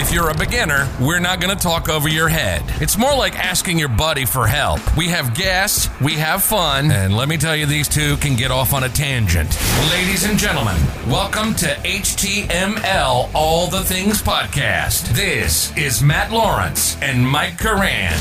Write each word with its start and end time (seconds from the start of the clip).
If 0.00 0.14
you're 0.14 0.30
a 0.30 0.34
beginner, 0.34 0.88
we're 0.98 1.20
not 1.20 1.42
going 1.42 1.54
to 1.54 1.62
talk 1.62 1.90
over 1.90 2.08
your 2.08 2.30
head. 2.30 2.62
It's 2.80 2.96
more 2.96 3.14
like 3.14 3.38
asking 3.38 3.78
your 3.78 3.90
buddy 3.90 4.24
for 4.24 4.46
help. 4.46 4.80
We 4.96 5.08
have 5.08 5.34
guests, 5.34 5.90
we 6.00 6.14
have 6.14 6.42
fun, 6.42 6.90
and 6.90 7.14
let 7.14 7.28
me 7.28 7.36
tell 7.36 7.54
you, 7.54 7.66
these 7.66 7.86
two 7.86 8.16
can 8.16 8.34
get 8.34 8.50
off 8.50 8.72
on 8.72 8.84
a 8.84 8.88
tangent. 8.88 9.54
Ladies 9.90 10.24
and 10.24 10.38
gentlemen, 10.38 10.78
welcome 11.06 11.54
to 11.56 11.66
HTML 11.66 13.30
All 13.34 13.66
the 13.66 13.84
Things 13.84 14.22
Podcast. 14.22 15.14
This 15.14 15.76
is 15.76 16.02
Matt 16.02 16.32
Lawrence 16.32 16.96
and 17.02 17.28
Mike 17.28 17.58
Karan. 17.58 18.18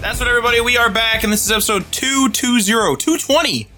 That's 0.00 0.18
what 0.18 0.26
everybody, 0.26 0.60
we 0.60 0.78
are 0.78 0.90
back, 0.90 1.22
and 1.22 1.32
this 1.32 1.44
is 1.44 1.52
episode 1.52 1.84
220, 1.92 2.96
220. 2.96 3.68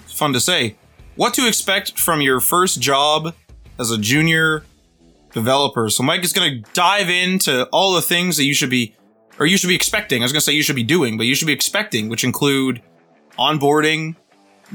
It's 0.00 0.12
fun 0.12 0.32
to 0.32 0.40
say. 0.40 0.74
What 1.14 1.32
to 1.34 1.46
expect 1.46 1.96
from 1.96 2.20
your 2.20 2.40
first 2.40 2.80
job 2.80 3.36
as 3.78 3.92
a 3.92 3.98
junior 3.98 4.64
developer. 5.32 5.88
So 5.90 6.02
Mike 6.02 6.24
is 6.24 6.32
going 6.32 6.62
to 6.62 6.70
dive 6.72 7.08
into 7.08 7.66
all 7.66 7.94
the 7.94 8.02
things 8.02 8.36
that 8.36 8.44
you 8.44 8.54
should 8.54 8.70
be, 8.70 8.94
or 9.38 9.46
you 9.46 9.56
should 9.56 9.68
be 9.68 9.74
expecting. 9.74 10.22
I 10.22 10.24
was 10.24 10.32
going 10.32 10.40
to 10.40 10.44
say 10.44 10.52
you 10.52 10.62
should 10.62 10.76
be 10.76 10.82
doing, 10.82 11.16
but 11.16 11.26
you 11.26 11.34
should 11.34 11.46
be 11.46 11.52
expecting, 11.52 12.08
which 12.08 12.24
include 12.24 12.82
onboarding, 13.38 14.16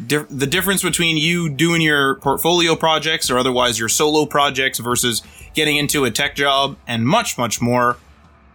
di- 0.05 0.25
the 0.29 0.47
difference 0.47 0.81
between 0.81 1.17
you 1.17 1.49
doing 1.49 1.81
your 1.81 2.15
portfolio 2.15 2.75
projects 2.75 3.29
or 3.29 3.37
otherwise 3.37 3.79
your 3.79 3.89
solo 3.89 4.25
projects 4.25 4.79
versus 4.79 5.21
getting 5.53 5.77
into 5.77 6.05
a 6.05 6.11
tech 6.11 6.35
job, 6.35 6.77
and 6.87 7.07
much, 7.07 7.37
much 7.37 7.61
more. 7.61 7.97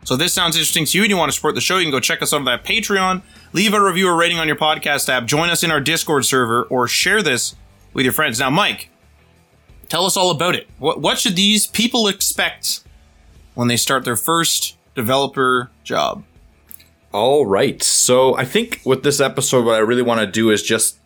So 0.05 0.17
this 0.17 0.33
sounds 0.33 0.57
interesting 0.57 0.85
to 0.85 0.99
you 0.99 1.05
and 1.05 1.11
you 1.11 1.17
want 1.17 1.31
to 1.31 1.35
support 1.35 1.55
the 1.55 1.61
show, 1.61 1.79
you 1.79 1.85
can 1.85 1.93
go 1.93 2.01
check 2.01 2.23
us 2.23 2.33
out 2.33 2.39
on 2.39 2.45
that 2.47 2.65
Patreon, 2.65 3.23
leave 3.53 3.73
a 3.73 3.83
review 3.83 4.09
or 4.09 4.17
rating 4.17 4.39
on 4.39 4.47
your 4.47 4.57
podcast 4.57 5.09
app, 5.09 5.27
join 5.27 5.49
us 5.49 5.63
in 5.63 5.71
our 5.71 5.81
Discord 5.81 6.25
server, 6.25 6.65
or 6.65 6.89
share 6.89 7.23
this 7.23 7.57
with 7.93 8.05
your 8.05 8.13
friends. 8.13 8.41
Now, 8.41 8.51
Mike, 8.51 8.91
tell 9.93 10.07
us 10.07 10.17
all 10.17 10.31
about 10.31 10.55
it. 10.55 10.67
What 10.79 11.03
what 11.03 11.19
should 11.19 11.37
these 11.37 11.67
people 11.67 12.09
expect 12.09 12.83
when 13.53 13.69
they 13.69 13.77
start 13.77 14.07
their 14.07 14.17
first 14.17 14.79
developer 14.95 15.71
job? 15.85 16.25
All 17.13 17.45
right. 17.45 17.83
So 17.83 18.35
I 18.39 18.47
think 18.47 18.81
with 18.87 19.03
this 19.03 19.21
episode, 19.21 19.67
what 19.67 19.75
I 19.75 19.81
really 19.81 20.01
want 20.01 20.21
to 20.21 20.27
do 20.27 20.49
is 20.49 20.63
just 20.63 20.99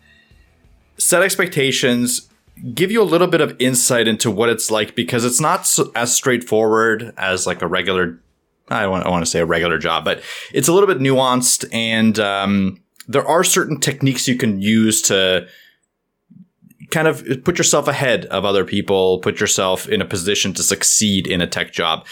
set 0.97 1.21
expectations, 1.21 2.29
give 2.73 2.89
you 2.89 3.01
a 3.01 3.03
little 3.03 3.27
bit 3.27 3.41
of 3.41 3.57
insight 3.59 4.07
into 4.07 4.31
what 4.31 4.47
it's 4.47 4.71
like 4.71 4.95
because 4.95 5.25
it's 5.25 5.41
not 5.41 5.67
so, 5.67 5.91
as 5.93 6.15
straightforward 6.15 7.13
as 7.17 7.45
like 7.45 7.61
a 7.61 7.67
regular. 7.67 8.21
I 8.69 8.87
want, 8.87 9.05
I 9.05 9.09
want 9.09 9.25
to 9.25 9.29
say 9.29 9.39
a 9.39 9.45
regular 9.45 9.77
job, 9.77 10.05
but 10.05 10.21
it's 10.53 10.69
a 10.69 10.73
little 10.73 10.87
bit 10.87 10.99
nuanced, 10.99 11.65
and 11.73 12.19
um, 12.19 12.81
there 13.07 13.25
are 13.25 13.43
certain 13.43 13.79
techniques 13.79 14.27
you 14.27 14.35
can 14.35 14.61
use 14.61 15.01
to 15.03 15.47
kind 16.91 17.07
of 17.07 17.25
put 17.43 17.57
yourself 17.57 17.87
ahead 17.87 18.25
of 18.25 18.45
other 18.45 18.65
people, 18.65 19.19
put 19.19 19.39
yourself 19.39 19.87
in 19.87 20.01
a 20.01 20.05
position 20.05 20.53
to 20.53 20.63
succeed 20.63 21.27
in 21.27 21.41
a 21.41 21.47
tech 21.47 21.71
job. 21.71 22.05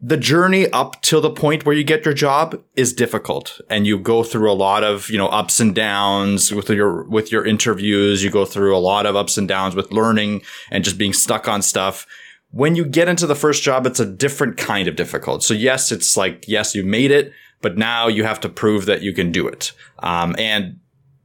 The 0.00 0.18
journey 0.18 0.70
up 0.72 1.00
to 1.02 1.20
the 1.20 1.30
point 1.30 1.64
where 1.64 1.74
you 1.74 1.82
get 1.82 2.04
your 2.04 2.12
job 2.12 2.62
is 2.76 2.92
difficult 2.92 3.60
and 3.70 3.86
you 3.86 3.98
go 3.98 4.22
through 4.22 4.52
a 4.52 4.54
lot 4.54 4.84
of 4.84 5.08
you 5.08 5.16
know 5.16 5.28
ups 5.28 5.58
and 5.58 5.74
downs 5.74 6.52
with 6.52 6.68
your 6.68 7.04
with 7.04 7.32
your 7.32 7.44
interviews. 7.44 8.22
You 8.22 8.30
go 8.30 8.44
through 8.44 8.76
a 8.76 8.78
lot 8.78 9.06
of 9.06 9.16
ups 9.16 9.38
and 9.38 9.48
downs 9.48 9.74
with 9.74 9.92
learning 9.92 10.42
and 10.70 10.84
just 10.84 10.98
being 10.98 11.14
stuck 11.14 11.48
on 11.48 11.62
stuff. 11.62 12.06
When 12.50 12.76
you 12.76 12.84
get 12.84 13.08
into 13.08 13.26
the 13.26 13.34
first 13.34 13.62
job 13.62 13.86
it's 13.86 14.00
a 14.00 14.06
different 14.06 14.56
kind 14.58 14.86
of 14.86 14.96
difficult. 14.96 15.42
So 15.42 15.54
yes 15.54 15.90
it's 15.90 16.16
like 16.16 16.46
yes 16.46 16.74
you 16.74 16.84
made 16.84 17.10
it 17.10 17.32
but 17.62 17.78
now 17.78 18.06
you 18.06 18.22
have 18.22 18.40
to 18.40 18.48
prove 18.48 18.86
that 18.86 19.02
you 19.02 19.12
can 19.12 19.32
do 19.32 19.48
it. 19.48 19.72
Um, 20.00 20.36
and 20.38 20.78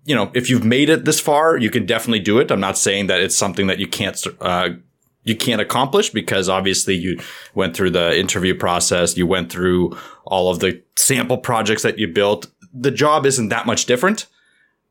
you 0.05 0.15
know 0.15 0.31
if 0.33 0.49
you've 0.49 0.65
made 0.65 0.89
it 0.89 1.05
this 1.05 1.19
far 1.19 1.57
you 1.57 1.69
can 1.69 1.85
definitely 1.85 2.19
do 2.19 2.39
it 2.39 2.51
i'm 2.51 2.59
not 2.59 2.77
saying 2.77 3.07
that 3.07 3.19
it's 3.19 3.35
something 3.35 3.67
that 3.67 3.79
you 3.79 3.87
can't 3.87 4.25
uh, 4.39 4.69
you 5.23 5.35
can't 5.35 5.61
accomplish 5.61 6.09
because 6.09 6.49
obviously 6.49 6.95
you 6.95 7.19
went 7.53 7.75
through 7.75 7.91
the 7.91 8.17
interview 8.17 8.55
process, 8.55 9.15
you 9.15 9.27
went 9.27 9.51
through 9.51 9.97
all 10.25 10.49
of 10.49 10.59
the 10.59 10.81
sample 10.95 11.37
projects 11.37 11.83
that 11.83 11.99
you 11.99 12.07
built. 12.07 12.47
The 12.73 12.91
job 12.91 13.25
isn't 13.25 13.49
that 13.49 13.65
much 13.65 13.85
different. 13.85 14.27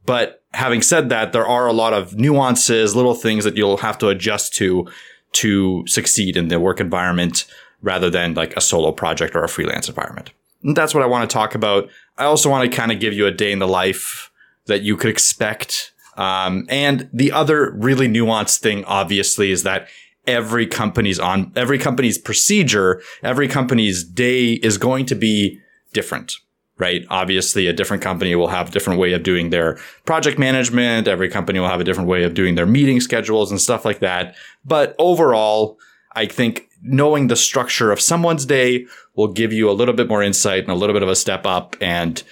But 0.07 0.43
having 0.53 0.83
said 0.83 1.09
that, 1.11 1.33
there 1.33 1.47
are 1.47 1.67
a 1.67 1.73
lot 1.73 1.93
of 1.93 2.17
nuances, 2.17 2.97
little 2.97 3.15
things 3.15 3.45
that 3.45 3.57
you'll 3.57 3.79
have 3.79 3.99
to 3.99 4.09
adjust 4.09 4.55
to 4.55 4.89
to 5.33 5.85
succeed 5.87 6.37
in 6.37 6.49
the 6.49 6.59
work 6.59 6.81
environment 6.81 7.47
rather 7.83 8.11
than 8.11 8.35
like 8.35 8.57
a 8.57 8.61
solo 8.61 8.91
project 8.91 9.37
or 9.37 9.45
a 9.45 9.49
freelance 9.49 9.89
environment. 9.89 10.31
And 10.65 10.77
that's 10.77 10.93
what 10.93 11.05
I 11.05 11.07
want 11.07 11.29
to 11.29 11.33
talk 11.33 11.55
about. 11.55 11.89
I 12.19 12.25
also 12.25 12.51
want 12.51 12.69
to 12.69 12.77
kind 12.77 12.91
of 12.91 12.99
give 12.99 13.15
you 13.15 13.27
a 13.27 13.31
day 13.31 13.53
in 13.53 13.61
the 13.61 13.69
life 13.69 14.30
that 14.71 14.83
you 14.83 14.97
could 14.97 15.11
expect. 15.11 15.93
Um, 16.17 16.67
and 16.69 17.11
the 17.13 17.33
other 17.33 17.73
really 17.73 18.09
nuanced 18.09 18.61
thing, 18.61 18.85
obviously, 18.85 19.51
is 19.51 19.63
that 19.65 19.89
every 20.27 20.67
company's 20.67 21.19
on 21.19 21.53
every 21.57 21.79
company's 21.79 22.19
procedure, 22.19 23.03
every 23.23 23.49
company's 23.49 24.05
day 24.05 24.53
is 24.53 24.79
going 24.79 25.07
to 25.07 25.15
be 25.15 25.59
different. 25.93 26.37
Right. 26.79 27.05
Obviously, 27.11 27.67
a 27.67 27.75
different 27.75 28.03
company 28.03 28.35
will 28.35 28.49
have 28.49 28.69
a 28.69 28.73
different 28.73 28.99
way 28.99 29.13
of 29.13 29.23
doing 29.23 29.51
their 29.51 29.79
project 30.07 30.39
management. 30.39 31.09
Every 31.09 31.29
company 31.29 31.61
will 31.61 31.69
have 31.69 31.81
a 31.81 31.85
different 31.85 32.09
way 32.09 32.25
of 32.25 32.33
doing 32.33 32.55
their 32.55 32.65
meeting 32.65 33.01
schedules 33.01 33.51
and 33.51 33.61
stuff 33.61 33.85
like 33.85 33.99
that. 33.99 34.35
But 34.65 34.95
overall, 34.99 35.79
I 36.17 36.25
think 36.25 36.71
knowing 36.83 37.27
the 37.27 37.37
structure 37.37 37.93
of 37.93 38.01
someone's 38.01 38.47
day 38.47 38.87
will 39.15 39.29
give 39.29 39.53
you 39.53 39.69
a 39.69 39.73
little 39.73 39.93
bit 39.95 40.09
more 40.09 40.23
insight 40.23 40.63
and 40.63 40.73
a 40.73 40.75
little 40.75 40.95
bit 40.95 41.03
of 41.03 41.11
a 41.11 41.17
step 41.17 41.45
up 41.45 41.77
and 41.83 42.23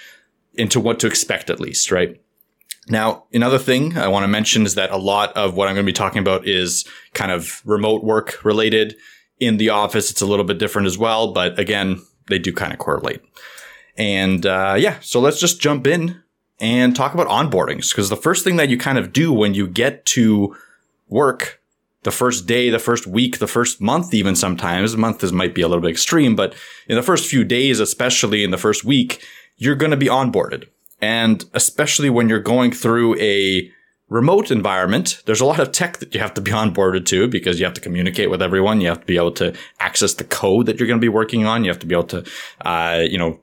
into 0.55 0.81
what 0.81 0.99
to 1.01 1.07
expect 1.07 1.51
at 1.51 1.61
least, 1.61 1.91
right? 1.91 2.19
Now, 2.91 3.25
another 3.33 3.59
thing 3.59 3.97
I 3.99 4.09
want 4.09 4.25
to 4.25 4.29
mention 4.29 4.65
is 4.65 4.75
that 4.77 4.91
a 4.91 4.97
lot 4.97 5.37
of 5.37 5.55
what 5.55 5.69
I'm 5.69 5.75
going 5.75 5.85
to 5.85 5.91
be 5.91 5.95
talking 5.95 6.21
about 6.21 6.47
is 6.47 6.87
kind 7.15 7.31
of 7.31 7.63
remote 7.65 8.03
work 8.03 8.45
related. 8.45 8.97
In 9.41 9.57
the 9.57 9.71
office, 9.71 10.11
it's 10.11 10.21
a 10.21 10.27
little 10.27 10.45
bit 10.45 10.59
different 10.59 10.87
as 10.87 10.99
well, 10.99 11.33
but 11.33 11.59
again, 11.59 12.01
they 12.29 12.39
do 12.39 12.53
kind 12.53 12.73
of 12.73 12.79
correlate. 12.79 13.21
And 13.97 14.45
uh, 14.47 14.77
yeah, 14.79 14.99
so 15.01 15.21
let's 15.21 15.41
just 15.41 15.61
jump 15.61 15.87
in 15.87 16.23
and 16.61 16.97
talk 16.97 17.15
about 17.15 17.29
onboardings 17.29 17.91
because 17.91 18.09
the 18.09 18.17
first 18.17 18.45
thing 18.45 18.57
that 18.57 18.69
you 18.69 18.79
kind 18.79 18.99
of 18.99 19.13
do 19.13 19.33
when 19.33 19.55
you 19.55 19.69
get 19.69 20.05
to 20.07 20.57
work 21.09 21.61
the 22.03 22.11
first 22.11 22.47
day, 22.47 22.71
the 22.71 22.79
first 22.79 23.07
week, 23.07 23.39
the 23.39 23.47
first 23.47 23.81
month, 23.81 24.15
even 24.15 24.35
sometimes, 24.37 24.97
month 24.97 25.23
is 25.23 25.33
might 25.33 25.55
be 25.55 25.63
a 25.63 25.69
little 25.69 25.83
bit 25.83 25.91
extreme, 25.91 26.37
but 26.37 26.55
in 26.89 26.97
the 26.97 27.03
first 27.03 27.29
few 27.29 27.45
days, 27.45 27.81
especially 27.81 28.45
in 28.45 28.51
the 28.51 28.59
first 28.59 28.85
week, 28.85 29.23
you're 29.57 29.75
going 29.75 29.91
to 29.91 29.97
be 29.97 30.07
onboarded. 30.07 30.69
And 31.01 31.45
especially 31.55 32.11
when 32.11 32.29
you're 32.29 32.41
going 32.41 32.73
through 32.73 33.19
a 33.21 33.71
remote 34.09 34.51
environment, 34.51 35.23
there's 35.27 35.41
a 35.41 35.45
lot 35.45 35.61
of 35.61 35.71
tech 35.71 35.99
that 35.99 36.15
you 36.15 36.21
have 36.21 36.35
to 36.35 36.41
be 36.41 36.51
onboarded 36.51 37.07
to 37.07 37.29
because 37.29 37.59
you 37.59 37.65
have 37.67 37.75
to 37.75 37.81
communicate 37.81 38.31
with 38.31 38.43
everyone. 38.43 38.81
You 38.81 38.89
have 38.89 39.01
to 39.01 39.07
be 39.07 39.17
able 39.17 39.33
to 39.33 39.55
access 39.81 40.15
the 40.15 40.25
code 40.25 40.67
that 40.67 40.79
you're 40.79 40.89
going 40.89 40.99
to 40.99 41.05
be 41.05 41.09
working 41.09 41.45
on. 41.45 41.65
You 41.65 41.71
have 41.71 41.79
to 41.81 41.87
be 41.87 41.95
able 41.95 42.05
to, 42.05 42.25
uh, 42.63 43.05
you 43.09 43.19
know, 43.19 43.41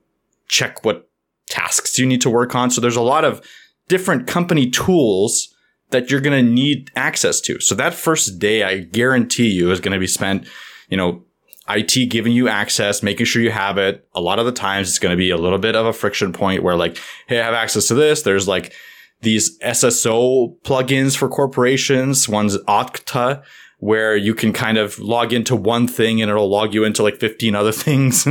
check 0.48 0.84
what 0.84 1.10
tasks 1.50 1.98
you 1.98 2.06
need 2.06 2.22
to 2.22 2.30
work 2.30 2.56
on. 2.56 2.72
So 2.72 2.82
there's 2.82 2.96
a 2.96 3.02
lot 3.02 3.24
of 3.24 3.42
different 3.88 4.28
company 4.28 4.70
tools 4.70 5.54
that 5.92 6.10
you're 6.10 6.22
going 6.22 6.46
to 6.46 6.52
need 6.52 6.92
access 6.96 7.40
to. 7.42 7.60
So 7.60 7.76
that 7.76 7.94
first 7.94 8.40
day, 8.40 8.64
I 8.64 8.80
guarantee 8.80 9.50
you 9.52 9.72
is 9.72 9.80
going 9.80 9.94
to 9.94 10.00
be 10.00 10.08
spent, 10.08 10.48
you 10.90 10.98
know, 10.98 11.24
IT 11.70 12.10
giving 12.10 12.34
you 12.34 12.48
access, 12.48 13.02
making 13.02 13.26
sure 13.26 13.42
you 13.42 13.52
have 13.52 13.78
it. 13.78 14.08
A 14.14 14.22
lot 14.22 14.40
of 14.40 14.46
the 14.46 14.52
times 14.52 14.90
it's 14.90 15.00
going 15.00 15.14
to 15.14 15.18
be 15.18 15.30
a 15.30 15.38
little 15.38 15.58
bit 15.58 15.76
of 15.76 15.86
a 15.86 15.94
friction 15.94 16.32
point 16.32 16.64
where 16.64 16.76
like, 16.76 16.98
Hey, 17.28 17.40
I 17.40 17.46
have 17.46 17.54
access 17.54 17.88
to 17.88 17.96
this. 17.96 18.22
There's 18.22 18.48
like 18.48 18.74
these 19.22 19.58
SSO 19.60 20.60
plugins 20.62 21.18
for 21.18 21.28
corporations. 21.28 22.30
One's 22.30 22.58
Okta 22.64 23.44
where 23.80 24.16
you 24.16 24.34
can 24.34 24.54
kind 24.54 24.78
of 24.78 24.98
log 25.00 25.34
into 25.34 25.56
one 25.56 25.88
thing 25.88 26.22
and 26.22 26.32
it'll 26.32 26.50
log 26.50 26.74
you 26.74 26.84
into 26.84 27.04
like 27.04 27.20
15 27.20 27.56
other 27.56 27.72
things. 27.74 28.28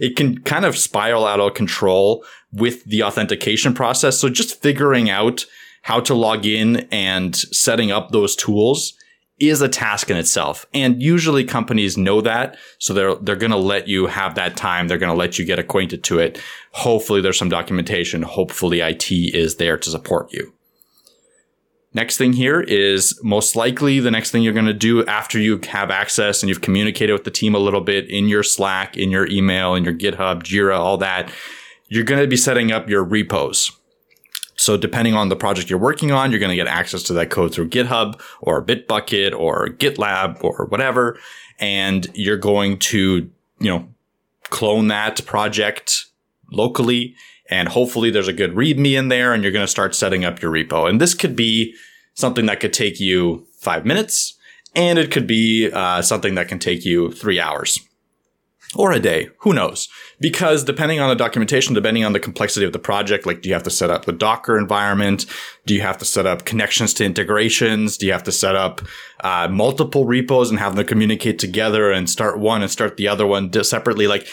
it 0.00 0.16
can 0.16 0.38
kind 0.42 0.64
of 0.64 0.76
spiral 0.76 1.26
out 1.26 1.40
of 1.40 1.54
control 1.54 2.24
with 2.52 2.84
the 2.84 3.02
authentication 3.02 3.74
process. 3.74 4.18
So 4.18 4.28
just 4.28 4.62
figuring 4.62 5.10
out 5.10 5.44
how 5.82 6.00
to 6.00 6.14
log 6.14 6.46
in 6.46 6.88
and 6.90 7.36
setting 7.36 7.90
up 7.90 8.10
those 8.10 8.36
tools 8.36 8.94
is 9.38 9.60
a 9.60 9.68
task 9.68 10.10
in 10.10 10.16
itself. 10.16 10.66
And 10.72 11.02
usually 11.02 11.44
companies 11.44 11.98
know 11.98 12.20
that. 12.20 12.56
So 12.78 12.94
they're, 12.94 13.14
they're 13.16 13.36
going 13.36 13.50
to 13.50 13.56
let 13.56 13.88
you 13.88 14.06
have 14.06 14.36
that 14.36 14.56
time. 14.56 14.88
They're 14.88 14.98
going 14.98 15.12
to 15.12 15.18
let 15.18 15.38
you 15.38 15.44
get 15.44 15.58
acquainted 15.58 16.04
to 16.04 16.18
it. 16.18 16.40
Hopefully 16.72 17.20
there's 17.20 17.38
some 17.38 17.48
documentation. 17.48 18.22
Hopefully 18.22 18.80
IT 18.80 19.10
is 19.10 19.56
there 19.56 19.76
to 19.76 19.90
support 19.90 20.32
you. 20.32 20.52
Next 21.92 22.16
thing 22.16 22.32
here 22.32 22.60
is 22.60 23.18
most 23.22 23.54
likely 23.54 24.00
the 24.00 24.10
next 24.10 24.32
thing 24.32 24.42
you're 24.42 24.52
going 24.52 24.66
to 24.66 24.72
do 24.72 25.06
after 25.06 25.38
you 25.38 25.60
have 25.68 25.92
access 25.92 26.42
and 26.42 26.48
you've 26.48 26.60
communicated 26.60 27.12
with 27.12 27.22
the 27.22 27.30
team 27.30 27.54
a 27.54 27.60
little 27.60 27.80
bit 27.80 28.10
in 28.10 28.26
your 28.26 28.42
Slack, 28.42 28.96
in 28.96 29.12
your 29.12 29.28
email, 29.28 29.76
in 29.76 29.84
your 29.84 29.94
GitHub, 29.94 30.42
Jira, 30.42 30.76
all 30.76 30.96
that. 30.98 31.30
You're 31.88 32.02
going 32.02 32.20
to 32.20 32.26
be 32.26 32.36
setting 32.36 32.72
up 32.72 32.88
your 32.88 33.04
repos. 33.04 33.70
So 34.56 34.76
depending 34.76 35.14
on 35.14 35.28
the 35.28 35.36
project 35.36 35.70
you're 35.70 35.78
working 35.78 36.12
on, 36.12 36.30
you're 36.30 36.40
going 36.40 36.50
to 36.50 36.56
get 36.56 36.66
access 36.66 37.02
to 37.04 37.12
that 37.14 37.30
code 37.30 37.52
through 37.52 37.70
GitHub 37.70 38.20
or 38.40 38.64
Bitbucket 38.64 39.36
or 39.38 39.68
GitLab 39.68 40.42
or 40.42 40.66
whatever. 40.66 41.18
And 41.58 42.06
you're 42.14 42.36
going 42.36 42.78
to, 42.80 43.30
you 43.58 43.70
know, 43.70 43.88
clone 44.50 44.88
that 44.88 45.24
project 45.26 46.06
locally. 46.52 47.14
And 47.50 47.68
hopefully 47.68 48.10
there's 48.10 48.28
a 48.28 48.32
good 48.32 48.54
README 48.54 48.94
in 48.94 49.08
there 49.08 49.32
and 49.32 49.42
you're 49.42 49.52
going 49.52 49.64
to 49.64 49.70
start 49.70 49.94
setting 49.94 50.24
up 50.24 50.40
your 50.40 50.52
repo. 50.52 50.88
And 50.88 51.00
this 51.00 51.14
could 51.14 51.36
be 51.36 51.74
something 52.14 52.46
that 52.46 52.60
could 52.60 52.72
take 52.72 53.00
you 53.00 53.46
five 53.58 53.84
minutes 53.84 54.34
and 54.74 54.98
it 54.98 55.10
could 55.10 55.26
be 55.26 55.70
uh, 55.70 56.02
something 56.02 56.34
that 56.34 56.48
can 56.48 56.58
take 56.58 56.84
you 56.84 57.10
three 57.12 57.40
hours 57.40 57.78
or 58.76 58.92
a 58.92 59.00
day. 59.00 59.28
Who 59.38 59.52
knows? 59.52 59.88
Because 60.20 60.64
depending 60.64 61.00
on 61.00 61.08
the 61.08 61.14
documentation, 61.14 61.74
depending 61.74 62.04
on 62.04 62.12
the 62.12 62.20
complexity 62.20 62.66
of 62.66 62.72
the 62.72 62.78
project, 62.78 63.26
like 63.26 63.42
do 63.42 63.48
you 63.48 63.54
have 63.54 63.62
to 63.64 63.70
set 63.70 63.90
up 63.90 64.04
the 64.04 64.12
Docker 64.12 64.58
environment? 64.58 65.26
Do 65.66 65.74
you 65.74 65.82
have 65.82 65.98
to 65.98 66.04
set 66.04 66.26
up 66.26 66.44
connections 66.44 66.94
to 66.94 67.04
integrations? 67.04 67.96
Do 67.96 68.06
you 68.06 68.12
have 68.12 68.24
to 68.24 68.32
set 68.32 68.56
up 68.56 68.80
uh, 69.20 69.48
multiple 69.48 70.06
repos 70.06 70.50
and 70.50 70.58
have 70.58 70.76
them 70.76 70.86
communicate 70.86 71.38
together 71.38 71.90
and 71.90 72.08
start 72.08 72.38
one 72.38 72.62
and 72.62 72.70
start 72.70 72.96
the 72.96 73.08
other 73.08 73.26
one 73.26 73.52
separately? 73.64 74.06
Like 74.06 74.26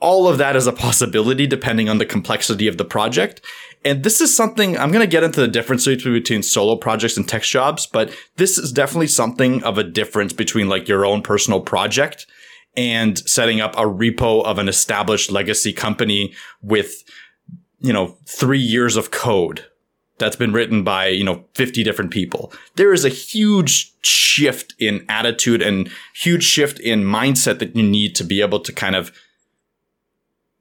all 0.00 0.26
of 0.26 0.38
that 0.38 0.56
is 0.56 0.66
a 0.66 0.72
possibility 0.72 1.46
depending 1.46 1.88
on 1.88 1.98
the 1.98 2.06
complexity 2.06 2.66
of 2.66 2.78
the 2.78 2.84
project. 2.84 3.44
And 3.84 4.02
this 4.02 4.20
is 4.20 4.34
something 4.34 4.76
I'm 4.76 4.92
going 4.92 5.04
to 5.04 5.10
get 5.10 5.22
into 5.22 5.40
the 5.40 5.48
difference 5.48 5.86
between 5.86 6.42
solo 6.42 6.76
projects 6.76 7.16
and 7.16 7.26
tech 7.26 7.42
jobs, 7.42 7.86
but 7.86 8.14
this 8.36 8.58
is 8.58 8.72
definitely 8.72 9.06
something 9.06 9.62
of 9.62 9.78
a 9.78 9.84
difference 9.84 10.32
between 10.32 10.68
like 10.68 10.88
your 10.88 11.06
own 11.06 11.22
personal 11.22 11.60
project 11.60 12.26
and 12.76 13.18
setting 13.28 13.60
up 13.60 13.74
a 13.76 13.82
repo 13.82 14.44
of 14.44 14.58
an 14.58 14.68
established 14.68 15.30
legacy 15.30 15.72
company 15.72 16.32
with, 16.62 17.04
you 17.80 17.92
know, 17.92 18.16
three 18.26 18.60
years 18.60 18.96
of 18.96 19.10
code 19.10 19.66
that's 20.18 20.36
been 20.36 20.52
written 20.52 20.84
by, 20.84 21.08
you 21.08 21.24
know, 21.24 21.44
50 21.54 21.82
different 21.82 22.10
people. 22.10 22.52
There 22.76 22.92
is 22.92 23.04
a 23.04 23.08
huge 23.08 23.92
shift 24.02 24.74
in 24.78 25.04
attitude 25.08 25.62
and 25.62 25.90
huge 26.14 26.44
shift 26.44 26.78
in 26.78 27.02
mindset 27.02 27.58
that 27.58 27.74
you 27.74 27.82
need 27.82 28.14
to 28.16 28.24
be 28.24 28.40
able 28.40 28.60
to 28.60 28.72
kind 28.72 28.94
of 28.94 29.12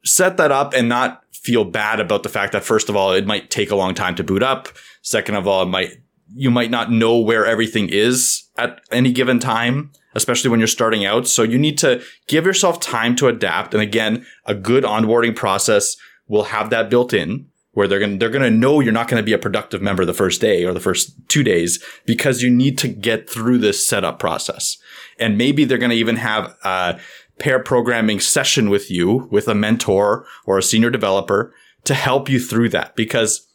set 0.03 0.37
that 0.37 0.51
up 0.51 0.73
and 0.73 0.89
not 0.89 1.23
feel 1.31 1.65
bad 1.65 1.99
about 1.99 2.23
the 2.23 2.29
fact 2.29 2.53
that 2.53 2.63
first 2.63 2.89
of 2.89 2.95
all, 2.95 3.11
it 3.11 3.27
might 3.27 3.51
take 3.51 3.69
a 3.69 3.75
long 3.75 3.93
time 3.93 4.15
to 4.15 4.23
boot 4.23 4.43
up. 4.43 4.69
Second 5.01 5.35
of 5.35 5.47
all, 5.47 5.63
it 5.63 5.67
might, 5.67 5.91
you 6.33 6.49
might 6.49 6.71
not 6.71 6.91
know 6.91 7.19
where 7.19 7.45
everything 7.45 7.89
is 7.89 8.43
at 8.57 8.81
any 8.91 9.11
given 9.11 9.39
time, 9.39 9.91
especially 10.15 10.49
when 10.49 10.59
you're 10.59 10.67
starting 10.67 11.05
out. 11.05 11.27
So 11.27 11.43
you 11.43 11.57
need 11.57 11.77
to 11.79 12.01
give 12.27 12.45
yourself 12.45 12.79
time 12.79 13.15
to 13.17 13.27
adapt. 13.27 13.73
And 13.73 13.83
again, 13.83 14.25
a 14.45 14.55
good 14.55 14.83
onboarding 14.83 15.35
process 15.35 15.95
will 16.27 16.45
have 16.45 16.69
that 16.69 16.89
built 16.89 17.13
in 17.13 17.47
where 17.73 17.87
they're 17.87 17.99
going 17.99 18.13
to, 18.13 18.17
they're 18.17 18.29
going 18.29 18.41
to 18.51 18.57
know 18.57 18.79
you're 18.79 18.91
not 18.91 19.07
going 19.07 19.21
to 19.21 19.25
be 19.25 19.33
a 19.33 19.37
productive 19.37 19.81
member 19.81 20.03
the 20.03 20.13
first 20.13 20.41
day 20.41 20.65
or 20.65 20.73
the 20.73 20.79
first 20.79 21.13
two 21.29 21.43
days 21.43 21.83
because 22.05 22.41
you 22.41 22.49
need 22.49 22.77
to 22.77 22.87
get 22.87 23.29
through 23.29 23.57
this 23.57 23.85
setup 23.85 24.19
process. 24.19 24.77
And 25.19 25.37
maybe 25.37 25.65
they're 25.65 25.77
going 25.77 25.91
to 25.91 25.95
even 25.95 26.15
have, 26.17 26.55
a 26.63 26.99
pair 27.39 27.59
programming 27.59 28.19
session 28.19 28.69
with 28.69 28.91
you 28.91 29.29
with 29.31 29.47
a 29.47 29.55
mentor 29.55 30.25
or 30.45 30.57
a 30.57 30.63
senior 30.63 30.89
developer 30.89 31.53
to 31.85 31.93
help 31.93 32.29
you 32.29 32.39
through 32.39 32.67
that 32.67 32.95
because 32.95 33.47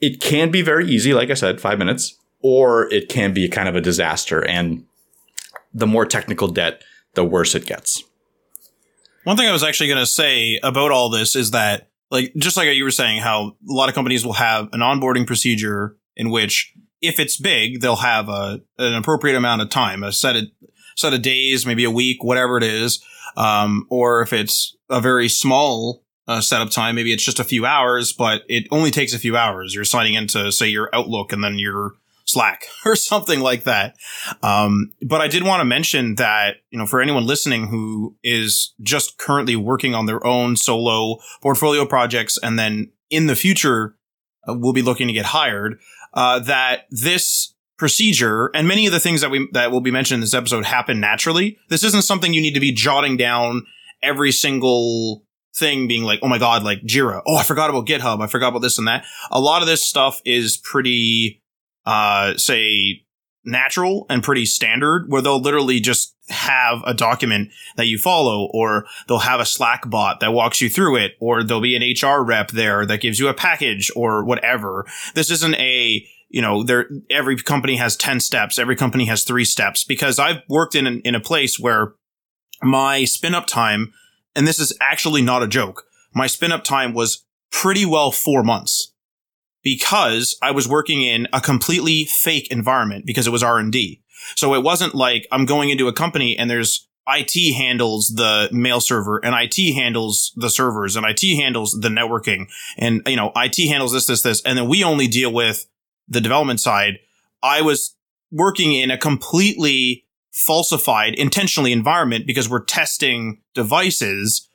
it 0.00 0.20
can 0.20 0.50
be 0.50 0.60
very 0.60 0.86
easy, 0.88 1.14
like 1.14 1.30
I 1.30 1.34
said, 1.34 1.60
five 1.60 1.78
minutes, 1.78 2.18
or 2.40 2.92
it 2.92 3.08
can 3.08 3.32
be 3.32 3.48
kind 3.48 3.68
of 3.68 3.76
a 3.76 3.80
disaster. 3.80 4.44
And 4.44 4.84
the 5.74 5.86
more 5.86 6.06
technical 6.06 6.48
debt, 6.48 6.82
the 7.14 7.24
worse 7.24 7.54
it 7.54 7.66
gets. 7.66 8.04
One 9.24 9.36
thing 9.36 9.48
I 9.48 9.52
was 9.52 9.64
actually 9.64 9.88
going 9.88 10.00
to 10.00 10.06
say 10.06 10.60
about 10.62 10.90
all 10.90 11.10
this 11.10 11.34
is 11.34 11.50
that, 11.50 11.90
like, 12.10 12.32
just 12.36 12.56
like 12.56 12.68
you 12.74 12.84
were 12.84 12.90
saying, 12.90 13.20
how 13.20 13.56
a 13.68 13.72
lot 13.72 13.88
of 13.88 13.94
companies 13.94 14.24
will 14.24 14.34
have 14.34 14.68
an 14.72 14.80
onboarding 14.80 15.26
procedure 15.26 15.96
in 16.16 16.30
which, 16.30 16.72
if 17.00 17.18
it's 17.18 17.36
big, 17.36 17.80
they'll 17.80 17.96
have 17.96 18.28
a 18.28 18.60
an 18.78 18.94
appropriate 18.94 19.36
amount 19.36 19.62
of 19.62 19.70
time, 19.70 20.02
a 20.02 20.12
set 20.12 20.36
of 20.36 20.44
set 20.96 21.14
of 21.14 21.22
days, 21.22 21.66
maybe 21.66 21.84
a 21.84 21.90
week, 21.90 22.22
whatever 22.22 22.56
it 22.56 22.62
is. 22.62 23.02
Um, 23.36 23.86
or 23.90 24.22
if 24.22 24.32
it's 24.32 24.76
a 24.88 25.00
very 25.00 25.28
small 25.28 26.04
uh, 26.28 26.40
setup 26.40 26.70
time, 26.70 26.94
maybe 26.94 27.12
it's 27.12 27.24
just 27.24 27.40
a 27.40 27.44
few 27.44 27.66
hours, 27.66 28.12
but 28.12 28.42
it 28.48 28.68
only 28.70 28.90
takes 28.90 29.12
a 29.12 29.18
few 29.18 29.36
hours. 29.36 29.74
You're 29.74 29.84
signing 29.84 30.14
into, 30.14 30.52
say, 30.52 30.68
your 30.68 30.88
Outlook 30.94 31.32
and 31.32 31.42
then 31.42 31.58
your 31.58 31.94
Slack 32.24 32.66
or 32.86 32.96
something 32.96 33.40
like 33.40 33.64
that. 33.64 33.96
Um, 34.42 34.92
but 35.02 35.20
I 35.20 35.28
did 35.28 35.44
want 35.44 35.60
to 35.60 35.64
mention 35.64 36.16
that, 36.16 36.56
you 36.70 36.78
know, 36.78 36.86
for 36.86 37.00
anyone 37.00 37.26
listening 37.26 37.68
who 37.68 38.16
is 38.22 38.74
just 38.80 39.18
currently 39.18 39.56
working 39.56 39.94
on 39.94 40.06
their 40.06 40.24
own 40.26 40.56
solo 40.56 41.18
portfolio 41.42 41.86
projects 41.86 42.38
and 42.42 42.58
then 42.58 42.90
in 43.10 43.26
the 43.26 43.36
future 43.36 43.96
uh, 44.48 44.54
will 44.54 44.72
be 44.72 44.82
looking 44.82 45.06
to 45.06 45.12
get 45.12 45.26
hired, 45.26 45.78
uh, 46.14 46.38
that 46.40 46.86
this 46.90 47.54
procedure 47.76 48.50
and 48.54 48.68
many 48.68 48.86
of 48.86 48.92
the 48.92 49.00
things 49.00 49.20
that 49.20 49.30
we 49.30 49.48
that 49.52 49.72
will 49.72 49.80
be 49.80 49.90
mentioned 49.90 50.16
in 50.16 50.20
this 50.20 50.34
episode 50.34 50.64
happen 50.64 51.00
naturally. 51.00 51.58
This 51.68 51.84
isn't 51.84 52.02
something 52.02 52.32
you 52.32 52.40
need 52.40 52.54
to 52.54 52.60
be 52.60 52.72
jotting 52.72 53.16
down 53.16 53.66
every 54.02 54.32
single 54.32 55.24
thing 55.56 55.86
being 55.86 56.02
like, 56.02 56.20
oh 56.22 56.28
my 56.28 56.38
god, 56.38 56.62
like 56.62 56.82
Jira. 56.82 57.22
Oh, 57.26 57.36
I 57.36 57.42
forgot 57.42 57.70
about 57.70 57.86
GitHub. 57.86 58.20
I 58.22 58.26
forgot 58.26 58.48
about 58.48 58.60
this 58.60 58.78
and 58.78 58.88
that. 58.88 59.04
A 59.30 59.40
lot 59.40 59.62
of 59.62 59.68
this 59.68 59.82
stuff 59.82 60.20
is 60.24 60.56
pretty 60.56 61.42
uh 61.86 62.36
say 62.36 63.02
natural 63.44 64.06
and 64.08 64.22
pretty 64.22 64.46
standard 64.46 65.06
where 65.08 65.20
they'll 65.20 65.40
literally 65.40 65.78
just 65.78 66.14
have 66.30 66.80
a 66.86 66.94
document 66.94 67.50
that 67.76 67.86
you 67.86 67.98
follow 67.98 68.48
or 68.54 68.86
they'll 69.06 69.18
have 69.18 69.40
a 69.40 69.44
slack 69.44 69.88
bot 69.90 70.20
that 70.20 70.32
walks 70.32 70.62
you 70.62 70.70
through 70.70 70.96
it 70.96 71.12
or 71.20 71.42
there'll 71.42 71.60
be 71.60 71.76
an 71.76 71.82
hr 72.02 72.22
rep 72.22 72.50
there 72.52 72.86
that 72.86 73.02
gives 73.02 73.18
you 73.18 73.28
a 73.28 73.34
package 73.34 73.90
or 73.94 74.24
whatever 74.24 74.86
this 75.14 75.30
isn't 75.30 75.54
a 75.56 76.06
you 76.34 76.42
know, 76.42 76.64
there, 76.64 76.88
every 77.10 77.36
company 77.36 77.76
has 77.76 77.94
10 77.94 78.18
steps. 78.18 78.58
Every 78.58 78.74
company 78.74 79.04
has 79.04 79.22
three 79.22 79.44
steps 79.44 79.84
because 79.84 80.18
I've 80.18 80.42
worked 80.48 80.74
in, 80.74 80.84
an, 80.84 81.00
in 81.04 81.14
a 81.14 81.20
place 81.20 81.60
where 81.60 81.94
my 82.60 83.04
spin 83.04 83.36
up 83.36 83.46
time, 83.46 83.92
and 84.34 84.44
this 84.44 84.58
is 84.58 84.76
actually 84.80 85.22
not 85.22 85.44
a 85.44 85.46
joke. 85.46 85.84
My 86.12 86.26
spin 86.26 86.50
up 86.50 86.64
time 86.64 86.92
was 86.92 87.24
pretty 87.52 87.86
well 87.86 88.10
four 88.10 88.42
months 88.42 88.93
because 89.64 90.38
I 90.42 90.52
was 90.52 90.68
working 90.68 91.02
in 91.02 91.26
a 91.32 91.40
completely 91.40 92.04
fake 92.04 92.48
environment 92.50 93.06
because 93.06 93.26
it 93.26 93.30
was 93.30 93.42
R 93.42 93.58
and 93.58 93.72
D. 93.72 94.02
So 94.36 94.54
it 94.54 94.62
wasn't 94.62 94.94
like 94.94 95.26
I'm 95.32 95.46
going 95.46 95.70
into 95.70 95.88
a 95.88 95.92
company 95.92 96.38
and 96.38 96.48
there's 96.48 96.86
IT 97.08 97.54
handles 97.54 98.08
the 98.08 98.48
mail 98.52 98.80
server 98.80 99.22
and 99.24 99.34
IT 99.36 99.74
handles 99.74 100.32
the 100.36 100.48
servers 100.48 100.96
and 100.96 101.04
IT 101.06 101.36
handles 101.36 101.72
the 101.72 101.88
networking 101.88 102.46
and, 102.78 103.02
you 103.06 103.16
know, 103.16 103.32
IT 103.36 103.68
handles 103.68 103.92
this, 103.92 104.06
this, 104.06 104.22
this. 104.22 104.42
And 104.42 104.56
then 104.56 104.68
we 104.68 104.84
only 104.84 105.06
deal 105.06 105.32
with 105.32 105.66
the 106.08 106.20
development 106.20 106.60
side, 106.60 106.98
I 107.42 107.62
was 107.62 107.96
working 108.30 108.72
in 108.72 108.90
a 108.90 108.98
completely 108.98 110.04
falsified, 110.32 111.14
intentionally 111.14 111.72
environment 111.72 112.26
because 112.26 112.48
we're 112.48 112.64
testing 112.64 113.40
devices 113.54 114.48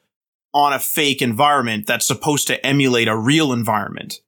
on 0.53 0.73
a 0.73 0.79
fake 0.79 1.21
environment 1.21 1.85
that's 1.85 2.05
supposed 2.05 2.47
to 2.47 2.65
emulate 2.65 3.07
a 3.07 3.15
real 3.15 3.53
environment. 3.53 4.19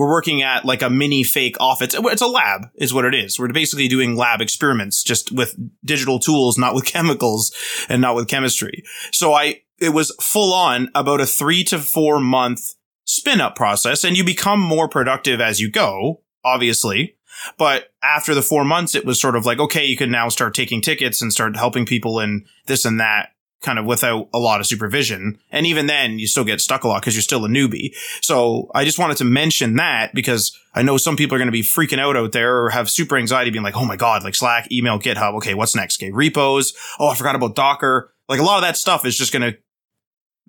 We're 0.00 0.08
working 0.08 0.40
at 0.40 0.64
like 0.64 0.80
a 0.80 0.88
mini 0.88 1.22
fake 1.24 1.58
office. 1.60 1.94
It's 1.94 2.22
a 2.22 2.26
lab 2.26 2.70
is 2.76 2.94
what 2.94 3.04
it 3.04 3.14
is. 3.14 3.38
We're 3.38 3.52
basically 3.52 3.86
doing 3.86 4.16
lab 4.16 4.40
experiments 4.40 5.02
just 5.02 5.30
with 5.30 5.54
digital 5.84 6.18
tools, 6.18 6.56
not 6.56 6.74
with 6.74 6.84
chemicals 6.86 7.52
and 7.86 8.00
not 8.00 8.14
with 8.16 8.26
chemistry. 8.26 8.82
So 9.12 9.34
I, 9.34 9.60
it 9.78 9.90
was 9.90 10.16
full 10.18 10.54
on 10.54 10.90
about 10.94 11.20
a 11.20 11.26
three 11.26 11.62
to 11.64 11.78
four 11.78 12.18
month 12.18 12.76
spin 13.04 13.42
up 13.42 13.54
process 13.54 14.02
and 14.02 14.16
you 14.16 14.24
become 14.24 14.58
more 14.58 14.88
productive 14.88 15.38
as 15.38 15.60
you 15.60 15.70
go 15.70 16.22
obviously. 16.46 17.16
But 17.58 17.92
after 18.02 18.34
the 18.34 18.40
four 18.40 18.64
months, 18.64 18.94
it 18.94 19.04
was 19.04 19.20
sort 19.20 19.36
of 19.36 19.44
like, 19.44 19.58
okay, 19.58 19.84
you 19.84 19.98
can 19.98 20.10
now 20.10 20.30
start 20.30 20.54
taking 20.54 20.80
tickets 20.80 21.20
and 21.20 21.30
start 21.30 21.56
helping 21.56 21.84
people 21.84 22.20
and 22.20 22.46
this 22.68 22.86
and 22.86 22.98
that 23.00 23.32
kind 23.60 23.78
of 23.78 23.84
without 23.84 24.28
a 24.32 24.38
lot 24.38 24.60
of 24.60 24.66
supervision. 24.66 25.38
And 25.50 25.66
even 25.66 25.86
then 25.86 26.18
you 26.18 26.26
still 26.26 26.44
get 26.44 26.60
stuck 26.60 26.84
a 26.84 26.88
lot 26.88 27.02
because 27.02 27.14
you're 27.14 27.22
still 27.22 27.44
a 27.44 27.48
newbie. 27.48 27.94
So 28.22 28.70
I 28.74 28.84
just 28.84 28.98
wanted 28.98 29.18
to 29.18 29.24
mention 29.24 29.76
that 29.76 30.14
because 30.14 30.56
I 30.74 30.82
know 30.82 30.96
some 30.96 31.16
people 31.16 31.34
are 31.34 31.38
going 31.38 31.48
to 31.48 31.52
be 31.52 31.62
freaking 31.62 31.98
out 31.98 32.16
out 32.16 32.32
there 32.32 32.64
or 32.64 32.70
have 32.70 32.88
super 32.88 33.16
anxiety 33.16 33.50
being 33.50 33.64
like, 33.64 33.76
Oh 33.76 33.84
my 33.84 33.96
God, 33.96 34.24
like 34.24 34.34
Slack, 34.34 34.70
email, 34.72 34.98
GitHub. 34.98 35.34
Okay. 35.36 35.54
What's 35.54 35.76
next? 35.76 36.02
Okay. 36.02 36.10
Repos. 36.10 36.72
Oh, 36.98 37.08
I 37.08 37.14
forgot 37.14 37.34
about 37.34 37.54
Docker. 37.54 38.12
Like 38.28 38.40
a 38.40 38.44
lot 38.44 38.56
of 38.56 38.62
that 38.62 38.76
stuff 38.76 39.04
is 39.04 39.16
just 39.16 39.32
going 39.32 39.52
to 39.52 39.58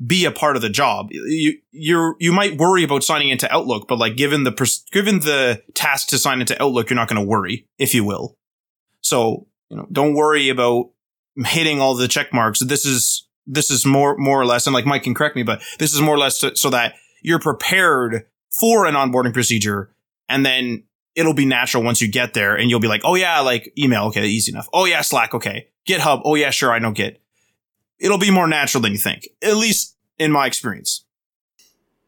be 0.06 0.26
a 0.26 0.32
part 0.32 0.56
of 0.56 0.62
the 0.62 0.70
job. 0.70 1.08
You 1.12 1.58
you 1.72 2.16
you 2.20 2.32
might 2.32 2.58
worry 2.58 2.84
about 2.84 3.04
signing 3.04 3.30
into 3.30 3.52
Outlook, 3.54 3.88
but 3.88 4.00
like 4.00 4.16
given 4.16 4.44
the 4.44 4.52
pers- 4.52 4.84
given 4.92 5.20
the 5.20 5.62
task 5.74 6.08
to 6.10 6.18
sign 6.18 6.42
into 6.42 6.62
Outlook, 6.62 6.90
you're 6.90 6.96
not 6.96 7.08
going 7.08 7.22
to 7.22 7.28
worry, 7.28 7.68
if 7.78 7.94
you 7.94 8.04
will. 8.04 8.38
So 9.02 9.48
you 9.70 9.78
know, 9.78 9.88
don't 9.92 10.14
worry 10.14 10.50
about 10.50 10.92
hitting 11.38 11.80
all 11.80 11.96
the 11.96 12.08
check 12.08 12.34
marks. 12.34 12.60
This 12.60 12.86
is 12.86 13.28
this 13.48 13.72
is 13.72 13.86
more 13.86 14.18
more 14.18 14.40
or 14.40 14.46
less, 14.46 14.68
and 14.68 14.74
like 14.74 14.86
Mike 14.86 15.04
can 15.04 15.14
correct 15.14 15.36
me, 15.36 15.44
but 15.44 15.62
this 15.80 15.94
is 15.94 16.02
more 16.02 16.16
or 16.16 16.20
less 16.20 16.40
to, 16.40 16.56
so 16.56 16.70
that 16.70 16.96
you're 17.22 17.40
prepared 17.40 18.26
for 18.50 18.86
an 18.86 18.96
onboarding 18.96 19.34
procedure, 19.34 19.94
and 20.30 20.46
then 20.46 20.84
it'll 21.16 21.34
be 21.34 21.46
natural 21.46 21.84
once 21.84 22.02
you 22.02 22.10
get 22.10 22.34
there, 22.34 22.56
and 22.56 22.70
you'll 22.70 22.80
be 22.80 22.88
like, 22.88 23.02
oh 23.04 23.16
yeah, 23.16 23.40
like 23.40 23.74
email, 23.78 24.06
okay, 24.06 24.26
easy 24.26 24.52
enough. 24.52 24.68
Oh 24.74 24.86
yeah, 24.86 25.02
Slack, 25.02 25.34
okay. 25.34 25.68
GitHub, 25.88 26.22
oh 26.26 26.36
yeah, 26.36 26.52
sure, 26.52 26.72
I 26.72 26.80
know 26.80 26.92
Git 26.92 27.22
it'll 28.02 28.18
be 28.18 28.32
more 28.32 28.48
natural 28.48 28.82
than 28.82 28.92
you 28.92 28.98
think, 28.98 29.30
at 29.42 29.56
least 29.56 29.96
in 30.18 30.32
my 30.32 30.48
experience. 30.48 31.06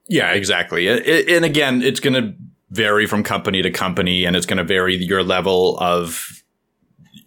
Yeah, 0.09 0.33
exactly. 0.33 0.87
And 0.87 1.45
again, 1.45 1.81
it's 1.81 2.01
going 2.01 2.15
to 2.15 2.35
vary 2.71 3.05
from 3.05 3.23
company 3.23 3.61
to 3.61 3.71
company 3.71 4.25
and 4.25 4.35
it's 4.35 4.45
going 4.45 4.57
to 4.57 4.63
vary 4.63 4.95
your 4.95 5.23
level 5.23 5.77
of 5.77 6.42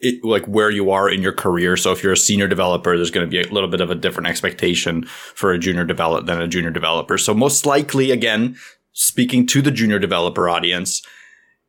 it, 0.01 0.25
like 0.25 0.47
where 0.47 0.71
you 0.71 0.91
are 0.91 1.09
in 1.09 1.23
your 1.23 1.33
career. 1.33 1.77
So 1.77 1.93
if 1.93 2.03
you're 2.03 2.13
a 2.13 2.17
senior 2.17 2.49
developer, 2.49 2.97
there's 2.97 3.11
going 3.11 3.27
to 3.27 3.31
be 3.31 3.41
a 3.41 3.53
little 3.53 3.69
bit 3.69 3.81
of 3.81 3.91
a 3.91 3.95
different 3.95 4.29
expectation 4.29 5.05
for 5.07 5.53
a 5.53 5.59
junior 5.59 5.85
developer 5.85 6.27
than 6.27 6.41
a 6.41 6.49
junior 6.49 6.71
developer. 6.71 7.19
So 7.19 7.35
most 7.35 7.67
likely, 7.67 8.11
again, 8.11 8.57
speaking 8.93 9.47
to 9.49 9.63
the 9.63 9.71
junior 9.71 9.99
developer 9.99 10.49
audience, 10.49 11.03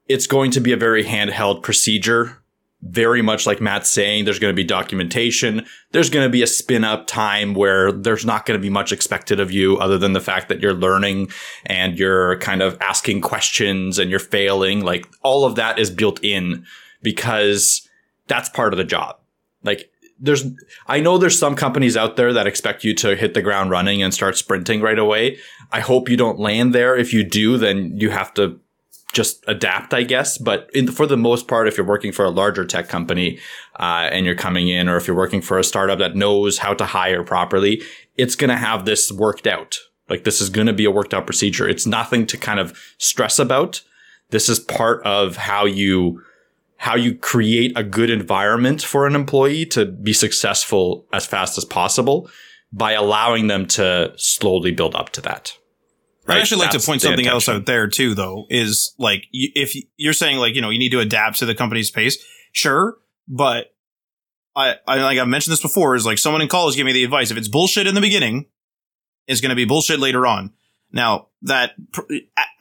it's 0.07 0.27
going 0.27 0.51
to 0.51 0.59
be 0.59 0.71
a 0.71 0.77
very 0.77 1.03
handheld 1.03 1.63
procedure 1.63 2.41
very 2.81 3.21
much 3.21 3.47
like 3.47 3.59
Matt's 3.59 3.89
saying, 3.89 4.25
there's 4.25 4.39
going 4.39 4.51
to 4.51 4.55
be 4.55 4.63
documentation. 4.63 5.65
There's 5.91 6.09
going 6.09 6.25
to 6.25 6.31
be 6.31 6.43
a 6.43 6.47
spin 6.47 6.83
up 6.83 7.07
time 7.07 7.53
where 7.53 7.91
there's 7.91 8.25
not 8.25 8.45
going 8.45 8.57
to 8.57 8.61
be 8.61 8.69
much 8.69 8.91
expected 8.91 9.39
of 9.39 9.51
you 9.51 9.77
other 9.77 9.97
than 9.97 10.13
the 10.13 10.21
fact 10.21 10.47
that 10.49 10.61
you're 10.61 10.73
learning 10.73 11.29
and 11.65 11.97
you're 11.97 12.37
kind 12.39 12.61
of 12.61 12.77
asking 12.79 13.21
questions 13.21 13.97
and 13.97 14.11
you're 14.11 14.19
failing. 14.19 14.81
Like 14.81 15.07
all 15.23 15.43
of 15.43 15.55
that 15.55 15.79
is 15.79 15.89
built 15.89 16.23
in 16.23 16.65
because 17.01 17.86
that's 18.27 18.49
part 18.49 18.73
of 18.73 18.77
the 18.77 18.83
job. 18.83 19.17
Like 19.63 19.89
there's, 20.19 20.45
I 20.87 20.99
know 20.99 21.17
there's 21.17 21.37
some 21.37 21.55
companies 21.55 21.95
out 21.95 22.15
there 22.15 22.33
that 22.33 22.47
expect 22.47 22.83
you 22.83 22.93
to 22.95 23.15
hit 23.15 23.33
the 23.33 23.41
ground 23.41 23.71
running 23.71 24.01
and 24.01 24.13
start 24.13 24.37
sprinting 24.37 24.81
right 24.81 24.99
away. 24.99 25.37
I 25.71 25.79
hope 25.79 26.09
you 26.09 26.17
don't 26.17 26.39
land 26.39 26.73
there. 26.73 26.95
If 26.95 27.13
you 27.13 27.23
do, 27.23 27.57
then 27.57 27.97
you 27.97 28.09
have 28.09 28.33
to 28.35 28.59
just 29.13 29.43
adapt, 29.47 29.93
I 29.93 30.03
guess. 30.03 30.37
But 30.37 30.69
in, 30.73 30.87
for 30.91 31.05
the 31.07 31.17
most 31.17 31.47
part, 31.47 31.67
if 31.67 31.77
you're 31.77 31.87
working 31.87 32.11
for 32.11 32.25
a 32.25 32.29
larger 32.29 32.65
tech 32.65 32.89
company 32.89 33.39
uh, 33.79 34.09
and 34.11 34.25
you're 34.25 34.35
coming 34.35 34.67
in, 34.67 34.89
or 34.89 34.97
if 34.97 35.07
you're 35.07 35.15
working 35.15 35.41
for 35.41 35.57
a 35.57 35.63
startup 35.63 35.99
that 35.99 36.15
knows 36.15 36.59
how 36.59 36.73
to 36.73 36.85
hire 36.85 37.23
properly, 37.23 37.81
it's 38.15 38.35
going 38.35 38.49
to 38.49 38.57
have 38.57 38.85
this 38.85 39.11
worked 39.11 39.47
out. 39.47 39.77
Like 40.09 40.23
this 40.23 40.41
is 40.41 40.49
going 40.49 40.67
to 40.67 40.73
be 40.73 40.85
a 40.85 40.91
worked 40.91 41.13
out 41.13 41.25
procedure. 41.25 41.67
It's 41.67 41.85
nothing 41.85 42.25
to 42.27 42.37
kind 42.37 42.59
of 42.59 42.77
stress 42.97 43.39
about. 43.39 43.81
This 44.29 44.49
is 44.49 44.59
part 44.59 45.03
of 45.05 45.37
how 45.37 45.65
you 45.65 46.21
how 46.77 46.95
you 46.95 47.15
create 47.15 47.73
a 47.75 47.83
good 47.83 48.09
environment 48.09 48.81
for 48.83 49.07
an 49.07 49.15
employee 49.15 49.65
to 49.65 49.85
be 49.85 50.13
successful 50.13 51.07
as 51.11 51.25
fast 51.25 51.57
as 51.57 51.65
possible 51.65 52.29
by 52.71 52.93
allowing 52.93 53.47
them 53.47 53.65
to 53.65 54.13
slowly 54.15 54.71
build 54.71 54.95
up 54.95 55.09
to 55.11 55.21
that. 55.21 55.57
Right? 56.25 56.35
I'd 56.35 56.41
actually 56.41 56.59
like 56.59 56.71
That's 56.71 56.83
to 56.83 56.89
point 56.89 57.01
something 57.01 57.19
intention. 57.19 57.33
else 57.33 57.49
out 57.49 57.65
there 57.65 57.87
too, 57.87 58.13
though, 58.13 58.45
is 58.49 58.93
like 58.97 59.27
if 59.31 59.73
you're 59.95 60.13
saying 60.13 60.37
like 60.37 60.55
you 60.55 60.61
know 60.61 60.69
you 60.69 60.79
need 60.79 60.91
to 60.91 60.99
adapt 60.99 61.39
to 61.39 61.45
the 61.45 61.55
company's 61.55 61.89
pace, 61.89 62.17
sure, 62.51 62.97
but 63.27 63.67
I, 64.55 64.75
I 64.85 64.97
like 64.97 65.17
I've 65.19 65.27
mentioned 65.27 65.53
this 65.53 65.61
before 65.61 65.95
is 65.95 66.05
like 66.05 66.17
someone 66.17 66.41
in 66.41 66.49
college 66.49 66.75
gave 66.75 66.85
me 66.85 66.91
the 66.91 67.03
advice 67.03 67.31
if 67.31 67.37
it's 67.37 67.47
bullshit 67.47 67.87
in 67.87 67.95
the 67.95 68.01
beginning, 68.01 68.47
it's 69.25 69.39
going 69.39 69.51
to 69.51 69.55
be 69.55 69.65
bullshit 69.65 69.99
later 69.99 70.27
on. 70.27 70.51
Now 70.91 71.27
that 71.41 71.73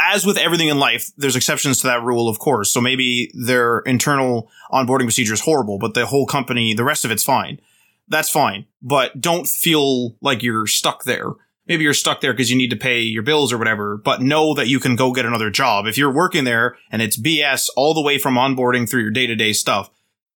as 0.00 0.26
with 0.26 0.36
everything 0.36 0.68
in 0.68 0.78
life, 0.78 1.10
there's 1.16 1.36
exceptions 1.36 1.80
to 1.80 1.86
that 1.86 2.02
rule, 2.02 2.28
of 2.28 2.38
course. 2.38 2.70
So 2.70 2.80
maybe 2.80 3.30
their 3.34 3.80
internal 3.80 4.50
onboarding 4.72 5.04
procedure 5.04 5.34
is 5.34 5.40
horrible, 5.40 5.78
but 5.78 5.94
the 5.94 6.06
whole 6.06 6.26
company, 6.26 6.74
the 6.74 6.84
rest 6.84 7.04
of 7.04 7.10
it's 7.10 7.24
fine. 7.24 7.60
That's 8.08 8.30
fine, 8.30 8.66
but 8.82 9.20
don't 9.20 9.48
feel 9.48 10.16
like 10.20 10.42
you're 10.42 10.66
stuck 10.66 11.04
there 11.04 11.32
maybe 11.66 11.84
you're 11.84 11.94
stuck 11.94 12.20
there 12.20 12.32
because 12.32 12.50
you 12.50 12.56
need 12.56 12.70
to 12.70 12.76
pay 12.76 13.00
your 13.00 13.22
bills 13.22 13.52
or 13.52 13.58
whatever, 13.58 13.96
but 13.96 14.22
know 14.22 14.54
that 14.54 14.68
you 14.68 14.80
can 14.80 14.96
go 14.96 15.12
get 15.12 15.26
another 15.26 15.50
job. 15.50 15.86
If 15.86 15.98
you're 15.98 16.12
working 16.12 16.44
there 16.44 16.76
and 16.90 17.02
it's 17.02 17.16
BS 17.16 17.68
all 17.76 17.94
the 17.94 18.02
way 18.02 18.18
from 18.18 18.34
onboarding 18.34 18.88
through 18.88 19.02
your 19.02 19.10
day 19.10 19.26
to 19.26 19.34
day 19.34 19.52
stuff, 19.52 19.90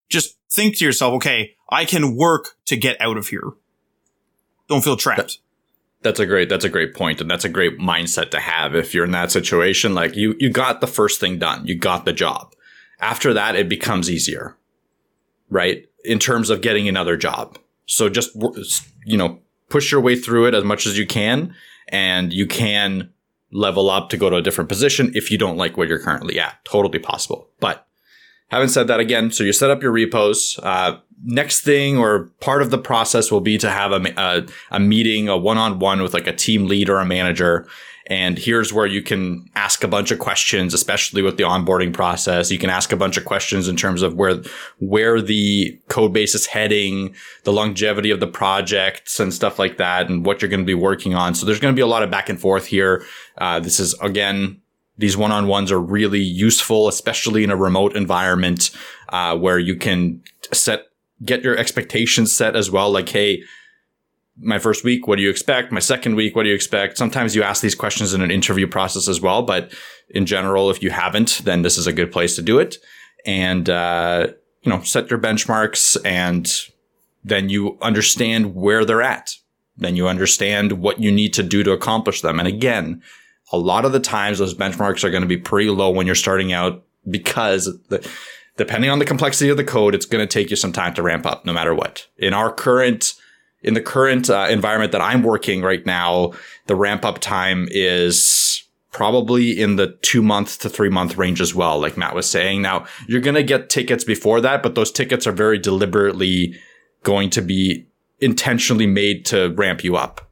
just 0.10 0.38
think 0.50 0.78
to 0.78 0.86
yourself, 0.86 1.14
okay, 1.16 1.56
I 1.70 1.86
can 1.86 2.16
work 2.16 2.58
to 2.66 2.76
get 2.76 3.00
out 3.00 3.18
of 3.18 3.28
here. 3.28 3.52
Don't 4.68 4.84
feel 4.84 4.98
trapped. 4.98 5.40
That's 6.02 6.20
a 6.20 6.26
great 6.26 6.48
that's 6.48 6.66
a 6.66 6.70
great 6.70 6.94
point 6.94 7.20
and 7.20 7.30
that's 7.30 7.46
a 7.46 7.50
great 7.50 7.78
mindset 7.78 8.32
to 8.32 8.40
have 8.40 8.74
if 8.74 8.94
you're 8.94 9.06
in 9.06 9.12
that 9.12 9.32
situation 9.32 9.94
like 9.94 10.16
you 10.16 10.36
you 10.40 10.50
got 10.50 10.80
the 10.80 10.88
first 10.88 11.20
thing 11.20 11.40
done. 11.40 11.66
You 11.66 11.78
got 11.78 12.06
the 12.06 12.14
job. 12.14 12.54
After 13.02 13.34
that 13.34 13.56
it 13.56 13.68
becomes 13.68 14.10
easier. 14.10 14.56
Right? 15.50 15.88
In 16.06 16.20
terms 16.20 16.50
of 16.50 16.62
getting 16.62 16.88
another 16.88 17.18
job. 17.18 17.58
So 17.86 18.08
just 18.08 18.32
you 19.06 19.18
know, 19.18 19.40
push 19.70 19.92
your 19.92 20.02
way 20.02 20.16
through 20.16 20.48
it 20.48 20.54
as 20.54 20.64
much 20.64 20.86
as 20.86 20.98
you 20.98 21.06
can 21.06 21.54
and 21.90 22.32
you 22.32 22.48
can 22.48 23.12
level 23.52 23.90
up 23.90 24.10
to 24.10 24.18
go 24.18 24.30
to 24.30 24.38
a 24.38 24.42
different 24.42 24.70
position 24.70 25.12
if 25.16 25.32
you 25.32 25.38
don't 25.38 25.58
like 25.58 25.76
where 25.76 25.88
you're 25.88 26.00
currently 26.00 26.40
at. 26.40 26.64
Totally 26.66 27.00
possible. 27.00 27.50
But 27.60 27.88
having 28.50 28.68
said 28.68 28.88
that 28.88 29.00
again, 29.00 29.32
so 29.32 29.44
you 29.44 29.54
set 29.54 29.70
up 29.70 29.82
your 29.82 29.92
repos. 29.92 30.60
Uh, 30.62 30.98
next 31.24 31.62
thing 31.62 31.98
or 31.98 32.26
part 32.40 32.62
of 32.62 32.70
the 32.70 32.78
process 32.78 33.32
will 33.32 33.42
be 33.42 33.58
to 33.58 33.70
have 33.70 33.92
a, 33.92 34.14
a, 34.18 34.46
a 34.72 34.80
meeting, 34.80 35.28
a 35.28 35.38
one-on-one 35.38 36.02
with 36.02 36.14
like 36.14 36.28
a 36.28 36.36
team 36.36 36.68
lead 36.68 36.90
or 36.90 37.00
a 37.00 37.06
manager 37.06 37.68
and 38.10 38.40
here's 38.40 38.74
where 38.74 38.88
you 38.88 39.04
can 39.04 39.48
ask 39.56 39.84
a 39.84 39.88
bunch 39.88 40.10
of 40.10 40.18
questions, 40.18 40.74
especially 40.74 41.22
with 41.22 41.38
the 41.38 41.44
onboarding 41.44 41.94
process. 41.94 42.50
You 42.50 42.58
can 42.58 42.72
ask 42.72 42.92
a 42.92 42.98
bunch 42.98 43.18
of 43.18 43.26
questions 43.26 43.68
in 43.68 43.76
terms 43.76 44.02
of 44.02 44.16
where, 44.16 44.42
where 44.80 45.22
the 45.22 45.80
code 45.90 46.12
base 46.12 46.34
is 46.34 46.48
heading, 46.48 47.14
the 47.44 47.54
longevity 47.54 48.10
of 48.10 48.20
the 48.20 48.28
projects 48.28 49.20
and 49.20 49.32
stuff 49.32 49.60
like 49.60 49.78
that, 49.78 50.10
and 50.10 50.26
what 50.26 50.42
you're 50.42 50.50
going 50.50 50.62
to 50.62 50.66
be 50.66 50.74
working 50.74 51.14
on. 51.14 51.36
So 51.36 51.46
there's 51.46 51.60
going 51.60 51.74
to 51.74 51.78
be 51.78 51.84
a 51.84 51.88
lot 51.88 52.02
of 52.02 52.10
back 52.10 52.30
and 52.30 52.42
forth 52.42 52.66
here. 52.66 53.06
Uh, 53.38 53.60
this 53.60 53.80
is 53.80 53.94
again, 54.02 54.60
these 55.00 55.16
one-on-ones 55.16 55.72
are 55.72 55.80
really 55.80 56.20
useful, 56.20 56.90
especially 56.90 57.44
in 57.44 57.50
a 57.50 57.56
remote 57.56 57.96
environment, 57.96 58.70
uh, 59.10 59.36
where 59.36 59.58
you 59.58 59.76
can 59.76 60.22
set, 60.52 60.88
get 61.24 61.42
your 61.42 61.58
expectations 61.58 62.36
set 62.36 62.56
as 62.56 62.70
well. 62.70 62.92
Like, 62.92 63.08
Hey, 63.08 63.44
my 64.42 64.60
first 64.60 64.84
week, 64.84 65.08
what 65.08 65.16
do 65.16 65.22
you 65.22 65.30
expect? 65.30 65.72
My 65.72 65.80
second 65.80 66.16
week, 66.16 66.36
what 66.36 66.44
do 66.44 66.50
you 66.50 66.56
expect? 66.56 66.98
Sometimes 66.98 67.34
you 67.34 67.44
ask 67.44 67.62
these 67.62 67.76
questions 67.76 68.14
in 68.14 68.22
an 68.22 68.30
interview 68.30 68.68
process 68.68 69.08
as 69.08 69.22
well, 69.22 69.42
but 69.42 69.74
in 70.10 70.26
general, 70.26 70.70
if 70.70 70.84
you 70.84 70.90
haven't, 70.90 71.42
then 71.46 71.62
this 71.62 71.78
is 71.78 71.88
a 71.88 71.94
good 71.94 72.12
place 72.12 72.36
to 72.36 72.42
do 72.42 72.60
it. 72.60 72.78
And, 73.26 73.70
uh, 73.70 74.28
you 74.64 74.70
know, 74.70 74.82
set 74.82 75.10
your 75.10 75.20
benchmarks 75.20 75.98
and 76.06 76.52
then 77.24 77.48
you 77.48 77.78
understand 77.82 78.54
where 78.54 78.84
they're 78.84 79.02
at. 79.02 79.36
Then 79.78 79.96
you 79.96 80.10
understand 80.10 80.74
what 80.74 81.00
you 81.00 81.10
need 81.12 81.34
to 81.36 81.44
do 81.44 81.64
to 81.64 81.72
accomplish 81.72 82.22
them. 82.22 82.38
And 82.38 82.48
again, 82.48 83.02
a 83.52 83.58
lot 83.58 83.86
of 83.86 83.92
the 83.92 84.00
times 84.00 84.40
those 84.40 84.54
benchmarks 84.54 85.04
are 85.04 85.10
going 85.10 85.22
to 85.22 85.28
be 85.28 85.38
pretty 85.38 85.70
low 85.70 85.90
when 85.90 86.06
you're 86.06 86.16
starting 86.16 86.54
out 86.54 86.84
because 87.10 87.66
the, 87.88 88.08
depending 88.58 88.90
on 88.90 89.00
the 89.00 89.06
complexity 89.06 89.50
of 89.50 89.58
the 89.58 89.64
code, 89.64 89.96
it's 89.96 90.06
going 90.06 90.26
to 90.26 90.32
take 90.32 90.50
you 90.50 90.56
some 90.56 90.74
time 90.74 90.94
to 90.94 91.02
ramp 91.02 91.26
up 91.26 91.46
no 91.46 91.54
matter 91.54 91.74
what. 91.74 92.08
In 92.18 92.34
our 92.34 92.52
current 92.52 93.14
in 93.62 93.74
the 93.74 93.82
current 93.82 94.30
uh, 94.30 94.48
environment 94.50 94.92
that 94.94 95.02
I'm 95.02 95.22
working 95.22 95.62
right 95.62 95.86
now, 95.86 96.32
the 96.68 96.76
ramp 96.76 97.04
up 97.04 97.20
time 97.20 97.68
is 97.72 98.64
probably 98.92 99.60
in 99.60 99.76
the 99.76 99.98
two 100.02 100.24
month 100.24 100.60
to 100.60 100.70
three 100.70 100.90
month 100.90 101.18
range 101.18 101.42
as 101.42 101.54
well, 101.54 101.80
like 101.80 101.98
Matt 101.98 102.16
was 102.16 102.30
saying. 102.30 102.62
Now, 102.62 102.86
you're 103.08 103.22
going 103.22 103.36
to 103.36 103.44
get 103.44 103.70
tickets 103.70 104.04
before 104.04 104.42
that, 104.42 104.64
but 104.64 104.76
those 104.76 104.92
tickets 104.92 105.28
are 105.28 105.32
very 105.32 105.60
deliberately 105.60 106.56
going 107.04 107.30
to 107.32 107.42
be 107.42 107.88
intentionally 108.20 108.88
made 108.88 109.26
to 109.28 109.54
ramp 109.56 109.84
you 109.84 109.96
up. 109.96 110.29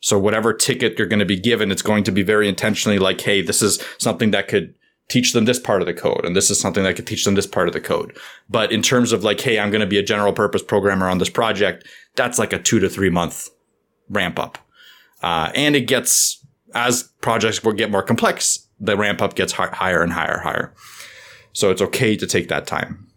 So 0.00 0.18
whatever 0.18 0.52
ticket 0.52 0.98
you're 0.98 1.06
going 1.06 1.20
to 1.20 1.26
be 1.26 1.38
given, 1.38 1.70
it's 1.70 1.82
going 1.82 2.04
to 2.04 2.12
be 2.12 2.22
very 2.22 2.48
intentionally 2.48 2.98
like, 2.98 3.20
Hey, 3.20 3.42
this 3.42 3.62
is 3.62 3.82
something 3.98 4.30
that 4.32 4.48
could 4.48 4.74
teach 5.08 5.32
them 5.32 5.44
this 5.44 5.58
part 5.58 5.82
of 5.82 5.86
the 5.86 5.94
code. 5.94 6.24
And 6.24 6.36
this 6.36 6.50
is 6.50 6.60
something 6.60 6.84
that 6.84 6.96
could 6.96 7.06
teach 7.06 7.24
them 7.24 7.34
this 7.34 7.46
part 7.46 7.68
of 7.68 7.74
the 7.74 7.80
code. 7.80 8.16
But 8.48 8.72
in 8.72 8.80
terms 8.80 9.12
of 9.12 9.24
like, 9.24 9.40
Hey, 9.40 9.58
I'm 9.58 9.70
going 9.70 9.80
to 9.80 9.86
be 9.86 9.98
a 9.98 10.02
general 10.02 10.32
purpose 10.32 10.62
programmer 10.62 11.08
on 11.08 11.18
this 11.18 11.30
project 11.30 11.86
that's 12.16 12.38
like 12.38 12.52
a 12.52 12.58
two 12.58 12.80
to 12.80 12.88
three 12.88 13.10
month 13.10 13.48
ramp 14.08 14.38
up. 14.38 14.58
Uh, 15.22 15.52
and 15.54 15.76
it 15.76 15.82
gets, 15.82 16.44
as 16.74 17.04
projects 17.20 17.62
will 17.62 17.72
get 17.72 17.90
more 17.90 18.02
complex, 18.02 18.66
the 18.78 18.96
ramp 18.96 19.20
up 19.20 19.34
gets 19.34 19.52
hi- 19.52 19.70
higher 19.72 20.02
and 20.02 20.12
higher, 20.12 20.38
higher. 20.38 20.74
So 21.52 21.70
it's 21.70 21.82
okay 21.82 22.16
to 22.16 22.26
take 22.26 22.48
that 22.48 22.66
time. 22.66 23.09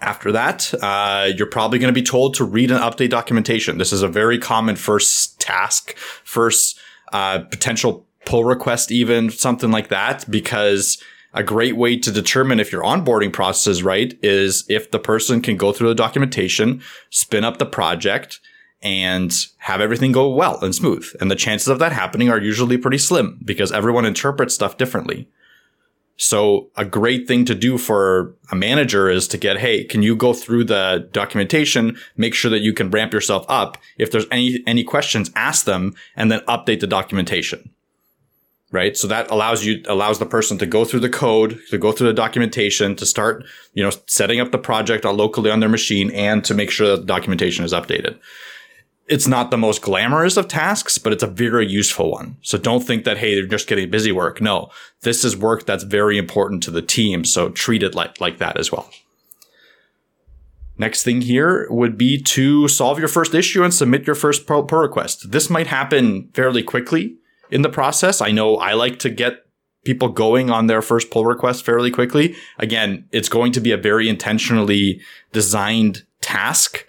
After 0.00 0.30
that, 0.32 0.72
uh, 0.82 1.30
you're 1.34 1.46
probably 1.46 1.78
going 1.78 1.92
to 1.92 1.98
be 1.98 2.04
told 2.04 2.34
to 2.34 2.44
read 2.44 2.70
and 2.70 2.80
update 2.80 3.10
documentation. 3.10 3.78
This 3.78 3.92
is 3.92 4.02
a 4.02 4.08
very 4.08 4.38
common 4.38 4.76
first 4.76 5.40
task, 5.40 5.96
first 5.96 6.78
uh, 7.12 7.40
potential 7.40 8.06
pull 8.26 8.44
request, 8.44 8.92
even 8.92 9.30
something 9.30 9.70
like 9.70 9.88
that, 9.88 10.30
because 10.30 11.02
a 11.32 11.42
great 11.42 11.76
way 11.76 11.96
to 11.96 12.10
determine 12.10 12.60
if 12.60 12.72
your 12.72 12.82
onboarding 12.82 13.32
process 13.32 13.66
is 13.66 13.82
right 13.82 14.18
is 14.22 14.64
if 14.68 14.90
the 14.90 14.98
person 14.98 15.40
can 15.40 15.56
go 15.56 15.72
through 15.72 15.88
the 15.88 15.94
documentation, 15.94 16.82
spin 17.10 17.44
up 17.44 17.58
the 17.58 17.66
project, 17.66 18.40
and 18.82 19.46
have 19.58 19.80
everything 19.80 20.12
go 20.12 20.28
well 20.28 20.58
and 20.62 20.74
smooth. 20.74 21.06
And 21.20 21.30
the 21.30 21.36
chances 21.36 21.68
of 21.68 21.78
that 21.78 21.92
happening 21.92 22.30
are 22.30 22.40
usually 22.40 22.76
pretty 22.76 22.98
slim 22.98 23.40
because 23.44 23.72
everyone 23.72 24.04
interprets 24.04 24.54
stuff 24.54 24.76
differently. 24.76 25.28
So 26.16 26.70
a 26.76 26.84
great 26.84 27.28
thing 27.28 27.44
to 27.44 27.54
do 27.54 27.76
for 27.76 28.34
a 28.50 28.56
manager 28.56 29.10
is 29.10 29.28
to 29.28 29.38
get, 29.38 29.58
Hey, 29.58 29.84
can 29.84 30.02
you 30.02 30.16
go 30.16 30.32
through 30.32 30.64
the 30.64 31.08
documentation? 31.12 31.98
Make 32.16 32.34
sure 32.34 32.50
that 32.50 32.60
you 32.60 32.72
can 32.72 32.90
ramp 32.90 33.12
yourself 33.12 33.44
up. 33.48 33.76
If 33.98 34.10
there's 34.10 34.26
any, 34.30 34.62
any 34.66 34.82
questions, 34.82 35.30
ask 35.36 35.66
them 35.66 35.94
and 36.16 36.32
then 36.32 36.40
update 36.40 36.80
the 36.80 36.86
documentation 36.86 37.70
right? 38.72 38.96
So 38.96 39.06
that 39.08 39.30
allows 39.30 39.64
you, 39.64 39.82
allows 39.86 40.18
the 40.18 40.26
person 40.26 40.58
to 40.58 40.66
go 40.66 40.84
through 40.84 41.00
the 41.00 41.08
code, 41.08 41.58
to 41.70 41.78
go 41.78 41.92
through 41.92 42.08
the 42.08 42.12
documentation, 42.12 42.96
to 42.96 43.06
start, 43.06 43.44
you 43.74 43.82
know, 43.82 43.90
setting 44.06 44.40
up 44.40 44.50
the 44.50 44.58
project 44.58 45.04
locally 45.04 45.50
on 45.50 45.60
their 45.60 45.68
machine 45.68 46.10
and 46.10 46.44
to 46.44 46.54
make 46.54 46.70
sure 46.70 46.88
that 46.88 46.98
the 46.98 47.06
documentation 47.06 47.64
is 47.64 47.72
updated. 47.72 48.18
It's 49.08 49.28
not 49.28 49.50
the 49.50 49.56
most 49.56 49.82
glamorous 49.82 50.36
of 50.36 50.48
tasks, 50.48 50.98
but 50.98 51.12
it's 51.12 51.22
a 51.22 51.28
very 51.28 51.66
useful 51.66 52.10
one. 52.10 52.36
So 52.42 52.58
don't 52.58 52.84
think 52.84 53.04
that, 53.04 53.18
hey, 53.18 53.34
they're 53.34 53.46
just 53.46 53.68
getting 53.68 53.90
busy 53.90 54.10
work. 54.10 54.40
No, 54.40 54.70
this 55.02 55.24
is 55.24 55.36
work 55.36 55.64
that's 55.64 55.84
very 55.84 56.18
important 56.18 56.62
to 56.64 56.70
the 56.70 56.82
team. 56.82 57.24
So 57.24 57.50
treat 57.50 57.82
it 57.82 57.94
like, 57.94 58.20
like 58.20 58.38
that 58.38 58.58
as 58.58 58.72
well. 58.72 58.90
Next 60.78 61.04
thing 61.04 61.22
here 61.22 61.66
would 61.70 61.96
be 61.96 62.20
to 62.20 62.68
solve 62.68 62.98
your 62.98 63.08
first 63.08 63.34
issue 63.34 63.62
and 63.62 63.72
submit 63.72 64.06
your 64.06 64.16
first 64.16 64.46
pull 64.46 64.64
request. 64.64 65.30
This 65.30 65.48
might 65.48 65.68
happen 65.68 66.28
fairly 66.34 66.62
quickly 66.62 67.16
in 67.50 67.62
the 67.62 67.68
process. 67.68 68.20
I 68.20 68.30
know 68.30 68.56
I 68.56 68.74
like 68.74 68.98
to 69.00 69.10
get 69.10 69.46
people 69.84 70.08
going 70.08 70.50
on 70.50 70.66
their 70.66 70.82
first 70.82 71.10
pull 71.10 71.24
request 71.24 71.64
fairly 71.64 71.90
quickly. 71.90 72.34
Again, 72.58 73.08
it's 73.12 73.28
going 73.28 73.52
to 73.52 73.60
be 73.60 73.70
a 73.70 73.76
very 73.76 74.08
intentionally 74.08 75.00
designed 75.32 76.04
task 76.20 76.84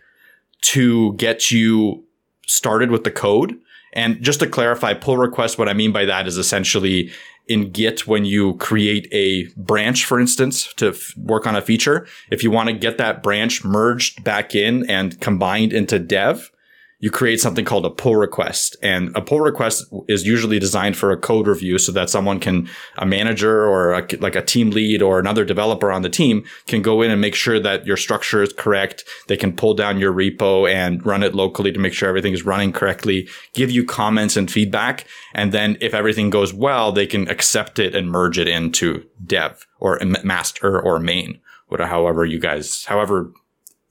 to 0.61 1.13
get 1.13 1.51
you 1.51 2.03
started 2.47 2.91
with 2.91 3.03
the 3.03 3.11
code. 3.11 3.57
And 3.93 4.21
just 4.21 4.39
to 4.41 4.47
clarify, 4.47 4.93
pull 4.93 5.17
request, 5.17 5.57
what 5.57 5.69
I 5.69 5.73
mean 5.73 5.91
by 5.91 6.05
that 6.05 6.27
is 6.27 6.37
essentially 6.37 7.11
in 7.47 7.71
Git 7.71 8.05
when 8.05 8.25
you 8.25 8.55
create 8.55 9.07
a 9.11 9.47
branch, 9.55 10.05
for 10.05 10.19
instance, 10.19 10.73
to 10.73 10.89
f- 10.89 11.15
work 11.17 11.47
on 11.47 11.55
a 11.55 11.61
feature. 11.61 12.05
If 12.29 12.43
you 12.43 12.51
want 12.51 12.67
to 12.67 12.73
get 12.73 12.97
that 12.97 13.23
branch 13.23 13.63
merged 13.63 14.23
back 14.23 14.53
in 14.53 14.89
and 14.89 15.19
combined 15.21 15.71
into 15.71 15.99
dev, 15.99 16.51
you 16.99 17.11
create 17.11 17.39
something 17.39 17.63
called 17.63 17.85
a 17.85 17.91
pull 17.91 18.15
request. 18.15 18.75
And 18.81 19.15
a 19.15 19.21
pull 19.21 19.39
request 19.39 19.85
is 20.07 20.25
usually 20.25 20.57
designed 20.57 20.97
for 20.97 21.11
a 21.11 21.17
code 21.17 21.45
review 21.45 21.77
so 21.77 21.91
that 21.91 22.09
someone 22.09 22.39
can, 22.39 22.67
a 22.97 23.05
manager 23.05 23.65
or 23.65 23.93
a, 23.93 24.07
like 24.19 24.35
a 24.35 24.41
team 24.41 24.71
lead 24.71 25.03
or 25.03 25.19
another 25.19 25.45
developer 25.45 25.91
on 25.91 26.01
the 26.01 26.09
team 26.09 26.43
can 26.65 26.81
go 26.81 27.03
in 27.03 27.11
and 27.11 27.21
make 27.21 27.35
sure 27.35 27.59
that 27.59 27.85
your 27.85 27.97
structure 27.97 28.41
is 28.41 28.51
correct. 28.51 29.03
They 29.27 29.37
can 29.37 29.55
pull 29.55 29.75
down 29.75 29.99
your 29.99 30.11
repo 30.11 30.71
and 30.71 31.05
run 31.05 31.21
it 31.21 31.35
locally 31.35 31.71
to 31.71 31.79
make 31.79 31.93
sure 31.93 32.09
everything 32.09 32.33
is 32.33 32.45
running 32.45 32.73
correctly, 32.73 33.29
give 33.53 33.69
you 33.69 33.85
comments 33.85 34.35
and 34.35 34.49
feedback. 34.49 35.05
And 35.35 35.51
then 35.51 35.77
if 35.79 35.93
everything 35.93 36.31
goes 36.31 36.51
well, 36.51 36.91
they 36.91 37.05
can 37.05 37.27
accept 37.29 37.77
it 37.77 37.93
and 37.93 38.09
merge 38.09 38.39
it 38.39 38.47
into 38.47 39.05
dev 39.23 39.67
or 39.79 39.99
master 40.23 40.81
or 40.81 40.97
main, 40.99 41.41
whatever, 41.67 41.89
however 41.89 42.25
you 42.25 42.39
guys, 42.39 42.85
however 42.85 43.31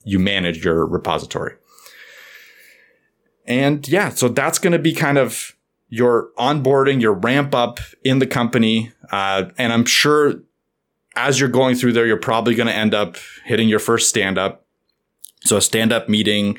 you 0.03 0.19
manage 0.19 0.65
your 0.65 0.85
repository. 0.85 1.55
And 3.47 3.87
yeah, 3.89 4.11
so 4.11 4.29
that's 4.29 4.59
going 4.59 4.73
to 4.73 4.79
be 4.79 4.93
kind 4.93 5.19
of 5.19 5.57
your 5.89 6.31
onboarding, 6.37 7.01
your 7.01 7.13
ramp 7.13 7.55
up 7.55 7.79
in 8.03 8.19
the 8.19 8.27
company. 8.27 8.93
Uh, 9.13 9.45
and 9.57 9.73
I'm 9.73 9.85
sure 9.85 10.35
as 11.15 11.39
you're 11.41 11.49
going 11.49 11.77
through 11.77 11.93
there, 11.93 12.07
you're 12.07 12.17
probably 12.17 12.55
going 12.55 12.67
to 12.67 12.75
end 12.75 12.95
up 12.95 13.17
hitting 13.45 13.69
your 13.69 13.79
first 13.79 14.09
stand 14.09 14.37
up. 14.37 14.67
So 15.45 15.57
a 15.57 15.63
stand 15.63 15.93
up 15.93 16.09
meeting 16.09 16.59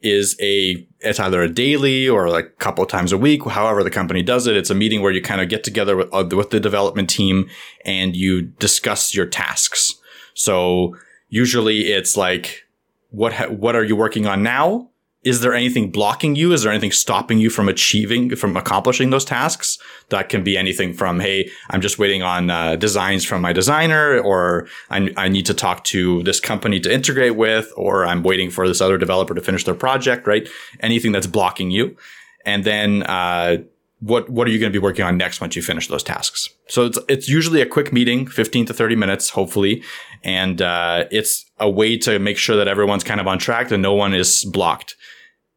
is 0.00 0.36
a, 0.40 0.86
it's 1.00 1.18
either 1.18 1.42
a 1.42 1.48
daily 1.48 2.08
or 2.08 2.28
like 2.28 2.46
a 2.46 2.50
couple 2.50 2.84
times 2.86 3.10
a 3.10 3.18
week, 3.18 3.44
however 3.44 3.82
the 3.82 3.90
company 3.90 4.22
does 4.22 4.46
it. 4.46 4.56
It's 4.56 4.70
a 4.70 4.74
meeting 4.74 5.02
where 5.02 5.10
you 5.10 5.22
kind 5.22 5.40
of 5.40 5.48
get 5.48 5.64
together 5.64 5.96
with, 5.96 6.08
uh, 6.12 6.24
with 6.36 6.50
the 6.50 6.60
development 6.60 7.10
team 7.10 7.48
and 7.84 8.14
you 8.14 8.42
discuss 8.42 9.14
your 9.14 9.26
tasks. 9.26 9.94
So 10.34 10.96
usually 11.28 11.92
it's 11.92 12.16
like, 12.16 12.64
what, 13.10 13.32
ha- 13.32 13.48
what 13.48 13.74
are 13.74 13.84
you 13.84 13.96
working 13.96 14.26
on 14.26 14.42
now? 14.42 14.90
Is 15.24 15.40
there 15.40 15.54
anything 15.54 15.90
blocking 15.90 16.36
you? 16.36 16.52
Is 16.52 16.62
there 16.62 16.70
anything 16.70 16.92
stopping 16.92 17.38
you 17.38 17.48
from 17.48 17.68
achieving, 17.68 18.36
from 18.36 18.56
accomplishing 18.56 19.08
those 19.08 19.24
tasks? 19.24 19.78
That 20.10 20.28
can 20.28 20.44
be 20.44 20.56
anything 20.56 20.92
from, 20.92 21.18
hey, 21.18 21.50
I'm 21.70 21.80
just 21.80 21.98
waiting 21.98 22.22
on 22.22 22.50
uh, 22.50 22.76
designs 22.76 23.24
from 23.24 23.40
my 23.40 23.54
designer, 23.54 24.20
or 24.20 24.68
I, 24.90 25.10
I, 25.16 25.28
need 25.28 25.46
to 25.46 25.54
talk 25.54 25.82
to 25.84 26.22
this 26.24 26.40
company 26.40 26.78
to 26.80 26.92
integrate 26.92 27.36
with, 27.36 27.72
or 27.74 28.04
I'm 28.04 28.22
waiting 28.22 28.50
for 28.50 28.68
this 28.68 28.82
other 28.82 28.98
developer 28.98 29.34
to 29.34 29.40
finish 29.40 29.64
their 29.64 29.74
project, 29.74 30.26
right? 30.26 30.46
Anything 30.80 31.12
that's 31.12 31.26
blocking 31.26 31.70
you. 31.70 31.96
And 32.44 32.64
then, 32.64 33.02
uh, 33.04 33.58
what, 34.00 34.28
what 34.28 34.46
are 34.46 34.50
you 34.50 34.58
going 34.58 34.70
to 34.70 34.78
be 34.78 34.82
working 34.82 35.06
on 35.06 35.16
next 35.16 35.40
once 35.40 35.56
you 35.56 35.62
finish 35.62 35.88
those 35.88 36.02
tasks? 36.02 36.50
So 36.68 36.84
it's, 36.84 36.98
it's 37.08 37.28
usually 37.30 37.62
a 37.62 37.66
quick 37.66 37.90
meeting, 37.90 38.26
15 38.26 38.66
to 38.66 38.74
30 38.74 38.96
minutes, 38.96 39.30
hopefully. 39.30 39.82
And, 40.22 40.60
uh, 40.60 41.06
it's 41.10 41.46
a 41.58 41.70
way 41.70 41.96
to 41.98 42.18
make 42.18 42.36
sure 42.36 42.56
that 42.56 42.68
everyone's 42.68 43.04
kind 43.04 43.20
of 43.20 43.26
on 43.26 43.38
track 43.38 43.70
and 43.70 43.82
no 43.82 43.94
one 43.94 44.12
is 44.12 44.44
blocked 44.44 44.96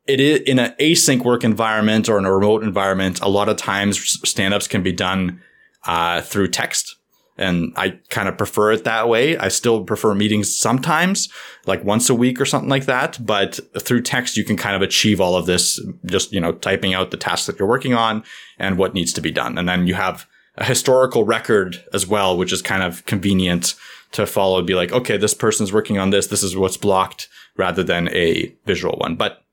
it 0.07 0.19
is 0.19 0.39
in 0.41 0.59
an 0.59 0.73
async 0.79 1.23
work 1.23 1.43
environment 1.43 2.09
or 2.09 2.17
in 2.17 2.25
a 2.25 2.33
remote 2.33 2.63
environment. 2.63 3.19
A 3.21 3.29
lot 3.29 3.49
of 3.49 3.57
times 3.57 4.19
stand-ups 4.27 4.67
can 4.67 4.83
be 4.83 4.91
done 4.91 5.41
uh, 5.85 6.21
through 6.21 6.49
text. 6.49 6.95
And 7.39 7.71
I 7.75 7.99
kind 8.09 8.27
of 8.27 8.35
prefer 8.35 8.71
it 8.71 8.83
that 8.85 9.07
way. 9.07 9.37
I 9.37 9.49
still 9.49 9.83
prefer 9.83 10.15
meetings 10.15 10.55
sometimes, 10.57 11.29
like 11.67 11.83
once 11.83 12.09
a 12.09 12.15
week 12.15 12.41
or 12.41 12.45
something 12.45 12.69
like 12.69 12.85
that. 12.85 13.23
But 13.23 13.59
through 13.79 14.01
text, 14.01 14.37
you 14.37 14.43
can 14.43 14.57
kind 14.57 14.75
of 14.75 14.81
achieve 14.81 15.21
all 15.21 15.35
of 15.35 15.45
this, 15.45 15.79
just, 16.05 16.31
you 16.31 16.39
know, 16.39 16.53
typing 16.53 16.95
out 16.95 17.11
the 17.11 17.17
tasks 17.17 17.45
that 17.45 17.59
you're 17.59 17.67
working 17.67 17.93
on 17.93 18.23
and 18.57 18.79
what 18.79 18.95
needs 18.95 19.13
to 19.13 19.21
be 19.21 19.29
done. 19.29 19.55
And 19.59 19.69
then 19.69 19.85
you 19.85 19.93
have 19.93 20.25
a 20.55 20.65
historical 20.65 21.25
record 21.25 21.83
as 21.93 22.07
well, 22.07 22.35
which 22.35 22.51
is 22.51 22.63
kind 22.63 22.81
of 22.81 23.05
convenient 23.05 23.75
to 24.13 24.25
follow. 24.25 24.63
Be 24.63 24.73
like, 24.73 24.91
okay, 24.91 25.17
this 25.17 25.35
person's 25.35 25.71
working 25.71 25.99
on 25.99 26.09
this. 26.09 26.25
This 26.27 26.41
is 26.41 26.57
what's 26.57 26.77
blocked 26.77 27.29
rather 27.55 27.83
than 27.83 28.07
a 28.09 28.51
visual 28.65 28.95
one. 28.97 29.15
But 29.15 29.43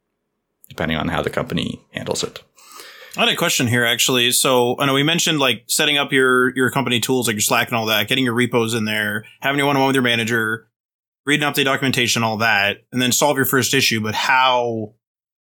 depending 0.75 0.99
on 0.99 1.09
how 1.09 1.23
the 1.23 1.31
company 1.31 1.81
handles 1.93 2.25
it. 2.25 2.43
I 3.17 3.21
had 3.21 3.29
a 3.29 3.37
question 3.37 3.69
here 3.69 3.85
actually. 3.85 4.33
So 4.33 4.77
I 4.81 4.87
know 4.87 4.95
we 4.95 5.05
mentioned 5.05 5.39
like 5.39 5.65
setting 5.69 5.97
up 5.97 6.13
your 6.13 6.55
your 6.57 6.71
company 6.71 6.99
tools 6.99 7.29
like 7.29 7.35
your 7.35 7.43
Slack 7.43 7.69
and 7.69 7.77
all 7.77 7.87
that, 7.87 8.09
getting 8.09 8.25
your 8.25 8.35
repos 8.35 8.75
in 8.75 8.87
there, 8.87 9.25
having 9.41 9.59
your 9.59 9.69
one 9.69 9.77
on 9.77 9.83
one 9.83 9.89
with 9.89 9.95
your 9.95 10.03
manager, 10.03 10.69
reading 11.25 11.47
and 11.47 11.55
update 11.55 11.65
documentation, 11.65 12.25
all 12.25 12.39
that, 12.39 12.79
and 12.93 13.01
then 13.01 13.13
solve 13.13 13.37
your 13.37 13.47
first 13.47 13.73
issue. 13.73 14.01
But 14.01 14.17
how 14.17 14.95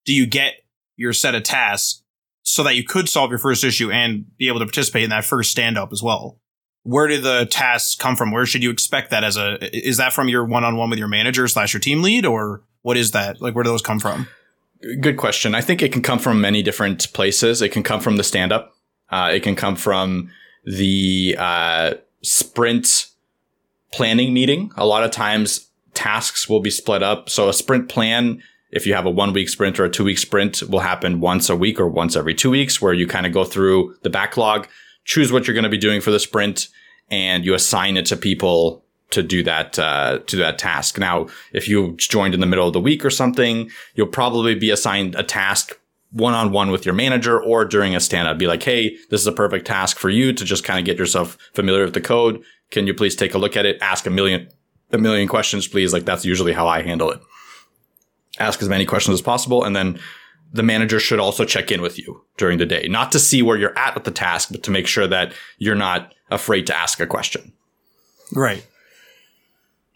do 0.05 0.12
you 0.12 0.27
get 0.27 0.55
your 0.97 1.14
set 1.14 1.35
of 1.35 1.45
tasks 1.45 2.03
so 2.42 2.62
that 2.62 2.77
you 2.77 2.85
could 2.85 3.09
solve 3.09 3.31
your 3.31 3.38
first 3.38 3.64
issue 3.64 3.90
and 3.90 4.27
be 4.37 4.49
able 4.49 4.59
to 4.59 4.66
participate 4.66 5.05
in 5.05 5.11
that 5.11 5.25
first 5.25 5.51
stand 5.51 5.79
up 5.79 5.92
as 5.92 6.03
well? 6.03 6.38
Where 6.83 7.09
do 7.09 7.21
the 7.21 7.47
tasks 7.47 7.95
come 7.95 8.16
from? 8.16 8.33
Where 8.33 8.45
should 8.45 8.62
you 8.62 8.71
expect 8.71 9.11
that 9.11 9.25
as 9.25 9.38
a 9.38 9.57
is 9.75 9.97
that 9.97 10.12
from 10.12 10.29
your 10.29 10.45
one 10.45 10.64
on 10.64 10.77
one 10.77 10.90
with 10.90 10.99
your 10.99 11.09
manager 11.09 11.49
slash 11.49 11.73
your 11.73 11.81
team 11.81 12.03
lead 12.03 12.27
or 12.27 12.64
what 12.83 12.99
is 12.99 13.12
that? 13.12 13.40
Like 13.40 13.55
where 13.55 13.64
do 13.64 13.71
those 13.71 13.81
come 13.81 14.01
from? 14.01 14.29
Good 15.01 15.16
question. 15.16 15.55
I 15.55 15.61
think 15.61 15.83
it 15.83 15.92
can 15.92 16.03
come 16.03 16.18
from 16.18 16.40
many 16.40 16.62
different 16.62 17.12
places. 17.12 17.62
It 17.62 17.71
can 17.71 17.83
come 17.83 18.01
from 18.01 18.16
the 18.16 18.25
stand 18.25 18.53
up. 18.53 18.75
Uh, 19.11 19.31
it 19.33 19.42
can 19.42 19.55
come 19.55 19.77
from 19.77 20.31
the 20.64 21.37
uh, 21.38 21.95
sprint 22.23 23.07
planning 23.92 24.35
meeting. 24.35 24.73
A 24.77 24.87
lot 24.87 25.05
of 25.05 25.11
times 25.11 25.68
tasks 25.95 26.49
will 26.49 26.61
be 26.61 26.71
split 26.71 27.03
up. 27.03 27.29
So 27.29 27.49
a 27.49 27.53
sprint 27.53 27.88
plan, 27.88 28.42
if 28.71 28.87
you 28.87 28.95
have 28.95 29.07
a 29.07 29.11
one 29.11 29.33
week 29.33 29.49
sprint 29.49 29.79
or 29.79 29.85
a 29.85 29.90
two 29.90 30.05
week 30.05 30.18
sprint, 30.18 30.62
will 30.68 30.81
happen 30.81 31.21
once 31.21 31.49
a 31.49 31.57
week 31.57 31.79
or 31.79 31.88
once 31.88 32.16
every 32.16 32.35
two 32.35 32.51
weeks, 32.51 32.81
where 32.81 32.92
you 32.92 33.07
kind 33.07 33.27
of 33.27 33.33
go 33.33 33.45
through 33.45 33.95
the 34.03 34.11
backlog, 34.11 34.66
choose 35.05 35.31
what 35.31 35.47
you're 35.47 35.55
going 35.55 35.64
to 35.64 35.71
be 35.71 35.79
doing 35.79 36.01
for 36.01 36.11
the 36.11 36.18
sprint, 36.18 36.68
and 37.11 37.45
you 37.45 37.55
assign 37.55 37.97
it 37.97 38.07
to 38.07 38.16
people 38.16 38.82
to 39.12 39.22
do 39.22 39.42
that 39.44 39.79
uh, 39.79 40.18
to 40.27 40.37
that 40.37 40.59
task. 40.59 40.98
Now, 40.98 41.29
if 41.53 41.68
you 41.68 41.94
joined 41.96 42.35
in 42.35 42.40
the 42.40 42.46
middle 42.46 42.66
of 42.66 42.72
the 42.72 42.81
week 42.81 43.05
or 43.05 43.11
something, 43.11 43.70
you'll 43.94 44.07
probably 44.09 44.55
be 44.55 44.70
assigned 44.70 45.14
a 45.14 45.22
task 45.22 45.79
one 46.11 46.35
on 46.35 46.53
one 46.53 46.70
with 46.70 46.85
your 46.85 46.94
manager 46.94 47.42
or 47.42 47.64
during 47.64 47.96
a 47.96 48.01
stand 48.01 48.29
up. 48.29 48.38
Be 48.38 48.46
like, 48.46 48.62
hey, 48.62 48.96
this 49.11 49.20
is 49.20 49.27
a 49.27 49.33
perfect 49.33 49.66
task 49.66 49.98
for 49.98 50.11
you 50.11 50.33
to 50.33 50.44
just 50.44 50.64
kind 50.64 50.79
of 50.79 50.85
get 50.85 50.98
yourself 50.98 51.38
familiar 51.55 51.85
with 51.85 51.94
the 51.94 52.01
code. 52.01 52.42
Can 52.70 52.87
you 52.87 52.94
please 52.94 53.16
take 53.16 53.35
a 53.35 53.38
look 53.38 53.57
at 53.57 53.66
it? 53.66 53.79
Ask 53.81 54.07
a 54.07 54.11
million 54.11 54.48
a 54.92 54.98
million 54.98 55.29
questions, 55.29 55.66
please. 55.66 55.92
Like 55.92 56.05
that's 56.05 56.25
usually 56.25 56.53
how 56.53 56.68
I 56.68 56.83
handle 56.83 57.11
it. 57.11 57.20
Ask 58.38 58.62
as 58.62 58.68
many 58.68 58.87
questions 58.87 59.14
as 59.14 59.22
possible, 59.22 59.64
and 59.64 59.77
then 59.77 59.98
the 60.53 60.62
manager 60.62 61.01
should 61.01 61.18
also 61.18 61.44
check 61.44 61.70
in 61.70 61.81
with 61.81 61.98
you 61.98 62.22
during 62.37 62.59
the 62.59 62.66
day, 62.66 62.87
not 62.88 63.12
to 63.12 63.18
see 63.18 63.42
where 63.42 63.57
you're 63.57 63.79
at 63.79 63.94
with 63.94 64.05
the 64.05 64.11
task, 64.11 64.51
but 64.53 64.62
to 64.62 64.70
make 64.70 64.87
sure 64.87 65.07
that 65.07 65.33
you're 65.59 65.75
not 65.75 66.14
afraid 66.31 66.66
to 66.66 66.77
ask 66.77 67.01
a 67.01 67.07
question. 67.07 67.53
Right. 68.35 68.66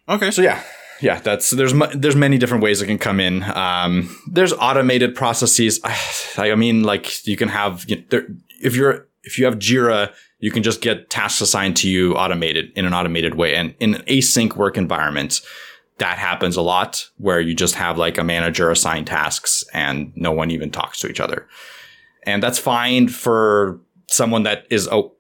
Okay. 0.09 0.31
So 0.31 0.43
yeah, 0.43 0.63
yeah, 1.01 1.21
that's 1.21 1.51
there's 1.51 1.73
there's 1.95 2.17
many 2.17 2.39
different 2.39 2.63
ways 2.63 2.81
it 2.81 2.87
can 2.87 2.99
come 2.99 3.21
in. 3.21 3.43
Um, 3.43 4.17
there's 4.31 4.53
automated 4.53 5.15
processes. 5.15 5.81
I, 6.39 6.55
mean, 6.55 6.83
like 6.83 7.27
you 7.27 7.37
can 7.37 7.49
have 7.49 7.85
you 7.89 7.97
know, 7.97 8.03
there, 8.11 8.27
if 8.61 8.77
you're 8.77 9.09
if 9.23 9.39
you 9.39 9.45
have 9.45 9.59
Jira, 9.59 10.13
you 10.39 10.51
can 10.51 10.63
just 10.63 10.81
get 10.81 11.11
tasks 11.11 11.41
assigned 11.41 11.77
to 11.79 11.89
you 11.89 12.15
automated 12.15 12.71
in 12.77 12.87
an 12.87 12.95
automated 12.95 13.35
way. 13.35 13.57
And 13.57 13.75
in 13.81 13.95
an 13.97 14.03
async 14.03 14.57
work 14.57 14.77
environment, 14.77 15.41
that 15.99 16.19
happens 16.19 16.57
a 16.57 16.63
lot 16.63 17.09
where 17.17 17.41
you 17.41 17.55
just 17.55 17.75
have 17.75 17.99
like 17.99 18.19
a 18.19 18.25
manager 18.25 18.71
assign 18.71 19.05
tasks 19.05 19.65
and 19.73 20.13
no 20.15 20.31
one 20.31 20.51
even 20.51 20.71
talks 20.71 21.01
to 21.01 21.09
each 21.09 21.21
other. 21.21 21.49
And 22.25 22.43
that's 22.43 22.59
fine 22.59 23.09
for 23.09 23.81
someone 24.09 24.45
that 24.45 24.67
is 24.71 24.89
oh, 24.89 25.16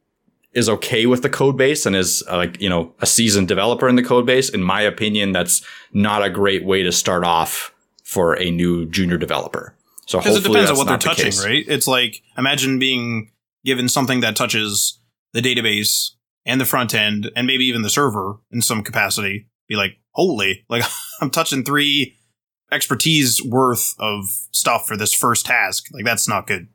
is 0.56 0.70
okay 0.70 1.04
with 1.04 1.22
the 1.22 1.28
code 1.28 1.56
base 1.56 1.84
and 1.84 1.94
is 1.94 2.24
uh, 2.30 2.36
like, 2.36 2.60
you 2.60 2.68
know, 2.68 2.92
a 3.00 3.06
seasoned 3.06 3.46
developer 3.46 3.88
in 3.88 3.94
the 3.94 4.02
code 4.02 4.24
base, 4.24 4.48
in 4.48 4.62
my 4.62 4.80
opinion, 4.80 5.30
that's 5.32 5.62
not 5.92 6.24
a 6.24 6.30
great 6.30 6.64
way 6.64 6.82
to 6.82 6.90
start 6.90 7.24
off 7.24 7.74
for 8.02 8.40
a 8.40 8.50
new 8.50 8.86
junior 8.86 9.18
developer. 9.18 9.74
So 10.06 10.18
because 10.18 10.38
it 10.38 10.44
depends 10.44 10.70
on 10.70 10.78
what 10.78 10.88
they're 10.88 10.96
touching, 10.96 11.30
the 11.30 11.44
right? 11.46 11.64
It's 11.68 11.86
like 11.86 12.22
imagine 12.38 12.78
being 12.78 13.32
given 13.66 13.88
something 13.88 14.20
that 14.20 14.34
touches 14.34 14.98
the 15.34 15.42
database 15.42 16.12
and 16.46 16.58
the 16.58 16.64
front 16.64 16.94
end 16.94 17.30
and 17.36 17.46
maybe 17.46 17.66
even 17.66 17.82
the 17.82 17.90
server 17.90 18.38
in 18.50 18.62
some 18.62 18.82
capacity. 18.82 19.48
Be 19.68 19.76
like, 19.76 19.98
holy, 20.12 20.64
like 20.70 20.84
I'm 21.20 21.28
touching 21.28 21.64
three 21.64 22.16
expertise 22.72 23.42
worth 23.44 23.94
of 23.98 24.24
stuff 24.52 24.86
for 24.86 24.96
this 24.96 25.12
first 25.12 25.44
task. 25.44 25.88
Like 25.92 26.04
that's 26.06 26.26
not 26.26 26.46
good. 26.46 26.68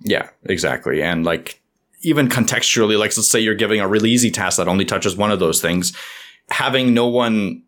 Yeah, 0.00 0.30
exactly. 0.44 1.02
And 1.02 1.24
like 1.24 1.60
even 2.00 2.28
contextually, 2.28 2.98
like 2.98 3.16
let's 3.16 3.30
say 3.30 3.40
you're 3.40 3.54
giving 3.54 3.80
a 3.80 3.88
really 3.88 4.10
easy 4.10 4.30
task 4.30 4.56
that 4.56 4.68
only 4.68 4.84
touches 4.84 5.16
one 5.16 5.30
of 5.30 5.40
those 5.40 5.60
things, 5.60 5.96
having 6.50 6.94
no 6.94 7.06
one 7.06 7.62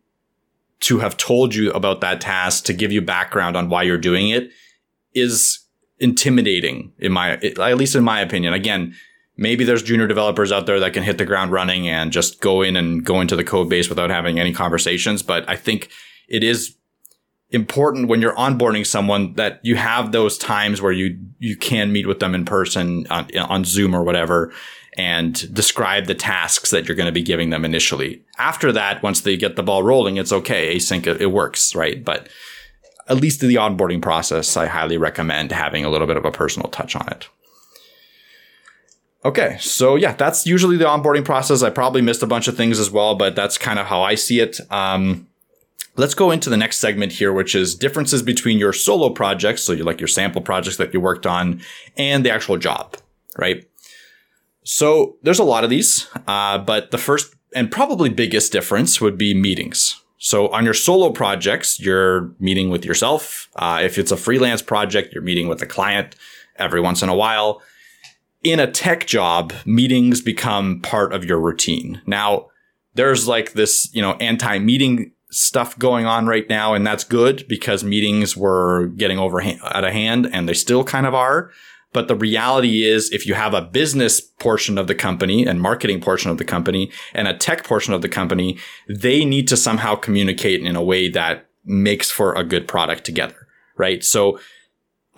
to 0.81 0.99
have 0.99 1.17
told 1.17 1.53
you 1.53 1.71
about 1.71 2.01
that 2.01 2.21
task 2.21 2.65
to 2.65 2.73
give 2.73 2.91
you 2.91 3.01
background 3.01 3.55
on 3.55 3.69
why 3.69 3.83
you're 3.83 3.97
doing 3.97 4.29
it 4.29 4.49
is 5.13 5.59
intimidating 5.99 6.91
in 6.97 7.11
my 7.11 7.33
at 7.33 7.77
least 7.77 7.95
in 7.95 8.03
my 8.03 8.19
opinion. 8.19 8.53
Again, 8.53 8.95
maybe 9.37 9.63
there's 9.63 9.83
junior 9.83 10.07
developers 10.07 10.51
out 10.51 10.65
there 10.65 10.79
that 10.79 10.93
can 10.93 11.03
hit 11.03 11.17
the 11.17 11.25
ground 11.25 11.51
running 11.51 11.87
and 11.87 12.11
just 12.11 12.41
go 12.41 12.61
in 12.61 12.75
and 12.75 13.05
go 13.05 13.21
into 13.21 13.35
the 13.35 13.43
code 13.43 13.69
base 13.69 13.89
without 13.89 14.09
having 14.09 14.39
any 14.39 14.53
conversations, 14.53 15.21
but 15.21 15.47
I 15.47 15.55
think 15.55 15.89
it 16.27 16.43
is 16.43 16.75
important 17.51 18.07
when 18.07 18.21
you're 18.21 18.35
onboarding 18.35 18.85
someone 18.85 19.33
that 19.33 19.59
you 19.63 19.75
have 19.75 20.11
those 20.11 20.37
times 20.37 20.81
where 20.81 20.91
you 20.91 21.19
you 21.39 21.55
can 21.55 21.91
meet 21.91 22.07
with 22.07 22.19
them 22.19 22.33
in 22.33 22.45
person 22.45 23.05
on, 23.09 23.27
on 23.37 23.65
Zoom 23.65 23.93
or 23.93 24.03
whatever 24.03 24.51
and 24.97 25.53
describe 25.53 26.05
the 26.05 26.15
tasks 26.15 26.71
that 26.71 26.87
you're 26.87 26.95
going 26.95 27.07
to 27.07 27.13
be 27.13 27.21
giving 27.21 27.49
them 27.49 27.63
initially. 27.63 28.21
After 28.37 28.71
that, 28.73 29.01
once 29.01 29.21
they 29.21 29.37
get 29.37 29.55
the 29.55 29.63
ball 29.63 29.83
rolling, 29.83 30.17
it's 30.17 30.33
okay. 30.33 30.75
Async 30.75 31.07
it, 31.07 31.21
it 31.21 31.27
works, 31.27 31.73
right? 31.75 32.03
But 32.03 32.27
at 33.07 33.17
least 33.17 33.41
in 33.41 33.49
the 33.49 33.55
onboarding 33.55 34.01
process, 34.01 34.55
I 34.57 34.67
highly 34.67 34.97
recommend 34.97 35.51
having 35.51 35.85
a 35.85 35.89
little 35.89 36.07
bit 36.07 36.17
of 36.17 36.25
a 36.25 36.31
personal 36.31 36.69
touch 36.69 36.95
on 36.95 37.07
it. 37.09 37.29
Okay, 39.23 39.57
so 39.59 39.95
yeah, 39.95 40.13
that's 40.13 40.47
usually 40.47 40.77
the 40.77 40.85
onboarding 40.85 41.23
process. 41.23 41.61
I 41.61 41.69
probably 41.69 42.01
missed 42.01 42.23
a 42.23 42.27
bunch 42.27 42.47
of 42.47 42.57
things 42.57 42.79
as 42.79 42.89
well, 42.89 43.15
but 43.15 43.35
that's 43.35 43.57
kind 43.57 43.77
of 43.79 43.85
how 43.85 44.01
I 44.01 44.15
see 44.15 44.39
it. 44.39 44.59
Um, 44.71 45.27
Let's 45.97 46.13
go 46.13 46.31
into 46.31 46.49
the 46.49 46.57
next 46.57 46.79
segment 46.79 47.11
here, 47.11 47.33
which 47.33 47.53
is 47.53 47.75
differences 47.75 48.23
between 48.23 48.57
your 48.57 48.73
solo 48.73 49.09
projects. 49.09 49.63
So 49.63 49.73
you 49.73 49.83
like 49.83 49.99
your 49.99 50.07
sample 50.07 50.41
projects 50.41 50.77
that 50.77 50.93
you 50.93 51.01
worked 51.01 51.25
on 51.25 51.61
and 51.97 52.25
the 52.25 52.31
actual 52.31 52.57
job, 52.57 52.95
right? 53.37 53.67
So 54.63 55.17
there's 55.21 55.39
a 55.39 55.43
lot 55.43 55.63
of 55.63 55.69
these, 55.69 56.07
uh, 56.27 56.59
but 56.59 56.91
the 56.91 56.97
first 56.97 57.35
and 57.53 57.69
probably 57.69 58.09
biggest 58.09 58.51
difference 58.51 59.01
would 59.01 59.17
be 59.17 59.33
meetings. 59.33 60.01
So 60.17 60.47
on 60.49 60.63
your 60.63 60.73
solo 60.75 61.09
projects, 61.09 61.79
you're 61.79 62.33
meeting 62.39 62.69
with 62.69 62.85
yourself. 62.85 63.49
Uh, 63.55 63.81
if 63.83 63.97
it's 63.97 64.11
a 64.11 64.17
freelance 64.17 64.61
project, 64.61 65.13
you're 65.13 65.23
meeting 65.23 65.47
with 65.47 65.61
a 65.61 65.65
client 65.65 66.15
every 66.57 66.79
once 66.79 67.01
in 67.01 67.09
a 67.09 67.15
while. 67.15 67.61
In 68.43 68.59
a 68.59 68.71
tech 68.71 69.07
job, 69.07 69.51
meetings 69.65 70.21
become 70.21 70.79
part 70.81 71.11
of 71.11 71.25
your 71.25 71.39
routine. 71.39 72.01
Now, 72.05 72.47
there's 72.93 73.27
like 73.27 73.53
this, 73.53 73.89
you 73.93 74.01
know, 74.01 74.13
anti-meeting 74.13 75.11
stuff 75.31 75.77
going 75.79 76.05
on 76.05 76.27
right 76.27 76.47
now, 76.49 76.73
and 76.73 76.85
that's 76.85 77.03
good 77.03 77.45
because 77.47 77.83
meetings 77.83 78.37
were 78.37 78.87
getting 78.97 79.17
over 79.17 79.41
out 79.41 79.83
of 79.83 79.91
hand, 79.91 80.29
and 80.31 80.47
they 80.47 80.53
still 80.53 80.83
kind 80.83 81.05
of 81.05 81.15
are. 81.15 81.51
But 81.93 82.07
the 82.07 82.15
reality 82.15 82.83
is, 82.85 83.11
if 83.11 83.27
you 83.27 83.33
have 83.33 83.53
a 83.53 83.61
business 83.61 84.21
portion 84.21 84.77
of 84.77 84.87
the 84.87 84.95
company 84.95 85.45
and 85.45 85.61
marketing 85.61 85.99
portion 85.99 86.31
of 86.31 86.37
the 86.37 86.45
company 86.45 86.91
and 87.13 87.27
a 87.27 87.35
tech 87.35 87.65
portion 87.65 87.93
of 87.93 88.01
the 88.01 88.09
company, 88.09 88.57
they 88.87 89.25
need 89.25 89.47
to 89.49 89.57
somehow 89.57 89.95
communicate 89.95 90.61
in 90.61 90.75
a 90.75 90.83
way 90.83 91.09
that 91.09 91.47
makes 91.65 92.09
for 92.09 92.33
a 92.33 92.43
good 92.43 92.67
product 92.67 93.03
together, 93.03 93.47
right? 93.77 94.03
So 94.03 94.39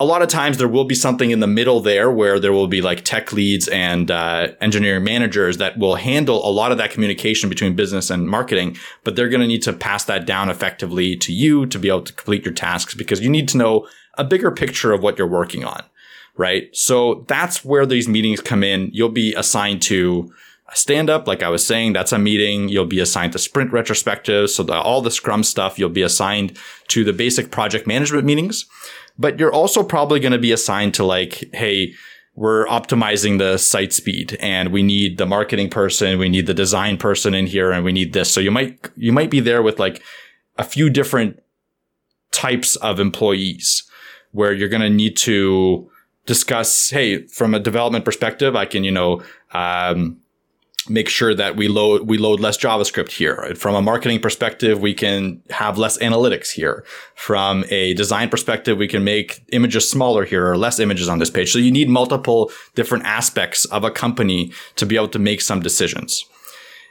a 0.04 0.06
lot 0.06 0.20
of 0.20 0.28
times 0.28 0.58
there 0.58 0.68
will 0.68 0.84
be 0.84 0.94
something 0.94 1.30
in 1.30 1.40
the 1.40 1.46
middle 1.46 1.80
there 1.80 2.10
where 2.10 2.38
there 2.38 2.52
will 2.52 2.66
be 2.66 2.82
like 2.82 3.04
tech 3.04 3.32
leads 3.32 3.68
and 3.68 4.10
uh, 4.10 4.48
engineering 4.60 5.02
managers 5.02 5.56
that 5.56 5.78
will 5.78 5.94
handle 5.94 6.46
a 6.46 6.52
lot 6.52 6.70
of 6.70 6.76
that 6.76 6.90
communication 6.90 7.48
between 7.48 7.74
business 7.74 8.10
and 8.10 8.28
marketing, 8.28 8.76
but 9.02 9.16
they're 9.16 9.30
going 9.30 9.40
to 9.40 9.46
need 9.46 9.62
to 9.62 9.72
pass 9.72 10.04
that 10.04 10.26
down 10.26 10.50
effectively 10.50 11.16
to 11.16 11.32
you 11.32 11.64
to 11.64 11.78
be 11.78 11.88
able 11.88 12.02
to 12.02 12.12
complete 12.12 12.44
your 12.44 12.52
tasks 12.52 12.92
because 12.92 13.22
you 13.22 13.30
need 13.30 13.48
to 13.48 13.56
know 13.56 13.88
a 14.18 14.24
bigger 14.24 14.50
picture 14.50 14.92
of 14.92 15.02
what 15.02 15.16
you're 15.16 15.26
working 15.26 15.64
on, 15.64 15.82
right? 16.36 16.68
So 16.76 17.24
that's 17.26 17.64
where 17.64 17.86
these 17.86 18.06
meetings 18.06 18.42
come 18.42 18.62
in. 18.62 18.90
You'll 18.92 19.08
be 19.08 19.32
assigned 19.32 19.80
to 19.82 20.30
a 20.68 20.76
stand 20.76 21.08
up, 21.08 21.26
like 21.26 21.42
I 21.42 21.48
was 21.48 21.66
saying, 21.66 21.94
that's 21.94 22.12
a 22.12 22.18
meeting. 22.18 22.68
You'll 22.68 22.84
be 22.84 23.00
assigned 23.00 23.32
to 23.32 23.38
sprint 23.38 23.72
retrospectives. 23.72 24.50
So 24.50 24.64
the, 24.64 24.74
all 24.74 25.00
the 25.00 25.10
scrum 25.10 25.44
stuff, 25.44 25.78
you'll 25.78 25.88
be 25.88 26.02
assigned 26.02 26.58
to 26.88 27.04
the 27.04 27.14
basic 27.14 27.50
project 27.50 27.86
management 27.86 28.26
meetings 28.26 28.66
but 29.18 29.38
you're 29.38 29.52
also 29.52 29.82
probably 29.82 30.20
going 30.20 30.32
to 30.32 30.38
be 30.38 30.52
assigned 30.52 30.94
to 30.94 31.04
like, 31.04 31.44
hey, 31.52 31.94
we're 32.34 32.66
optimizing 32.66 33.38
the 33.38 33.56
site 33.58 33.92
speed 33.92 34.36
and 34.40 34.72
we 34.72 34.82
need 34.82 35.18
the 35.18 35.26
marketing 35.26 35.70
person, 35.70 36.18
we 36.18 36.28
need 36.28 36.46
the 36.46 36.54
design 36.54 36.96
person 36.96 37.32
in 37.32 37.46
here 37.46 37.70
and 37.70 37.84
we 37.84 37.92
need 37.92 38.12
this. 38.12 38.32
So 38.32 38.40
you 38.40 38.50
might, 38.50 38.90
you 38.96 39.12
might 39.12 39.30
be 39.30 39.40
there 39.40 39.62
with 39.62 39.78
like 39.78 40.02
a 40.58 40.64
few 40.64 40.90
different 40.90 41.40
types 42.32 42.74
of 42.76 42.98
employees 42.98 43.84
where 44.32 44.52
you're 44.52 44.68
going 44.68 44.82
to 44.82 44.90
need 44.90 45.16
to 45.16 45.88
discuss, 46.26 46.90
hey, 46.90 47.26
from 47.28 47.54
a 47.54 47.60
development 47.60 48.04
perspective, 48.04 48.56
I 48.56 48.64
can, 48.64 48.82
you 48.82 48.90
know, 48.90 49.22
um, 49.52 50.20
make 50.88 51.08
sure 51.08 51.34
that 51.34 51.56
we 51.56 51.68
load 51.68 52.08
we 52.08 52.18
load 52.18 52.40
less 52.40 52.56
JavaScript 52.56 53.10
here. 53.10 53.54
From 53.56 53.74
a 53.74 53.82
marketing 53.82 54.20
perspective, 54.20 54.80
we 54.80 54.94
can 54.94 55.42
have 55.50 55.78
less 55.78 55.98
analytics 55.98 56.50
here. 56.50 56.84
From 57.14 57.64
a 57.70 57.94
design 57.94 58.28
perspective, 58.28 58.78
we 58.78 58.88
can 58.88 59.04
make 59.04 59.44
images 59.52 59.88
smaller 59.88 60.24
here 60.24 60.46
or 60.46 60.56
less 60.56 60.78
images 60.78 61.08
on 61.08 61.18
this 61.18 61.30
page. 61.30 61.52
So 61.52 61.58
you 61.58 61.70
need 61.70 61.88
multiple 61.88 62.50
different 62.74 63.04
aspects 63.04 63.64
of 63.66 63.84
a 63.84 63.90
company 63.90 64.52
to 64.76 64.86
be 64.86 64.96
able 64.96 65.08
to 65.08 65.18
make 65.18 65.40
some 65.40 65.60
decisions 65.60 66.24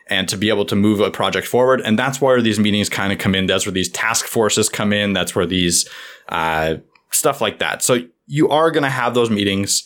and 0.08 0.27
to 0.29 0.38
be 0.38 0.49
able 0.49 0.65
to 0.65 0.75
move 0.75 0.99
a 0.99 1.12
project 1.12 1.47
forward. 1.47 1.82
And 1.82 1.97
that's 1.97 2.19
where 2.19 2.41
these 2.41 2.60
meetings 2.60 2.89
kind 2.89 3.13
of 3.13 3.19
come 3.19 3.36
in. 3.36 3.45
That's 3.45 3.65
where 3.65 3.73
these 3.73 3.89
task 3.89 4.25
forces 4.25 4.69
come 4.69 4.91
in. 4.91 5.13
That's 5.13 5.36
where 5.36 5.45
these 5.45 5.88
uh, 6.29 6.75
stuff 7.10 7.41
like 7.41 7.60
that. 7.60 7.84
So 7.84 7.99
you 8.27 8.49
are 8.49 8.71
going 8.71 8.84
to 8.84 8.89
have 8.89 9.13
those 9.13 9.29
meetings 9.29 9.84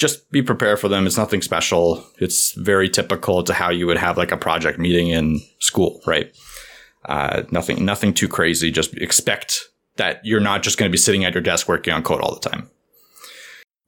just 0.00 0.30
be 0.30 0.40
prepared 0.42 0.80
for 0.80 0.88
them. 0.88 1.06
It's 1.06 1.18
nothing 1.18 1.42
special. 1.42 2.02
It's 2.18 2.52
very 2.54 2.88
typical 2.88 3.44
to 3.44 3.52
how 3.52 3.70
you 3.70 3.86
would 3.86 3.98
have 3.98 4.16
like 4.16 4.32
a 4.32 4.36
project 4.36 4.78
meeting 4.78 5.08
in 5.08 5.40
school, 5.58 6.00
right? 6.06 6.34
Uh, 7.04 7.42
nothing, 7.50 7.84
nothing 7.84 8.14
too 8.14 8.26
crazy. 8.26 8.70
Just 8.70 8.94
expect 8.96 9.68
that 9.96 10.20
you're 10.24 10.40
not 10.40 10.62
just 10.62 10.78
going 10.78 10.88
to 10.88 10.92
be 10.92 10.98
sitting 10.98 11.24
at 11.26 11.34
your 11.34 11.42
desk 11.42 11.68
working 11.68 11.92
on 11.92 12.02
code 12.02 12.22
all 12.22 12.34
the 12.34 12.48
time. 12.48 12.70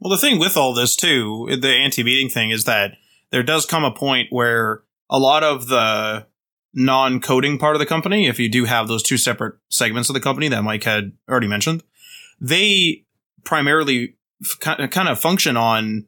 Well, 0.01 0.11
the 0.11 0.19
thing 0.19 0.39
with 0.39 0.57
all 0.57 0.75
this 0.75 0.95
too, 0.95 1.49
the 1.59 1.71
anti-meeting 1.71 2.29
thing 2.29 2.51
is 2.51 2.65
that 2.65 2.93
there 3.31 3.43
does 3.43 3.65
come 3.65 3.85
a 3.85 3.91
point 3.91 4.29
where 4.31 4.83
a 5.09 5.19
lot 5.19 5.43
of 5.43 5.69
the 5.69 6.27
non-coding 6.75 7.59
part 7.59 7.75
of 7.75 7.81
the 7.81 7.87
company, 7.87 8.27
if 8.27 8.39
you 8.39 8.51
do 8.51 8.67
have 8.67 8.87
those 8.87 9.03
two 9.03 9.17
separate 9.17 9.55
segments 9.71 10.11
of 10.11 10.15
the 10.15 10.21
company 10.21 10.49
that 10.49 10.63
Mike 10.63 10.85
had 10.85 11.13
already 11.31 11.49
mentioned, 11.49 11.83
they 12.39 13.05
primarily 13.45 14.17
kind 14.61 15.09
of 15.09 15.21
function 15.21 15.57
on 15.57 16.07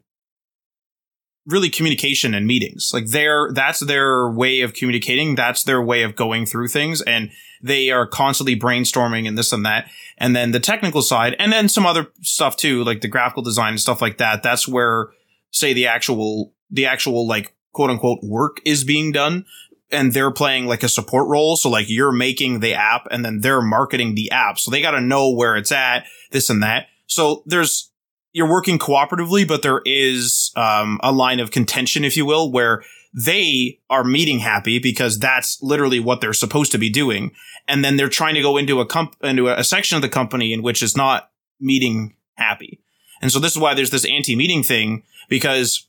really 1.47 1.69
communication 1.69 2.35
and 2.35 2.47
meetings. 2.47 2.91
Like 2.93 3.07
their 3.07 3.53
that's 3.53 3.81
their 3.81 4.29
way 4.31 4.61
of 4.61 4.75
communicating. 4.75 5.35
That's 5.35 5.65
their 5.65 5.83
way 5.83 6.03
of 6.03 6.17
going 6.17 6.47
through 6.47 6.69
things, 6.69 7.03
and 7.03 7.31
they 7.63 7.91
are 7.91 8.07
constantly 8.07 8.59
brainstorming 8.59 9.27
and 9.29 9.37
this 9.37 9.53
and 9.53 9.65
that. 9.65 9.89
And 10.19 10.35
then 10.35 10.53
the 10.53 10.61
technical 10.61 11.03
side, 11.03 11.35
and 11.39 11.53
then 11.53 11.69
some 11.69 11.87
other 11.87 12.09
stuff 12.23 12.57
too, 12.57 12.85
like 12.85 13.01
the 13.01 13.09
graphical 13.09 13.43
design 13.43 13.71
and 13.71 13.81
stuff 13.81 14.01
like 14.01 14.19
that. 14.19 14.43
That's 14.43 14.69
where, 14.69 15.09
say, 15.51 15.73
the 15.73 15.87
actual 15.87 16.53
the 16.71 16.87
actual 16.87 17.27
like 17.27 17.55
quote 17.73 17.91
unquote 17.91 18.21
work 18.23 18.59
is 18.65 18.85
being 18.85 19.13
done. 19.13 19.45
And 19.93 20.13
they're 20.13 20.33
playing 20.33 20.67
like 20.67 20.83
a 20.83 20.89
support 20.89 21.29
role. 21.29 21.57
So 21.57 21.69
like 21.69 21.89
you're 21.89 22.11
making 22.11 22.61
the 22.61 22.75
app 22.75 23.07
and 23.13 23.25
then 23.25 23.41
they're 23.41 23.63
marketing 23.63 24.15
the 24.15 24.31
app. 24.33 24.59
So 24.59 24.71
they 24.71 24.83
got 24.83 24.93
to 24.93 25.01
know 25.01 25.31
where 25.31 25.57
it's 25.57 25.71
at, 25.71 26.07
this 26.33 26.51
and 26.51 26.63
that. 26.65 26.87
So 27.07 27.45
there's 27.47 27.93
you're 28.35 28.51
working 28.51 28.81
cooperatively, 28.81 29.47
but 29.47 29.63
there 29.63 29.81
is 29.87 30.51
um, 30.57 31.01
a 31.03 31.13
line 31.13 31.39
of 31.39 31.53
contention, 31.53 32.05
if 32.05 32.17
you 32.17 32.27
will, 32.27 32.51
where 32.51 32.83
they 33.15 33.79
are 33.89 34.03
meeting 34.03 34.41
happy 34.41 34.81
because 34.81 35.21
that's 35.21 35.63
literally 35.63 36.01
what 36.01 36.21
they're 36.21 36.33
supposed 36.33 36.73
to 36.73 36.79
be 36.79 36.91
doing, 36.91 37.31
and 37.69 37.83
then 37.85 37.97
they're 37.97 38.09
trying 38.09 38.35
to 38.35 38.43
go 38.43 38.57
into 38.57 38.81
a 38.81 38.87
comp- 38.87 39.17
into 39.23 39.49
a 39.49 39.63
section 39.63 39.97
of 39.97 40.03
the 40.03 40.09
company 40.09 40.53
in 40.53 40.63
which 40.63 40.83
is 40.83 40.97
not 40.97 41.31
meeting 41.61 42.17
happy, 42.35 42.83
and 43.23 43.31
so 43.31 43.39
this 43.39 43.53
is 43.53 43.59
why 43.59 43.73
there's 43.73 43.91
this 43.91 44.05
anti-meeting 44.05 44.65
thing 44.65 45.05
because 45.29 45.87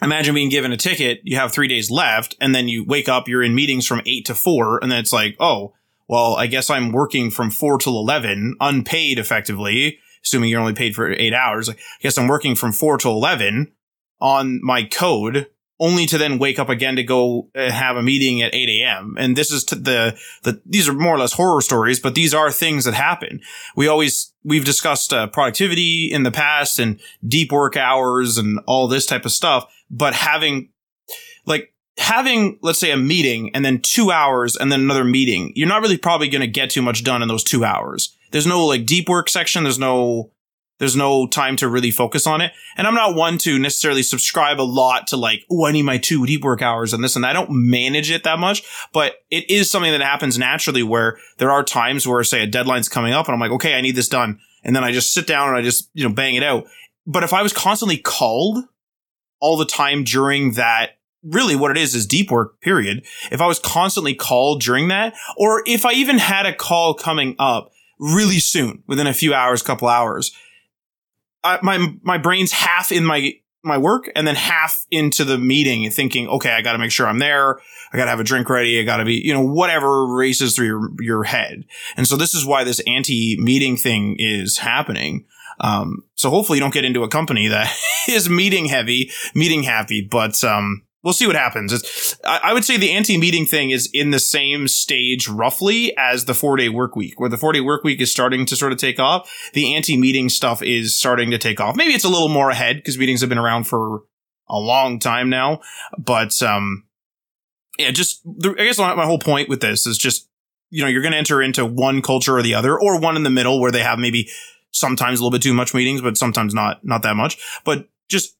imagine 0.00 0.34
being 0.34 0.48
given 0.48 0.72
a 0.72 0.76
ticket, 0.76 1.20
you 1.24 1.36
have 1.36 1.52
three 1.52 1.68
days 1.68 1.90
left, 1.90 2.36
and 2.40 2.54
then 2.54 2.68
you 2.68 2.84
wake 2.84 3.08
up, 3.08 3.26
you're 3.26 3.42
in 3.42 3.54
meetings 3.54 3.84
from 3.84 4.00
eight 4.06 4.24
to 4.26 4.34
four, 4.34 4.78
and 4.80 4.92
then 4.92 5.00
it's 5.00 5.12
like, 5.12 5.36
oh, 5.40 5.74
well, 6.06 6.36
I 6.36 6.46
guess 6.46 6.70
I'm 6.70 6.92
working 6.92 7.32
from 7.32 7.50
four 7.50 7.78
till 7.78 7.98
eleven, 7.98 8.54
unpaid 8.60 9.18
effectively 9.18 9.98
assuming 10.24 10.50
you're 10.50 10.60
only 10.60 10.74
paid 10.74 10.94
for 10.94 11.10
eight 11.10 11.34
hours. 11.34 11.68
I 11.68 11.76
guess 12.00 12.18
I'm 12.18 12.28
working 12.28 12.54
from 12.54 12.72
four 12.72 12.98
to 12.98 13.08
11 13.08 13.72
on 14.20 14.60
my 14.62 14.84
code 14.84 15.48
only 15.80 16.06
to 16.06 16.18
then 16.18 16.38
wake 16.38 16.58
up 16.58 16.68
again 16.68 16.96
to 16.96 17.02
go 17.02 17.48
uh, 17.54 17.70
have 17.70 17.96
a 17.96 18.02
meeting 18.02 18.40
at 18.42 18.54
8 18.54 18.68
a.m. 18.68 19.16
And 19.18 19.36
this 19.36 19.50
is 19.50 19.64
the, 19.64 20.16
the, 20.44 20.62
these 20.64 20.88
are 20.88 20.92
more 20.92 21.14
or 21.14 21.18
less 21.18 21.32
horror 21.32 21.60
stories, 21.60 21.98
but 21.98 22.14
these 22.14 22.32
are 22.32 22.50
things 22.50 22.84
that 22.84 22.94
happen. 22.94 23.40
We 23.74 23.88
always, 23.88 24.32
we've 24.44 24.64
discussed 24.64 25.12
uh, 25.12 25.26
productivity 25.26 26.10
in 26.10 26.22
the 26.22 26.30
past 26.30 26.78
and 26.78 27.00
deep 27.26 27.50
work 27.50 27.76
hours 27.76 28.38
and 28.38 28.60
all 28.66 28.86
this 28.86 29.04
type 29.04 29.24
of 29.24 29.32
stuff, 29.32 29.66
but 29.90 30.14
having 30.14 30.70
like 31.44 31.74
having, 31.98 32.58
let's 32.62 32.78
say, 32.78 32.90
a 32.90 32.96
meeting 32.96 33.54
and 33.54 33.64
then 33.64 33.80
two 33.80 34.10
hours 34.10 34.56
and 34.56 34.70
then 34.70 34.80
another 34.80 35.04
meeting, 35.04 35.52
you're 35.54 35.68
not 35.68 35.82
really 35.82 35.98
probably 35.98 36.28
going 36.28 36.40
to 36.40 36.46
get 36.46 36.70
too 36.70 36.82
much 36.82 37.04
done 37.04 37.22
in 37.22 37.28
those 37.28 37.44
two 37.44 37.64
hours. 37.64 38.16
There's 38.34 38.48
no 38.48 38.66
like 38.66 38.84
deep 38.84 39.08
work 39.08 39.28
section. 39.28 39.62
There's 39.62 39.78
no, 39.78 40.32
there's 40.80 40.96
no 40.96 41.28
time 41.28 41.54
to 41.58 41.68
really 41.68 41.92
focus 41.92 42.26
on 42.26 42.40
it. 42.40 42.50
And 42.76 42.84
I'm 42.84 42.96
not 42.96 43.14
one 43.14 43.38
to 43.38 43.60
necessarily 43.60 44.02
subscribe 44.02 44.60
a 44.60 44.62
lot 44.62 45.06
to 45.06 45.16
like, 45.16 45.44
oh, 45.52 45.66
I 45.66 45.70
need 45.70 45.82
my 45.82 45.98
two 45.98 46.26
deep 46.26 46.42
work 46.42 46.60
hours 46.60 46.92
and 46.92 47.04
this 47.04 47.14
and 47.14 47.24
that. 47.24 47.28
I 47.28 47.32
don't 47.32 47.70
manage 47.70 48.10
it 48.10 48.24
that 48.24 48.40
much, 48.40 48.64
but 48.92 49.18
it 49.30 49.48
is 49.48 49.70
something 49.70 49.92
that 49.92 50.00
happens 50.00 50.36
naturally 50.36 50.82
where 50.82 51.16
there 51.38 51.52
are 51.52 51.62
times 51.62 52.08
where 52.08 52.24
say 52.24 52.42
a 52.42 52.46
deadline's 52.48 52.88
coming 52.88 53.12
up 53.12 53.28
and 53.28 53.34
I'm 53.34 53.40
like, 53.40 53.52
okay, 53.52 53.78
I 53.78 53.80
need 53.80 53.94
this 53.94 54.08
done. 54.08 54.40
And 54.64 54.74
then 54.74 54.82
I 54.82 54.90
just 54.90 55.14
sit 55.14 55.28
down 55.28 55.50
and 55.50 55.56
I 55.56 55.62
just, 55.62 55.88
you 55.94 56.02
know, 56.02 56.12
bang 56.12 56.34
it 56.34 56.42
out. 56.42 56.64
But 57.06 57.22
if 57.22 57.32
I 57.32 57.40
was 57.40 57.52
constantly 57.52 57.98
called 57.98 58.64
all 59.38 59.56
the 59.56 59.64
time 59.64 60.02
during 60.02 60.54
that 60.54 60.98
really 61.22 61.54
what 61.54 61.70
it 61.70 61.76
is 61.76 61.94
is 61.94 62.04
deep 62.04 62.30
work 62.30 62.60
period 62.60 63.02
if 63.32 63.40
i 63.40 63.46
was 63.46 63.58
constantly 63.58 64.14
called 64.14 64.60
during 64.60 64.88
that 64.88 65.14
or 65.38 65.62
if 65.64 65.86
i 65.86 65.92
even 65.92 66.18
had 66.18 66.44
a 66.44 66.54
call 66.54 66.92
coming 66.92 67.34
up 67.38 67.72
really 67.98 68.38
soon 68.38 68.82
within 68.86 69.06
a 69.06 69.14
few 69.14 69.34
hours 69.34 69.62
couple 69.62 69.88
hours. 69.88 70.32
I, 71.42 71.58
my 71.62 71.94
my 72.02 72.18
brain's 72.18 72.52
half 72.52 72.90
in 72.90 73.04
my 73.04 73.34
my 73.62 73.78
work 73.78 74.10
and 74.14 74.26
then 74.26 74.34
half 74.34 74.84
into 74.90 75.24
the 75.24 75.38
meeting 75.38 75.88
thinking 75.90 76.28
okay 76.28 76.50
i 76.50 76.60
got 76.60 76.72
to 76.72 76.78
make 76.78 76.90
sure 76.90 77.06
i'm 77.06 77.18
there. 77.18 77.60
I 77.94 77.96
got 77.96 78.04
to 78.06 78.10
have 78.10 78.20
a 78.20 78.24
drink 78.24 78.50
ready. 78.50 78.80
I 78.80 78.82
got 78.82 78.96
to 78.96 79.04
be 79.04 79.22
you 79.24 79.32
know 79.32 79.44
whatever 79.44 80.06
races 80.06 80.56
through 80.56 80.66
your 80.66 80.90
your 81.00 81.24
head. 81.24 81.64
And 81.96 82.08
so 82.08 82.16
this 82.16 82.34
is 82.34 82.44
why 82.44 82.64
this 82.64 82.80
anti 82.88 83.36
meeting 83.38 83.76
thing 83.76 84.16
is 84.18 84.58
happening. 84.58 85.26
Um, 85.60 86.02
so 86.16 86.28
hopefully 86.30 86.58
you 86.58 86.60
don't 86.60 86.74
get 86.74 86.84
into 86.84 87.04
a 87.04 87.08
company 87.08 87.46
that 87.46 87.72
is 88.08 88.28
meeting 88.28 88.66
heavy 88.66 89.12
meeting 89.36 89.62
happy 89.62 90.06
but 90.10 90.42
um, 90.42 90.82
we'll 91.04 91.12
see 91.12 91.26
what 91.26 91.36
happens. 91.36 92.16
I, 92.24 92.40
I 92.44 92.52
would 92.52 92.64
say 92.64 92.76
the 92.76 92.90
anti-meeting 92.90 93.46
thing 93.46 93.70
is 93.70 93.88
in 93.92 94.10
the 94.10 94.18
same 94.18 94.66
stage 94.66 95.28
roughly 95.28 95.96
as 95.96 96.24
the 96.24 96.34
four 96.34 96.56
day 96.56 96.68
work 96.68 96.96
week, 96.96 97.20
where 97.20 97.30
the 97.30 97.38
four 97.38 97.52
day 97.52 97.60
work 97.60 97.84
week 97.84 98.00
is 98.00 98.10
starting 98.10 98.46
to 98.46 98.56
sort 98.56 98.72
of 98.72 98.78
take 98.78 98.98
off. 98.98 99.30
The 99.52 99.74
anti-meeting 99.76 100.30
stuff 100.30 100.62
is 100.62 100.98
starting 100.98 101.30
to 101.30 101.38
take 101.38 101.60
off. 101.60 101.76
Maybe 101.76 101.92
it's 101.92 102.04
a 102.04 102.08
little 102.08 102.28
more 102.28 102.50
ahead 102.50 102.76
because 102.76 102.98
meetings 102.98 103.20
have 103.20 103.28
been 103.28 103.38
around 103.38 103.64
for 103.64 104.02
a 104.48 104.58
long 104.58 104.98
time 104.98 105.30
now, 105.30 105.60
but, 105.98 106.42
um, 106.42 106.84
yeah, 107.78 107.90
just, 107.90 108.20
I 108.44 108.64
guess 108.64 108.78
my 108.78 109.04
whole 109.04 109.18
point 109.18 109.48
with 109.48 109.60
this 109.60 109.86
is 109.86 109.98
just, 109.98 110.28
you 110.70 110.82
know, 110.82 110.88
you're 110.88 111.02
going 111.02 111.12
to 111.12 111.18
enter 111.18 111.42
into 111.42 111.64
one 111.64 112.02
culture 112.02 112.36
or 112.36 112.42
the 112.42 112.54
other, 112.54 112.78
or 112.78 113.00
one 113.00 113.16
in 113.16 113.22
the 113.22 113.30
middle 113.30 113.60
where 113.60 113.72
they 113.72 113.82
have 113.82 113.98
maybe 113.98 114.28
sometimes 114.70 115.18
a 115.18 115.22
little 115.22 115.36
bit 115.36 115.42
too 115.42 115.54
much 115.54 115.72
meetings, 115.72 116.02
but 116.02 116.18
sometimes 116.18 116.52
not, 116.52 116.84
not 116.84 117.02
that 117.02 117.16
much. 117.16 117.38
But 117.64 117.88
just 118.08 118.36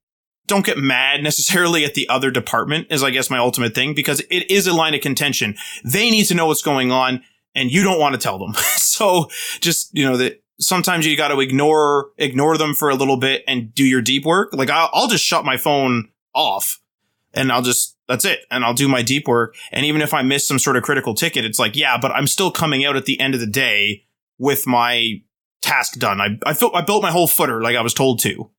don't 0.46 0.64
get 0.64 0.78
mad 0.78 1.22
necessarily 1.22 1.85
at 1.85 1.94
the 1.94 2.09
other 2.09 2.30
department 2.30 2.88
is 2.90 3.02
I 3.02 3.11
guess 3.11 3.30
my 3.30 3.38
ultimate 3.38 3.74
thing 3.74 3.94
because 3.94 4.20
it 4.30 4.50
is 4.50 4.66
a 4.66 4.74
line 4.74 4.94
of 4.94 5.00
contention. 5.00 5.57
They 5.85 6.11
need 6.11 6.24
to 6.24 6.35
know 6.35 6.46
what's 6.46 6.62
going 6.62 6.92
on 6.92 7.22
and 7.54 7.70
you 7.70 7.83
don't 7.83 8.00
want 8.00 8.14
to 8.14 8.20
tell 8.20 8.38
them. 8.38 8.54
so 8.76 9.28
just, 9.61 9.90
you 9.96 10.04
know, 10.04 10.16
that 10.16 10.42
sometimes 10.59 11.07
you 11.07 11.16
got 11.16 11.28
to 11.28 11.40
ignore, 11.40 12.11
ignore 12.18 12.59
them 12.59 12.74
for 12.74 12.90
a 12.90 12.94
little 12.94 13.16
bit 13.16 13.42
and 13.46 13.74
do 13.74 13.85
your 13.85 14.02
deep 14.02 14.24
work. 14.24 14.52
Like 14.52 14.70
I'll, 14.70 14.90
I'll 14.92 15.09
just 15.09 15.24
shut 15.24 15.44
my 15.44 15.57
phone 15.57 16.11
off 16.35 16.80
and 17.33 17.50
I'll 17.50 17.62
just, 17.62 17.96
that's 18.07 18.24
it. 18.24 18.40
And 18.50 18.64
I'll 18.64 18.74
do 18.74 18.88
my 18.88 19.02
deep 19.02 19.26
work. 19.26 19.57
And 19.72 19.87
even 19.87 20.02
if 20.02 20.12
I 20.12 20.22
miss 20.22 20.46
some 20.46 20.59
sort 20.59 20.76
of 20.76 20.83
critical 20.83 21.14
ticket, 21.14 21.44
it's 21.44 21.59
like, 21.59 21.74
yeah, 21.74 21.96
but 21.96 22.12
I'm 22.12 22.26
still 22.26 22.50
coming 22.50 22.85
out 22.85 22.96
at 22.96 23.07
the 23.07 23.18
end 23.18 23.35
of 23.35 23.40
the 23.40 23.46
day 23.46 24.04
with 24.38 24.66
my 24.66 25.22
task 25.62 25.98
done. 25.98 26.20
I, 26.20 26.38
I 26.44 26.54
I 26.74 26.83
built 26.83 27.02
my 27.02 27.11
whole 27.11 27.26
footer 27.26 27.62
like 27.62 27.76
I 27.76 27.80
was 27.80 27.94
told 27.94 28.18
to 28.20 28.50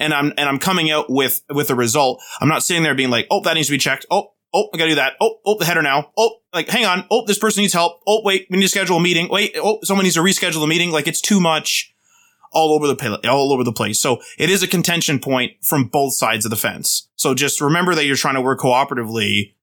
and 0.00 0.12
I'm 0.12 0.32
and 0.36 0.48
I'm 0.48 0.58
coming 0.58 0.90
out 0.90 1.08
with 1.08 1.42
with 1.50 1.70
a 1.70 1.74
result. 1.74 2.22
I'm 2.40 2.48
not 2.48 2.64
sitting 2.64 2.82
there 2.82 2.94
being 2.94 3.10
like, 3.10 3.26
oh, 3.30 3.42
that 3.42 3.54
needs 3.54 3.68
to 3.68 3.72
be 3.72 3.78
checked. 3.78 4.06
Oh, 4.10 4.32
oh, 4.52 4.68
I 4.74 4.78
gotta 4.78 4.90
do 4.90 4.94
that. 4.96 5.12
Oh, 5.20 5.36
oh, 5.46 5.58
the 5.58 5.64
header 5.64 5.82
now. 5.82 6.10
Oh, 6.16 6.36
like, 6.52 6.68
hang 6.68 6.86
on. 6.86 7.04
Oh, 7.10 7.24
this 7.26 7.38
person 7.38 7.62
needs 7.62 7.74
help. 7.74 8.00
Oh, 8.06 8.22
wait, 8.24 8.46
we 8.50 8.56
need 8.56 8.64
to 8.64 8.68
schedule 8.68 8.96
a 8.96 9.00
meeting. 9.00 9.28
Wait, 9.28 9.52
oh, 9.56 9.78
someone 9.84 10.04
needs 10.04 10.16
to 10.16 10.22
reschedule 10.22 10.60
the 10.60 10.66
meeting. 10.66 10.90
Like, 10.90 11.06
it's 11.06 11.20
too 11.20 11.40
much 11.40 11.94
all 12.52 12.72
over 12.72 12.86
the 12.86 13.30
all 13.30 13.52
over 13.52 13.62
the 13.62 13.72
place. 13.72 14.00
So 14.00 14.20
it 14.38 14.50
is 14.50 14.62
a 14.62 14.68
contention 14.68 15.20
point 15.20 15.52
from 15.62 15.84
both 15.84 16.14
sides 16.14 16.44
of 16.44 16.50
the 16.50 16.56
fence. 16.56 17.08
So 17.16 17.34
just 17.34 17.60
remember 17.60 17.94
that 17.94 18.06
you're 18.06 18.16
trying 18.16 18.34
to 18.34 18.40
work 18.40 18.60
cooperatively 18.60 19.54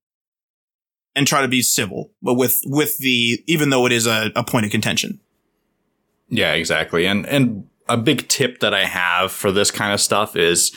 and 1.15 1.27
try 1.27 1.41
to 1.41 1.47
be 1.47 1.61
civil, 1.61 2.11
but 2.21 2.35
with 2.35 2.61
with 2.65 2.97
the 2.99 3.43
even 3.47 3.71
though 3.71 3.85
it 3.85 3.91
is 3.91 4.05
a, 4.05 4.31
a 4.35 4.43
point 4.43 4.65
of 4.65 4.71
contention. 4.71 5.19
Yeah, 6.29 6.53
exactly. 6.53 7.05
And 7.05 7.25
and 7.25 7.67
a 7.89 7.97
big 7.97 8.27
tip 8.27 8.59
that 8.59 8.73
I 8.73 8.85
have 8.85 9.31
for 9.31 9.51
this 9.51 9.71
kind 9.71 9.93
of 9.93 10.01
stuff 10.01 10.35
is 10.35 10.75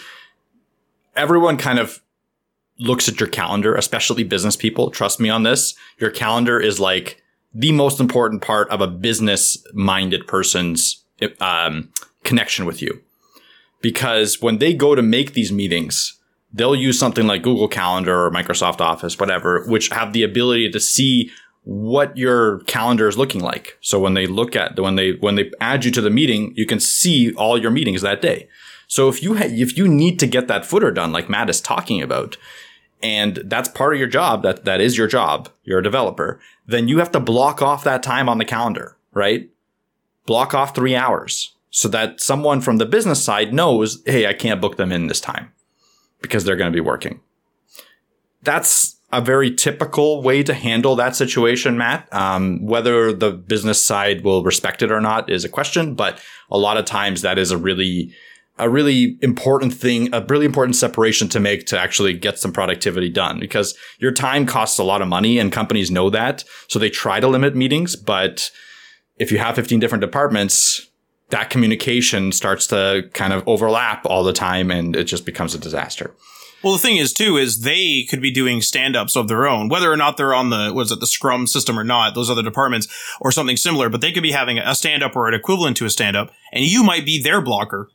everyone 1.16 1.56
kind 1.56 1.78
of 1.78 2.00
looks 2.78 3.08
at 3.08 3.20
your 3.20 3.28
calendar, 3.28 3.74
especially 3.74 4.24
business 4.24 4.56
people. 4.56 4.90
Trust 4.90 5.20
me 5.20 5.28
on 5.28 5.42
this. 5.42 5.74
Your 5.98 6.10
calendar 6.10 6.58
is 6.58 6.80
like 6.80 7.22
the 7.52 7.72
most 7.72 8.00
important 8.00 8.42
part 8.42 8.68
of 8.70 8.80
a 8.80 8.86
business 8.86 9.58
minded 9.72 10.26
person's 10.26 11.04
um, 11.40 11.90
connection 12.24 12.64
with 12.64 12.80
you. 12.80 13.02
Because 13.82 14.40
when 14.40 14.58
they 14.58 14.74
go 14.74 14.94
to 14.94 15.02
make 15.02 15.32
these 15.32 15.52
meetings, 15.52 16.18
they'll 16.52 16.74
use 16.74 16.98
something 16.98 17.26
like 17.26 17.42
Google 17.42 17.68
Calendar 17.68 18.26
or 18.26 18.30
Microsoft 18.30 18.80
Office, 18.80 19.18
whatever, 19.18 19.64
which 19.66 19.88
have 19.88 20.12
the 20.12 20.22
ability 20.22 20.70
to 20.70 20.80
see 20.80 21.30
what 21.64 22.16
your 22.16 22.60
calendar 22.60 23.08
is 23.08 23.18
looking 23.18 23.42
like. 23.42 23.76
So 23.80 23.98
when 23.98 24.14
they 24.14 24.26
look 24.26 24.56
at 24.56 24.78
when 24.78 24.96
they 24.96 25.12
when 25.12 25.34
they 25.34 25.50
add 25.60 25.84
you 25.84 25.90
to 25.92 26.00
the 26.00 26.10
meeting, 26.10 26.52
you 26.56 26.66
can 26.66 26.80
see 26.80 27.32
all 27.34 27.58
your 27.58 27.70
meetings 27.70 28.02
that 28.02 28.22
day. 28.22 28.48
So 28.86 29.08
if 29.08 29.22
you 29.22 29.36
ha- 29.36 29.44
if 29.46 29.76
you 29.76 29.86
need 29.86 30.18
to 30.20 30.26
get 30.26 30.48
that 30.48 30.66
footer 30.66 30.90
done, 30.90 31.12
like 31.12 31.28
Matt 31.28 31.50
is 31.50 31.60
talking 31.60 32.02
about, 32.02 32.36
and 33.02 33.42
that's 33.44 33.68
part 33.68 33.92
of 33.92 33.98
your 33.98 34.08
job, 34.08 34.42
that 34.42 34.64
that 34.64 34.80
is 34.80 34.96
your 34.96 35.06
job, 35.06 35.48
you're 35.64 35.78
a 35.78 35.82
developer, 35.82 36.40
then 36.66 36.88
you 36.88 36.98
have 36.98 37.12
to 37.12 37.20
block 37.20 37.62
off 37.62 37.84
that 37.84 38.02
time 38.02 38.28
on 38.28 38.38
the 38.38 38.44
calendar, 38.44 38.96
right? 39.12 39.50
Block 40.26 40.54
off 40.54 40.74
three 40.74 40.96
hours 40.96 41.54
so 41.70 41.88
that 41.88 42.20
someone 42.20 42.60
from 42.60 42.78
the 42.78 42.86
business 42.86 43.22
side 43.22 43.54
knows, 43.54 44.02
hey, 44.06 44.26
I 44.26 44.32
can't 44.32 44.60
book 44.60 44.76
them 44.76 44.90
in 44.90 45.06
this 45.06 45.20
time 45.20 45.52
because 46.20 46.44
they're 46.44 46.56
going 46.56 46.70
to 46.70 46.76
be 46.76 46.80
working. 46.80 47.20
That's 48.42 48.96
a 49.12 49.20
very 49.20 49.52
typical 49.52 50.22
way 50.22 50.42
to 50.42 50.54
handle 50.54 50.94
that 50.96 51.16
situation, 51.16 51.76
Matt. 51.76 52.12
Um, 52.12 52.64
whether 52.64 53.12
the 53.12 53.32
business 53.32 53.82
side 53.82 54.22
will 54.22 54.44
respect 54.44 54.82
it 54.82 54.92
or 54.92 55.00
not 55.00 55.30
is 55.30 55.44
a 55.44 55.48
question, 55.48 55.94
but 55.94 56.20
a 56.50 56.58
lot 56.58 56.76
of 56.76 56.84
times 56.84 57.22
that 57.22 57.38
is 57.38 57.50
a 57.50 57.58
really, 57.58 58.14
a 58.58 58.68
really 58.68 59.18
important 59.20 59.74
thing, 59.74 60.14
a 60.14 60.24
really 60.28 60.46
important 60.46 60.76
separation 60.76 61.28
to 61.30 61.40
make 61.40 61.66
to 61.66 61.78
actually 61.78 62.14
get 62.14 62.38
some 62.38 62.52
productivity 62.52 63.08
done 63.08 63.40
because 63.40 63.76
your 63.98 64.12
time 64.12 64.46
costs 64.46 64.78
a 64.78 64.84
lot 64.84 65.02
of 65.02 65.08
money 65.08 65.38
and 65.38 65.50
companies 65.50 65.90
know 65.90 66.08
that. 66.10 66.44
So 66.68 66.78
they 66.78 66.90
try 66.90 67.18
to 67.18 67.26
limit 67.26 67.56
meetings, 67.56 67.96
but 67.96 68.50
if 69.18 69.32
you 69.32 69.38
have 69.38 69.56
15 69.56 69.80
different 69.80 70.02
departments, 70.02 70.86
that 71.30 71.50
communication 71.50 72.32
starts 72.32 72.66
to 72.68 73.08
kind 73.12 73.32
of 73.32 73.46
overlap 73.48 74.04
all 74.06 74.22
the 74.22 74.32
time 74.32 74.70
and 74.70 74.94
it 74.94 75.04
just 75.04 75.24
becomes 75.24 75.54
a 75.54 75.58
disaster. 75.58 76.14
Well, 76.62 76.74
the 76.74 76.78
thing 76.78 76.96
is 76.96 77.12
too 77.12 77.36
is 77.36 77.60
they 77.60 78.06
could 78.08 78.20
be 78.20 78.30
doing 78.30 78.60
stand-ups 78.60 79.16
of 79.16 79.28
their 79.28 79.46
own, 79.48 79.68
whether 79.68 79.90
or 79.90 79.96
not 79.96 80.16
they're 80.16 80.34
on 80.34 80.50
the 80.50 80.72
was 80.74 80.92
it 80.92 81.00
the 81.00 81.06
Scrum 81.06 81.46
system 81.46 81.78
or 81.78 81.84
not, 81.84 82.14
those 82.14 82.28
other 82.28 82.42
departments 82.42 82.86
or 83.20 83.32
something 83.32 83.56
similar. 83.56 83.88
But 83.88 84.02
they 84.02 84.12
could 84.12 84.22
be 84.22 84.32
having 84.32 84.58
a 84.58 84.74
stand-up 84.74 85.16
or 85.16 85.26
an 85.26 85.34
equivalent 85.34 85.76
to 85.78 85.86
a 85.86 85.90
stand-up, 85.90 86.32
and 86.52 86.64
you 86.64 86.82
might 86.82 87.06
be 87.06 87.22
their 87.22 87.40
blocker. 87.40 87.90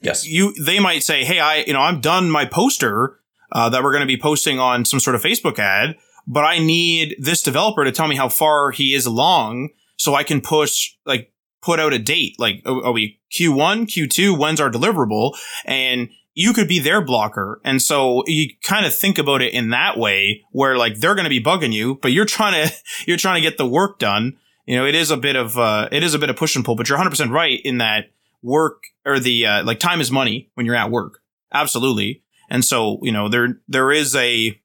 Yes, 0.00 0.26
you. 0.26 0.54
They 0.54 0.80
might 0.80 1.02
say, 1.02 1.24
"Hey, 1.24 1.38
I 1.38 1.64
you 1.66 1.74
know 1.74 1.80
I'm 1.80 2.00
done 2.00 2.30
my 2.30 2.46
poster 2.46 3.18
uh, 3.52 3.68
that 3.68 3.82
we're 3.82 3.92
going 3.92 4.00
to 4.00 4.06
be 4.06 4.20
posting 4.20 4.58
on 4.58 4.86
some 4.86 5.00
sort 5.00 5.14
of 5.14 5.22
Facebook 5.22 5.58
ad, 5.58 5.96
but 6.26 6.44
I 6.44 6.58
need 6.58 7.16
this 7.18 7.42
developer 7.42 7.84
to 7.84 7.92
tell 7.92 8.08
me 8.08 8.16
how 8.16 8.30
far 8.30 8.70
he 8.70 8.94
is 8.94 9.04
along, 9.04 9.70
so 9.96 10.14
I 10.14 10.22
can 10.22 10.40
push 10.40 10.94
like." 11.04 11.32
Put 11.62 11.78
out 11.78 11.92
a 11.92 11.98
date, 11.98 12.36
like, 12.38 12.62
are 12.64 12.90
we 12.90 13.20
Q1, 13.30 13.84
Q2, 13.84 14.38
when's 14.38 14.62
our 14.62 14.70
deliverable? 14.70 15.36
And 15.66 16.08
you 16.34 16.52
could 16.52 16.68
be 16.68 16.78
their 16.78 17.00
blocker. 17.00 17.60
And 17.64 17.82
so 17.82 18.22
you 18.26 18.50
kind 18.62 18.86
of 18.86 18.94
think 18.94 19.18
about 19.18 19.42
it 19.42 19.52
in 19.52 19.70
that 19.70 19.98
way 19.98 20.44
where 20.52 20.76
like 20.76 20.98
they're 20.98 21.14
going 21.14 21.24
to 21.24 21.30
be 21.30 21.42
bugging 21.42 21.72
you, 21.72 21.96
but 21.96 22.12
you're 22.12 22.24
trying 22.24 22.68
to, 22.68 22.74
you're 23.06 23.16
trying 23.16 23.42
to 23.42 23.48
get 23.48 23.58
the 23.58 23.66
work 23.66 23.98
done. 23.98 24.36
You 24.66 24.76
know, 24.76 24.86
it 24.86 24.94
is 24.94 25.10
a 25.10 25.16
bit 25.16 25.36
of, 25.36 25.58
uh, 25.58 25.88
it 25.90 26.02
is 26.02 26.14
a 26.14 26.18
bit 26.18 26.30
of 26.30 26.36
push 26.36 26.54
and 26.54 26.64
pull, 26.64 26.76
but 26.76 26.88
you're 26.88 26.98
100% 26.98 27.30
right 27.30 27.60
in 27.64 27.78
that 27.78 28.10
work 28.42 28.84
or 29.04 29.18
the, 29.18 29.46
uh, 29.46 29.64
like 29.64 29.80
time 29.80 30.00
is 30.00 30.10
money 30.10 30.50
when 30.54 30.66
you're 30.66 30.76
at 30.76 30.90
work. 30.90 31.20
Absolutely. 31.52 32.22
And 32.48 32.64
so, 32.64 32.98
you 33.02 33.12
know, 33.12 33.28
there, 33.28 33.60
there 33.68 33.90
is 33.90 34.14
a, 34.14 34.60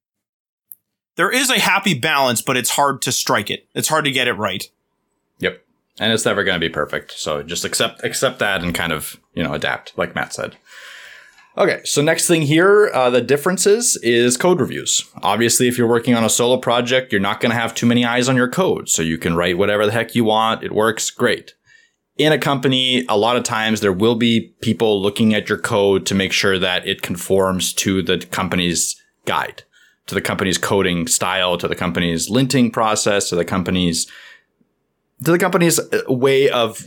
there 1.15 1.32
is 1.32 1.49
a 1.49 1.60
happy 1.60 1.97
balance, 1.97 2.41
but 2.41 2.58
it's 2.58 2.71
hard 2.71 3.01
to 3.04 3.12
strike 3.12 3.49
it. 3.49 3.67
It's 3.73 3.88
hard 3.88 4.06
to 4.06 4.12
get 4.12 4.28
it 4.28 4.34
right. 4.34 4.69
Yep. 5.39 5.63
And 5.99 6.12
it's 6.12 6.25
never 6.25 6.43
going 6.43 6.60
to 6.60 6.67
be 6.67 6.71
perfect. 6.71 7.13
So 7.13 7.41
just 7.41 7.63
accept, 7.63 8.04
accept 8.04 8.39
that 8.39 8.62
and 8.62 8.75
kind 8.75 8.91
of, 8.91 9.19
you 9.34 9.43
know, 9.43 9.54
adapt, 9.54 9.97
like 9.97 10.13
Matt 10.13 10.34
said. 10.34 10.58
Okay, 11.58 11.80
so 11.86 12.02
next 12.02 12.28
thing 12.28 12.41
here, 12.41 12.91
uh, 12.94 13.10
the 13.10 13.22
differences 13.22 13.96
is 14.04 14.36
code 14.36 14.60
reviews. 14.60 15.10
Obviously, 15.24 15.70
if 15.70 15.78
you're 15.78 15.88
working 15.88 16.13
on 16.13 16.26
a 16.26 16.30
solo 16.30 16.58
project, 16.58 17.13
you're 17.13 17.22
not 17.22 17.39
going 17.39 17.52
to 17.52 17.58
have 17.58 17.74
too 17.74 17.86
many 17.86 18.04
eyes 18.04 18.28
on 18.28 18.36
your 18.36 18.50
code, 18.50 18.89
so 18.89 19.02
you 19.02 19.18
can 19.18 19.36
write 19.36 19.58
whatever 19.58 19.86
the 19.86 19.94
heck 19.94 20.15
you 20.15 20.26
want. 20.26 20.63
It 20.63 20.74
works 20.74 21.10
great. 21.10 21.54
In 22.18 22.34
a 22.34 22.38
company, 22.38 23.06
a 23.08 23.18
lot 23.18 23.38
of 23.38 23.44
times 23.44 23.80
there 23.80 23.94
will 23.94 24.15
be 24.15 24.54
people 24.62 25.02
looking 25.02 25.34
at 25.34 25.48
your 25.48 25.58
code 25.58 26.06
to 26.08 26.15
make 26.15 26.34
sure 26.34 26.60
that 26.60 26.86
it 26.86 27.02
conforms 27.02 27.74
to 27.76 28.02
the 28.02 28.18
company's 28.18 29.02
guide. 29.26 29.63
to 30.08 30.15
the 30.15 30.22
company's 30.22 30.58
coding 30.58 31.08
style, 31.08 31.58
to 31.58 31.68
the 31.68 31.76
company's 31.76 32.30
linting 32.30 32.72
process, 32.72 33.30
to 33.30 33.36
the 33.36 33.46
company's 33.46 34.08
to 35.24 35.32
the 35.32 35.39
company's 35.39 35.80
uh, 35.80 36.02
way 36.08 36.50
of 36.50 36.86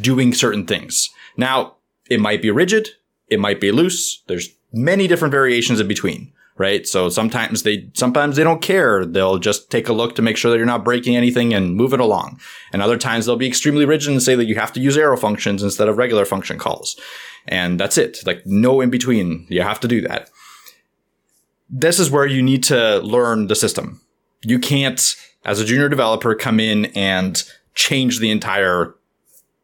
doing 0.00 0.34
certain 0.34 0.66
things. 0.66 1.08
Now, 1.36 1.76
it 2.10 2.20
might 2.20 2.42
be 2.42 2.50
rigid, 2.50 2.88
it 3.30 3.40
might 3.40 3.60
be 3.60 3.72
loose. 3.72 4.22
There's 4.26 4.48
many 4.72 5.06
different 5.06 5.32
variations 5.32 5.80
in 5.80 5.88
between, 5.88 6.32
right? 6.56 6.86
So 6.86 7.08
sometimes 7.08 7.62
they 7.62 7.88
sometimes 7.94 8.36
they 8.36 8.44
don't 8.44 8.62
care. 8.62 9.04
They'll 9.04 9.38
just 9.38 9.70
take 9.70 9.88
a 9.88 9.92
look 9.92 10.14
to 10.16 10.22
make 10.22 10.36
sure 10.36 10.50
that 10.50 10.56
you're 10.56 10.66
not 10.66 10.84
breaking 10.84 11.16
anything 11.16 11.54
and 11.54 11.74
move 11.74 11.92
it 11.92 12.00
along. 12.00 12.40
And 12.72 12.82
other 12.82 12.98
times 12.98 13.26
they'll 13.26 13.36
be 13.36 13.48
extremely 13.48 13.84
rigid 13.84 14.10
and 14.10 14.22
say 14.22 14.34
that 14.34 14.46
you 14.46 14.54
have 14.56 14.72
to 14.74 14.80
use 14.80 14.96
arrow 14.96 15.16
functions 15.16 15.62
instead 15.62 15.88
of 15.88 15.98
regular 15.98 16.24
function 16.24 16.58
calls. 16.58 16.98
And 17.46 17.80
that's 17.80 17.96
it. 17.96 18.18
Like 18.26 18.42
no 18.44 18.80
in 18.80 18.90
between. 18.90 19.46
You 19.48 19.62
have 19.62 19.80
to 19.80 19.88
do 19.88 20.00
that. 20.02 20.30
This 21.70 21.98
is 21.98 22.10
where 22.10 22.26
you 22.26 22.42
need 22.42 22.62
to 22.64 22.98
learn 23.00 23.46
the 23.46 23.54
system. 23.54 24.00
You 24.42 24.58
can't, 24.58 25.16
as 25.44 25.60
a 25.60 25.64
junior 25.64 25.88
developer, 25.88 26.34
come 26.34 26.60
in 26.60 26.86
and 26.86 27.42
change 27.74 28.20
the 28.20 28.30
entire, 28.30 28.94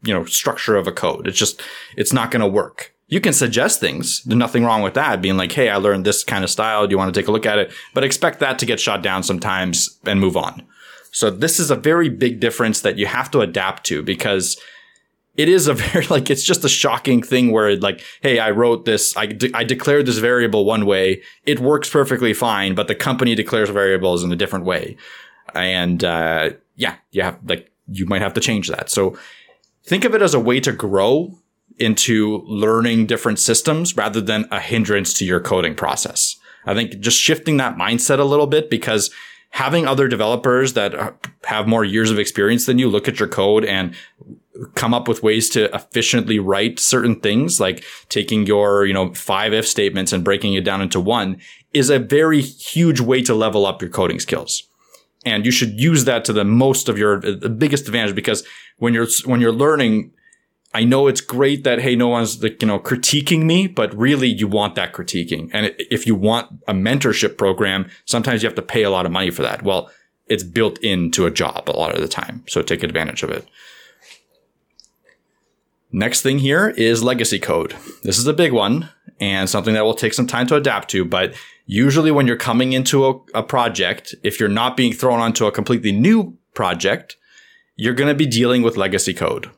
you 0.02 0.12
know, 0.12 0.24
structure 0.24 0.76
of 0.76 0.86
a 0.86 0.92
code. 0.92 1.26
It's 1.26 1.38
just, 1.38 1.62
it's 1.96 2.12
not 2.12 2.30
going 2.30 2.40
to 2.40 2.46
work. 2.46 2.93
You 3.14 3.20
can 3.20 3.32
suggest 3.32 3.78
things. 3.78 4.24
There's 4.24 4.36
nothing 4.36 4.64
wrong 4.64 4.82
with 4.82 4.94
that. 4.94 5.22
Being 5.22 5.36
like, 5.36 5.52
Hey, 5.52 5.68
I 5.68 5.76
learned 5.76 6.04
this 6.04 6.24
kind 6.24 6.42
of 6.42 6.50
style. 6.50 6.84
Do 6.84 6.90
you 6.90 6.98
want 6.98 7.14
to 7.14 7.20
take 7.20 7.28
a 7.28 7.30
look 7.30 7.46
at 7.46 7.60
it? 7.60 7.72
But 7.94 8.02
expect 8.02 8.40
that 8.40 8.58
to 8.58 8.66
get 8.66 8.80
shot 8.80 9.04
down 9.04 9.22
sometimes 9.22 10.00
and 10.04 10.18
move 10.18 10.36
on. 10.36 10.66
So 11.12 11.30
this 11.30 11.60
is 11.60 11.70
a 11.70 11.76
very 11.76 12.08
big 12.08 12.40
difference 12.40 12.80
that 12.80 12.98
you 12.98 13.06
have 13.06 13.30
to 13.30 13.38
adapt 13.38 13.84
to 13.84 14.02
because 14.02 14.60
it 15.36 15.48
is 15.48 15.68
a 15.68 15.74
very 15.84 16.06
like 16.06 16.28
it's 16.28 16.42
just 16.42 16.64
a 16.64 16.68
shocking 16.68 17.22
thing 17.22 17.52
where 17.52 17.76
like 17.76 18.02
hey 18.20 18.38
i 18.38 18.50
wrote 18.50 18.84
this 18.84 19.16
I, 19.16 19.26
de- 19.26 19.52
I 19.52 19.64
declared 19.64 20.06
this 20.06 20.18
variable 20.18 20.64
one 20.64 20.86
way 20.86 21.22
it 21.44 21.58
works 21.58 21.90
perfectly 21.90 22.34
fine 22.34 22.76
but 22.76 22.86
the 22.86 22.94
company 22.94 23.34
declares 23.34 23.68
variables 23.70 24.22
in 24.22 24.32
a 24.32 24.36
different 24.36 24.64
way 24.64 24.96
and 25.54 26.04
uh, 26.04 26.50
yeah 26.76 26.96
you 27.10 27.22
have 27.22 27.38
like 27.44 27.72
you 27.88 28.06
might 28.06 28.22
have 28.22 28.34
to 28.34 28.40
change 28.40 28.68
that 28.68 28.90
so 28.90 29.18
think 29.84 30.04
of 30.04 30.14
it 30.14 30.22
as 30.22 30.34
a 30.34 30.40
way 30.40 30.60
to 30.60 30.70
grow 30.70 31.36
into 31.78 32.42
learning 32.46 33.06
different 33.06 33.38
systems 33.38 33.96
rather 33.96 34.20
than 34.20 34.46
a 34.50 34.60
hindrance 34.60 35.14
to 35.14 35.24
your 35.24 35.40
coding 35.40 35.74
process 35.74 36.36
i 36.66 36.74
think 36.74 36.98
just 37.00 37.18
shifting 37.18 37.56
that 37.56 37.76
mindset 37.76 38.18
a 38.18 38.24
little 38.24 38.46
bit 38.46 38.70
because 38.70 39.10
having 39.54 39.86
other 39.86 40.08
developers 40.08 40.72
that 40.72 41.14
have 41.44 41.68
more 41.68 41.84
years 41.84 42.10
of 42.10 42.18
experience 42.18 42.66
than 42.66 42.76
you 42.76 42.88
look 42.88 43.06
at 43.06 43.20
your 43.20 43.28
code 43.28 43.64
and 43.64 43.94
come 44.74 44.92
up 44.92 45.06
with 45.06 45.22
ways 45.22 45.48
to 45.48 45.72
efficiently 45.74 46.40
write 46.40 46.80
certain 46.80 47.20
things, 47.20 47.60
like 47.60 47.84
taking 48.08 48.46
your, 48.46 48.84
you 48.84 48.92
know, 48.92 49.14
five 49.14 49.52
if 49.52 49.66
statements 49.66 50.12
and 50.12 50.24
breaking 50.24 50.54
it 50.54 50.64
down 50.64 50.80
into 50.80 51.00
one 51.00 51.38
is 51.72 51.88
a 51.88 52.00
very 52.00 52.40
huge 52.40 53.00
way 53.00 53.22
to 53.22 53.32
level 53.32 53.64
up 53.64 53.80
your 53.80 53.90
coding 53.90 54.18
skills. 54.18 54.64
And 55.24 55.44
you 55.44 55.52
should 55.52 55.78
use 55.80 56.04
that 56.04 56.24
to 56.26 56.32
the 56.32 56.44
most 56.44 56.88
of 56.88 56.98
your, 56.98 57.20
the 57.20 57.48
biggest 57.48 57.86
advantage 57.86 58.14
because 58.14 58.44
when 58.78 58.92
you're, 58.92 59.08
when 59.24 59.40
you're 59.40 59.52
learning, 59.52 60.12
I 60.74 60.82
know 60.82 61.06
it's 61.06 61.20
great 61.20 61.62
that, 61.62 61.80
hey, 61.80 61.94
no 61.94 62.08
one's 62.08 62.42
like, 62.42 62.60
you 62.60 62.66
know, 62.66 62.80
critiquing 62.80 63.44
me, 63.44 63.68
but 63.68 63.96
really 63.96 64.26
you 64.26 64.48
want 64.48 64.74
that 64.74 64.92
critiquing. 64.92 65.48
And 65.52 65.72
if 65.78 66.04
you 66.04 66.16
want 66.16 66.64
a 66.66 66.74
mentorship 66.74 67.38
program, 67.38 67.88
sometimes 68.06 68.42
you 68.42 68.48
have 68.48 68.56
to 68.56 68.62
pay 68.62 68.82
a 68.82 68.90
lot 68.90 69.06
of 69.06 69.12
money 69.12 69.30
for 69.30 69.42
that. 69.42 69.62
Well, 69.62 69.90
it's 70.26 70.42
built 70.42 70.78
into 70.78 71.26
a 71.26 71.30
job 71.30 71.70
a 71.70 71.76
lot 71.76 71.94
of 71.94 72.00
the 72.00 72.08
time. 72.08 72.42
So 72.48 72.60
take 72.60 72.82
advantage 72.82 73.22
of 73.22 73.30
it. 73.30 73.46
Next 75.92 76.22
thing 76.22 76.40
here 76.40 76.70
is 76.70 77.04
legacy 77.04 77.38
code. 77.38 77.76
This 78.02 78.18
is 78.18 78.26
a 78.26 78.32
big 78.32 78.52
one 78.52 78.88
and 79.20 79.48
something 79.48 79.74
that 79.74 79.84
will 79.84 79.94
take 79.94 80.12
some 80.12 80.26
time 80.26 80.48
to 80.48 80.56
adapt 80.56 80.90
to, 80.90 81.04
but 81.04 81.34
usually 81.66 82.10
when 82.10 82.26
you're 82.26 82.36
coming 82.36 82.72
into 82.72 83.06
a, 83.06 83.20
a 83.32 83.42
project, 83.44 84.12
if 84.24 84.40
you're 84.40 84.48
not 84.48 84.76
being 84.76 84.92
thrown 84.92 85.20
onto 85.20 85.46
a 85.46 85.52
completely 85.52 85.92
new 85.92 86.36
project, 86.52 87.16
you're 87.76 87.94
going 87.94 88.08
to 88.08 88.14
be 88.14 88.26
dealing 88.26 88.62
with 88.62 88.76
legacy 88.76 89.14
code. 89.14 89.50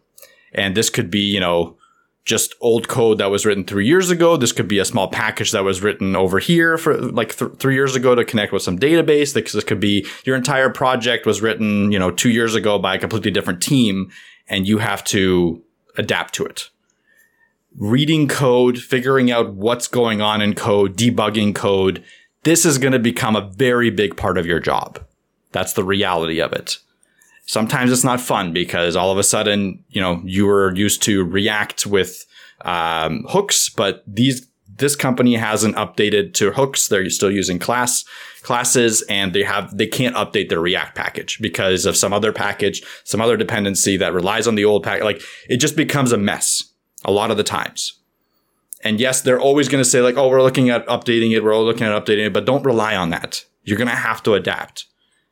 And 0.57 0.75
this 0.75 0.90
could 0.90 1.11
be, 1.11 1.21
you 1.21 1.38
know, 1.38 1.77
just 2.25 2.57
old 2.61 2.88
code 2.88 3.19
that 3.19 3.31
was 3.31 3.47
written 3.47 3.64
three 3.64 3.87
years 3.87 4.11
ago. 4.11 4.37
This 4.37 4.51
could 4.51 4.66
be 4.66 4.81
a 4.81 4.85
small 4.85 5.07
package 5.07 5.53
that 5.53 5.62
was 5.62 5.81
written 5.81 6.16
over 6.16 6.40
here 6.40 6.77
for 6.77 6.97
like 6.97 7.37
th- 7.37 7.53
three 7.59 7.75
years 7.75 7.95
ago 7.95 8.16
to 8.16 8.25
connect 8.25 8.53
with 8.53 8.62
some 8.62 8.79
database. 8.79 9.33
This, 9.33 9.53
this 9.53 9.62
could 9.62 9.79
be 9.79 10.05
your 10.25 10.35
entire 10.35 10.69
project 10.69 11.25
was 11.25 11.40
written, 11.40 11.92
you 11.92 11.99
know, 12.01 12.11
two 12.11 12.31
years 12.31 12.57
ago 12.57 12.81
by 12.81 12.97
a 12.97 12.99
completely 12.99 13.31
different 13.31 13.62
team 13.62 14.11
and 14.49 14.66
you 14.66 14.79
have 14.79 15.05
to 15.05 15.62
adapt 15.97 16.35
to 16.35 16.45
it. 16.45 16.71
Reading 17.77 18.27
code, 18.27 18.79
figuring 18.79 19.31
out 19.31 19.55
what's 19.55 19.87
going 19.87 20.21
on 20.21 20.42
in 20.42 20.55
code, 20.55 20.97
debugging 20.97 21.55
code. 21.55 22.03
This 22.42 22.64
is 22.64 22.79
going 22.79 22.92
to 22.92 22.99
become 22.99 23.37
a 23.37 23.49
very 23.51 23.90
big 23.90 24.16
part 24.16 24.37
of 24.37 24.47
your 24.47 24.61
job. 24.61 24.99
That's 25.53 25.75
the 25.75 25.85
reality 25.85 26.40
of 26.40 26.53
it 26.53 26.79
sometimes 27.47 27.91
it's 27.91 28.05
not 28.05 28.21
fun 28.21 28.53
because 28.53 28.97
all 28.97 29.11
of 29.11 29.19
a 29.19 29.23
sudden, 29.23 29.83
you 29.89 30.01
know, 30.01 30.21
you 30.25 30.47
were 30.47 30.75
used 30.75 31.03
to 31.05 31.25
React 31.25 31.87
with 31.87 32.27
um, 32.63 33.25
hooks, 33.29 33.71
but 33.71 34.03
these 34.07 34.47
this 34.79 34.95
company 34.95 35.37
hasn't 35.37 35.75
updated 35.77 36.35
to 36.35 36.51
hooks. 36.51 36.89
They're 36.89 37.09
still 37.09 37.31
using 37.31 37.59
class 37.59 38.05
classes 38.43 39.03
and 39.09 39.33
they 39.33 39.43
have 39.43 39.77
they 39.77 39.87
can't 39.87 40.15
update 40.17 40.51
their 40.51 40.61
React 40.61 40.95
package 40.95 41.39
because 41.41 41.87
of 41.87 41.97
some 41.97 42.13
other 42.13 42.33
package, 42.33 42.83
some 43.05 43.21
other 43.21 43.37
dependency 43.37 43.97
that 43.97 44.13
relies 44.13 44.47
on 44.47 44.55
the 44.55 44.65
old 44.65 44.83
package. 44.83 45.05
Like 45.05 45.23
it 45.49 45.59
just 45.59 45.77
becomes 45.77 46.13
a 46.13 46.19
mess 46.19 46.65
a 47.05 47.11
lot 47.11 47.31
of 47.31 47.37
the 47.37 47.43
times. 47.43 47.95
And 48.85 49.01
yes, 49.01 49.23
they're 49.23 49.41
always 49.41 49.69
going 49.69 49.83
to 49.83 49.89
say 49.89 50.01
like, 50.01 50.17
"Oh, 50.17 50.29
we're 50.29 50.43
looking 50.43 50.69
at 50.69 50.87
updating 50.87 51.35
it. 51.35 51.43
We're 51.43 51.55
all 51.55 51.65
looking 51.65 51.87
at 51.87 52.05
updating 52.05 52.27
it," 52.27 52.33
but 52.33 52.45
don't 52.45 52.65
rely 52.65 52.95
on 52.95 53.11
that. 53.11 53.45
You're 53.65 53.79
going 53.79 53.89
to 53.89 53.95
have 53.95 54.23
to 54.25 54.35
adapt. 54.35 54.87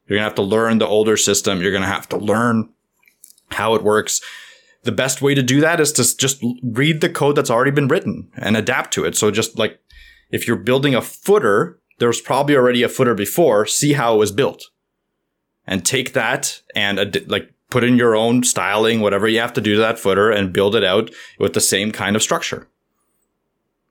You're 0.07 0.17
going 0.19 0.25
to 0.25 0.29
have 0.29 0.35
to 0.37 0.43
learn 0.43 0.79
the 0.79 0.87
older 0.87 1.17
system. 1.17 1.61
You're 1.61 1.71
going 1.71 1.83
to 1.83 1.89
have 1.89 2.09
to 2.11 2.17
learn 2.17 2.71
how 3.51 3.75
it 3.75 3.83
works. 3.83 4.21
The 4.83 4.93
best 4.93 5.23
way 5.23 5.35
to 5.35 5.43
do 5.43 5.61
that 5.61 5.81
is 5.81 5.93
to 5.93 6.17
just 6.17 6.45
read 6.63 7.01
the 7.01 7.09
code 7.09 7.37
that's 7.37 7.51
already 7.51 7.71
been 7.71 7.89
written 7.89 8.31
and 8.37 8.57
adapt 8.57 8.93
to 8.95 9.05
it. 9.05 9.17
So 9.17 9.31
just 9.31 9.59
like 9.59 9.81
if 10.31 10.47
you're 10.47 10.57
building 10.57 10.95
a 10.95 11.01
footer, 11.01 11.79
there's 11.99 12.21
probably 12.21 12.57
already 12.57 12.83
a 12.83 12.89
footer 12.89 13.15
before, 13.15 13.65
see 13.67 13.95
how 13.95 14.15
it 14.15 14.19
was 14.19 14.33
built 14.33 14.71
and 15.67 15.85
take 15.85 16.13
that 16.13 16.61
and 16.75 16.99
ad- 16.99 17.31
like 17.31 17.53
put 17.71 17.85
in 17.85 17.97
your 17.97 18.15
own 18.15 18.43
styling, 18.43 19.01
whatever 19.01 19.27
you 19.27 19.41
have 19.41 19.53
to 19.55 19.61
do 19.61 19.75
to 19.75 19.81
that 19.81 19.99
footer 19.99 20.31
and 20.31 20.53
build 20.53 20.77
it 20.77 20.85
out 20.85 21.11
with 21.39 21.55
the 21.55 21.61
same 21.61 21.91
kind 21.91 22.15
of 22.15 22.23
structure. 22.23 22.69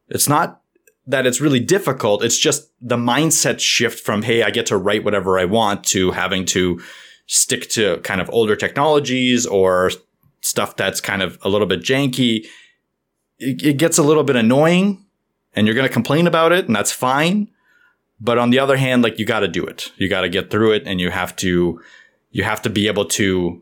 It's 0.09 0.29
not 0.29 0.61
that 1.05 1.25
it's 1.25 1.41
really 1.41 1.59
difficult. 1.59 2.23
It's 2.23 2.37
just 2.37 2.71
the 2.81 2.97
mindset 2.97 3.59
shift 3.59 3.99
from, 4.05 4.21
Hey, 4.21 4.43
I 4.43 4.51
get 4.51 4.65
to 4.67 4.77
write 4.77 5.03
whatever 5.03 5.37
I 5.37 5.45
want 5.45 5.83
to 5.85 6.11
having 6.11 6.45
to 6.47 6.81
stick 7.27 7.69
to 7.69 7.97
kind 7.99 8.21
of 8.21 8.29
older 8.29 8.55
technologies 8.55 9.45
or 9.45 9.91
stuff 10.41 10.75
that's 10.75 11.01
kind 11.01 11.21
of 11.21 11.37
a 11.41 11.49
little 11.49 11.67
bit 11.67 11.81
janky. 11.81 12.45
It, 13.39 13.63
it 13.63 13.77
gets 13.77 13.97
a 13.97 14.03
little 14.03 14.23
bit 14.23 14.35
annoying 14.35 15.05
and 15.55 15.67
you're 15.67 15.75
going 15.75 15.87
to 15.87 15.93
complain 15.93 16.27
about 16.27 16.51
it 16.51 16.67
and 16.67 16.75
that's 16.75 16.91
fine. 16.91 17.49
But 18.19 18.37
on 18.37 18.51
the 18.51 18.59
other 18.59 18.77
hand, 18.77 19.03
like 19.03 19.19
you 19.19 19.25
got 19.25 19.41
to 19.41 19.47
do 19.47 19.65
it. 19.65 19.91
You 19.97 20.09
got 20.09 20.21
to 20.21 20.29
get 20.29 20.49
through 20.49 20.73
it 20.73 20.83
and 20.85 21.01
you 21.01 21.09
have 21.09 21.35
to, 21.37 21.81
you 22.31 22.43
have 22.43 22.61
to 22.61 22.69
be 22.69 22.87
able 22.87 23.05
to 23.05 23.61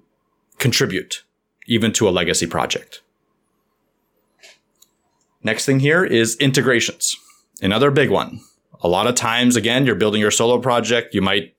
contribute 0.59 1.23
even 1.67 1.91
to 1.93 2.07
a 2.07 2.11
legacy 2.11 2.45
project. 2.45 3.01
Next 5.43 5.65
thing 5.65 5.79
here 5.79 6.03
is 6.03 6.35
integrations. 6.37 7.15
Another 7.61 7.91
big 7.91 8.09
one. 8.09 8.41
A 8.81 8.87
lot 8.87 9.07
of 9.07 9.15
times, 9.15 9.55
again, 9.55 9.85
you're 9.85 9.95
building 9.95 10.21
your 10.21 10.31
solo 10.31 10.59
project. 10.59 11.13
You 11.13 11.21
might 11.21 11.53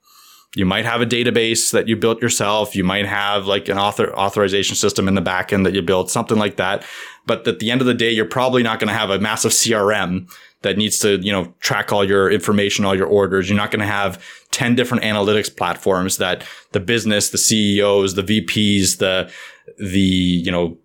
you 0.55 0.67
might 0.67 0.85
have 0.85 1.01
a 1.01 1.07
database 1.07 1.71
that 1.73 1.89
you 1.89 1.97
built 1.97 2.21
yourself. 2.21 2.77
You 2.77 2.85
might 2.85 3.07
have 3.07 3.47
like 3.47 3.69
an 3.69 3.79
author 3.79 4.13
authorization 4.15 4.77
system 4.77 5.09
in 5.09 5.15
the 5.15 5.23
backend 5.23 5.65
that 5.65 5.73
you 5.73 5.81
built, 5.81 6.11
something 6.11 6.37
like 6.37 6.57
that. 6.57 6.85
But 7.27 7.49
at 7.49 7.59
the 7.59 7.71
end 7.71 7.81
of 7.81 7.87
the 7.87 7.95
day, 7.95 8.11
you're 8.11 8.27
probably 8.27 8.63
not 8.63 8.79
going 8.79 8.89
to 8.89 8.95
have 8.95 9.09
a 9.09 9.19
massive 9.19 9.53
CRM 9.53 10.31
that 10.61 10.77
needs 10.77 10.99
to, 11.01 11.19
you 11.21 11.33
know, 11.33 11.55
track 11.61 11.91
all 11.91 12.05
your 12.05 12.31
information, 12.31 12.85
all 12.85 12.95
your 12.95 13.07
orders. 13.07 13.49
You're 13.49 13.57
not 13.57 13.71
going 13.71 13.81
to 13.81 13.87
have 13.87 14.23
10 14.51 14.75
different 14.75 15.05
analytics 15.05 15.55
platforms 15.55 16.19
that 16.19 16.45
the 16.73 16.81
business, 16.81 17.31
the 17.31 17.39
CEOs, 17.39 18.15
the 18.15 18.23
VPs, 18.23 18.99
the, 18.99 19.31
the, 19.79 20.01
you 20.01 20.53
know, 20.53 20.77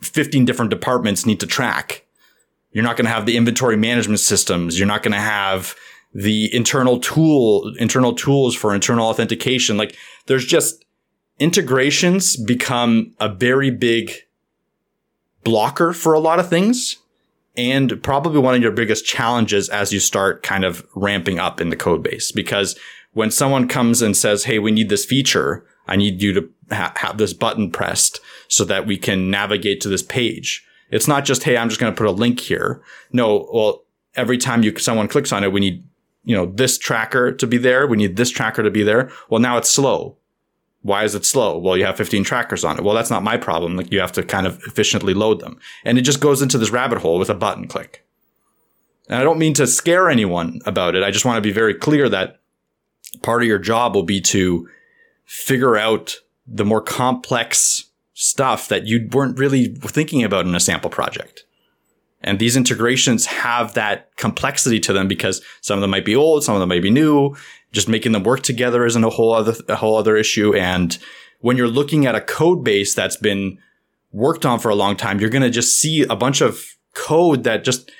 15 0.00 0.46
different 0.46 0.70
departments 0.70 1.26
need 1.26 1.40
to 1.40 1.46
track. 1.46 2.05
You're 2.76 2.84
not 2.84 2.98
going 2.98 3.06
to 3.06 3.10
have 3.10 3.24
the 3.24 3.38
inventory 3.38 3.78
management 3.78 4.20
systems. 4.20 4.78
You're 4.78 4.86
not 4.86 5.02
going 5.02 5.14
to 5.14 5.18
have 5.18 5.74
the 6.12 6.54
internal 6.54 7.00
tool, 7.00 7.72
internal 7.78 8.12
tools 8.12 8.54
for 8.54 8.74
internal 8.74 9.08
authentication. 9.08 9.78
Like 9.78 9.96
there's 10.26 10.44
just 10.44 10.84
integrations 11.38 12.36
become 12.36 13.14
a 13.18 13.30
very 13.30 13.70
big 13.70 14.12
blocker 15.42 15.94
for 15.94 16.12
a 16.12 16.18
lot 16.18 16.38
of 16.38 16.50
things 16.50 16.98
and 17.56 18.02
probably 18.02 18.40
one 18.40 18.54
of 18.54 18.60
your 18.60 18.72
biggest 18.72 19.06
challenges 19.06 19.70
as 19.70 19.90
you 19.90 19.98
start 19.98 20.42
kind 20.42 20.62
of 20.62 20.86
ramping 20.94 21.38
up 21.38 21.62
in 21.62 21.70
the 21.70 21.76
code 21.76 22.02
base 22.02 22.30
because 22.30 22.78
when 23.14 23.30
someone 23.30 23.68
comes 23.68 24.02
and 24.02 24.14
says, 24.14 24.44
Hey, 24.44 24.58
we 24.58 24.70
need 24.70 24.90
this 24.90 25.06
feature. 25.06 25.64
I 25.88 25.96
need 25.96 26.20
you 26.20 26.34
to 26.34 26.50
ha- 26.70 26.92
have 26.96 27.16
this 27.16 27.32
button 27.32 27.70
pressed 27.70 28.20
so 28.48 28.66
that 28.66 28.86
we 28.86 28.98
can 28.98 29.30
navigate 29.30 29.80
to 29.80 29.88
this 29.88 30.02
page. 30.02 30.65
It's 30.90 31.08
not 31.08 31.24
just, 31.24 31.42
hey, 31.42 31.56
I'm 31.56 31.68
just 31.68 31.80
going 31.80 31.92
to 31.92 31.96
put 31.96 32.06
a 32.06 32.12
link 32.12 32.40
here. 32.40 32.82
No, 33.12 33.48
well, 33.52 33.84
every 34.14 34.38
time 34.38 34.62
you 34.62 34.76
someone 34.78 35.08
clicks 35.08 35.32
on 35.32 35.44
it, 35.44 35.52
we 35.52 35.60
need 35.60 35.84
you 36.26 36.34
know, 36.34 36.46
this 36.46 36.76
tracker 36.76 37.32
to 37.32 37.46
be 37.46 37.56
there. 37.56 37.86
We 37.86 37.96
need 37.96 38.16
this 38.16 38.30
tracker 38.30 38.62
to 38.62 38.70
be 38.70 38.82
there. 38.82 39.10
Well, 39.30 39.40
now 39.40 39.56
it's 39.56 39.70
slow. 39.70 40.18
Why 40.82 41.04
is 41.04 41.14
it 41.14 41.24
slow? 41.24 41.56
Well, 41.56 41.76
you 41.76 41.86
have 41.86 41.96
15 41.96 42.24
trackers 42.24 42.64
on 42.64 42.78
it. 42.78 42.84
Well, 42.84 42.94
that's 42.94 43.10
not 43.10 43.22
my 43.22 43.36
problem. 43.36 43.76
Like 43.76 43.92
you 43.92 44.00
have 44.00 44.12
to 44.12 44.24
kind 44.24 44.46
of 44.46 44.60
efficiently 44.66 45.14
load 45.14 45.40
them. 45.40 45.58
And 45.84 45.98
it 45.98 46.02
just 46.02 46.20
goes 46.20 46.42
into 46.42 46.58
this 46.58 46.70
rabbit 46.70 46.98
hole 46.98 47.18
with 47.18 47.30
a 47.30 47.34
button 47.34 47.68
click. 47.68 48.04
And 49.08 49.20
I 49.20 49.24
don't 49.24 49.38
mean 49.38 49.54
to 49.54 49.68
scare 49.68 50.10
anyone 50.10 50.60
about 50.66 50.96
it. 50.96 51.04
I 51.04 51.12
just 51.12 51.24
want 51.24 51.36
to 51.36 51.48
be 51.48 51.52
very 51.52 51.74
clear 51.74 52.08
that 52.08 52.40
part 53.22 53.42
of 53.42 53.48
your 53.48 53.60
job 53.60 53.94
will 53.94 54.02
be 54.02 54.20
to 54.22 54.68
figure 55.24 55.76
out 55.76 56.16
the 56.44 56.64
more 56.64 56.82
complex 56.82 57.85
stuff 58.18 58.68
that 58.68 58.86
you 58.86 59.06
weren't 59.12 59.38
really 59.38 59.66
thinking 59.66 60.24
about 60.24 60.46
in 60.46 60.54
a 60.54 60.60
sample 60.60 60.88
project. 60.88 61.44
And 62.22 62.38
these 62.38 62.56
integrations 62.56 63.26
have 63.26 63.74
that 63.74 64.16
complexity 64.16 64.80
to 64.80 64.94
them 64.94 65.06
because 65.06 65.42
some 65.60 65.76
of 65.76 65.82
them 65.82 65.90
might 65.90 66.06
be 66.06 66.16
old, 66.16 66.42
some 66.42 66.54
of 66.54 66.60
them 66.60 66.70
might 66.70 66.82
be 66.82 66.90
new. 66.90 67.36
Just 67.72 67.90
making 67.90 68.12
them 68.12 68.22
work 68.22 68.42
together 68.42 68.86
isn't 68.86 69.04
a 69.04 69.10
whole 69.10 69.34
other 69.34 69.54
a 69.68 69.76
whole 69.76 69.96
other 69.96 70.16
issue. 70.16 70.54
And 70.54 70.96
when 71.40 71.58
you're 71.58 71.68
looking 71.68 72.06
at 72.06 72.14
a 72.14 72.20
code 72.22 72.64
base 72.64 72.94
that's 72.94 73.18
been 73.18 73.58
worked 74.12 74.46
on 74.46 74.60
for 74.60 74.70
a 74.70 74.74
long 74.74 74.96
time, 74.96 75.20
you're 75.20 75.28
to 75.42 75.50
just 75.50 75.78
see 75.78 76.02
a 76.04 76.16
bunch 76.16 76.40
of 76.40 76.64
code 76.94 77.44
that 77.44 77.64
just 77.64 77.90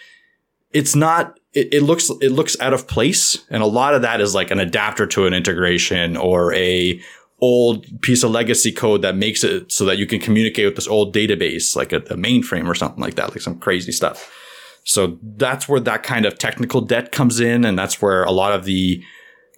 it's 0.73 0.97
not 0.97 1.39
it, 1.53 1.75
it, 1.75 1.83
looks 1.83 2.11
it 2.23 2.33
looks 2.33 2.59
out 2.59 2.73
of 2.73 2.89
place 2.89 3.45
and 3.51 3.63
a 3.63 3.67
lot 3.67 3.95
of 3.95 4.01
that 4.01 4.23
is 4.23 4.35
like 4.35 4.51
an 4.51 4.61
adapter 4.61 5.07
to 5.07 5.27
an 5.27 5.35
integration 5.35 6.17
or 6.17 6.55
a 6.55 6.99
old 7.41 7.87
piece 8.01 8.23
of 8.23 8.31
legacy 8.31 8.73
code 8.73 9.03
that 9.03 9.17
makes 9.17 9.45
it 9.45 9.71
so 9.71 9.85
that 9.85 9.99
you 9.99 10.07
can 10.07 10.21
communicate 10.21 10.65
with 10.65 10.77
this 10.77 10.89
old 10.89 11.15
database, 11.15 11.77
like 11.77 11.93
a, 11.93 11.97
a 11.97 12.17
mainframe 12.17 12.67
or 12.67 12.75
something 12.75 13.01
like 13.01 13.15
that, 13.15 13.31
like 13.31 13.41
some 13.41 13.59
crazy 13.59 13.93
stuff. 13.93 14.33
So 14.85 15.19
that's 15.23 15.69
where 15.69 15.81
that 15.81 16.03
kind 16.03 16.25
of 16.25 16.39
technical 16.39 16.81
debt 16.81 17.13
comes 17.13 17.41
in. 17.41 17.65
And 17.65 17.79
that's 17.79 18.01
where 18.01 18.23
a 18.25 18.31
lot 18.31 18.53
of 18.53 18.65
the 18.65 19.03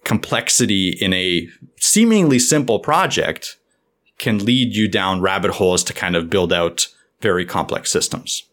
complexity 0.03 0.97
in 0.99 1.13
a 1.13 1.47
seemingly 1.79 2.39
simple 2.39 2.79
project 2.79 3.57
can 4.17 4.43
lead 4.43 4.75
you 4.75 4.87
down 4.87 5.21
rabbit 5.21 5.51
holes 5.51 5.83
to 5.85 5.93
kind 5.93 6.15
of 6.15 6.29
build 6.29 6.51
out 6.51 6.87
very 7.21 7.45
complex 7.45 7.91
systems. 7.91 8.43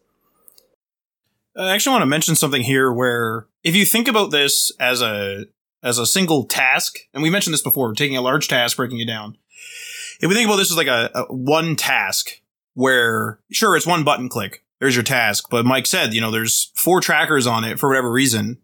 Uh, 1.57 1.63
I 1.63 1.75
actually 1.75 1.93
want 1.93 2.03
to 2.03 2.07
mention 2.07 2.35
something 2.35 2.61
here 2.61 2.93
where 2.93 3.47
if 3.63 3.75
you 3.75 3.85
think 3.85 4.07
about 4.07 4.31
this 4.31 4.71
as 4.79 5.01
a 5.01 5.45
as 5.87 5.97
a 5.97 6.05
single 6.05 6.45
task, 6.45 6.97
and 7.13 7.23
we 7.23 7.29
mentioned 7.29 7.53
this 7.53 7.61
before, 7.61 7.93
taking 7.93 8.17
a 8.17 8.21
large 8.21 8.47
task, 8.47 8.77
breaking 8.77 8.99
it 8.99 9.07
down. 9.07 9.37
If 10.19 10.27
we 10.29 10.35
think 10.35 10.47
about 10.47 10.57
this 10.57 10.71
as 10.71 10.77
like 10.77 10.87
a, 10.87 11.09
a 11.15 11.23
one 11.33 11.75
task 11.75 12.41
where, 12.73 13.39
sure, 13.51 13.75
it's 13.75 13.87
one 13.87 14.03
button 14.03 14.29
click. 14.29 14.63
There's 14.79 14.95
your 14.95 15.03
task. 15.03 15.47
But 15.49 15.65
Mike 15.65 15.87
said, 15.87 16.13
you 16.13 16.21
know, 16.21 16.29
there's 16.29 16.71
four 16.75 17.01
trackers 17.01 17.47
on 17.47 17.63
it 17.63 17.79
for 17.79 17.89
whatever 17.89 18.11
reason. 18.11 18.57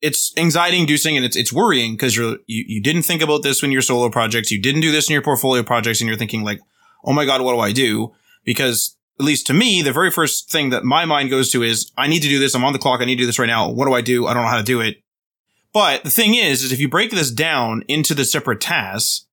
It's 0.00 0.32
anxiety 0.38 0.78
inducing 0.78 1.16
and 1.16 1.26
it's, 1.26 1.36
it's 1.36 1.52
worrying 1.52 1.92
because 1.92 2.16
you're, 2.16 2.38
you, 2.46 2.64
you 2.66 2.82
didn't 2.82 3.02
think 3.02 3.20
about 3.20 3.42
this 3.42 3.60
when 3.60 3.70
your 3.70 3.82
solo 3.82 4.08
projects. 4.08 4.50
You 4.50 4.60
didn't 4.60 4.80
do 4.80 4.92
this 4.92 5.08
in 5.08 5.12
your 5.12 5.22
portfolio 5.22 5.62
projects 5.62 6.00
and 6.00 6.08
you're 6.08 6.16
thinking 6.16 6.42
like, 6.42 6.60
oh 7.04 7.12
my 7.12 7.26
God, 7.26 7.42
what 7.42 7.52
do 7.52 7.60
I 7.60 7.72
do? 7.72 8.12
Because 8.44 8.96
at 9.18 9.26
least 9.26 9.46
to 9.48 9.52
me, 9.52 9.82
the 9.82 9.92
very 9.92 10.10
first 10.10 10.50
thing 10.50 10.70
that 10.70 10.84
my 10.84 11.04
mind 11.04 11.28
goes 11.28 11.50
to 11.52 11.62
is, 11.62 11.92
I 11.98 12.06
need 12.06 12.22
to 12.22 12.28
do 12.28 12.38
this. 12.38 12.54
I'm 12.54 12.64
on 12.64 12.72
the 12.72 12.78
clock. 12.78 13.02
I 13.02 13.04
need 13.04 13.16
to 13.16 13.22
do 13.22 13.26
this 13.26 13.38
right 13.38 13.46
now. 13.46 13.70
What 13.70 13.86
do 13.86 13.92
I 13.92 14.00
do? 14.00 14.26
I 14.26 14.32
don't 14.32 14.44
know 14.44 14.48
how 14.48 14.56
to 14.56 14.62
do 14.62 14.80
it. 14.80 15.02
But 15.72 16.04
the 16.04 16.10
thing 16.10 16.34
is, 16.34 16.62
is 16.62 16.72
if 16.72 16.80
you 16.80 16.88
break 16.88 17.10
this 17.10 17.30
down 17.30 17.84
into 17.88 18.14
the 18.14 18.24
separate 18.24 18.60
tasks, 18.60 19.26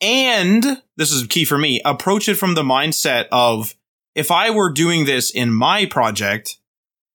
and 0.00 0.82
this 0.96 1.12
is 1.12 1.26
key 1.26 1.44
for 1.44 1.58
me, 1.58 1.80
approach 1.84 2.28
it 2.28 2.36
from 2.36 2.54
the 2.54 2.62
mindset 2.62 3.26
of 3.30 3.74
if 4.14 4.30
I 4.30 4.50
were 4.50 4.72
doing 4.72 5.04
this 5.04 5.30
in 5.30 5.52
my 5.52 5.86
project, 5.86 6.58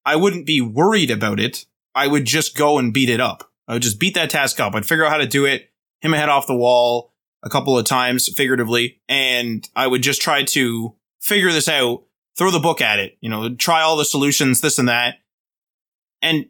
I 0.05 0.15
wouldn't 0.15 0.45
be 0.45 0.61
worried 0.61 1.11
about 1.11 1.39
it. 1.39 1.65
I 1.93 2.07
would 2.07 2.25
just 2.25 2.55
go 2.55 2.77
and 2.77 2.93
beat 2.93 3.09
it 3.09 3.19
up. 3.19 3.51
I 3.67 3.73
would 3.73 3.81
just 3.81 3.99
beat 3.99 4.13
that 4.13 4.29
task 4.29 4.59
up. 4.59 4.75
I'd 4.75 4.85
figure 4.85 5.05
out 5.05 5.11
how 5.11 5.17
to 5.17 5.27
do 5.27 5.45
it, 5.45 5.69
hit 6.01 6.09
my 6.09 6.17
head 6.17 6.29
off 6.29 6.47
the 6.47 6.55
wall 6.55 7.13
a 7.43 7.49
couple 7.49 7.77
of 7.77 7.85
times, 7.85 8.29
figuratively, 8.35 9.01
and 9.07 9.67
I 9.75 9.87
would 9.87 10.01
just 10.01 10.21
try 10.21 10.43
to 10.43 10.95
figure 11.19 11.51
this 11.51 11.67
out, 11.67 12.03
throw 12.37 12.51
the 12.51 12.59
book 12.59 12.81
at 12.81 12.99
it, 12.99 13.17
you 13.21 13.29
know, 13.29 13.55
try 13.55 13.81
all 13.81 13.97
the 13.97 14.05
solutions, 14.05 14.61
this 14.61 14.79
and 14.79 14.89
that. 14.89 15.15
And 16.21 16.47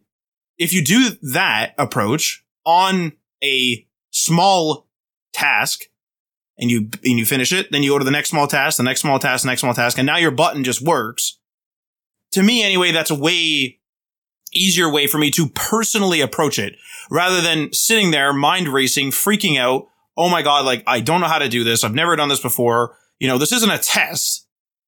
if 0.57 0.73
you 0.73 0.83
do 0.83 1.11
that 1.21 1.73
approach 1.77 2.43
on 2.65 3.13
a 3.43 3.85
small 4.11 4.87
task 5.33 5.85
and 6.57 6.71
you 6.71 6.89
and 7.03 7.19
you 7.19 7.25
finish 7.25 7.51
it, 7.51 7.71
then 7.71 7.83
you 7.83 7.91
go 7.91 7.99
to 7.99 8.05
the 8.05 8.11
next 8.11 8.29
small 8.29 8.47
task, 8.47 8.77
the 8.77 8.83
next 8.83 9.01
small 9.01 9.19
task, 9.19 9.43
the 9.43 9.49
next 9.49 9.61
small 9.61 9.73
task, 9.73 9.97
and 9.97 10.05
now 10.05 10.17
your 10.17 10.31
button 10.31 10.63
just 10.63 10.81
works. 10.81 11.39
To 12.31 12.43
me, 12.43 12.63
anyway, 12.63 12.91
that's 12.91 13.11
a 13.11 13.15
way 13.15 13.79
easier 14.53 14.89
way 14.89 15.05
for 15.07 15.17
me 15.17 15.29
to 15.31 15.49
personally 15.49 16.21
approach 16.21 16.57
it 16.57 16.75
rather 17.11 17.41
than 17.41 17.73
sitting 17.73 18.11
there 18.11 18.33
mind 18.33 18.69
racing, 18.69 19.11
freaking 19.11 19.59
out. 19.59 19.87
Oh 20.17 20.29
my 20.29 20.41
God, 20.41 20.65
like 20.65 20.83
I 20.87 21.01
don't 21.01 21.21
know 21.21 21.27
how 21.27 21.39
to 21.39 21.49
do 21.49 21.63
this. 21.63 21.83
I've 21.83 21.93
never 21.93 22.15
done 22.15 22.29
this 22.29 22.39
before. 22.39 22.97
You 23.19 23.27
know, 23.27 23.37
this 23.37 23.51
isn't 23.51 23.69
a 23.69 23.77
test 23.77 24.47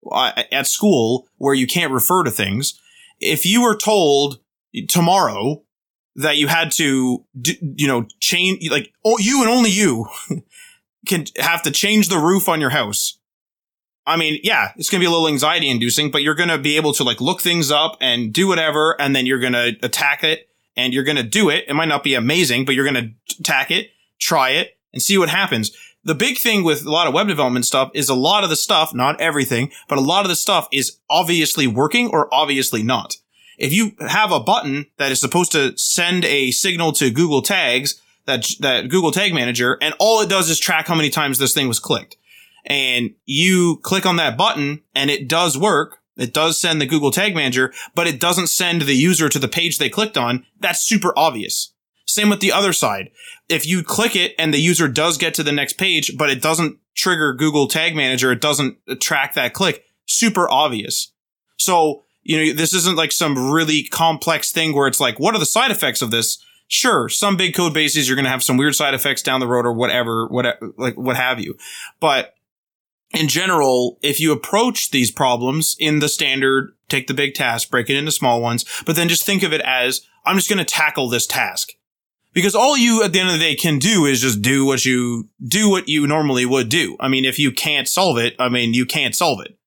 uh, 0.09 0.43
at 0.51 0.67
school 0.67 1.27
where 1.37 1.53
you 1.53 1.67
can't 1.67 1.91
refer 1.91 2.23
to 2.23 2.31
things. 2.31 2.79
If 3.19 3.45
you 3.45 3.61
were 3.61 3.75
told 3.75 4.39
tomorrow 4.85 5.63
that 6.15 6.37
you 6.37 6.47
had 6.47 6.71
to, 6.71 7.23
you 7.61 7.87
know, 7.87 8.07
change, 8.19 8.69
like, 8.69 8.91
oh, 9.05 9.17
you 9.19 9.41
and 9.41 9.49
only 9.49 9.69
you 9.69 10.07
can 11.07 11.25
have 11.37 11.61
to 11.63 11.71
change 11.71 12.09
the 12.09 12.17
roof 12.17 12.49
on 12.49 12.59
your 12.59 12.71
house. 12.71 13.19
I 14.05 14.15
mean, 14.15 14.39
yeah, 14.41 14.71
it's 14.77 14.89
going 14.89 14.99
to 14.99 15.03
be 15.03 15.07
a 15.07 15.11
little 15.11 15.27
anxiety 15.27 15.69
inducing, 15.69 16.11
but 16.11 16.23
you're 16.23 16.33
going 16.33 16.49
to 16.49 16.57
be 16.57 16.77
able 16.77 16.93
to 16.93 17.03
like 17.03 17.21
look 17.21 17.41
things 17.41 17.71
up 17.71 17.97
and 18.01 18.33
do 18.33 18.47
whatever. 18.47 18.99
And 18.99 19.15
then 19.15 19.25
you're 19.25 19.39
going 19.39 19.53
to 19.53 19.75
attack 19.83 20.23
it 20.23 20.49
and 20.77 20.93
you're 20.93 21.03
going 21.03 21.17
to 21.17 21.23
do 21.23 21.49
it. 21.49 21.65
It 21.67 21.73
might 21.73 21.89
not 21.89 22.03
be 22.03 22.15
amazing, 22.15 22.65
but 22.65 22.73
you're 22.73 22.89
going 22.89 23.17
to 23.27 23.39
attack 23.39 23.69
it, 23.69 23.91
try 24.17 24.51
it 24.51 24.77
and 24.93 25.01
see 25.01 25.17
what 25.17 25.29
happens. 25.29 25.75
The 26.03 26.15
big 26.15 26.37
thing 26.37 26.63
with 26.63 26.85
a 26.85 26.89
lot 26.89 27.07
of 27.07 27.13
web 27.13 27.27
development 27.27 27.65
stuff 27.65 27.91
is 27.93 28.07
a 28.07 28.15
lot 28.15 28.45
of 28.45 28.49
the 28.49 28.55
stuff, 28.55 28.93
not 28.93 29.19
everything, 29.19 29.71
but 29.89 29.97
a 29.97 30.01
lot 30.01 30.23
of 30.23 30.29
the 30.29 30.37
stuff 30.37 30.69
is 30.71 30.99
obviously 31.09 31.67
working 31.67 32.09
or 32.09 32.33
obviously 32.33 32.81
not 32.81 33.17
if 33.57 33.73
you 33.73 33.93
have 33.99 34.31
a 34.31 34.39
button 34.39 34.85
that 34.97 35.11
is 35.11 35.19
supposed 35.19 35.51
to 35.53 35.77
send 35.77 36.23
a 36.25 36.51
signal 36.51 36.91
to 36.93 37.09
Google 37.09 37.41
Tags, 37.41 38.01
that 38.25 38.47
that 38.59 38.89
Google 38.89 39.11
Tag 39.11 39.33
Manager, 39.33 39.77
and 39.81 39.95
all 39.99 40.21
it 40.21 40.29
does 40.29 40.49
is 40.49 40.59
track 40.59 40.87
how 40.87 40.95
many 40.95 41.09
times 41.09 41.39
this 41.39 41.53
thing 41.53 41.67
was 41.67 41.79
clicked, 41.79 42.17
and 42.65 43.11
you 43.25 43.79
click 43.83 44.05
on 44.05 44.17
that 44.17 44.37
button 44.37 44.83
and 44.93 45.09
it 45.09 45.27
does 45.27 45.57
work. 45.57 45.99
It 46.17 46.33
does 46.33 46.59
send 46.59 46.81
the 46.81 46.87
Google 46.87 47.11
Tag 47.11 47.35
Manager, 47.35 47.71
but 47.93 48.07
it 48.07 48.19
doesn't 48.19 48.47
send 48.47 48.81
the 48.81 48.95
user 48.95 49.29
to 49.29 49.39
the 49.39 49.47
page 49.47 49.77
they 49.77 49.89
clicked 49.89 50.17
on. 50.17 50.45
That's 50.59 50.81
super 50.81 51.13
obvious. 51.15 51.73
Same 52.05 52.29
with 52.29 52.39
the 52.39 52.51
other 52.51 52.73
side. 52.73 53.11
If 53.49 53.67
you 53.67 53.83
click 53.83 54.15
it 54.15 54.33
and 54.39 54.53
the 54.53 54.59
user 54.59 54.87
does 54.87 55.17
get 55.17 55.33
to 55.35 55.43
the 55.43 55.51
next 55.51 55.73
page, 55.73 56.17
but 56.17 56.29
it 56.29 56.41
doesn't 56.41 56.79
trigger 56.95 57.33
Google 57.33 57.67
Tag 57.67 57.95
Manager, 57.95 58.31
it 58.31 58.41
doesn't 58.41 58.77
track 58.99 59.35
that 59.35 59.53
click. 59.53 59.83
Super 60.05 60.49
obvious. 60.49 61.13
So 61.57 62.05
you 62.27 62.37
know, 62.37 62.53
this 62.53 62.73
isn't 62.73 62.97
like 62.97 63.13
some 63.13 63.51
really 63.51 63.83
complex 63.83 64.51
thing 64.51 64.75
where 64.75 64.87
it's 64.87 64.99
like, 64.99 65.17
what 65.17 65.33
are 65.33 65.39
the 65.39 65.45
side 65.45 65.71
effects 65.71 66.01
of 66.01 66.11
this? 66.11 66.43
Sure, 66.67 67.07
some 67.07 67.37
big 67.37 67.55
code 67.55 67.73
bases, 67.73 68.07
you're 68.07 68.17
going 68.17 68.25
to 68.25 68.29
have 68.29 68.43
some 68.43 68.57
weird 68.57 68.75
side 68.75 68.93
effects 68.93 69.21
down 69.21 69.39
the 69.39 69.47
road 69.47 69.65
or 69.65 69.71
whatever, 69.71 70.27
whatever, 70.27 70.73
like 70.77 70.95
what 70.95 71.15
have 71.15 71.39
you. 71.39 71.55
But 72.01 72.35
in 73.13 73.29
general, 73.29 73.97
if 74.01 74.19
you 74.19 74.33
approach 74.33 74.91
these 74.91 75.09
problems 75.09 75.77
in 75.79 75.99
the 75.99 76.09
standard, 76.09 76.73
take 76.89 77.07
the 77.07 77.13
big 77.13 77.33
task, 77.33 77.69
break 77.69 77.89
it 77.89 77.95
into 77.95 78.11
small 78.11 78.41
ones, 78.41 78.65
but 78.85 78.97
then 78.97 79.07
just 79.07 79.25
think 79.25 79.41
of 79.41 79.53
it 79.53 79.61
as, 79.61 80.01
I'm 80.25 80.35
just 80.35 80.49
going 80.49 80.59
to 80.59 80.65
tackle 80.65 81.07
this 81.07 81.25
task. 81.25 81.71
Because 82.33 82.55
all 82.55 82.77
you 82.77 83.03
at 83.03 83.13
the 83.13 83.21
end 83.21 83.29
of 83.29 83.35
the 83.35 83.39
day 83.39 83.55
can 83.55 83.79
do 83.79 84.05
is 84.05 84.19
just 84.19 84.41
do 84.41 84.65
what 84.65 84.83
you, 84.83 85.29
do 85.41 85.69
what 85.69 85.87
you 85.87 86.05
normally 86.05 86.45
would 86.45 86.67
do. 86.67 86.97
I 86.99 87.07
mean, 87.07 87.23
if 87.23 87.39
you 87.39 87.53
can't 87.53 87.87
solve 87.87 88.17
it, 88.17 88.35
I 88.37 88.49
mean, 88.49 88.73
you 88.73 88.85
can't 88.85 89.15
solve 89.15 89.39
it. 89.45 89.57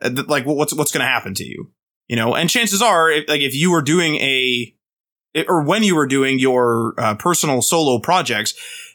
Uh, 0.00 0.22
like, 0.28 0.46
what's, 0.46 0.72
what's 0.72 0.92
going 0.92 1.04
to 1.04 1.12
happen 1.12 1.34
to 1.34 1.44
you? 1.44 1.72
You 2.08 2.16
know, 2.16 2.34
and 2.34 2.48
chances 2.48 2.82
are, 2.82 3.10
if, 3.10 3.28
like 3.28 3.40
if 3.40 3.54
you 3.54 3.70
were 3.70 3.82
doing 3.82 4.16
a, 4.16 4.74
or 5.48 5.62
when 5.62 5.82
you 5.82 5.94
were 5.94 6.06
doing 6.06 6.38
your 6.38 6.94
uh, 6.98 7.14
personal 7.14 7.60
solo 7.62 7.98
projects, 7.98 8.54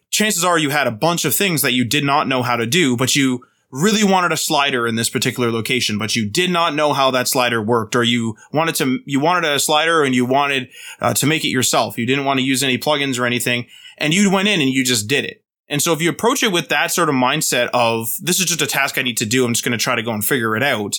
chances 0.10 0.44
are 0.44 0.58
you 0.58 0.70
had 0.70 0.88
a 0.88 0.92
bunch 0.92 1.26
of 1.26 1.36
things 1.36 1.62
that 1.62 1.74
you 1.74 1.86
did 1.86 2.04
not 2.04 2.28
know 2.28 2.42
how 2.42 2.56
to 2.56 2.66
do, 2.66 2.98
but 2.98 3.16
you 3.16 3.46
really 3.72 4.04
wanted 4.04 4.32
a 4.32 4.38
slider 4.38 4.86
in 4.86 4.96
this 4.96 5.10
particular 5.10 5.50
location, 5.50 5.98
but 5.98 6.16
you 6.16 6.30
did 6.30 6.50
not 6.50 6.76
know 6.76 6.94
how 6.94 7.10
that 7.12 7.28
slider 7.28 7.62
worked, 7.62 7.96
or 7.96 8.04
you 8.04 8.36
wanted 8.52 8.76
to, 8.76 9.00
you 9.06 9.20
wanted 9.20 9.50
a 9.50 9.60
slider 9.60 10.04
and 10.04 10.14
you 10.14 10.26
wanted 10.26 10.70
uh, 11.00 11.14
to 11.14 11.26
make 11.26 11.46
it 11.46 11.50
yourself. 11.50 11.98
You 11.98 12.06
didn't 12.06 12.26
want 12.26 12.40
to 12.40 12.46
use 12.46 12.64
any 12.64 12.78
plugins 12.78 13.18
or 13.18 13.26
anything, 13.26 13.68
and 13.98 14.14
you 14.14 14.30
went 14.32 14.50
in 14.50 14.60
and 14.60 14.70
you 14.70 14.84
just 14.84 15.08
did 15.08 15.24
it. 15.24 15.44
And 15.70 15.82
so 15.82 15.94
if 15.94 16.02
you 16.02 16.10
approach 16.10 16.44
it 16.44 16.52
with 16.52 16.68
that 16.68 16.92
sort 16.92 17.08
of 17.08 17.16
mindset 17.16 17.70
of 17.74 18.10
this 18.22 18.42
is 18.42 18.46
just 18.46 18.62
a 18.62 18.68
task 18.68 18.98
I 18.98 19.04
need 19.04 19.18
to 19.18 19.26
do, 19.26 19.46
I'm 19.46 19.54
just 19.54 19.64
going 19.64 19.78
to 19.78 19.82
try 19.82 19.96
to 19.96 20.04
go 20.04 20.12
and 20.12 20.26
figure 20.26 20.58
it 20.58 20.64
out 20.64 20.98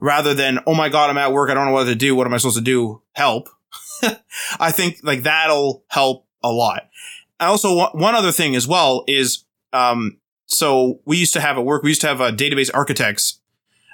rather 0.00 0.34
than, 0.34 0.58
oh 0.66 0.74
my 0.74 0.88
God, 0.88 1.10
I'm 1.10 1.18
at 1.18 1.32
work. 1.32 1.50
I 1.50 1.54
don't 1.54 1.66
know 1.66 1.72
what 1.72 1.84
to 1.84 1.94
do. 1.94 2.16
What 2.16 2.26
am 2.26 2.34
I 2.34 2.38
supposed 2.38 2.58
to 2.58 2.62
do? 2.62 3.02
Help. 3.12 3.48
I 4.60 4.72
think 4.72 5.00
like 5.02 5.22
that'll 5.22 5.84
help 5.88 6.26
a 6.42 6.50
lot. 6.50 6.88
I 7.38 7.46
also, 7.46 7.88
one 7.90 8.14
other 8.14 8.32
thing 8.32 8.56
as 8.56 8.66
well 8.66 9.04
is, 9.06 9.44
um, 9.72 10.18
so 10.46 11.00
we 11.04 11.16
used 11.16 11.32
to 11.34 11.40
have 11.40 11.56
at 11.56 11.64
work, 11.64 11.82
we 11.82 11.90
used 11.90 12.00
to 12.00 12.08
have 12.08 12.20
uh, 12.20 12.32
database 12.32 12.70
architects. 12.74 13.40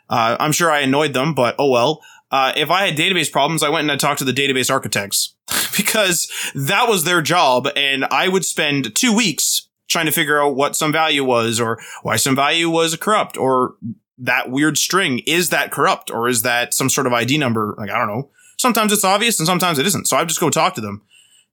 Uh, 0.09 0.37
I'm 0.39 0.53
sure 0.53 0.71
I 0.71 0.81
annoyed 0.81 1.13
them, 1.13 1.35
but 1.35 1.55
oh 1.59 1.71
well. 1.71 2.03
Uh, 2.31 2.53
if 2.57 2.71
I 2.71 2.87
had 2.87 2.97
database 2.97 3.31
problems, 3.31 3.63
I 3.63 3.69
went 3.69 3.83
and 3.83 3.93
I 3.93 3.97
talked 3.97 4.19
to 4.19 4.25
the 4.25 4.33
database 4.33 4.71
architects 4.71 5.35
because 5.77 6.31
that 6.55 6.89
was 6.89 7.05
their 7.05 7.23
job. 7.23 7.69
And 7.77 8.05
I 8.07 8.29
would 8.29 8.45
spend 8.45 8.95
two 8.97 9.15
weeks 9.15 9.69
trying 9.89 10.07
to 10.07 10.13
figure 10.13 10.43
out 10.43 10.57
what 10.57 10.75
some 10.75 10.93
value 10.93 11.25
was 11.25 11.61
or 11.61 11.81
why 12.03 12.17
some 12.17 12.35
value 12.35 12.69
was 12.69 12.97
corrupt 12.97 13.37
or 13.37 13.77
that 14.19 14.51
weird 14.51 14.79
string. 14.79 15.21
Is 15.27 15.51
that 15.51 15.71
corrupt 15.71 16.11
or 16.11 16.29
is 16.29 16.43
that 16.43 16.75
some 16.75 16.89
sort 16.89 17.07
of 17.07 17.13
ID 17.13 17.39
number? 17.39 17.75
Like, 17.77 17.91
I 17.91 17.99
don't 17.99 18.09
know. 18.09 18.31
Sometimes 18.59 18.93
it's 18.93 19.05
obvious 19.05 19.39
and 19.39 19.47
sometimes 19.47 19.79
it 19.79 19.87
isn't. 19.87 20.09
So 20.09 20.17
I 20.17 20.25
just 20.25 20.41
go 20.41 20.51
talk 20.51 20.75
to 20.75 20.81
them. 20.81 21.03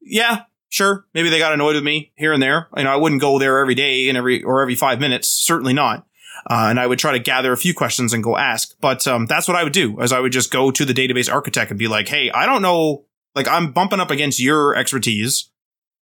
Yeah, 0.01 0.43
sure. 0.69 1.05
Maybe 1.13 1.29
they 1.29 1.39
got 1.39 1.53
annoyed 1.53 1.75
with 1.75 1.83
me 1.83 2.11
here 2.15 2.33
and 2.33 2.41
there. 2.41 2.69
You 2.77 2.83
know, 2.83 2.91
I 2.91 2.95
wouldn't 2.95 3.21
go 3.21 3.39
there 3.39 3.59
every 3.59 3.75
day 3.75 4.07
and 4.09 4.17
every, 4.17 4.43
or 4.43 4.61
every 4.61 4.75
five 4.75 4.99
minutes. 4.99 5.27
Certainly 5.29 5.73
not. 5.73 6.05
Uh, 6.49 6.67
and 6.69 6.79
I 6.79 6.87
would 6.87 6.99
try 6.99 7.13
to 7.13 7.19
gather 7.19 7.53
a 7.53 7.57
few 7.57 7.73
questions 7.73 8.13
and 8.13 8.23
go 8.23 8.37
ask. 8.37 8.73
But 8.81 9.07
um, 9.07 9.27
that's 9.27 9.47
what 9.47 9.55
I 9.55 9.63
would 9.63 9.73
do, 9.73 10.01
as 10.01 10.11
I 10.11 10.19
would 10.19 10.31
just 10.31 10.51
go 10.51 10.71
to 10.71 10.85
the 10.85 10.93
database 10.93 11.31
architect 11.31 11.71
and 11.71 11.79
be 11.79 11.87
like, 11.87 12.09
"Hey, 12.09 12.31
I 12.31 12.45
don't 12.45 12.61
know. 12.61 13.05
Like, 13.33 13.47
I'm 13.47 13.71
bumping 13.71 14.01
up 14.01 14.11
against 14.11 14.41
your 14.41 14.75
expertise. 14.75 15.49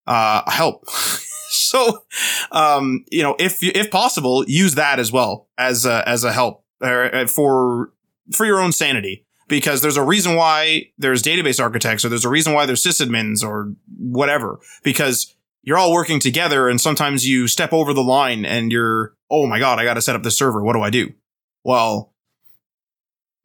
Uh, 0.06 0.50
help." 0.50 0.84
so, 1.70 2.04
um, 2.52 3.04
you 3.10 3.22
know, 3.22 3.36
if 3.38 3.62
if 3.62 3.90
possible, 3.90 4.44
use 4.46 4.76
that 4.76 4.98
as 4.98 5.10
well 5.10 5.48
as 5.58 5.84
a, 5.84 6.08
as 6.08 6.24
a 6.24 6.32
help 6.32 6.64
uh, 6.80 7.26
for 7.26 7.92
for 8.32 8.46
your 8.46 8.60
own 8.60 8.72
sanity. 8.72 9.26
Because 9.48 9.82
there's 9.82 9.96
a 9.96 10.04
reason 10.04 10.36
why 10.36 10.92
there's 10.96 11.24
database 11.24 11.60
architects, 11.60 12.04
or 12.04 12.08
there's 12.08 12.24
a 12.24 12.28
reason 12.28 12.52
why 12.52 12.66
there's 12.66 12.84
sysadmins, 12.84 13.42
or 13.42 13.74
whatever. 13.98 14.60
Because 14.84 15.34
you're 15.62 15.76
all 15.76 15.92
working 15.92 16.20
together 16.20 16.68
and 16.68 16.80
sometimes 16.80 17.26
you 17.26 17.48
step 17.48 17.72
over 17.72 17.92
the 17.92 18.02
line 18.02 18.46
and 18.46 18.72
you're, 18.72 19.14
oh 19.30 19.46
my 19.46 19.58
God, 19.58 19.78
I 19.78 19.84
got 19.84 19.94
to 19.94 20.02
set 20.02 20.16
up 20.16 20.22
this 20.22 20.38
server. 20.38 20.62
What 20.62 20.74
do 20.74 20.82
I 20.82 20.90
do? 20.90 21.12
Well, 21.64 22.09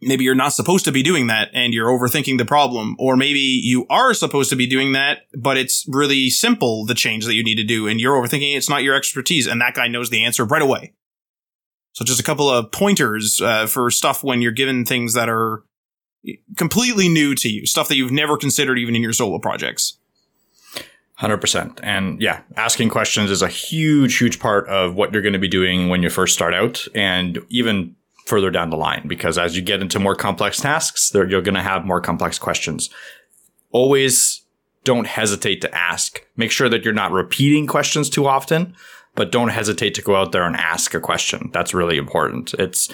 maybe 0.06 0.24
you're 0.24 0.36
not 0.36 0.54
supposed 0.54 0.86
to 0.86 0.92
be 0.92 1.04
doing 1.04 1.28
that 1.28 1.50
and 1.54 1.74
you're 1.74 1.90
overthinking 1.90 2.38
the 2.38 2.46
problem. 2.46 2.96
Or 3.00 3.18
maybe 3.18 3.40
you 3.40 3.86
are 3.90 4.14
supposed 4.14 4.50
to 4.52 4.56
be 4.56 4.68
doing 4.68 4.94
that, 4.94 5.24
but 5.34 5.58
it's 5.58 5.86
really 5.88 6.30
simple, 6.30 6.86
the 6.86 6.94
change 6.94 7.26
that 7.26 7.34
you 7.34 7.44
need 7.44 7.56
to 7.56 7.64
do. 7.64 7.88
And 7.88 8.00
you're 8.00 8.16
overthinking 8.16 8.56
it's 8.56 8.70
not 8.70 8.84
your 8.84 8.96
expertise. 8.96 9.48
And 9.48 9.60
that 9.62 9.74
guy 9.74 9.88
knows 9.88 10.10
the 10.10 10.24
answer 10.24 10.46
right 10.46 10.62
away. 10.62 10.94
So 11.94 12.06
just 12.06 12.20
a 12.20 12.24
couple 12.24 12.50
of 12.50 12.72
pointers 12.72 13.42
uh, 13.42 13.68
for 13.68 13.90
stuff 13.90 14.24
when 14.24 14.42
you're 14.42 14.52
given 14.52 14.86
things 14.86 15.14
that 15.14 15.30
are 15.30 15.64
completely 16.58 17.10
new 17.10 17.36
to 17.36 17.50
you, 17.50 17.66
stuff 17.66 17.88
that 17.88 17.96
you've 17.96 18.12
never 18.12 18.38
considered 18.38 18.78
even 18.78 18.96
in 18.96 19.02
your 19.02 19.14
solo 19.14 19.40
projects. 19.40 19.98
100%. 21.20 21.80
And 21.82 22.22
yeah, 22.22 22.42
asking 22.58 22.90
questions 22.90 23.32
is 23.32 23.42
a 23.42 23.48
huge, 23.48 24.18
huge 24.18 24.40
part 24.40 24.68
of 24.68 24.96
what 24.96 25.14
you're 25.14 25.22
going 25.22 25.34
to 25.34 25.40
be 25.40 25.48
doing 25.48 25.88
when 25.88 26.04
you 26.04 26.10
first 26.10 26.34
start 26.34 26.54
out 26.54 26.86
and 26.94 27.40
even 27.50 27.96
further 28.26 28.50
down 28.50 28.70
the 28.70 28.78
line, 28.78 29.08
because 29.08 29.38
as 29.38 29.56
you 29.56 29.62
get 29.62 29.82
into 29.82 30.00
more 30.00 30.16
complex 30.16 30.60
tasks, 30.60 31.12
you're 31.14 31.42
going 31.42 31.54
to 31.56 31.62
have 31.62 31.86
more 31.86 32.02
complex 32.02 32.40
questions. 32.40 32.90
Always 33.72 34.42
don't 34.84 35.08
hesitate 35.08 35.62
to 35.62 35.76
ask. 35.76 36.26
Make 36.38 36.52
sure 36.52 36.70
that 36.70 36.84
you're 36.84 36.94
not 36.94 37.12
repeating 37.12 37.68
questions 37.68 38.10
too 38.10 38.28
often, 38.28 38.76
but 39.16 39.32
don't 39.32 39.50
hesitate 39.50 39.94
to 39.96 40.02
go 40.02 40.16
out 40.16 40.32
there 40.32 40.44
and 40.44 40.56
ask 40.56 40.94
a 40.94 41.00
question. 41.00 41.50
That's 41.54 41.74
really 41.74 41.98
important. 41.98 42.54
It's, 42.56 42.90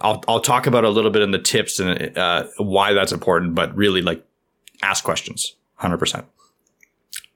I'll, 0.00 0.22
I'll 0.28 0.40
talk 0.40 0.66
about 0.66 0.84
a 0.84 0.90
little 0.90 1.10
bit 1.10 1.22
in 1.22 1.30
the 1.30 1.38
tips 1.38 1.80
and 1.80 2.16
uh, 2.16 2.46
why 2.58 2.92
that's 2.92 3.12
important, 3.12 3.54
but 3.54 3.74
really 3.74 4.02
like 4.02 4.24
ask 4.82 5.04
questions 5.04 5.56
100%. 5.80 6.24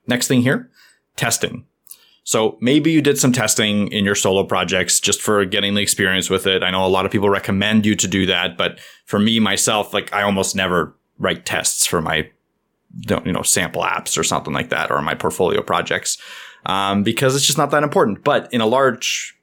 Next 0.07 0.27
thing 0.27 0.41
here, 0.41 0.69
testing. 1.15 1.65
So 2.25 2.57
maybe 2.59 2.91
you 2.91 3.03
did 3.03 3.19
some 3.19 3.31
testing 3.31 3.87
in 3.91 4.03
your 4.03 4.15
solo 4.15 4.43
projects 4.43 4.99
just 4.99 5.21
for 5.21 5.45
getting 5.45 5.75
the 5.75 5.81
experience 5.81 6.27
with 6.27 6.47
it. 6.47 6.63
I 6.63 6.71
know 6.71 6.83
a 6.83 6.87
lot 6.89 7.05
of 7.05 7.11
people 7.11 7.29
recommend 7.29 7.85
you 7.85 7.95
to 7.95 8.07
do 8.07 8.25
that, 8.25 8.57
but 8.57 8.79
for 9.05 9.19
me 9.19 9.39
myself, 9.39 9.93
like 9.93 10.11
I 10.11 10.23
almost 10.23 10.55
never 10.55 10.95
write 11.19 11.45
tests 11.45 11.85
for 11.85 12.01
my 12.01 12.29
you 13.09 13.31
know 13.31 13.43
sample 13.43 13.83
apps 13.83 14.17
or 14.17 14.23
something 14.23 14.53
like 14.53 14.69
that 14.69 14.89
or 14.89 15.01
my 15.01 15.13
portfolio 15.13 15.61
projects 15.61 16.17
um, 16.65 17.03
because 17.03 17.35
it's 17.35 17.45
just 17.45 17.59
not 17.59 17.69
that 17.71 17.83
important. 17.83 18.23
But 18.23 18.51
in 18.51 18.59
a 18.59 18.65
large 18.65 19.37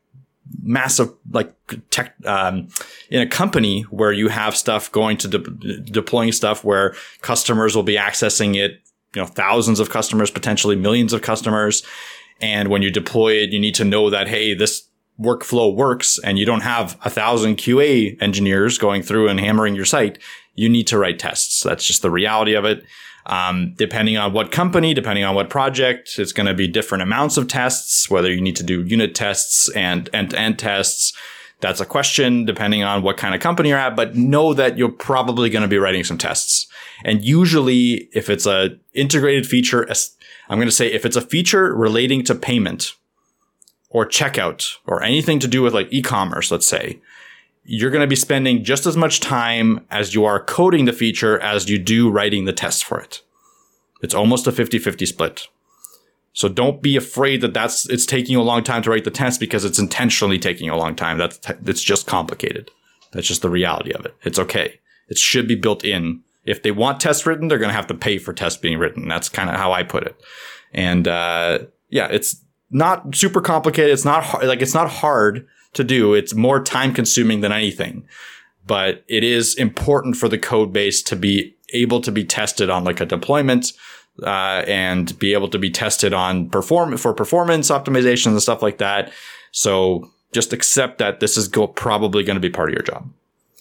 massive 0.60 1.10
like 1.30 1.54
tech 1.90 2.14
um, 2.24 2.66
in 3.10 3.20
a 3.20 3.28
company 3.28 3.82
where 3.82 4.12
you 4.12 4.26
have 4.26 4.56
stuff 4.56 4.90
going 4.90 5.16
to 5.18 5.28
de- 5.28 5.80
deploying 5.82 6.32
stuff 6.32 6.64
where 6.64 6.96
customers 7.20 7.76
will 7.76 7.84
be 7.84 7.96
accessing 7.96 8.56
it 8.56 8.80
you 9.14 9.20
know, 9.20 9.26
thousands 9.26 9.78
of 9.78 9.90
customers, 9.90 10.30
potentially 10.30 10.76
millions 10.76 11.12
of 11.12 11.22
customers. 11.22 11.82
And 12.42 12.68
when 12.68 12.82
you 12.82 12.90
deploy 12.90 13.34
it, 13.34 13.50
you 13.50 13.60
need 13.60 13.76
to 13.76 13.84
know 13.84 14.10
that, 14.10 14.28
hey, 14.28 14.52
this 14.52 14.88
workflow 15.20 15.74
works 15.74 16.18
and 16.18 16.38
you 16.38 16.44
don't 16.44 16.62
have 16.62 16.98
a 17.04 17.10
thousand 17.10 17.56
QA 17.56 18.20
engineers 18.20 18.78
going 18.78 19.02
through 19.02 19.28
and 19.28 19.38
hammering 19.38 19.74
your 19.74 19.84
site. 19.84 20.18
You 20.54 20.68
need 20.68 20.86
to 20.88 20.98
write 20.98 21.18
tests. 21.18 21.62
That's 21.62 21.86
just 21.86 22.02
the 22.02 22.10
reality 22.10 22.54
of 22.54 22.64
it. 22.64 22.84
Um, 23.26 23.74
depending 23.76 24.16
on 24.16 24.32
what 24.32 24.50
company, 24.50 24.94
depending 24.94 25.24
on 25.24 25.36
what 25.36 25.48
project, 25.48 26.18
it's 26.18 26.32
going 26.32 26.48
to 26.48 26.54
be 26.54 26.66
different 26.66 27.02
amounts 27.02 27.36
of 27.36 27.46
tests, 27.46 28.10
whether 28.10 28.32
you 28.32 28.40
need 28.40 28.56
to 28.56 28.64
do 28.64 28.82
unit 28.82 29.14
tests 29.14 29.70
and 29.76 30.10
end 30.12 30.30
to 30.30 30.38
end 30.38 30.58
tests. 30.58 31.12
That's 31.60 31.80
a 31.80 31.86
question 31.86 32.44
depending 32.44 32.82
on 32.82 33.02
what 33.02 33.16
kind 33.16 33.36
of 33.36 33.40
company 33.40 33.68
you're 33.68 33.78
at, 33.78 33.94
but 33.94 34.16
know 34.16 34.52
that 34.54 34.76
you're 34.76 34.90
probably 34.90 35.48
going 35.50 35.62
to 35.62 35.68
be 35.68 35.78
writing 35.78 36.02
some 36.02 36.18
tests. 36.18 36.66
And 37.04 37.24
usually 37.24 38.08
if 38.12 38.28
it's 38.28 38.46
a 38.46 38.70
integrated 38.92 39.46
feature, 39.46 39.86
I'm 40.52 40.58
going 40.58 40.68
to 40.68 40.72
say 40.72 40.92
if 40.92 41.06
it's 41.06 41.16
a 41.16 41.22
feature 41.22 41.74
relating 41.74 42.22
to 42.24 42.34
payment 42.34 42.92
or 43.88 44.04
checkout 44.04 44.76
or 44.86 45.02
anything 45.02 45.38
to 45.38 45.48
do 45.48 45.62
with 45.62 45.72
like 45.72 45.90
e-commerce, 45.90 46.50
let's 46.50 46.66
say, 46.66 47.00
you're 47.64 47.90
going 47.90 48.02
to 48.02 48.06
be 48.06 48.14
spending 48.14 48.62
just 48.62 48.84
as 48.84 48.94
much 48.94 49.20
time 49.20 49.86
as 49.90 50.14
you 50.14 50.26
are 50.26 50.44
coding 50.44 50.84
the 50.84 50.92
feature 50.92 51.40
as 51.40 51.70
you 51.70 51.78
do 51.78 52.10
writing 52.10 52.44
the 52.44 52.52
test 52.52 52.84
for 52.84 53.00
it. 53.00 53.22
It's 54.02 54.14
almost 54.14 54.46
a 54.46 54.52
50-50 54.52 55.08
split. 55.08 55.48
So 56.34 56.50
don't 56.50 56.82
be 56.82 56.96
afraid 56.96 57.40
that 57.40 57.54
that's 57.54 57.88
it's 57.88 58.04
taking 58.04 58.32
you 58.32 58.40
a 58.40 58.42
long 58.42 58.62
time 58.62 58.82
to 58.82 58.90
write 58.90 59.04
the 59.04 59.10
test 59.10 59.40
because 59.40 59.64
it's 59.64 59.78
intentionally 59.78 60.38
taking 60.38 60.68
a 60.68 60.76
long 60.76 60.94
time. 60.94 61.16
That's 61.16 61.40
it's 61.66 61.82
just 61.82 62.06
complicated. 62.06 62.70
That's 63.12 63.26
just 63.26 63.40
the 63.40 63.50
reality 63.50 63.92
of 63.92 64.04
it. 64.04 64.14
It's 64.22 64.38
okay. 64.38 64.80
It 65.08 65.16
should 65.16 65.48
be 65.48 65.54
built 65.54 65.82
in 65.82 66.22
if 66.44 66.62
they 66.62 66.70
want 66.70 67.00
tests 67.00 67.26
written, 67.26 67.48
they're 67.48 67.58
going 67.58 67.70
to 67.70 67.76
have 67.76 67.86
to 67.88 67.94
pay 67.94 68.18
for 68.18 68.32
tests 68.32 68.60
being 68.60 68.78
written. 68.78 69.08
That's 69.08 69.28
kind 69.28 69.48
of 69.48 69.56
how 69.56 69.72
I 69.72 69.82
put 69.82 70.04
it. 70.04 70.20
And, 70.72 71.06
uh, 71.06 71.60
yeah, 71.88 72.08
it's 72.10 72.42
not 72.70 73.14
super 73.14 73.40
complicated. 73.40 73.92
It's 73.92 74.04
not 74.04 74.24
hard, 74.24 74.46
like, 74.46 74.62
it's 74.62 74.74
not 74.74 74.90
hard 74.90 75.46
to 75.74 75.84
do. 75.84 76.14
It's 76.14 76.34
more 76.34 76.62
time 76.62 76.92
consuming 76.94 77.40
than 77.40 77.52
anything, 77.52 78.06
but 78.66 79.04
it 79.08 79.24
is 79.24 79.54
important 79.54 80.16
for 80.16 80.28
the 80.28 80.38
code 80.38 80.72
base 80.72 81.02
to 81.02 81.16
be 81.16 81.54
able 81.72 82.00
to 82.00 82.12
be 82.12 82.24
tested 82.24 82.70
on 82.70 82.84
like 82.84 83.00
a 83.00 83.06
deployment, 83.06 83.72
uh, 84.22 84.62
and 84.66 85.18
be 85.18 85.32
able 85.32 85.48
to 85.48 85.58
be 85.58 85.70
tested 85.70 86.12
on 86.12 86.50
perform 86.50 86.96
for 86.98 87.14
performance 87.14 87.70
optimizations 87.70 88.32
and 88.32 88.42
stuff 88.42 88.62
like 88.62 88.78
that. 88.78 89.10
So 89.52 90.10
just 90.32 90.52
accept 90.52 90.98
that 90.98 91.20
this 91.20 91.36
is 91.36 91.48
go- 91.48 91.66
probably 91.66 92.22
going 92.22 92.36
to 92.36 92.40
be 92.40 92.50
part 92.50 92.68
of 92.68 92.74
your 92.74 92.82
job. 92.82 93.08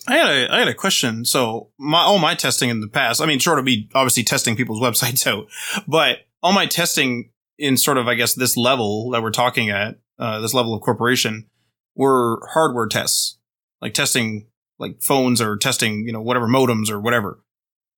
I 0.07 0.15
had 0.15 0.27
a 0.27 0.53
I 0.53 0.59
had 0.59 0.67
a 0.67 0.73
question. 0.73 1.25
So 1.25 1.69
my 1.77 1.99
all 1.99 2.19
my 2.19 2.35
testing 2.35 2.69
in 2.69 2.79
the 2.79 2.87
past, 2.87 3.21
I 3.21 3.25
mean, 3.25 3.39
short 3.39 3.59
of 3.59 3.65
me 3.65 3.89
obviously 3.93 4.23
testing 4.23 4.55
people's 4.55 4.81
websites 4.81 5.27
out, 5.27 5.47
but 5.87 6.19
all 6.41 6.53
my 6.53 6.65
testing 6.65 7.31
in 7.57 7.77
sort 7.77 7.97
of 7.97 8.07
I 8.07 8.15
guess 8.15 8.33
this 8.33 8.57
level 8.57 9.11
that 9.11 9.21
we're 9.21 9.31
talking 9.31 9.69
at, 9.69 9.99
uh, 10.17 10.39
this 10.39 10.53
level 10.53 10.73
of 10.73 10.81
corporation, 10.81 11.47
were 11.95 12.47
hardware 12.51 12.87
tests, 12.87 13.37
like 13.81 13.93
testing 13.93 14.47
like 14.79 15.01
phones 15.01 15.39
or 15.39 15.57
testing 15.57 16.05
you 16.05 16.13
know 16.13 16.21
whatever 16.21 16.47
modems 16.47 16.89
or 16.89 16.99
whatever. 16.99 17.39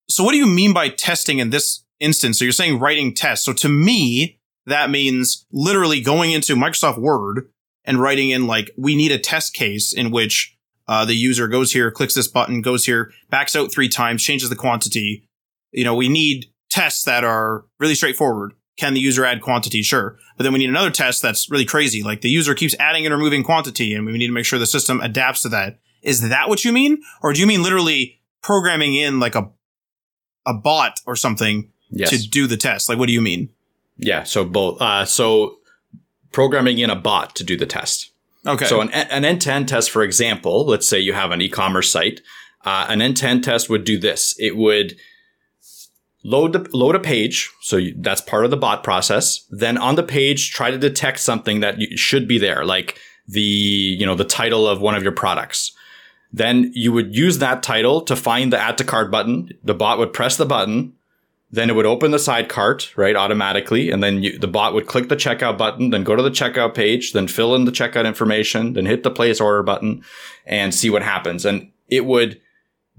So 0.09 0.23
what 0.23 0.31
do 0.31 0.37
you 0.37 0.47
mean 0.47 0.73
by 0.73 0.89
testing 0.89 1.39
in 1.39 1.49
this 1.49 1.85
instance? 1.99 2.39
So 2.39 2.45
you're 2.45 2.51
saying 2.51 2.79
writing 2.79 3.13
tests. 3.13 3.45
So 3.45 3.53
to 3.53 3.69
me, 3.69 4.39
that 4.65 4.89
means 4.89 5.45
literally 5.51 6.01
going 6.01 6.31
into 6.31 6.55
Microsoft 6.55 6.97
Word 6.97 7.49
and 7.85 8.01
writing 8.01 8.29
in 8.29 8.47
like 8.47 8.71
we 8.77 8.95
need 8.95 9.11
a 9.11 9.19
test 9.19 9.53
case 9.53 9.93
in 9.93 10.11
which 10.11 10.52
uh, 10.87 11.05
the 11.05 11.15
user 11.15 11.47
goes 11.47 11.71
here, 11.71 11.91
clicks 11.91 12.15
this 12.15 12.27
button, 12.27 12.61
goes 12.61 12.85
here, 12.85 13.11
backs 13.29 13.55
out 13.55 13.71
three 13.71 13.89
times, 13.89 14.23
changes 14.23 14.49
the 14.49 14.55
quantity. 14.55 15.27
You 15.71 15.83
know, 15.83 15.95
we 15.95 16.09
need 16.09 16.47
tests 16.69 17.03
that 17.03 17.23
are 17.23 17.65
really 17.79 17.95
straightforward. 17.95 18.53
Can 18.77 18.93
the 18.93 18.99
user 18.99 19.23
add 19.23 19.41
quantity? 19.41 19.83
Sure. 19.83 20.17
But 20.35 20.43
then 20.43 20.53
we 20.53 20.59
need 20.59 20.69
another 20.69 20.89
test 20.89 21.21
that's 21.21 21.49
really 21.49 21.65
crazy. 21.65 22.01
Like 22.01 22.21
the 22.21 22.29
user 22.29 22.55
keeps 22.55 22.75
adding 22.79 23.05
and 23.05 23.13
removing 23.13 23.43
quantity 23.43 23.93
and 23.93 24.05
we 24.05 24.13
need 24.13 24.27
to 24.27 24.33
make 24.33 24.45
sure 24.45 24.57
the 24.57 24.65
system 24.65 24.99
adapts 24.99 25.43
to 25.43 25.49
that. 25.49 25.79
Is 26.01 26.27
that 26.27 26.49
what 26.49 26.65
you 26.65 26.73
mean? 26.73 27.01
Or 27.21 27.33
do 27.33 27.39
you 27.39 27.47
mean 27.47 27.61
literally 27.61 28.19
programming 28.41 28.95
in 28.95 29.19
like 29.19 29.35
a, 29.35 29.49
a 30.45 30.53
bot 30.53 30.99
or 31.05 31.15
something 31.15 31.71
yes. 31.91 32.09
to 32.09 32.27
do 32.27 32.47
the 32.47 32.57
test? 32.57 32.89
Like, 32.89 32.97
what 32.97 33.05
do 33.05 33.13
you 33.13 33.21
mean? 33.21 33.49
Yeah. 33.97 34.23
So 34.23 34.43
both, 34.43 34.81
uh, 34.81 35.05
so 35.05 35.59
programming 36.31 36.79
in 36.79 36.89
a 36.89 36.95
bot 36.95 37.35
to 37.35 37.43
do 37.43 37.55
the 37.55 37.67
test. 37.67 38.12
Okay. 38.45 38.65
So 38.65 38.81
an, 38.81 38.89
an 38.89 39.23
end-to-end 39.23 39.69
test, 39.69 39.89
for 39.89 40.03
example, 40.03 40.65
let's 40.65 40.87
say 40.87 40.99
you 40.99 41.13
have 41.13 41.31
an 41.31 41.41
e-commerce 41.41 41.89
site, 41.89 42.21
uh, 42.65 42.85
an 42.89 43.01
end-to-end 43.01 43.43
test 43.43 43.69
would 43.69 43.83
do 43.83 43.97
this. 43.97 44.35
It 44.37 44.57
would 44.57 44.97
load 46.23 46.53
the, 46.53 46.69
load 46.73 46.95
a 46.95 46.99
page. 46.99 47.51
So 47.61 47.77
you, 47.77 47.95
that's 47.97 48.21
part 48.21 48.45
of 48.45 48.51
the 48.51 48.57
bot 48.57 48.83
process. 48.83 49.45
Then 49.49 49.77
on 49.77 49.95
the 49.95 50.03
page, 50.03 50.51
try 50.51 50.71
to 50.71 50.77
detect 50.77 51.19
something 51.19 51.61
that 51.61 51.75
should 51.95 52.27
be 52.27 52.37
there, 52.37 52.65
like 52.65 52.99
the, 53.27 53.41
you 53.41 54.05
know, 54.05 54.15
the 54.15 54.25
title 54.25 54.67
of 54.67 54.81
one 54.81 54.95
of 54.95 55.03
your 55.03 55.11
products. 55.13 55.71
Then 56.31 56.71
you 56.73 56.91
would 56.91 57.15
use 57.15 57.37
that 57.37 57.61
title 57.63 58.01
to 58.01 58.15
find 58.15 58.51
the 58.51 58.59
add 58.59 58.77
to 58.79 58.83
cart 58.83 59.11
button. 59.11 59.51
The 59.63 59.75
bot 59.75 59.99
would 59.99 60.13
press 60.13 60.35
the 60.35 60.45
button. 60.45 60.93
Then 61.53 61.69
it 61.69 61.75
would 61.75 61.85
open 61.85 62.09
the 62.09 62.17
side 62.17 62.49
cart, 62.49 62.91
right, 62.97 63.15
automatically. 63.15 63.91
And 63.91 64.01
then 64.01 64.23
you, 64.23 64.39
the 64.39 64.47
bot 64.47 64.73
would 64.73 64.87
click 64.87 65.07
the 65.07 65.15
checkout 65.15 65.55
button, 65.55 65.91
then 65.91 66.03
go 66.03 66.15
to 66.15 66.23
the 66.23 66.31
checkout 66.31 66.73
page, 66.73 67.13
then 67.13 67.27
fill 67.27 67.53
in 67.53 67.65
the 67.65 67.71
checkout 67.71 68.07
information, 68.07 68.73
then 68.73 68.87
hit 68.87 69.03
the 69.03 69.11
place 69.11 69.39
order 69.39 69.61
button 69.61 70.03
and 70.47 70.73
see 70.73 70.89
what 70.89 71.03
happens. 71.03 71.45
And 71.45 71.71
it 71.89 72.05
would 72.05 72.41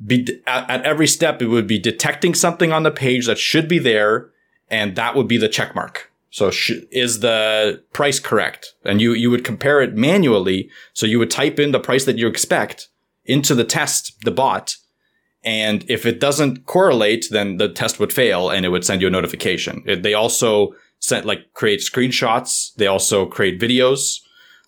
be 0.07 0.41
at, 0.47 0.71
at 0.71 0.83
every 0.85 1.09
step, 1.09 1.43
it 1.43 1.49
would 1.49 1.67
be 1.67 1.81
detecting 1.81 2.33
something 2.33 2.71
on 2.71 2.85
the 2.85 2.93
page 2.93 3.27
that 3.27 3.39
should 3.39 3.67
be 3.67 3.81
there. 3.81 4.31
And 4.71 4.95
that 4.95 5.17
would 5.17 5.27
be 5.27 5.37
the 5.37 5.49
check 5.49 5.75
mark. 5.75 6.13
So 6.31 6.53
sh- 6.53 6.85
is 6.93 7.19
the 7.21 7.83
price 7.93 8.21
correct? 8.21 8.75
And 8.85 9.01
you, 9.01 9.15
you 9.15 9.33
would 9.33 9.45
compare 9.45 9.81
it 9.81 9.97
manually. 9.97 10.71
So 10.93 11.07
you 11.07 11.19
would 11.19 11.31
type 11.31 11.59
in 11.59 11.73
the 11.73 11.81
price 11.81 12.05
that 12.05 12.19
you 12.19 12.29
expect 12.29 12.89
into 13.25 13.57
the 13.57 13.65
test, 13.65 14.15
the 14.25 14.31
bot, 14.31 14.77
and 15.45 15.85
if 15.89 16.07
it 16.07 16.21
doesn't 16.21 16.67
correlate, 16.67 17.27
then 17.31 17.59
the 17.59 17.69
test 17.69 18.01
would 18.01 18.13
fail 18.13 18.51
and 18.51 18.65
it 18.65 18.71
would 18.71 18.85
send 18.85 19.03
you 19.03 19.09
a 19.09 19.11
notification. 19.11 19.83
It, 19.87 20.03
they 20.03 20.15
also 20.15 20.75
sent 21.01 21.27
like 21.27 21.53
create 21.53 21.81
screenshots. 21.81 22.75
They 22.77 22.87
also 22.87 23.27
create 23.27 23.61
videos. 23.61 24.21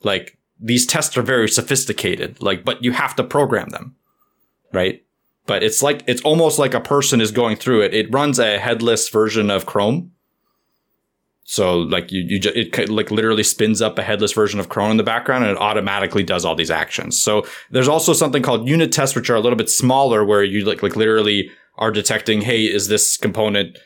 Like 0.03 0.39
these 0.61 0.87
tests 0.87 1.17
are 1.17 1.23
very 1.23 1.49
sophisticated, 1.49 2.43
like, 2.43 2.65
but 2.65 2.85
you 2.85 2.93
have 2.93 3.17
to 3.17 3.25
program 3.25 3.71
them, 3.71 3.97
right? 4.73 5.03
But 5.47 5.63
it's 5.63 5.83
like, 5.83 6.03
it's 6.07 6.23
almost 6.23 6.59
like 6.59 6.75
a 6.75 6.81
person 6.81 7.21
is 7.21 7.31
going 7.31 7.57
through 7.57 7.83
it. 7.83 7.95
It 7.95 8.13
runs 8.13 8.39
a 8.39 8.59
headless 8.59 9.09
version 9.09 9.51
of 9.51 9.65
Chrome. 9.65 10.13
So 11.49 11.79
like 11.79 12.11
you, 12.11 12.25
you 12.27 12.41
just, 12.41 12.57
it 12.57 12.89
like 12.89 13.13
literally 13.13 13.45
spins 13.45 13.81
up 13.81 13.99
a 13.99 14.03
headless 14.03 14.33
version 14.33 14.59
of 14.59 14.69
Chrome 14.69 14.91
in 14.91 14.97
the 14.97 15.05
background 15.05 15.45
and 15.45 15.53
it 15.53 15.59
automatically 15.59 16.25
does 16.25 16.45
all 16.45 16.57
these 16.57 16.73
actions. 16.73 17.17
So 17.17 17.47
there's 17.71 17.87
also 17.87 18.13
something 18.13 18.43
called 18.43 18.69
unit 18.69 18.91
tests, 18.91 19.15
which 19.15 19.31
are 19.31 19.37
a 19.37 19.41
little 19.41 19.57
bit 19.57 19.71
smaller 19.71 20.25
where 20.25 20.43
you 20.43 20.65
like, 20.65 20.83
like 20.83 20.97
literally 20.97 21.49
are 21.77 21.93
detecting, 21.93 22.41
Hey, 22.41 22.65
is 22.65 22.89
this 22.89 23.17
component, 23.17 23.79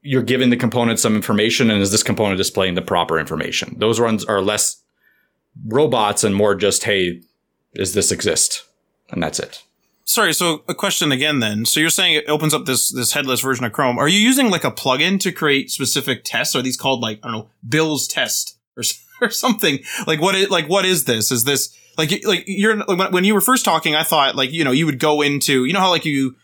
you're 0.00 0.22
giving 0.22 0.48
the 0.48 0.56
component 0.56 0.98
some 0.98 1.14
information 1.14 1.70
and 1.70 1.82
is 1.82 1.92
this 1.92 2.02
component 2.02 2.38
displaying 2.38 2.74
the 2.74 2.80
proper 2.80 3.18
information? 3.18 3.76
Those 3.78 4.00
ones 4.00 4.24
are 4.24 4.40
less 4.40 4.82
robots 5.66 6.24
and 6.24 6.34
more 6.34 6.54
just, 6.54 6.84
Hey, 6.84 7.20
is 7.74 7.92
this 7.92 8.10
exist? 8.10 8.64
And 9.10 9.22
that's 9.22 9.38
it. 9.38 9.62
Sorry, 10.08 10.32
so 10.32 10.64
a 10.66 10.74
question 10.74 11.12
again 11.12 11.40
then. 11.40 11.66
So 11.66 11.80
you're 11.80 11.90
saying 11.90 12.14
it 12.14 12.30
opens 12.30 12.54
up 12.54 12.64
this 12.64 12.90
this 12.90 13.12
headless 13.12 13.42
version 13.42 13.66
of 13.66 13.74
Chrome. 13.74 13.98
Are 13.98 14.08
you 14.08 14.18
using 14.18 14.48
like 14.48 14.64
a 14.64 14.70
plugin 14.70 15.20
to 15.20 15.30
create 15.30 15.70
specific 15.70 16.22
tests? 16.24 16.56
Are 16.56 16.62
these 16.62 16.78
called 16.78 17.02
like 17.02 17.20
I 17.22 17.28
don't 17.28 17.32
know, 17.40 17.50
Bill's 17.68 18.08
test 18.08 18.58
or 18.74 18.84
or 19.20 19.28
something? 19.28 19.80
Like 20.06 20.18
what 20.18 20.34
is 20.34 20.48
like 20.48 20.66
what 20.66 20.86
is 20.86 21.04
this? 21.04 21.30
Is 21.30 21.44
this 21.44 21.76
like 21.98 22.24
like 22.24 22.44
you're 22.46 22.76
like 22.76 23.12
when 23.12 23.24
you 23.24 23.34
were 23.34 23.42
first 23.42 23.66
talking, 23.66 23.94
I 23.94 24.02
thought 24.02 24.34
like 24.34 24.50
you 24.50 24.64
know 24.64 24.70
you 24.70 24.86
would 24.86 24.98
go 24.98 25.20
into 25.20 25.66
you 25.66 25.74
know 25.74 25.80
how 25.80 25.90
like 25.90 26.06
you 26.06 26.36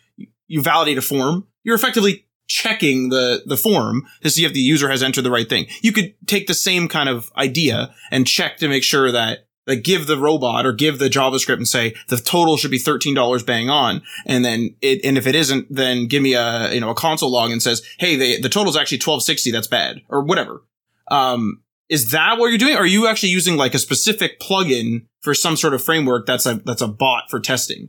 you 0.47 0.61
validate 0.61 0.99
a 0.99 1.03
form. 1.03 1.47
You're 1.63 1.77
effectively 1.77 2.27
checking 2.47 3.09
the 3.09 3.45
the 3.47 3.57
form 3.57 4.03
to 4.21 4.29
see 4.29 4.45
if 4.45 4.53
the 4.53 4.61
user 4.61 4.91
has 4.91 5.03
entered 5.03 5.25
the 5.25 5.31
right 5.31 5.49
thing. 5.49 5.69
You 5.81 5.93
could 5.93 6.15
take 6.27 6.49
the 6.49 6.55
same 6.55 6.87
kind 6.87 7.09
of 7.09 7.33
idea 7.35 7.95
and 8.11 8.27
check 8.27 8.59
to 8.59 8.69
make 8.69 8.83
sure 8.83 9.11
that 9.11 9.47
like 9.67 9.83
give 9.83 10.07
the 10.07 10.19
robot 10.19 10.67
or 10.67 10.73
give 10.73 10.99
the 10.99 11.09
JavaScript 11.09 11.57
and 11.57 11.69
say 11.69 11.95
the 12.09 12.17
total 12.17 12.57
should 12.57 12.71
be 12.71 12.79
$13 12.79 13.47
bang 13.47 13.71
on. 13.71 14.03
And 14.27 14.45
then 14.45 14.75
it, 14.81 15.01
and 15.05 15.17
if 15.17 15.27
it 15.27 15.35
isn't, 15.35 15.67
then 15.71 16.07
give 16.07 16.23
me 16.23 16.35
a, 16.35 16.73
you 16.73 16.81
know, 16.81 16.91
a 16.91 16.95
console 16.95 17.31
log 17.31 17.51
and 17.51 17.63
says, 17.63 17.83
Hey, 17.99 18.17
they, 18.17 18.41
the 18.41 18.49
total 18.49 18.71
is 18.71 18.77
actually 18.77 18.99
1260. 18.99 19.51
That's 19.51 19.67
bad 19.67 20.03
or 20.09 20.23
whatever. 20.23 20.63
Um, 21.11 21.63
is 21.89 22.11
that 22.11 22.39
what 22.39 22.49
you're 22.49 22.59
doing? 22.59 22.77
Or 22.77 22.81
are 22.81 22.87
you 22.87 23.07
actually 23.07 23.31
using 23.31 23.57
like 23.57 23.75
a 23.75 23.79
specific 23.79 24.41
plugin 24.41 25.07
for 25.21 25.35
some 25.35 25.57
sort 25.57 25.75
of 25.75 25.83
framework 25.83 26.27
that's 26.27 26.47
a, 26.47 26.55
that's 26.65 26.83
a 26.83 26.89
bot 26.89 27.25
for 27.31 27.41
testing? 27.41 27.89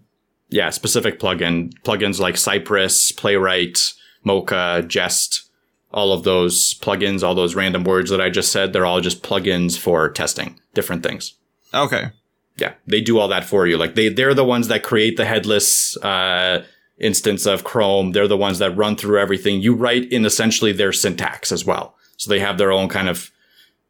Yeah. 0.49 0.69
Specific 0.69 1.19
plugin, 1.19 1.73
plugins 1.83 2.19
like 2.19 2.37
Cypress, 2.37 3.11
Playwright, 3.11 3.93
Mocha, 4.23 4.83
Jest, 4.87 5.49
all 5.91 6.11
of 6.11 6.23
those 6.23 6.73
plugins, 6.75 7.23
all 7.23 7.35
those 7.35 7.55
random 7.55 7.83
words 7.83 8.09
that 8.09 8.21
I 8.21 8.29
just 8.29 8.51
said, 8.51 8.73
they're 8.73 8.85
all 8.85 9.01
just 9.01 9.23
plugins 9.23 9.77
for 9.77 10.09
testing 10.09 10.59
different 10.73 11.03
things. 11.03 11.35
Okay. 11.75 12.11
Yeah, 12.57 12.73
they 12.87 13.01
do 13.01 13.19
all 13.19 13.27
that 13.27 13.43
for 13.43 13.67
you. 13.67 13.77
Like 13.77 13.95
they 13.95 14.09
they're 14.09 14.33
the 14.33 14.45
ones 14.45 14.69
that 14.69 14.81
create 14.81 15.17
the 15.17 15.25
headless 15.25 15.97
uh, 15.97 16.63
instance 16.97 17.45
of 17.45 17.65
Chrome. 17.65 18.13
They're 18.13 18.29
the 18.29 18.37
ones 18.37 18.59
that 18.59 18.71
run 18.77 18.95
through 18.95 19.19
everything. 19.19 19.61
You 19.61 19.75
write 19.75 20.11
in 20.11 20.25
essentially 20.25 20.71
their 20.71 20.93
syntax 20.93 21.51
as 21.51 21.65
well. 21.65 21.95
So 22.17 22.29
they 22.29 22.39
have 22.39 22.57
their 22.57 22.71
own 22.71 22.87
kind 22.87 23.09
of 23.09 23.29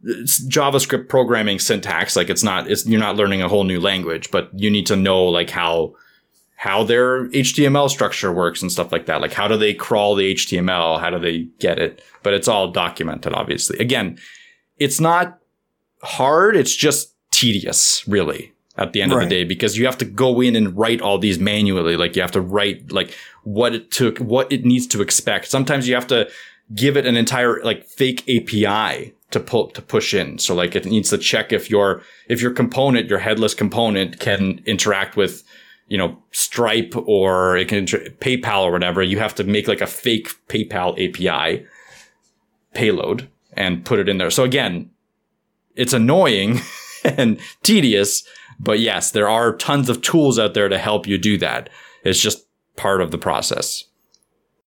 JavaScript 0.03 1.09
programming 1.09 1.59
syntax. 1.59 2.15
Like 2.15 2.29
it's 2.29 2.43
not 2.43 2.69
it's 2.69 2.85
you're 2.85 2.99
not 2.99 3.15
learning 3.15 3.41
a 3.41 3.49
whole 3.49 3.63
new 3.63 3.79
language, 3.79 4.31
but 4.31 4.49
you 4.53 4.69
need 4.69 4.87
to 4.87 4.95
know 4.95 5.25
like 5.25 5.51
how 5.51 5.95
how 6.55 6.83
their 6.83 7.27
HTML 7.29 7.89
structure 7.89 8.31
works 8.31 8.61
and 8.61 8.71
stuff 8.71 8.91
like 8.91 9.05
that. 9.05 9.21
Like 9.21 9.33
how 9.33 9.47
do 9.47 9.57
they 9.57 9.73
crawl 9.73 10.15
the 10.15 10.33
HTML? 10.33 10.99
How 10.99 11.09
do 11.09 11.19
they 11.19 11.43
get 11.59 11.79
it? 11.79 12.03
But 12.23 12.33
it's 12.33 12.47
all 12.47 12.71
documented, 12.71 13.33
obviously. 13.33 13.77
Again, 13.77 14.17
it's 14.77 14.99
not 14.99 15.39
hard. 16.01 16.55
It's 16.55 16.75
just 16.75 17.14
tedious, 17.35 18.07
really, 18.07 18.53
at 18.77 18.93
the 18.93 19.01
end 19.01 19.11
right. 19.11 19.23
of 19.23 19.29
the 19.29 19.35
day, 19.35 19.43
because 19.43 19.77
you 19.77 19.85
have 19.85 19.97
to 19.97 20.05
go 20.05 20.41
in 20.41 20.55
and 20.55 20.77
write 20.77 21.01
all 21.01 21.17
these 21.17 21.39
manually. 21.39 21.97
Like 21.97 22.15
you 22.15 22.21
have 22.21 22.31
to 22.31 22.41
write 22.41 22.91
like 22.91 23.13
what 23.43 23.75
it 23.75 23.91
took, 23.91 24.17
what 24.19 24.51
it 24.51 24.65
needs 24.65 24.87
to 24.87 25.01
expect. 25.01 25.47
Sometimes 25.47 25.87
you 25.87 25.95
have 25.95 26.07
to 26.07 26.29
give 26.73 26.97
it 26.97 27.05
an 27.05 27.15
entire 27.15 27.61
like 27.63 27.85
fake 27.85 28.23
API 28.29 29.13
to 29.31 29.39
pull 29.39 29.67
to 29.71 29.81
push 29.81 30.13
in. 30.13 30.39
So 30.39 30.55
like 30.55 30.75
it 30.75 30.85
needs 30.85 31.09
to 31.09 31.17
check 31.17 31.51
if 31.51 31.69
your 31.69 32.01
if 32.27 32.41
your 32.41 32.51
component, 32.51 33.09
your 33.09 33.19
headless 33.19 33.53
component, 33.53 34.19
can 34.19 34.61
interact 34.65 35.17
with 35.17 35.43
you 35.87 35.97
know 35.97 36.17
Stripe 36.31 36.93
or 36.95 37.57
it 37.57 37.67
can 37.67 37.79
inter- 37.79 38.09
PayPal 38.21 38.61
or 38.61 38.71
whatever. 38.71 39.03
You 39.03 39.19
have 39.19 39.35
to 39.35 39.43
make 39.43 39.67
like 39.67 39.81
a 39.81 39.87
fake 39.87 40.29
PayPal 40.47 40.93
API 40.93 41.65
payload 42.73 43.27
and 43.53 43.83
put 43.85 43.99
it 43.99 44.09
in 44.09 44.17
there. 44.17 44.31
So 44.31 44.43
again, 44.43 44.89
it's 45.75 45.93
annoying 45.93 46.59
and 47.17 47.39
tedious. 47.63 48.23
But 48.59 48.79
yes, 48.79 49.11
there 49.11 49.29
are 49.29 49.55
tons 49.55 49.89
of 49.89 50.01
tools 50.01 50.39
out 50.39 50.53
there 50.53 50.69
to 50.69 50.77
help 50.77 51.07
you 51.07 51.17
do 51.17 51.37
that. 51.39 51.69
It's 52.03 52.19
just 52.19 52.45
part 52.75 53.01
of 53.01 53.11
the 53.11 53.17
process. 53.17 53.85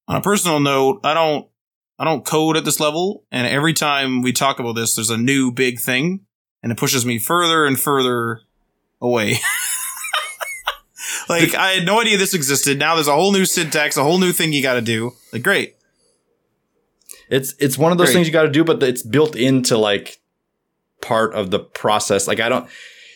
On 0.07 0.17
a 0.17 0.21
personal 0.21 0.61
note, 0.61 1.01
I 1.05 1.15
don't 1.15 1.49
I 1.99 2.05
don't 2.05 2.25
code 2.25 2.57
at 2.57 2.65
this 2.65 2.81
level, 2.81 3.25
and 3.33 3.47
every 3.47 3.75
time 3.75 4.23
we 4.23 4.33
talk 4.33 4.61
about 4.61 4.75
this, 4.75 4.95
there's 4.95 5.11
a 5.11 5.19
new 5.19 5.51
big 5.51 5.81
thing, 5.81 6.21
and 6.63 6.71
it 6.71 6.79
pushes 6.79 7.05
me 7.05 7.19
further 7.19 7.67
and 7.67 7.79
further 7.79 8.43
away. 9.01 9.33
like 11.29 11.55
I 11.55 11.73
had 11.73 11.87
no 11.87 12.01
idea 12.01 12.17
this 12.17 12.35
existed. 12.35 12.79
Now 12.79 12.95
there's 12.95 13.09
a 13.09 13.15
whole 13.15 13.33
new 13.33 13.45
syntax, 13.45 13.97
a 13.97 14.03
whole 14.03 14.19
new 14.19 14.33
thing 14.33 14.53
you 14.53 14.63
got 14.63 14.75
to 14.75 14.81
do. 14.81 15.13
Like 15.33 15.43
great. 15.43 15.77
It's 17.31 17.55
it's 17.59 17.77
one 17.77 17.93
of 17.93 17.99
those 17.99 18.09
great. 18.09 18.15
things 18.15 18.27
you 18.27 18.33
got 18.33 18.45
to 18.45 18.51
do, 18.51 18.65
but 18.65 18.83
it's 18.83 19.03
built 19.03 19.37
into 19.37 19.77
like 19.77 20.21
part 21.01 21.35
of 21.35 21.51
the 21.51 21.59
process. 21.59 22.27
Like 22.27 22.41
I 22.41 22.49
don't, 22.49 22.69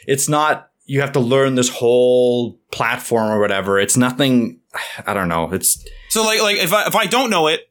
it's 0.06 0.28
not, 0.28 0.70
you 0.84 1.00
have 1.00 1.12
to 1.12 1.20
learn 1.20 1.54
this 1.54 1.68
whole 1.68 2.58
platform 2.70 3.30
or 3.30 3.40
whatever. 3.40 3.78
It's 3.78 3.96
nothing, 3.96 4.60
I 5.06 5.14
don't 5.14 5.28
know. 5.28 5.52
It's 5.52 5.84
so 6.08 6.22
like, 6.24 6.42
like 6.42 6.56
if 6.56 6.72
I, 6.72 6.86
if 6.86 6.94
I 6.94 7.06
don't 7.06 7.30
know 7.30 7.46
it, 7.46 7.70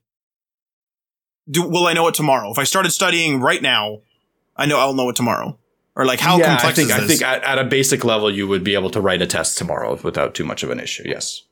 do, 1.49 1.68
will 1.68 1.88
I 1.88 1.93
know 1.93 2.07
it 2.07 2.14
tomorrow? 2.14 2.51
If 2.51 2.57
I 2.57 2.64
started 2.64 2.91
studying 2.91 3.41
right 3.41 3.62
now, 3.62 3.99
I 4.55 4.66
know 4.66 4.80
I'll 4.80 4.93
know 4.93 5.09
it 5.09 5.16
tomorrow. 5.16 5.57
Or 5.95 6.05
like 6.05 6.20
how 6.20 6.38
yeah, 6.38 6.57
complex 6.57 6.80
I 6.80 6.82
think, 6.82 6.91
I 6.91 7.07
think 7.07 7.22
at, 7.22 7.43
at 7.43 7.59
a 7.59 7.66
basic 7.66 8.05
level, 8.05 8.32
you 8.32 8.47
would 8.47 8.64
be 8.64 8.76
able 8.76 8.89
to 8.91 9.01
write 9.01 9.22
a 9.22 9.28
test 9.28 9.57
tomorrow 9.57 9.99
without 10.01 10.34
too 10.34 10.45
much 10.45 10.64
of 10.64 10.70
an 10.70 10.80
issue. 10.80 11.03
Yes. 11.05 11.43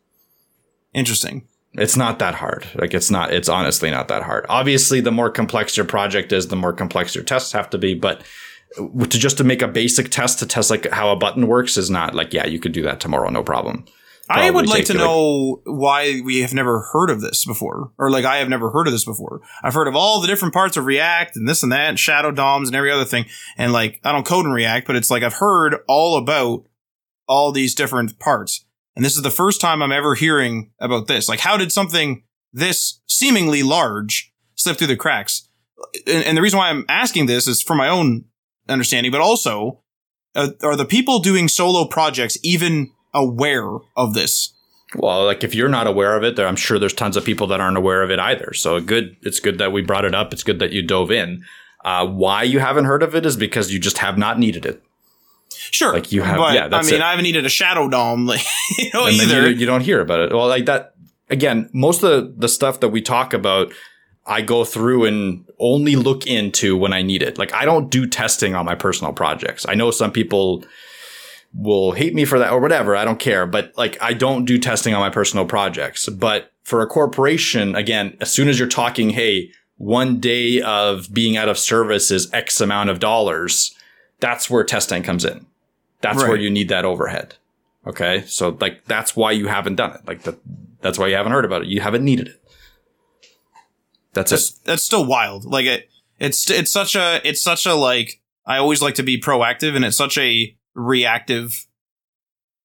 Interesting. 0.94 1.46
It's 1.74 1.98
not 1.98 2.20
that 2.20 2.36
hard. 2.36 2.66
Like 2.76 2.94
it's 2.94 3.12
not, 3.12 3.34
it's 3.34 3.50
honestly 3.50 3.92
not 3.92 4.08
that 4.08 4.24
hard. 4.24 4.46
Obviously, 4.48 5.02
the 5.02 5.12
more 5.12 5.30
complex 5.30 5.76
your 5.76 5.86
project 5.86 6.32
is, 6.32 6.48
the 6.48 6.56
more 6.56 6.74
complex 6.74 7.14
your 7.14 7.24
tests 7.24 7.52
have 7.52 7.70
to 7.72 7.78
be, 7.78 7.94
but 7.94 8.24
to 8.76 9.08
just 9.08 9.38
to 9.38 9.44
make 9.44 9.62
a 9.62 9.68
basic 9.68 10.10
test 10.10 10.40
to 10.40 10.46
test 10.46 10.70
like 10.70 10.90
how 10.92 11.12
a 11.12 11.16
button 11.16 11.48
works 11.48 11.78
is 11.78 11.90
not 11.90 12.14
like 12.14 12.34
yeah 12.34 12.46
you 12.46 12.60
could 12.60 12.72
do 12.72 12.84
that 12.84 13.00
tomorrow 13.00 13.30
no 13.30 13.44
problem 13.44 13.86
Probably 14.30 14.46
I 14.46 14.52
would 14.52 14.68
like 14.68 14.86
to 14.86 14.94
know 14.94 15.62
like, 15.66 15.76
why 15.76 16.22
we 16.24 16.42
have 16.42 16.54
never 16.54 16.82
heard 16.94 17.10
of 17.10 17.20
this 17.20 17.46
before, 17.46 17.92
or 17.98 18.12
like 18.12 18.26
I 18.26 18.38
have 18.38 18.48
never 18.48 18.70
heard 18.70 18.86
of 18.86 18.94
this 18.94 19.04
before. 19.04 19.42
I've 19.64 19.74
heard 19.74 19.88
of 19.88 19.96
all 19.96 20.22
the 20.22 20.28
different 20.28 20.54
parts 20.54 20.78
of 20.78 20.86
React 20.86 21.38
and 21.38 21.50
this 21.50 21.64
and 21.64 21.72
that, 21.72 21.90
and 21.90 22.00
Shadow 22.00 22.30
DOMs 22.30 22.70
and 22.70 22.76
every 22.76 22.92
other 22.92 23.06
thing. 23.06 23.26
And 23.58 23.74
like 23.74 24.00
I 24.04 24.12
don't 24.12 24.28
code 24.28 24.46
in 24.46 24.52
React, 24.52 24.86
but 24.86 24.96
it's 24.96 25.10
like 25.10 25.24
I've 25.24 25.34
heard 25.34 25.78
all 25.88 26.16
about 26.16 26.68
all 27.28 27.52
these 27.52 27.74
different 27.74 28.20
parts. 28.20 28.66
And 28.96 29.04
this 29.04 29.16
is 29.16 29.24
the 29.24 29.32
first 29.32 29.62
time 29.62 29.82
I'm 29.82 29.92
ever 29.92 30.14
hearing 30.14 30.74
about 30.80 31.08
this. 31.08 31.28
Like, 31.28 31.40
how 31.40 31.58
did 31.58 31.72
something 31.72 32.24
this 32.54 33.02
seemingly 33.08 33.64
large 33.64 34.32
slip 34.54 34.78
through 34.78 34.88
the 34.88 34.96
cracks? 34.96 35.50
And, 36.06 36.24
and 36.24 36.38
the 36.38 36.44
reason 36.44 36.60
why 36.60 36.70
I'm 36.70 36.86
asking 36.88 37.26
this 37.26 37.48
is 37.48 37.64
for 37.64 37.76
my 37.76 37.90
own 37.90 38.26
understanding, 38.70 39.12
but 39.12 39.22
also 39.22 39.80
uh, 40.36 40.50
are 40.64 40.76
the 40.76 40.86
people 40.86 41.20
doing 41.20 41.48
solo 41.48 41.86
projects 41.86 42.38
even 42.44 42.92
aware 43.14 43.70
of 43.96 44.14
this? 44.14 44.54
Well, 44.96 45.26
like 45.26 45.44
if 45.44 45.54
you're 45.54 45.70
not 45.70 45.88
aware 45.88 46.16
of 46.16 46.24
it, 46.24 46.36
there 46.36 46.48
I'm 46.48 46.56
sure 46.56 46.80
there's 46.80 46.94
tons 46.94 47.16
of 47.16 47.24
people 47.24 47.48
that 47.48 47.62
aren't 47.62 47.78
aware 47.78 48.02
of 48.02 48.10
it 48.10 48.20
either. 48.20 48.54
So 48.54 48.80
good, 48.80 49.18
it's 49.22 49.40
good 49.40 49.60
that 49.60 49.72
we 49.72 49.82
brought 49.82 50.06
it 50.06 50.16
up. 50.16 50.34
It's 50.34 50.44
good 50.44 50.60
that 50.60 50.72
you 50.72 50.82
dove 50.82 51.12
in. 51.12 51.44
Uh, 51.86 52.06
why 52.06 52.44
you 52.44 52.60
haven't 52.60 52.86
heard 52.86 53.04
of 53.04 53.16
it 53.16 53.26
is 53.26 53.38
because 53.38 53.72
you 53.72 53.80
just 53.80 54.00
have 54.00 54.18
not 54.18 54.40
needed 54.40 54.66
it. 54.66 54.84
Sure, 55.50 55.94
like 55.94 56.12
you 56.12 56.22
have. 56.24 56.38
But, 56.38 56.54
yeah, 56.54 56.70
I 56.72 56.82
mean, 56.82 56.96
it. 56.96 57.02
I 57.02 57.12
haven't 57.12 57.24
needed 57.24 57.46
a 57.46 57.50
shadow 57.50 57.88
DOM, 57.88 58.26
like, 58.26 58.42
you 58.78 58.90
know, 58.94 59.06
and 59.06 59.16
either. 59.16 59.50
You, 59.50 59.58
you, 59.58 59.66
don't 59.66 59.82
hear 59.82 60.02
about 60.02 60.20
it. 60.20 60.34
Well, 60.34 60.48
like 60.48 60.66
that. 60.66 60.96
again, 61.30 61.70
most 61.74 62.04
of 62.04 62.10
the, 62.10 62.34
the 62.38 62.50
stuff 62.50 62.80
that 62.80 62.90
we 62.90 63.02
talk 63.02 63.34
about, 63.34 63.72
I 64.26 64.42
go 64.42 64.64
through 64.64 65.06
and 65.06 65.46
only 65.60 65.96
look 65.96 66.28
into 66.28 66.78
when 66.78 66.94
I 66.94 67.02
need 67.02 67.24
it. 67.24 67.38
Like 67.38 67.54
I 67.54 67.66
don't 67.66 67.90
do 67.90 68.06
testing 68.06 68.54
on 68.56 68.66
my 68.66 68.76
personal 68.76 69.14
projects. 69.14 69.66
I 69.68 69.74
know 69.76 69.92
some 69.92 70.12
people 70.12 70.64
will 71.54 71.94
hate 71.94 72.14
me 72.14 72.26
for 72.26 72.38
that 72.38 72.52
or 72.52 72.60
whatever. 72.60 72.96
I 72.96 73.06
don't 73.06 73.20
care. 73.20 73.48
But 73.48 73.74
like 73.78 73.98
I 74.02 74.14
don't 74.14 74.46
do 74.46 74.58
testing 74.60 74.94
on 74.94 75.00
my 75.00 75.10
personal 75.10 75.46
projects. 75.46 76.08
But 76.10 76.52
for 76.64 76.82
a 76.82 76.88
corporation, 76.88 77.76
again, 77.76 78.16
as 78.22 78.32
soon 78.32 78.48
as 78.48 78.60
you're 78.60 78.68
talking, 78.68 79.10
hey, 79.12 79.52
one 79.78 80.20
day 80.20 80.62
of 80.62 81.12
being 81.14 81.38
out 81.38 81.50
of 81.50 81.58
service 81.58 82.12
is 82.12 82.32
X 82.34 82.62
amount 82.62 82.90
of 82.90 83.00
dollars, 83.00 83.74
that's 84.20 84.50
where 84.50 84.64
testing 84.64 85.02
comes 85.02 85.26
in. 85.26 85.46
That's 86.02 86.18
Right. 86.22 86.28
where 86.30 86.38
you 86.38 86.50
need 86.52 86.70
that 86.70 86.86
overhead. 86.86 87.36
Okay. 87.88 88.24
So 88.28 88.56
like 88.60 88.86
that's 88.86 89.16
why 89.16 89.32
you 89.32 89.48
haven't 89.48 89.76
done 89.76 89.92
it. 89.96 90.02
Like 90.06 90.24
that 90.24 90.36
that's 90.82 91.00
why 91.00 91.08
you 91.08 91.16
haven't 91.16 91.32
heard 91.32 91.46
about 91.46 91.64
it. 91.64 91.68
You 91.70 91.82
haven't 91.82 92.04
needed 92.06 92.28
it. 92.28 92.39
That's 94.14 94.32
it. 94.32 94.36
that's 94.36 94.52
that's 94.60 94.84
still 94.84 95.06
wild. 95.06 95.46
Like 95.46 95.66
it, 95.66 95.90
it's 96.20 96.50
it's 96.50 96.72
such 96.72 96.96
a 96.96 97.22
it's 97.24 97.42
such 97.42 97.66
a 97.66 97.76
like 97.76 98.22
I 98.46 98.58
always 98.58 98.82
like 98.82 98.96
to 98.96 99.04
be 99.04 99.20
proactive, 99.20 99.76
and 99.76 99.86
it's 99.86 99.98
such 99.98 100.18
a 100.18 100.56
reactive 100.76 101.68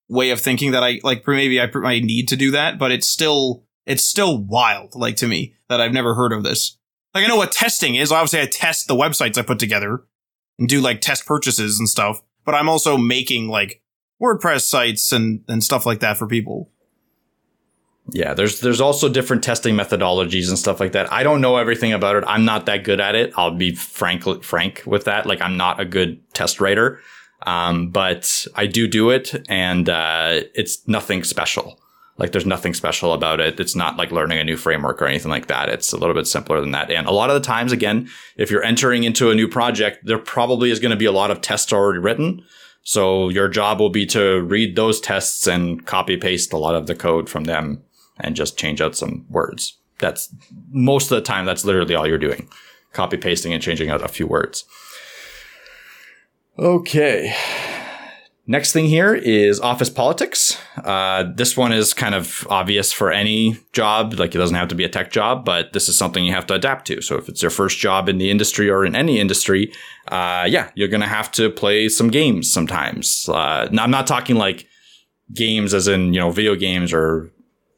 way 0.09 0.31
of 0.31 0.41
thinking 0.41 0.73
that 0.73 0.83
I 0.83 1.01
like. 1.03 1.27
Maybe 1.27 1.61
I 1.61 1.69
I 1.85 2.01
need 2.01 2.29
to 2.29 2.37
do 2.37 2.51
that, 2.53 2.79
but 2.79 2.93
it's 2.93 3.09
still 3.09 3.65
it's 3.87 4.05
still 4.05 4.39
wild. 4.39 4.95
Like 4.95 5.17
to 5.17 5.29
me 5.29 5.55
that 5.69 5.81
I've 5.81 5.93
never 5.93 6.15
heard 6.15 6.33
of 6.33 6.43
this. 6.43 6.79
Like 7.15 7.25
I 7.25 7.29
know 7.29 7.37
what 7.37 7.53
testing 7.53 7.95
is. 7.95 8.11
Obviously, 8.11 8.41
I 8.41 8.47
test 8.47 8.89
the 8.89 8.97
websites 8.97 9.39
I 9.39 9.43
put 9.43 9.59
together 9.59 10.05
and 10.59 10.69
do 10.69 10.81
like 10.81 11.01
test 11.01 11.27
purchases 11.27 11.79
and 11.79 11.89
stuff. 11.89 12.23
But 12.45 12.55
I'm 12.55 12.69
also 12.69 12.97
making 12.97 13.49
like 13.49 13.83
WordPress 14.21 14.63
sites 14.63 15.13
and 15.13 15.45
and 15.49 15.63
stuff 15.63 15.87
like 15.87 16.01
that 16.01 16.17
for 16.17 16.27
people. 16.27 16.71
Yeah, 18.13 18.35
there's 18.35 18.61
there's 18.61 18.83
also 18.83 19.09
different 19.09 19.43
testing 19.43 19.75
methodologies 19.75 20.49
and 20.49 20.59
stuff 20.59 20.79
like 20.79 20.93
that. 20.93 21.11
I 21.11 21.23
don't 21.23 21.41
know 21.41 21.57
everything 21.57 21.93
about 21.93 22.17
it. 22.17 22.25
I'm 22.27 22.45
not 22.45 22.67
that 22.67 22.85
good 22.85 23.01
at 23.01 23.15
it. 23.15 23.33
I'll 23.37 23.55
be 23.55 23.75
frank 23.75 24.45
frank 24.45 24.83
with 24.85 25.05
that. 25.05 25.27
Like 25.27 25.41
I'm 25.41 25.57
not 25.57 25.81
a 25.81 25.87
good 25.87 26.21
test 26.35 26.61
writer, 26.61 27.01
um, 27.47 27.91
but 27.91 28.47
I 28.55 28.67
do 28.67 28.87
do 28.87 29.09
it, 29.09 29.35
and 29.49 29.89
uh, 29.89 30.43
it's 30.55 30.87
nothing 30.87 31.25
special. 31.25 31.81
Like 32.19 32.33
there's 32.33 32.47
nothing 32.47 32.75
special 32.75 33.15
about 33.15 33.41
it. 33.41 33.59
It's 33.59 33.75
not 33.75 33.97
like 33.97 34.13
learning 34.13 34.39
a 34.39 34.45
new 34.45 34.57
framework 34.57 35.01
or 35.01 35.07
anything 35.07 35.31
like 35.31 35.47
that. 35.47 35.71
It's 35.71 35.93
a 35.93 35.97
little 35.97 36.15
bit 36.15 36.27
simpler 36.27 36.61
than 36.61 36.71
that. 36.73 36.91
And 36.91 37.07
a 37.07 37.11
lot 37.11 37.31
of 37.31 37.35
the 37.35 37.47
times, 37.47 37.73
again, 37.73 38.09
if 38.37 38.51
you're 38.51 38.63
entering 38.63 39.03
into 39.03 39.31
a 39.31 39.35
new 39.35 39.49
project, 39.49 40.05
there 40.05 40.19
probably 40.19 40.71
is 40.71 40.79
going 40.79 40.91
to 40.91 40.97
be 40.97 41.07
a 41.07 41.13
lot 41.13 41.33
of 41.33 41.41
tests 41.41 41.73
already 41.73 41.99
written. 41.99 42.45
So 42.85 43.31
your 43.31 43.49
job 43.49 43.81
will 43.81 43.91
be 43.91 44.07
to 44.07 44.43
read 44.43 44.77
those 44.77 45.01
tests 45.01 45.49
and 45.49 45.85
copy 45.87 46.17
paste 46.17 46.53
a 46.53 46.59
lot 46.59 46.77
of 46.77 46.87
the 46.87 46.95
code 46.95 47.29
from 47.29 47.45
them 47.45 47.83
and 48.21 48.37
just 48.37 48.59
change 48.59 48.81
out 48.81 48.97
some 48.97 49.27
words. 49.29 49.79
That's 49.99 50.35
most 50.71 51.11
of 51.11 51.17
the 51.17 51.23
time, 51.23 51.47
that's 51.47 51.65
literally 51.65 51.95
all 51.95 52.07
you're 52.07 52.19
doing. 52.19 52.49
Copy 52.93 53.17
pasting 53.17 53.53
and 53.53 53.63
changing 53.63 53.91
out 53.91 54.03
a 54.03 54.09
few 54.09 54.27
words. 54.27 54.65
Okay. 56.59 57.35
Next 58.47 58.73
thing 58.73 58.85
here 58.85 59.15
is 59.15 59.59
office 59.59 59.89
politics. 59.89 60.59
Uh, 60.77 61.25
this 61.35 61.57
one 61.57 61.73
is 61.73 61.95
kind 61.95 62.15
of 62.15 62.47
obvious 62.51 62.93
for 62.93 63.11
any 63.11 63.57
job. 63.73 64.13
Like 64.15 64.35
it 64.35 64.39
doesn't 64.39 64.55
have 64.55 64.69
to 64.69 64.75
be 64.75 64.85
a 64.85 64.89
tech 64.89 65.11
job, 65.11 65.47
but 65.47 65.73
this 65.73 65.89
is 65.89 65.97
something 65.97 66.25
you 66.25 66.33
have 66.33 66.47
to 66.49 66.55
adapt 66.55 66.87
to. 66.89 67.01
So 67.01 67.17
if 67.17 67.29
it's 67.31 67.41
your 67.41 67.51
first 67.51 67.79
job 67.79 68.07
in 68.07 68.19
the 68.19 68.31
industry 68.31 68.69
or 68.69 68.85
in 68.85 68.95
any 68.95 69.19
industry, 69.19 69.73
uh, 70.09 70.47
yeah, 70.47 70.71
you're 70.75 70.89
going 70.89 71.01
to 71.01 71.07
have 71.07 71.33
to 71.33 71.49
play 71.49 71.89
some 71.89 72.09
games 72.09 72.53
sometimes. 72.53 73.29
Uh, 73.31 73.67
now 73.73 73.83
I'm 73.83 73.91
not 73.91 74.07
talking 74.07 74.37
like 74.37 74.67
games 75.33 75.73
as 75.73 75.89
in, 75.89 76.13
you 76.13 76.21
know, 76.21 76.31
video 76.31 76.55
games 76.55 76.93
or 76.93 77.33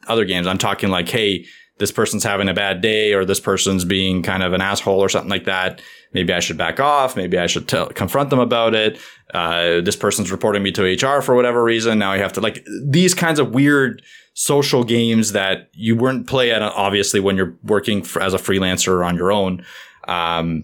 other 0.07 0.25
games. 0.25 0.47
I'm 0.47 0.59
talking 0.59 0.91
like, 0.91 1.09
hey, 1.09 1.47
this 1.79 1.93
person's 1.93 2.25
having 2.25 2.49
a 2.49 2.55
bad 2.55 2.81
day 2.81 3.13
or 3.13 3.25
this 3.25 3.41
person's 3.41 3.85
being 3.85 4.23
kind 4.23 4.43
of 4.43 4.53
an 4.53 4.61
asshole 4.61 4.99
or 4.99 5.09
something 5.09 5.31
like 5.31 5.45
that. 5.45 5.83
Maybe 6.13 6.33
I 6.33 6.41
should 6.41 6.57
back 6.57 6.81
off. 6.81 7.17
Maybe 7.17 7.39
I 7.39 7.47
should 7.47 7.69
tell, 7.69 7.89
confront 7.89 8.31
them 8.31 8.39
about 8.39 8.75
it. 8.75 8.99
Uh, 9.35 9.81
this 9.83 9.97
person's 9.97 10.33
reporting 10.33 10.63
me 10.63 10.73
to 10.73 10.83
HR 10.83 11.21
for 11.21 11.35
whatever 11.35 11.63
reason. 11.63 11.99
Now 11.99 12.13
I 12.13 12.19
have 12.19 12.33
to 12.35 12.41
like 12.41 12.65
these 12.83 13.13
kinds 13.13 13.39
of 13.39 13.53
weird 13.53 14.03
social 14.33 14.85
games 14.85 15.33
that 15.33 15.69
you 15.73 15.97
wouldn't 15.97 16.27
play 16.27 16.51
at 16.51 16.63
obviously 16.63 17.21
when 17.21 17.37
you're 17.37 17.55
working 17.63 18.03
for, 18.03 18.23
as 18.23 18.33
a 18.33 18.39
freelancer 18.39 19.05
on 19.05 19.17
your 19.17 19.31
own. 19.31 19.65
Um, 20.09 20.63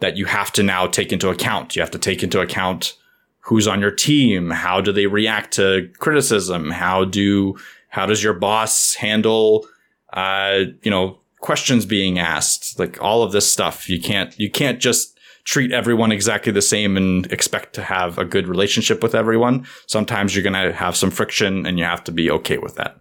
that 0.00 0.16
you 0.16 0.26
have 0.26 0.52
to 0.52 0.64
now 0.64 0.88
take 0.88 1.12
into 1.12 1.28
account. 1.28 1.76
You 1.76 1.80
have 1.80 1.92
to 1.92 1.98
take 1.98 2.24
into 2.24 2.40
account 2.40 2.94
who's 3.38 3.68
on 3.68 3.80
your 3.80 3.90
team. 3.90 4.50
How 4.50 4.80
do 4.80 4.92
they 4.92 5.06
react 5.06 5.54
to 5.54 5.88
criticism? 5.98 6.70
How 6.70 7.04
do 7.04 7.56
how 7.92 8.06
does 8.06 8.22
your 8.22 8.32
boss 8.32 8.94
handle 8.94 9.66
uh, 10.14 10.60
you 10.82 10.90
know 10.90 11.20
questions 11.40 11.84
being 11.84 12.18
asked? 12.18 12.78
Like 12.78 13.00
all 13.02 13.22
of 13.22 13.32
this 13.32 13.50
stuff. 13.50 13.88
You 13.88 14.00
can't 14.00 14.36
you 14.40 14.50
can't 14.50 14.80
just 14.80 15.18
treat 15.44 15.72
everyone 15.72 16.10
exactly 16.10 16.52
the 16.52 16.62
same 16.62 16.96
and 16.96 17.30
expect 17.30 17.74
to 17.74 17.82
have 17.82 18.16
a 18.16 18.24
good 18.24 18.48
relationship 18.48 19.02
with 19.02 19.14
everyone. 19.14 19.66
Sometimes 19.86 20.34
you're 20.34 20.42
going 20.42 20.54
to 20.54 20.72
have 20.72 20.96
some 20.96 21.10
friction 21.10 21.66
and 21.66 21.78
you 21.78 21.84
have 21.84 22.02
to 22.04 22.12
be 22.12 22.30
okay 22.30 22.58
with 22.58 22.76
that. 22.76 22.96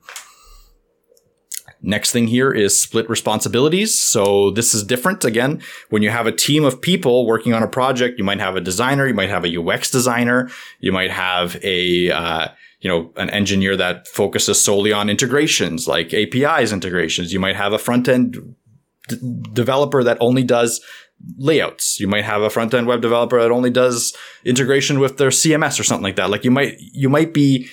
Next 1.84 2.12
thing 2.12 2.28
here 2.28 2.52
is 2.52 2.80
split 2.80 3.10
responsibilities. 3.10 3.98
So 3.98 4.52
this 4.52 4.74
is 4.74 4.84
different. 4.84 5.24
Again, 5.24 5.62
when 5.90 6.02
you 6.02 6.10
have 6.10 6.28
a 6.28 6.32
team 6.32 6.66
of 6.66 6.82
people 6.82 7.26
working 7.26 7.54
on 7.54 7.64
a 7.64 7.68
project, 7.68 8.18
you 8.18 8.24
might 8.24 8.40
have 8.40 8.56
a 8.56 8.62
designer, 8.62 9.08
you 9.08 9.14
might 9.14 9.30
have 9.30 9.46
a 9.46 9.58
UX 9.58 9.90
designer, 9.90 10.50
you 10.80 10.92
might 10.92 11.12
have 11.12 11.58
a, 11.64 12.12
uh, 12.12 12.48
you 12.82 12.90
know, 12.90 13.14
an 13.16 13.30
engineer 13.30 13.78
that 13.78 14.08
focuses 14.08 14.60
solely 14.60 14.92
on 14.92 15.10
integrations 15.10 15.88
like 15.88 16.14
APIs 16.14 16.72
integrations. 16.72 17.32
You 17.32 17.40
might 17.40 17.56
have 17.56 17.74
a 17.74 17.78
front 17.78 18.10
end 18.10 18.56
d- 19.08 19.18
developer 19.54 20.04
that 20.04 20.18
only 20.20 20.44
does 20.44 20.82
layouts. 21.38 22.00
You 22.00 22.08
might 22.08 22.26
have 22.26 22.42
a 22.42 22.50
front 22.50 22.74
end 22.74 22.88
web 22.88 23.02
developer 23.02 23.40
that 23.40 23.52
only 23.52 23.70
does 23.70 24.16
integration 24.44 25.00
with 25.00 25.18
their 25.18 25.30
CMS 25.30 25.80
or 25.80 25.84
something 25.84 26.04
like 26.04 26.16
that. 26.16 26.32
Like 26.32 26.44
you 26.44 26.50
might, 26.50 26.76
you 26.80 27.08
might 27.08 27.36
be, 27.36 27.70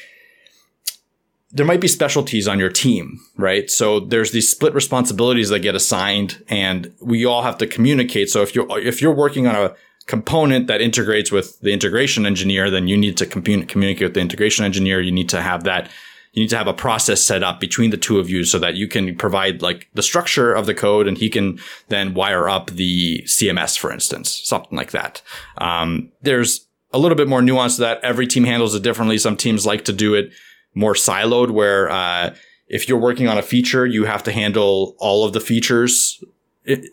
there 1.50 1.64
might 1.64 1.80
be 1.80 1.88
specialties 1.88 2.46
on 2.46 2.58
your 2.58 2.68
team, 2.68 3.18
right? 3.38 3.70
So 3.70 4.00
there's 4.00 4.32
these 4.32 4.50
split 4.50 4.74
responsibilities 4.74 5.48
that 5.48 5.60
get 5.60 5.74
assigned 5.74 6.44
and 6.48 6.92
we 7.00 7.24
all 7.24 7.42
have 7.42 7.56
to 7.58 7.66
communicate. 7.66 8.28
So 8.28 8.42
if 8.42 8.54
you're, 8.54 8.78
if 8.78 9.00
you're 9.00 9.14
working 9.14 9.46
on 9.46 9.54
a 9.54 9.74
component 10.08 10.66
that 10.66 10.80
integrates 10.80 11.30
with 11.30 11.60
the 11.60 11.70
integration 11.70 12.26
engineer, 12.26 12.70
then 12.70 12.88
you 12.88 12.96
need 12.96 13.16
to 13.18 13.26
commun- 13.26 13.66
communicate 13.66 14.08
with 14.08 14.14
the 14.14 14.20
integration 14.20 14.64
engineer. 14.64 15.00
You 15.00 15.12
need 15.12 15.28
to 15.28 15.42
have 15.42 15.64
that, 15.64 15.90
you 16.32 16.42
need 16.42 16.48
to 16.48 16.56
have 16.56 16.66
a 16.66 16.72
process 16.72 17.20
set 17.20 17.42
up 17.42 17.60
between 17.60 17.90
the 17.90 17.96
two 17.98 18.18
of 18.18 18.28
you 18.28 18.44
so 18.44 18.58
that 18.58 18.74
you 18.74 18.88
can 18.88 19.14
provide 19.16 19.60
like 19.62 19.86
the 19.92 20.02
structure 20.02 20.52
of 20.52 20.66
the 20.66 20.74
code 20.74 21.06
and 21.06 21.18
he 21.18 21.28
can 21.28 21.60
then 21.88 22.14
wire 22.14 22.48
up 22.48 22.70
the 22.70 23.22
CMS, 23.26 23.78
for 23.78 23.92
instance, 23.92 24.40
something 24.44 24.76
like 24.76 24.92
that. 24.92 25.22
Um, 25.58 26.10
there's 26.22 26.66
a 26.90 26.98
little 26.98 27.16
bit 27.16 27.28
more 27.28 27.42
nuance 27.42 27.76
to 27.76 27.82
that. 27.82 28.02
Every 28.02 28.26
team 28.26 28.44
handles 28.44 28.74
it 28.74 28.82
differently. 28.82 29.18
Some 29.18 29.36
teams 29.36 29.66
like 29.66 29.84
to 29.84 29.92
do 29.92 30.14
it 30.14 30.32
more 30.74 30.94
siloed 30.94 31.50
where 31.50 31.90
uh, 31.90 32.34
if 32.66 32.88
you're 32.88 32.98
working 32.98 33.28
on 33.28 33.36
a 33.36 33.42
feature, 33.42 33.84
you 33.84 34.06
have 34.06 34.22
to 34.22 34.32
handle 34.32 34.96
all 34.98 35.26
of 35.26 35.34
the 35.34 35.40
features, 35.40 36.22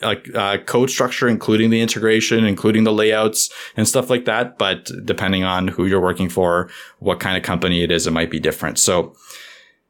like 0.02 0.34
uh, 0.36 0.58
code 0.60 0.90
structure, 0.90 1.28
including 1.28 1.70
the 1.70 1.82
integration, 1.82 2.46
including 2.46 2.84
the 2.84 2.94
layouts 2.94 3.50
and 3.76 3.88
stuff 3.88 4.10
like 4.10 4.26
that. 4.26 4.58
But 4.58 4.90
depending 5.04 5.44
on 5.44 5.68
who 5.68 5.86
you're 5.86 6.02
working 6.02 6.30
for, 6.30 6.70
what 7.00 7.20
kind 7.20 7.38
of 7.38 7.44
company 7.44 7.84
it 7.84 7.92
is, 7.92 8.08
it 8.08 8.12
might 8.12 8.32
be 8.32 8.40
different. 8.40 8.80
So 8.80 9.16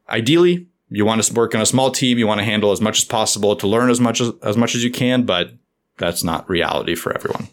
ideally, 0.08 0.66
you 0.88 1.04
want 1.04 1.22
to 1.22 1.34
work 1.34 1.54
in 1.54 1.60
a 1.60 1.66
small 1.66 1.90
team. 1.90 2.18
You 2.18 2.26
want 2.26 2.38
to 2.38 2.44
handle 2.44 2.72
as 2.72 2.80
much 2.80 2.98
as 2.98 3.04
possible 3.04 3.56
to 3.56 3.66
learn 3.66 3.90
as 3.90 4.00
much 4.00 4.20
as, 4.20 4.32
as 4.42 4.56
much 4.56 4.74
as 4.74 4.84
you 4.84 4.90
can, 4.90 5.24
but 5.24 5.52
that's 5.98 6.22
not 6.22 6.48
reality 6.48 6.94
for 6.94 7.12
everyone. 7.12 7.48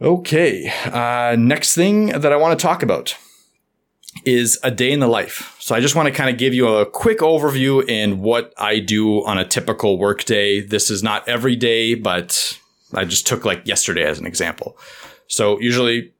Okay. 0.00 0.70
Uh, 0.84 1.36
next 1.38 1.74
thing 1.74 2.06
that 2.06 2.32
I 2.32 2.36
want 2.36 2.58
to 2.58 2.62
talk 2.62 2.82
about 2.82 3.16
is 4.24 4.58
a 4.62 4.70
day 4.70 4.92
in 4.92 5.00
the 5.00 5.06
life. 5.06 5.56
So 5.58 5.74
I 5.74 5.80
just 5.80 5.94
want 5.94 6.06
to 6.06 6.12
kind 6.12 6.30
of 6.30 6.38
give 6.38 6.54
you 6.54 6.68
a 6.68 6.86
quick 6.86 7.18
overview 7.18 7.86
in 7.88 8.20
what 8.20 8.52
I 8.56 8.78
do 8.78 9.24
on 9.24 9.38
a 9.38 9.44
typical 9.44 9.98
workday. 9.98 10.60
This 10.60 10.90
is 10.90 11.02
not 11.02 11.28
every 11.28 11.56
day, 11.56 11.94
but 11.94 12.58
I 12.94 13.04
just 13.04 13.26
took 13.26 13.44
like 13.44 13.66
yesterday 13.66 14.04
as 14.04 14.18
an 14.18 14.26
example. 14.26 14.78
So 15.28 15.60
usually 15.60 16.12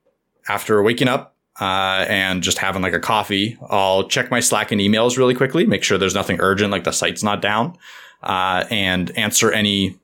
after 0.49 0.83
waking 0.83 1.09
up 1.09 1.35
uh, 1.61 2.05
and 2.09 2.43
just 2.43 2.59
having 2.59 2.83
like 2.83 2.93
a 2.93 3.01
coffee, 3.01 3.57
I'll 3.69 4.09
check 4.09 4.31
my 4.31 4.41
Slack 4.41 4.73
and 4.73 4.81
emails 4.81 5.17
really 5.17 5.35
quickly, 5.35 5.67
make 5.67 5.83
sure 5.83 5.99
there's 5.99 6.15
nothing 6.15 6.41
urgent, 6.41 6.71
like 6.71 6.85
the 6.85 6.93
site's 6.93 7.23
not 7.23 7.41
down, 7.41 7.77
uh, 8.23 8.65
and 8.71 9.17
answer 9.17 9.51
any 9.53 9.99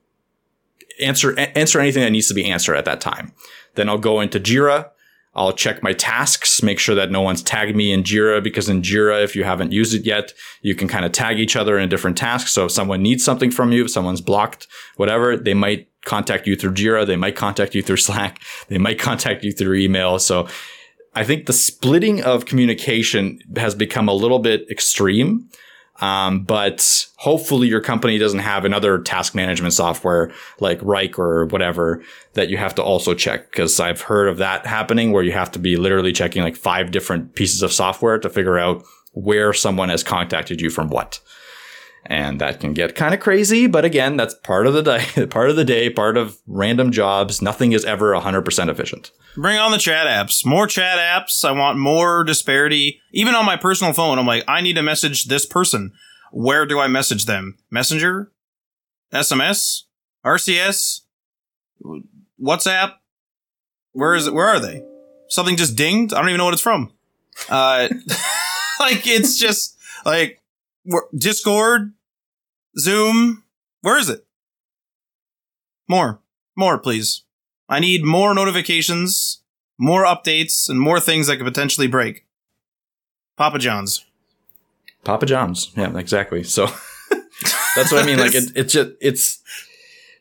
answer 1.01 1.37
answer 1.39 1.79
anything 1.79 2.03
that 2.03 2.11
needs 2.11 2.27
to 2.27 2.33
be 2.33 2.49
answered 2.49 2.75
at 2.75 2.85
that 2.85 3.01
time. 3.01 3.33
Then 3.75 3.89
I'll 3.89 3.97
go 3.97 4.21
into 4.21 4.39
Jira. 4.39 4.89
I'll 5.35 5.53
check 5.53 5.81
my 5.81 5.93
tasks, 5.93 6.61
make 6.61 6.77
sure 6.77 6.93
that 6.93 7.09
no 7.09 7.21
one's 7.21 7.41
tagged 7.41 7.75
me 7.75 7.91
in 7.91 8.03
Jira 8.03 8.43
because 8.43 8.69
in 8.69 8.83
Jira, 8.83 9.23
if 9.23 9.35
you 9.35 9.43
haven't 9.43 9.71
used 9.71 9.95
it 9.95 10.05
yet, 10.05 10.31
you 10.61 10.75
can 10.75 10.87
kind 10.87 11.05
of 11.05 11.11
tag 11.11 11.39
each 11.39 11.55
other 11.55 11.79
in 11.79 11.89
different 11.89 12.17
tasks. 12.17 12.51
So 12.51 12.65
if 12.65 12.71
someone 12.71 13.01
needs 13.01 13.23
something 13.23 13.49
from 13.49 13.71
you, 13.71 13.85
if 13.85 13.91
someone's 13.91 14.21
blocked, 14.21 14.67
whatever, 14.95 15.35
they 15.35 15.55
might 15.55 15.87
contact 16.05 16.45
you 16.45 16.55
through 16.55 16.73
Jira. 16.73 17.07
They 17.07 17.15
might 17.15 17.35
contact 17.35 17.73
you 17.73 17.81
through 17.81 17.97
Slack. 18.07 18.41
They 18.67 18.77
might 18.77 18.99
contact 18.99 19.43
you 19.43 19.51
through 19.51 19.77
email. 19.77 20.19
So 20.19 20.47
I 21.15 21.23
think 21.23 21.45
the 21.45 21.53
splitting 21.53 22.23
of 22.23 22.45
communication 22.45 23.39
has 23.57 23.75
become 23.75 24.07
a 24.07 24.13
little 24.13 24.39
bit 24.39 24.67
extreme. 24.69 25.49
Um, 26.01 26.43
but 26.43 27.07
hopefully 27.17 27.67
your 27.67 27.79
company 27.79 28.17
doesn't 28.17 28.39
have 28.39 28.65
another 28.65 28.97
task 28.99 29.35
management 29.35 29.73
software 29.73 30.31
like 30.59 30.79
Wrike 30.79 31.19
or 31.19 31.45
whatever 31.45 32.03
that 32.33 32.49
you 32.49 32.57
have 32.57 32.75
to 32.75 32.83
also 32.83 33.13
check. 33.13 33.51
Cause 33.51 33.79
I've 33.79 34.01
heard 34.01 34.27
of 34.27 34.37
that 34.37 34.65
happening 34.65 35.11
where 35.11 35.23
you 35.23 35.31
have 35.31 35.51
to 35.51 35.59
be 35.59 35.77
literally 35.77 36.11
checking 36.11 36.41
like 36.41 36.55
five 36.55 36.91
different 36.91 37.35
pieces 37.35 37.61
of 37.61 37.71
software 37.71 38.17
to 38.17 38.29
figure 38.29 38.57
out 38.57 38.83
where 39.11 39.53
someone 39.53 39.89
has 39.89 40.03
contacted 40.03 40.59
you 40.59 40.69
from 40.69 40.89
what. 40.89 41.19
And 42.05 42.41
that 42.41 42.59
can 42.59 42.73
get 42.73 42.95
kind 42.95 43.13
of 43.13 43.21
crazy, 43.21 43.65
but 43.65 43.85
again, 43.85 44.17
that's 44.17 44.33
part 44.33 44.67
of 44.67 44.73
the 44.73 44.81
day, 44.81 45.25
part 45.29 45.49
of 45.49 45.55
the 45.55 45.63
day, 45.63 45.89
part 45.89 46.17
of 46.17 46.37
random 46.45 46.91
jobs. 46.91 47.41
Nothing 47.41 47.71
is 47.71 47.85
ever 47.85 48.13
100% 48.13 48.69
efficient. 48.69 49.11
Bring 49.35 49.57
on 49.57 49.71
the 49.71 49.77
chat 49.77 50.05
apps. 50.05 50.45
More 50.45 50.67
chat 50.67 50.97
apps. 50.97 51.45
I 51.45 51.51
want 51.51 51.79
more 51.79 52.23
disparity. 52.23 52.99
Even 53.13 53.35
on 53.35 53.45
my 53.45 53.55
personal 53.55 53.93
phone, 53.93 54.19
I'm 54.19 54.27
like, 54.27 54.43
I 54.47 54.61
need 54.61 54.73
to 54.73 54.83
message 54.83 55.25
this 55.25 55.45
person. 55.45 55.93
Where 56.31 56.65
do 56.65 56.79
I 56.79 56.87
message 56.87 57.25
them? 57.25 57.57
Messenger? 57.71 58.31
SMS? 59.13 59.83
RCS? 60.25 61.01
WhatsApp? 62.41 62.93
Where 63.93 64.15
is 64.15 64.27
it? 64.27 64.33
Where 64.33 64.47
are 64.47 64.59
they? 64.59 64.83
Something 65.29 65.55
just 65.55 65.75
dinged? 65.75 66.13
I 66.13 66.19
don't 66.19 66.29
even 66.29 66.39
know 66.39 66.45
what 66.45 66.53
it's 66.53 66.61
from. 66.61 66.91
Uh, 67.49 67.87
like 68.79 69.07
it's 69.07 69.37
just 69.39 69.77
like 70.05 70.42
Discord, 71.17 71.93
Zoom. 72.77 73.43
Where 73.81 73.97
is 73.97 74.09
it? 74.09 74.25
More, 75.87 76.21
more, 76.55 76.77
please. 76.77 77.23
I 77.69 77.79
need 77.79 78.03
more 78.03 78.33
notifications, 78.33 79.41
more 79.77 80.05
updates, 80.05 80.69
and 80.69 80.79
more 80.79 80.99
things 80.99 81.27
that 81.27 81.37
could 81.37 81.45
potentially 81.45 81.87
break. 81.87 82.25
Papa 83.37 83.59
John's. 83.59 84.05
Papa 85.03 85.25
John's. 85.25 85.71
Yeah, 85.75 85.97
exactly. 85.97 86.43
So 86.43 86.67
that's 87.75 87.91
what 87.91 88.03
I 88.03 88.05
mean. 88.05 88.19
Like 88.19 88.35
it, 88.35 88.51
it's 88.55 88.73
just 88.73 88.91
it's 89.01 89.41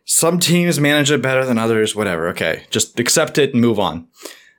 some 0.05 0.41
teams 0.41 0.81
manage 0.81 1.11
it 1.11 1.23
better 1.23 1.45
than 1.45 1.59
others. 1.59 1.95
Whatever. 1.95 2.29
Okay, 2.29 2.65
just 2.71 2.99
accept 2.99 3.39
it 3.39 3.53
and 3.53 3.61
move 3.61 3.79
on. 3.79 4.09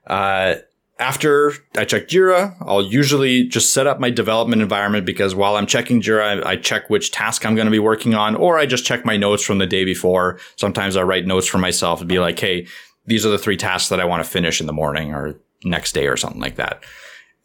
Uh, 0.07 0.55
after 1.03 1.51
I 1.75 1.83
check 1.83 2.07
Jira, 2.07 2.55
I'll 2.61 2.81
usually 2.81 3.43
just 3.43 3.73
set 3.73 3.87
up 3.87 3.99
my 3.99 4.09
development 4.09 4.61
environment 4.61 5.05
because 5.05 5.35
while 5.35 5.57
I'm 5.57 5.67
checking 5.67 6.01
Jira, 6.01 6.43
I, 6.45 6.55
check 6.55 6.89
which 6.89 7.11
task 7.11 7.45
I'm 7.45 7.55
going 7.55 7.65
to 7.65 7.71
be 7.71 7.79
working 7.79 8.15
on, 8.15 8.35
or 8.35 8.57
I 8.57 8.65
just 8.65 8.85
check 8.85 9.03
my 9.03 9.17
notes 9.17 9.43
from 9.43 9.57
the 9.57 9.67
day 9.67 9.83
before. 9.83 10.39
Sometimes 10.55 10.95
I 10.95 11.03
write 11.03 11.25
notes 11.25 11.45
for 11.45 11.57
myself 11.57 11.99
and 11.99 12.07
be 12.07 12.19
like, 12.19 12.39
hey, 12.39 12.67
these 13.05 13.25
are 13.25 13.29
the 13.29 13.37
three 13.37 13.57
tasks 13.57 13.89
that 13.89 13.99
I 13.99 14.05
want 14.05 14.23
to 14.23 14.29
finish 14.29 14.61
in 14.61 14.65
the 14.65 14.71
morning 14.73 15.13
or 15.13 15.37
next 15.65 15.91
day 15.91 16.07
or 16.07 16.15
something 16.15 16.41
like 16.41 16.55
that. 16.55 16.81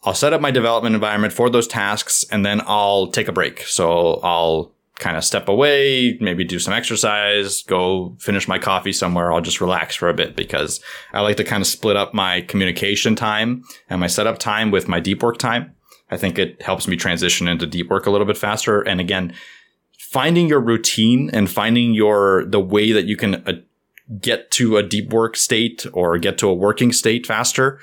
I'll 0.05 0.15
set 0.15 0.33
up 0.33 0.41
my 0.41 0.53
development 0.53 0.95
environment 0.95 1.33
for 1.33 1.51
those 1.51 1.67
tasks 1.67 2.25
and 2.31 2.47
then 2.47 2.63
I'll 2.65 3.09
take 3.09 3.27
a 3.27 3.33
break. 3.33 3.63
So 3.63 4.21
I'll 4.23 4.73
kind 4.99 5.17
of 5.17 5.25
step 5.25 5.49
away, 5.49 6.19
maybe 6.21 6.45
do 6.45 6.59
some 6.59 6.75
exercise, 6.75 7.63
go 7.63 8.17
finish 8.19 8.49
my 8.49 8.59
coffee 8.59 8.93
somewhere. 8.93 9.33
I'll 9.33 9.41
just 9.41 9.61
relax 9.61 9.95
for 9.95 10.09
a 10.09 10.15
bit 10.15 10.35
because 10.35 10.81
I 11.13 11.21
like 11.21 11.37
to 11.37 11.45
kind 11.45 11.61
of 11.61 11.67
split 11.67 11.97
up 11.97 12.15
my 12.15 12.43
communication 12.43 13.15
time 13.15 13.65
and 13.89 14.01
my 14.01 14.07
setup 14.07 14.39
time 14.39 14.71
with 14.71 14.89
my 14.89 15.01
deep 15.01 15.23
work 15.23 15.39
time. 15.39 15.75
I 16.11 16.17
think 16.17 16.39
it 16.39 16.61
helps 16.63 16.89
me 16.89 16.97
transition 16.97 17.49
into 17.49 17.67
deep 17.67 17.91
work 17.91 18.07
a 18.07 18.11
little 18.11 18.27
bit 18.27 18.37
faster. 18.37 18.81
And 18.81 19.01
again, 19.01 19.35
finding 19.99 20.49
your 20.49 20.61
routine 20.61 21.31
and 21.33 21.51
finding 21.51 21.95
your, 21.95 22.47
the 22.47 22.61
way 22.61 22.93
that 22.93 23.05
you 23.05 23.17
can 23.17 23.37
uh, 23.47 23.53
get 24.21 24.51
to 24.53 24.79
a 24.79 24.83
deep 24.83 25.13
work 25.13 25.37
state 25.37 25.87
or 25.93 26.19
get 26.19 26.39
to 26.39 26.49
a 26.49 26.55
working 26.55 26.93
state 26.93 27.27
faster 27.27 27.79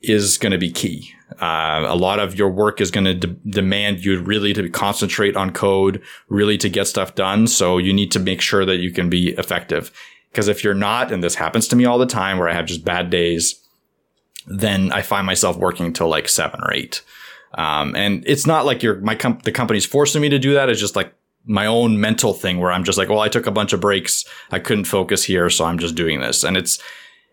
is 0.00 0.38
going 0.38 0.52
to 0.52 0.58
be 0.58 0.70
key. 0.70 1.12
Uh, 1.40 1.84
a 1.88 1.96
lot 1.96 2.20
of 2.20 2.38
your 2.38 2.48
work 2.48 2.80
is 2.80 2.90
going 2.90 3.04
to 3.04 3.14
de- 3.14 3.50
demand 3.50 4.04
you 4.04 4.20
really 4.20 4.52
to 4.52 4.68
concentrate 4.70 5.36
on 5.36 5.52
code, 5.52 6.00
really 6.28 6.56
to 6.56 6.68
get 6.68 6.86
stuff 6.86 7.14
done. 7.14 7.46
So 7.46 7.78
you 7.78 7.92
need 7.92 8.12
to 8.12 8.20
make 8.20 8.40
sure 8.40 8.64
that 8.64 8.76
you 8.76 8.92
can 8.92 9.10
be 9.10 9.30
effective. 9.30 9.90
Because 10.30 10.48
if 10.48 10.62
you're 10.62 10.74
not, 10.74 11.10
and 11.10 11.24
this 11.24 11.34
happens 11.34 11.66
to 11.68 11.76
me 11.76 11.84
all 11.84 11.98
the 11.98 12.06
time 12.06 12.38
where 12.38 12.48
I 12.48 12.54
have 12.54 12.66
just 12.66 12.84
bad 12.84 13.10
days, 13.10 13.60
then 14.46 14.92
I 14.92 15.02
find 15.02 15.26
myself 15.26 15.56
working 15.56 15.92
till 15.92 16.08
like 16.08 16.28
seven 16.28 16.60
or 16.62 16.72
eight. 16.72 17.02
Um, 17.54 17.96
and 17.96 18.22
it's 18.26 18.46
not 18.46 18.64
like 18.64 18.82
you're, 18.82 19.00
my 19.00 19.14
com- 19.14 19.40
the 19.44 19.52
company's 19.52 19.86
forcing 19.86 20.22
me 20.22 20.28
to 20.28 20.38
do 20.38 20.54
that. 20.54 20.68
It's 20.68 20.80
just 20.80 20.94
like 20.94 21.12
my 21.44 21.66
own 21.66 22.00
mental 22.00 22.34
thing 22.34 22.58
where 22.58 22.70
I'm 22.70 22.84
just 22.84 22.98
like, 22.98 23.08
well, 23.08 23.20
I 23.20 23.28
took 23.28 23.46
a 23.46 23.52
bunch 23.52 23.72
of 23.72 23.80
breaks. 23.80 24.24
I 24.52 24.58
couldn't 24.58 24.84
focus 24.84 25.24
here. 25.24 25.50
So 25.50 25.64
I'm 25.64 25.78
just 25.78 25.94
doing 25.94 26.20
this. 26.20 26.44
And 26.44 26.56
it's, 26.56 26.78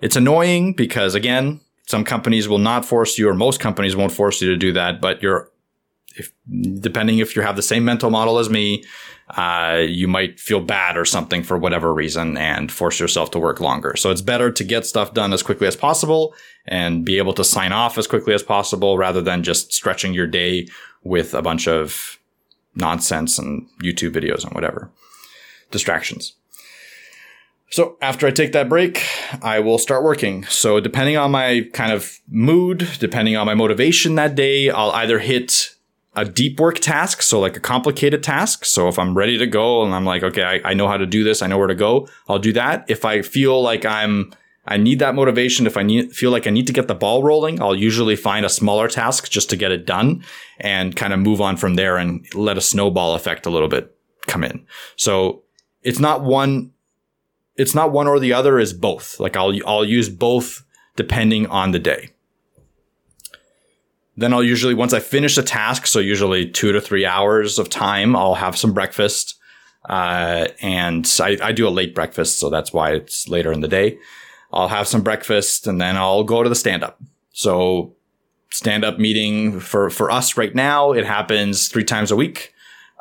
it's 0.01 0.15
annoying 0.15 0.73
because 0.73 1.13
again, 1.13 1.59
some 1.87 2.03
companies 2.03 2.47
will 2.47 2.59
not 2.59 2.85
force 2.85 3.17
you, 3.17 3.29
or 3.29 3.33
most 3.33 3.59
companies 3.59 3.95
won't 3.95 4.11
force 4.11 4.41
you 4.41 4.49
to 4.49 4.57
do 4.57 4.71
that. 4.73 5.01
But 5.01 5.21
you're, 5.21 5.51
if, 6.15 6.31
depending 6.79 7.17
if 7.19 7.35
you 7.35 7.41
have 7.41 7.55
the 7.55 7.61
same 7.61 7.83
mental 7.83 8.09
model 8.09 8.39
as 8.39 8.49
me, 8.49 8.83
uh, 9.29 9.83
you 9.85 10.07
might 10.07 10.39
feel 10.39 10.59
bad 10.59 10.97
or 10.97 11.05
something 11.05 11.43
for 11.43 11.57
whatever 11.57 11.93
reason 11.93 12.37
and 12.37 12.71
force 12.71 12.99
yourself 12.99 13.31
to 13.31 13.39
work 13.39 13.59
longer. 13.59 13.95
So 13.95 14.11
it's 14.11 14.21
better 14.21 14.51
to 14.51 14.63
get 14.63 14.85
stuff 14.85 15.13
done 15.13 15.33
as 15.33 15.41
quickly 15.41 15.67
as 15.67 15.75
possible 15.75 16.35
and 16.65 17.05
be 17.05 17.17
able 17.17 17.33
to 17.33 17.43
sign 17.43 17.71
off 17.71 17.97
as 17.97 18.07
quickly 18.07 18.33
as 18.33 18.43
possible 18.43 18.97
rather 18.97 19.21
than 19.21 19.43
just 19.43 19.73
stretching 19.73 20.13
your 20.13 20.27
day 20.27 20.67
with 21.03 21.33
a 21.33 21.41
bunch 21.41 21.67
of 21.67 22.19
nonsense 22.75 23.39
and 23.39 23.67
YouTube 23.81 24.11
videos 24.11 24.43
and 24.43 24.53
whatever 24.53 24.89
distractions. 25.71 26.33
So 27.73 27.97
after 28.03 28.27
I 28.27 28.29
take 28.29 28.51
that 28.51 28.69
break, 28.69 29.03
I 29.41 29.59
will 29.59 29.79
start 29.79 30.03
working. 30.03 30.43
So 30.43 30.79
depending 30.79 31.17
on 31.17 31.31
my 31.31 31.67
kind 31.73 31.91
of 31.91 32.19
mood, 32.29 32.87
depending 32.99 33.35
on 33.35 33.47
my 33.47 33.55
motivation 33.55 34.13
that 34.13 34.35
day, 34.35 34.69
I'll 34.69 34.91
either 34.91 35.17
hit 35.17 35.73
a 36.15 36.23
deep 36.23 36.59
work 36.59 36.77
task, 36.77 37.23
so 37.23 37.39
like 37.39 37.57
a 37.57 37.59
complicated 37.59 38.21
task. 38.21 38.65
So 38.65 38.89
if 38.89 38.99
I'm 38.99 39.17
ready 39.17 39.39
to 39.39 39.47
go 39.47 39.83
and 39.83 39.95
I'm 39.95 40.05
like, 40.05 40.21
okay, 40.21 40.43
I, 40.43 40.69
I 40.69 40.73
know 40.75 40.87
how 40.87 40.97
to 40.97 41.07
do 41.07 41.23
this, 41.23 41.41
I 41.41 41.47
know 41.47 41.57
where 41.57 41.65
to 41.65 41.73
go, 41.73 42.07
I'll 42.29 42.37
do 42.37 42.53
that. 42.53 42.85
If 42.89 43.05
I 43.05 43.23
feel 43.23 43.59
like 43.63 43.85
I'm 43.85 44.31
I 44.67 44.77
need 44.77 44.99
that 44.99 45.15
motivation. 45.15 45.65
If 45.65 45.75
I 45.75 45.81
need, 45.81 46.15
feel 46.15 46.29
like 46.29 46.45
I 46.45 46.51
need 46.51 46.67
to 46.67 46.73
get 46.73 46.87
the 46.87 46.93
ball 46.93 47.23
rolling, 47.23 47.59
I'll 47.59 47.75
usually 47.75 48.15
find 48.15 48.45
a 48.45 48.49
smaller 48.49 48.87
task 48.87 49.31
just 49.31 49.49
to 49.49 49.57
get 49.57 49.71
it 49.71 49.87
done 49.87 50.23
and 50.59 50.95
kind 50.95 51.11
of 51.11 51.19
move 51.19 51.41
on 51.41 51.57
from 51.57 51.73
there 51.73 51.97
and 51.97 52.23
let 52.35 52.55
a 52.55 52.61
snowball 52.61 53.15
effect 53.15 53.47
a 53.47 53.49
little 53.49 53.67
bit 53.67 53.97
come 54.27 54.43
in. 54.43 54.63
So 54.95 55.41
it's 55.81 55.99
not 55.99 56.23
one 56.23 56.72
it's 57.55 57.75
not 57.75 57.91
one 57.91 58.07
or 58.07 58.19
the 58.19 58.33
other 58.33 58.59
is 58.59 58.73
both. 58.73 59.19
Like 59.19 59.35
I'll, 59.35 59.53
I'll 59.65 59.85
use 59.85 60.09
both 60.09 60.63
depending 60.95 61.47
on 61.47 61.71
the 61.71 61.79
day. 61.79 62.09
Then 64.15 64.33
I'll 64.33 64.43
usually, 64.43 64.75
once 64.75 64.93
I 64.93 64.99
finish 64.99 65.37
a 65.37 65.43
task, 65.43 65.87
so 65.87 65.99
usually 65.99 66.47
two 66.49 66.71
to 66.71 66.79
three 66.79 67.05
hours 67.05 67.57
of 67.57 67.69
time, 67.69 68.15
I'll 68.15 68.35
have 68.35 68.57
some 68.57 68.73
breakfast. 68.73 69.39
Uh, 69.89 70.47
and 70.61 71.11
I, 71.19 71.37
I 71.41 71.51
do 71.51 71.67
a 71.67 71.69
late 71.69 71.95
breakfast, 71.95 72.39
so 72.39 72.49
that's 72.49 72.71
why 72.71 72.91
it's 72.91 73.27
later 73.27 73.51
in 73.51 73.61
the 73.61 73.67
day. 73.67 73.97
I'll 74.51 74.67
have 74.67 74.87
some 74.87 75.01
breakfast 75.01 75.65
and 75.65 75.81
then 75.81 75.97
I'll 75.97 76.23
go 76.23 76.43
to 76.43 76.49
the 76.49 76.55
stand 76.55 76.83
up. 76.83 77.01
So 77.31 77.95
stand 78.51 78.85
up 78.85 78.99
meeting 78.99 79.59
for, 79.59 79.89
for 79.89 80.11
us 80.11 80.37
right 80.37 80.53
now, 80.53 80.91
it 80.91 81.05
happens 81.05 81.67
three 81.67 81.83
times 81.83 82.11
a 82.11 82.15
week. 82.15 82.53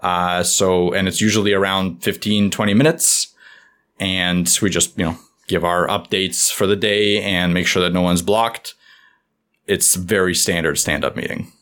Uh, 0.03 0.43
so, 0.43 0.93
and 0.95 1.07
it's 1.07 1.21
usually 1.21 1.53
around 1.53 2.03
15, 2.03 2.51
20 2.51 2.75
minutes 2.75 3.32
and 4.03 4.59
we 4.61 4.69
just, 4.69 4.99
you 4.99 5.05
know, 5.05 5.17
give 5.47 5.65
our 5.65 5.87
updates 5.87 6.53
for 6.53 6.67
the 6.67 6.75
day 6.75 7.23
and 7.23 7.55
make 7.55 7.69
sure 7.69 7.81
that 7.81 7.93
no 7.93 8.03
one's 8.03 8.21
blocked. 8.21 8.75
It's 9.69 9.95
very 9.95 10.35
standard 10.35 10.77
stand 10.77 11.05
up 11.05 11.15
meeting. 11.15 11.53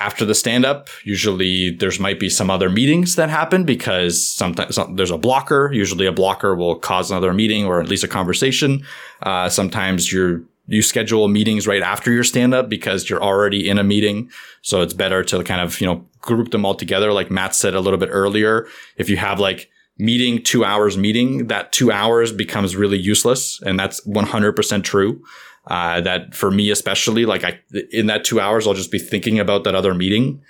After 0.00 0.24
the 0.24 0.34
stand 0.34 0.64
up, 0.64 0.88
usually 1.04 1.70
there's 1.70 2.00
might 2.00 2.18
be 2.18 2.28
some 2.28 2.50
other 2.50 2.68
meetings 2.68 3.14
that 3.14 3.30
happen 3.30 3.64
because 3.64 4.26
sometimes 4.26 4.76
there's 4.94 5.12
a 5.12 5.18
blocker. 5.18 5.70
Usually 5.72 6.04
a 6.06 6.12
blocker 6.12 6.56
will 6.56 6.74
cause 6.74 7.12
another 7.12 7.32
meeting 7.32 7.64
or 7.64 7.80
at 7.80 7.86
least 7.86 8.02
a 8.02 8.08
conversation. 8.08 8.84
Uh, 9.22 9.48
sometimes 9.48 10.12
you're 10.12 10.42
you 10.66 10.82
schedule 10.82 11.28
meetings 11.28 11.68
right 11.68 11.82
after 11.82 12.10
your 12.10 12.24
stand 12.24 12.54
up 12.54 12.68
because 12.68 13.08
you're 13.08 13.22
already 13.22 13.68
in 13.68 13.78
a 13.78 13.84
meeting. 13.84 14.30
So 14.62 14.80
it's 14.80 14.94
better 14.94 15.22
to 15.24 15.44
kind 15.44 15.60
of, 15.60 15.80
you 15.80 15.86
know, 15.86 16.04
group 16.20 16.50
them 16.50 16.64
all 16.64 16.74
together. 16.74 17.12
Like 17.12 17.30
Matt 17.30 17.54
said 17.54 17.74
a 17.74 17.80
little 17.80 17.98
bit 17.98 18.08
earlier. 18.10 18.66
If 18.96 19.08
you 19.08 19.16
have 19.16 19.38
like 19.38 19.70
meeting 19.98 20.42
two 20.42 20.64
hours 20.64 20.96
meeting, 20.96 21.46
that 21.48 21.72
two 21.72 21.92
hours 21.92 22.32
becomes 22.32 22.76
really 22.76 22.98
useless. 22.98 23.60
And 23.62 23.78
that's 23.78 24.00
100% 24.06 24.84
true. 24.84 25.22
Uh, 25.68 26.00
that 26.00 26.34
for 26.34 26.50
me, 26.50 26.70
especially, 26.70 27.24
like 27.24 27.44
I, 27.44 27.60
in 27.92 28.06
that 28.06 28.24
two 28.24 28.40
hours, 28.40 28.66
I'll 28.66 28.74
just 28.74 28.90
be 28.90 28.98
thinking 28.98 29.38
about 29.38 29.62
that 29.64 29.76
other 29.76 29.94
meeting 29.94 30.42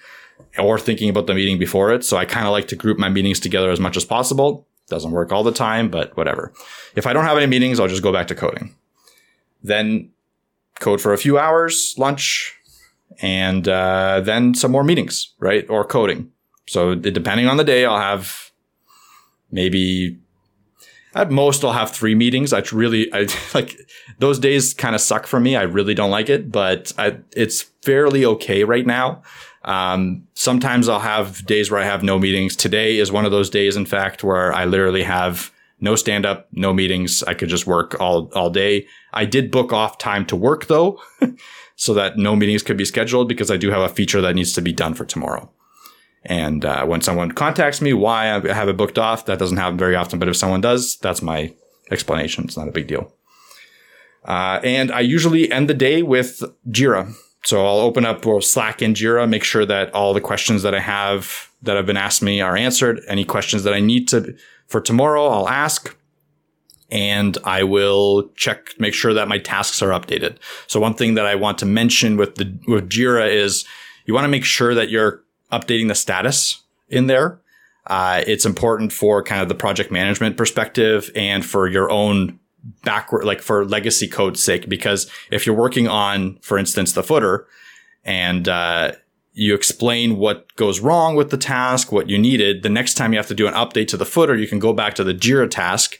or 0.59 0.79
thinking 0.79 1.11
about 1.11 1.27
the 1.27 1.35
meeting 1.35 1.59
before 1.59 1.93
it. 1.93 2.05
So 2.05 2.17
I 2.17 2.25
kind 2.25 2.47
of 2.47 2.53
like 2.53 2.69
to 2.69 2.77
group 2.77 2.99
my 2.99 3.11
meetings 3.11 3.39
together 3.39 3.71
as 3.71 3.81
much 3.81 3.97
as 3.97 4.05
possible. 4.05 4.67
Doesn't 4.89 5.11
work 5.11 5.31
all 5.31 5.43
the 5.43 5.53
time, 5.53 5.91
but 5.91 6.17
whatever. 6.17 6.53
If 6.97 7.07
I 7.07 7.13
don't 7.13 7.25
have 7.25 7.37
any 7.37 7.47
meetings, 7.47 7.79
I'll 7.79 7.89
just 7.89 8.03
go 8.03 8.13
back 8.13 8.29
to 8.29 8.35
coding. 8.35 8.75
Then 9.63 10.11
code 10.81 11.01
for 11.01 11.13
a 11.13 11.19
few 11.19 11.39
hours, 11.39 11.95
lunch, 11.99 12.57
and 13.21 13.69
uh, 13.69 14.21
then 14.23 14.55
some 14.55 14.73
more 14.73 14.85
meetings, 14.85 15.35
right? 15.39 15.69
Or 15.69 15.85
coding. 15.85 16.31
So 16.67 16.95
depending 16.95 17.49
on 17.49 17.57
the 17.57 17.65
day, 17.65 17.85
I'll 17.85 17.99
have 17.99 18.52
maybe 19.53 20.19
at 21.15 21.31
most 21.31 21.65
I'll 21.65 21.73
have 21.73 21.91
three 21.91 22.15
meetings. 22.15 22.53
I 22.53 22.63
really, 22.73 23.13
I 23.13 23.29
like 23.55 23.79
those 24.19 24.39
days 24.39 24.75
kind 24.75 24.95
of 24.95 25.01
suck 25.01 25.27
for 25.27 25.39
me. 25.39 25.57
I 25.57 25.63
really 25.63 25.95
don't 25.95 26.11
like 26.11 26.29
it, 26.29 26.51
but 26.51 26.93
I, 26.99 27.19
it's 27.37 27.63
fairly 27.83 28.25
okay 28.25 28.65
right 28.65 28.87
now. 28.87 29.23
Um, 29.65 30.27
sometimes 30.35 30.89
I'll 30.89 31.01
have 31.01 31.47
days 31.47 31.71
where 31.71 31.81
I 31.81 31.85
have 31.85 32.03
no 32.03 32.19
meetings. 32.19 32.57
Today 32.57 32.99
is 32.99 33.13
one 33.13 33.25
of 33.25 33.31
those 33.31 33.49
days, 33.49 33.77
in 33.77 33.87
fact, 33.87 34.25
where 34.25 34.53
I 34.53 34.65
literally 34.65 35.05
have 35.05 35.53
no 35.81 35.95
stand 35.97 36.27
up, 36.27 36.49
no 36.53 36.73
meetings. 36.73 37.23
I 37.25 37.35
could 37.35 37.49
just 37.49 37.67
work 37.67 38.01
all, 38.01 38.31
all 38.35 38.51
day. 38.51 38.87
I 39.13 39.25
did 39.25 39.51
book 39.51 39.73
off 39.73 39.99
time 39.99 40.27
to 40.27 40.37
work 40.37 40.67
though, 40.67 41.01
so 41.77 41.95
that 41.95 42.17
no 42.17 42.35
meetings 42.35 42.63
could 42.63 42.77
be 42.77 42.85
scheduled 42.85 43.29
because 43.29 43.51
I 43.51 43.57
do 43.57 43.71
have 43.71 43.83
a 43.83 43.89
feature 43.89 44.21
that 44.21 44.35
needs 44.35 44.53
to 44.55 44.63
be 44.63 44.73
done 44.73 44.95
for 44.95 45.05
tomorrow. 45.05 45.51
And 46.25 46.65
uh, 46.65 46.87
when 46.87 47.01
someone 47.01 47.33
contacts 47.33 47.81
me 47.81 47.93
why 47.93 48.35
I 48.35 48.53
have 48.53 48.69
it 48.69 48.77
booked 48.77 48.99
off, 48.99 49.27
that 49.27 49.39
doesn't 49.39 49.57
happen 49.57 49.77
very 49.77 49.97
often. 49.97 50.19
But 50.19 50.29
if 50.29 50.37
someone 50.37 50.61
does, 50.61 50.97
that's 50.99 51.23
my 51.23 51.53
explanation. 51.91 52.45
It's 52.45 52.57
not 52.57 52.69
a 52.69 52.73
big 52.73 52.87
deal. 52.87 53.13
Uh, 54.25 54.61
and 54.63 54.93
I 54.93 55.01
usually 55.01 55.51
end 55.51 55.69
the 55.69 55.75
day 55.75 56.03
with 56.03 56.43
Jira. 56.69 57.13
So 57.45 57.67
I'll 57.67 57.81
open 57.81 58.05
up 58.05 58.25
Slack 58.43 58.83
in 58.83 58.95
Jira, 58.95 59.29
make 59.29 59.43
sure 59.43 59.67
that 59.67 59.93
all 59.93 60.15
the 60.15 60.21
questions 60.21 60.63
that 60.63 60.75
I 60.77 60.81
have 60.81 61.51
that 61.63 61.77
have 61.77 61.87
been 61.87 61.97
asked 61.97 62.23
me 62.23 62.41
are 62.41 62.57
answered. 62.57 63.01
Any 63.09 63.25
questions 63.25 63.65
that 63.65 63.75
I 63.75 63.81
need 63.81 64.07
to 64.09 64.37
for 64.69 64.81
tomorrow, 64.81 65.27
I'll 65.27 65.49
ask 65.49 65.97
and 66.91 67.39
I 67.43 67.63
will 67.63 68.29
check, 68.37 68.79
make 68.79 68.95
sure 68.95 69.15
that 69.15 69.27
my 69.27 69.39
tasks 69.39 69.81
are 69.81 69.89
updated. 69.89 70.37
So 70.67 70.79
one 70.79 70.95
thing 70.95 71.15
that 71.15 71.25
I 71.25 71.35
want 71.35 71.59
to 71.59 71.67
mention 71.67 72.17
with 72.17 72.35
the, 72.35 72.57
with 72.69 72.91
Jira 72.91 73.33
is 73.33 73.65
you 74.05 74.13
want 74.15 74.25
to 74.25 74.29
make 74.29 74.45
sure 74.45 74.75
that 74.75 74.91
you're 74.91 75.23
updating 75.53 75.89
the 75.89 75.95
status 75.95 76.63
in 76.89 77.07
there. 77.07 77.41
Uh, 77.87 78.23
it's 78.27 78.47
important 78.47 78.93
for 78.93 79.23
kind 79.23 79.43
of 79.43 79.49
the 79.49 79.55
project 79.55 79.91
management 79.91 80.37
perspective 80.37 81.11
and 81.15 81.45
for 81.45 81.69
your 81.69 81.91
own 81.91 82.39
backward, 82.85 83.25
like 83.25 83.43
for 83.43 83.65
legacy 83.65 84.07
code's 84.07 84.43
sake, 84.43 84.69
because 84.69 85.11
if 85.31 85.47
you're 85.47 85.57
working 85.57 85.89
on, 85.89 86.39
for 86.43 86.59
instance, 86.59 86.93
the 86.93 87.03
footer 87.03 87.47
and, 88.05 88.49
uh, 88.49 88.93
you 89.35 89.55
explain 89.55 90.19
what 90.19 90.55
goes 90.57 90.81
wrong 90.81 91.17
with 91.17 91.31
the 91.31 91.39
task, 91.39 91.91
what 91.91 92.11
you 92.11 92.19
needed. 92.19 92.63
The 92.63 92.69
next 92.69 92.95
time 92.95 93.13
you 93.13 93.19
have 93.19 93.29
to 93.29 93.35
do 93.35 93.47
an 93.47 93.55
update 93.55 93.89
to 93.89 93.97
the 93.97 94.05
footer, 94.05 94.37
you 94.37 94.47
can 94.47 94.59
go 94.59 94.73
back 94.73 94.95
to 94.97 95.05
the 95.05 95.15
Jira 95.15 95.51
task. 95.51 95.99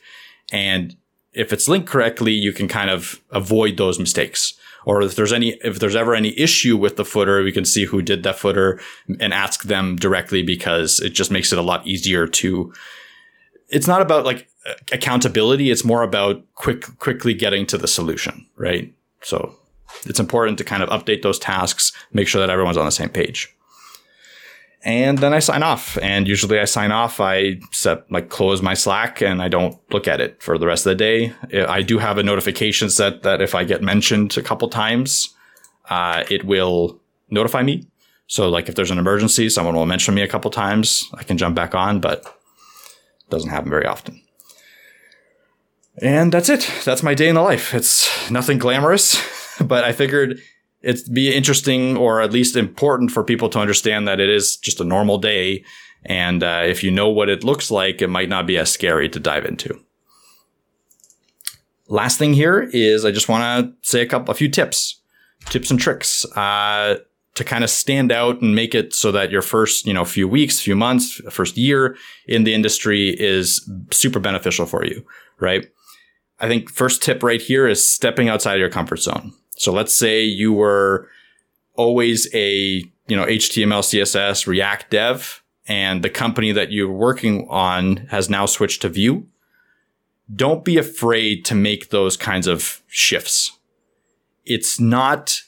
And 0.53 0.97
if 1.33 1.51
it's 1.53 1.67
linked 1.67 1.89
correctly, 1.89 2.33
you 2.33 2.53
can 2.53 2.69
kind 2.69 2.91
of 2.91 3.23
avoid 3.31 3.79
those 3.79 3.99
mistakes. 3.99 4.53
Or 4.85 5.03
if 5.03 5.17
there's 5.17 5.33
any, 5.33 5.59
if 5.63 5.79
there's 5.79 5.97
ever 5.97 6.15
any 6.15 6.39
issue 6.39 6.77
with 6.77 6.97
the 6.97 7.05
footer, 7.05 7.43
we 7.43 7.53
can 7.53 7.65
see 7.65 7.85
who 7.85 8.03
did 8.03 8.23
that 8.23 8.39
footer 8.39 8.81
and 9.21 9.33
ask 9.33 9.65
them 9.65 9.97
directly 9.97 10.43
because 10.43 11.01
it 11.01 11.11
just 11.11 11.31
makes 11.31 11.53
it 11.53 11.59
a 11.59 11.63
lot 11.63 11.87
easier 11.87 12.27
to, 12.27 12.73
it's 13.69 13.87
not 13.87 14.03
about 14.03 14.25
like 14.25 14.49
accountability. 14.93 15.71
It's 15.71 15.85
more 15.85 16.03
about 16.03 16.43
quick, 16.55 16.99
quickly 16.99 17.35
getting 17.35 17.67
to 17.67 17.79
the 17.79 17.89
solution, 17.89 18.47
right? 18.57 18.93
So 19.23 19.55
it's 20.05 20.21
important 20.21 20.59
to 20.59 20.65
kind 20.65 20.83
of 20.83 20.89
update 20.89 21.23
those 21.23 21.39
tasks, 21.39 21.93
make 22.13 22.29
sure 22.29 22.41
that 22.41 22.51
everyone's 22.51 22.77
on 22.77 22.85
the 22.85 22.93
same 22.93 23.09
page. 23.09 23.55
And 24.85 25.19
then 25.19 25.33
I 25.33 25.39
sign 25.39 25.63
off. 25.63 25.97
And 26.03 26.27
usually 26.27 26.59
I 26.59 26.65
sign 26.65 26.91
off, 26.91 27.21
I 27.21 27.61
set 27.71 28.11
like 28.11 28.31
close 28.31 28.63
my 28.63 28.75
Slack 28.75 29.23
and 29.23 29.41
I 29.41 29.49
don't 29.49 29.79
look 29.93 30.09
at 30.09 30.21
it 30.21 30.43
for 30.43 30.59
the 30.59 30.67
rest 30.67 30.87
of 30.87 30.91
the 30.91 30.97
day. 30.97 31.33
I 31.53 31.83
do 31.83 31.99
have 31.99 32.19
a 32.19 32.23
notification 32.23 32.91
set 32.91 33.23
that 33.23 33.41
if 33.41 33.55
I 33.55 33.65
get 33.65 33.83
mentioned 33.83 34.37
a 34.37 34.43
couple 34.43 34.69
times, 34.69 35.35
uh, 35.89 36.25
it 36.31 36.45
will 36.45 37.01
notify 37.31 37.63
me. 37.63 37.87
So 38.27 38.49
like 38.49 38.69
if 38.69 38.75
there's 38.75 38.91
an 38.91 38.99
emergency, 38.99 39.49
someone 39.49 39.77
will 39.77 39.87
mention 39.87 40.15
me 40.15 40.23
a 40.23 40.29
couple 40.29 40.51
times, 40.51 41.09
I 41.15 41.23
can 41.23 41.39
jump 41.39 41.55
back 41.55 41.75
on, 41.75 42.01
but 42.01 42.21
it 42.21 43.31
doesn't 43.31 43.51
happen 43.51 43.71
very 43.71 43.87
often. 43.87 44.21
And 46.01 46.33
that's 46.33 46.49
it. 46.49 46.69
That's 46.85 47.03
my 47.03 47.15
day 47.15 47.29
in 47.29 47.35
the 47.35 47.43
life. 47.43 47.75
It's 47.75 48.31
nothing 48.31 48.59
glamorous. 48.59 49.21
but 49.61 49.85
I 49.85 49.93
figured 49.93 50.41
it'd 50.83 51.13
be 51.13 51.35
interesting 51.35 51.97
or 51.97 52.21
at 52.21 52.33
least 52.33 52.57
important 52.57 53.11
for 53.11 53.25
people 53.25 53.49
to 53.51 53.59
understand 53.59 54.07
that 54.09 54.21
it 54.21 54.29
is 54.29 54.57
just 54.57 54.81
a 54.81 54.85
normal 54.85 55.19
day. 55.19 55.65
And 56.05 56.43
uh, 56.43 56.63
if 56.67 56.83
you 56.83 56.91
know 56.91 57.09
what 57.09 57.29
it 57.29 57.45
looks 57.45 57.71
like, 57.71 58.03
it 58.03 58.09
might 58.09 58.29
not 58.29 58.47
be 58.47 58.59
as 58.59 58.71
scary 58.71 59.09
to 59.11 59.21
dive 59.21 59.45
into. 59.45 59.79
Last 61.89 62.19
thing 62.19 62.35
here 62.35 62.69
is 62.73 63.05
I 63.05 63.11
just 63.11 63.29
want 63.29 63.67
to 63.83 63.89
say 63.89 64.01
a 64.01 64.07
couple, 64.07 64.33
a 64.33 64.35
few 64.35 64.49
tips, 64.49 65.01
tips 65.47 65.71
and 65.71 65.79
tricks 65.79 66.25
uh, 66.37 66.97
to 67.35 67.45
kind 67.45 67.65
of 67.65 67.71
stand 67.71 68.11
out 68.11 68.41
and 68.41 68.55
make 68.55 68.75
it 68.75 68.95
so 68.95 69.13
that 69.13 69.31
your 69.31 69.43
first, 69.43 69.87
you 69.87 69.93
know, 69.93 70.05
few 70.05 70.27
weeks, 70.27 70.61
few 70.61 70.77
months, 70.77 71.21
first 71.31 71.57
year 71.57 71.97
in 72.27 72.45
the 72.45 72.55
industry 72.55 73.11
is 73.11 73.69
super 73.91 74.21
beneficial 74.21 74.67
for 74.67 74.85
you, 74.85 75.05
right? 75.39 75.67
I 76.41 76.49
think 76.49 76.71
first 76.71 77.03
tip 77.03 77.23
right 77.23 77.41
here 77.41 77.69
is 77.69 77.89
stepping 77.89 78.29
outside 78.29 78.55
of 78.55 78.61
your 78.61 78.69
comfort 78.69 78.99
zone. 78.99 79.33
So 79.63 79.73
let's 79.73 79.95
say 79.95 80.25
you 80.25 80.53
were 80.53 81.09
always 81.75 82.29
a, 82.35 82.83
you 83.07 83.17
know, 83.17 83.27
HTML, 83.27 83.79
CSS, 83.79 84.49
React 84.49 84.91
dev, 84.91 85.45
and 85.69 86.03
the 86.03 86.11
company 86.11 86.51
that 86.51 86.73
you're 86.73 86.91
working 86.91 87.47
on 87.49 87.99
has 88.09 88.29
now 88.29 88.45
switched 88.45 88.83
to 88.83 88.89
Vue. 88.89 89.29
Don't 90.35 90.65
be 90.65 90.79
afraid 90.79 91.45
to 91.45 91.55
make 91.55 91.91
those 91.91 92.17
kinds 92.17 92.49
of 92.49 92.83
shifts. 92.89 93.57
It's 94.45 94.81
not, 94.81 95.43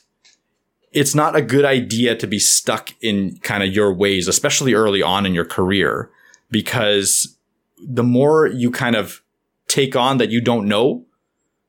it's 0.92 1.16
not 1.16 1.34
a 1.34 1.42
good 1.42 1.64
idea 1.64 2.14
to 2.14 2.28
be 2.28 2.38
stuck 2.38 2.90
in 3.02 3.38
kind 3.38 3.64
of 3.64 3.74
your 3.74 3.92
ways, 3.92 4.28
especially 4.28 4.74
early 4.74 5.02
on 5.02 5.26
in 5.26 5.34
your 5.34 5.44
career, 5.44 6.08
because 6.52 7.36
the 7.84 8.04
more 8.04 8.46
you 8.46 8.70
kind 8.70 8.94
of 8.94 9.22
take 9.66 9.96
on 9.96 10.18
that 10.18 10.30
you 10.30 10.40
don't 10.40 10.68
know, 10.68 11.04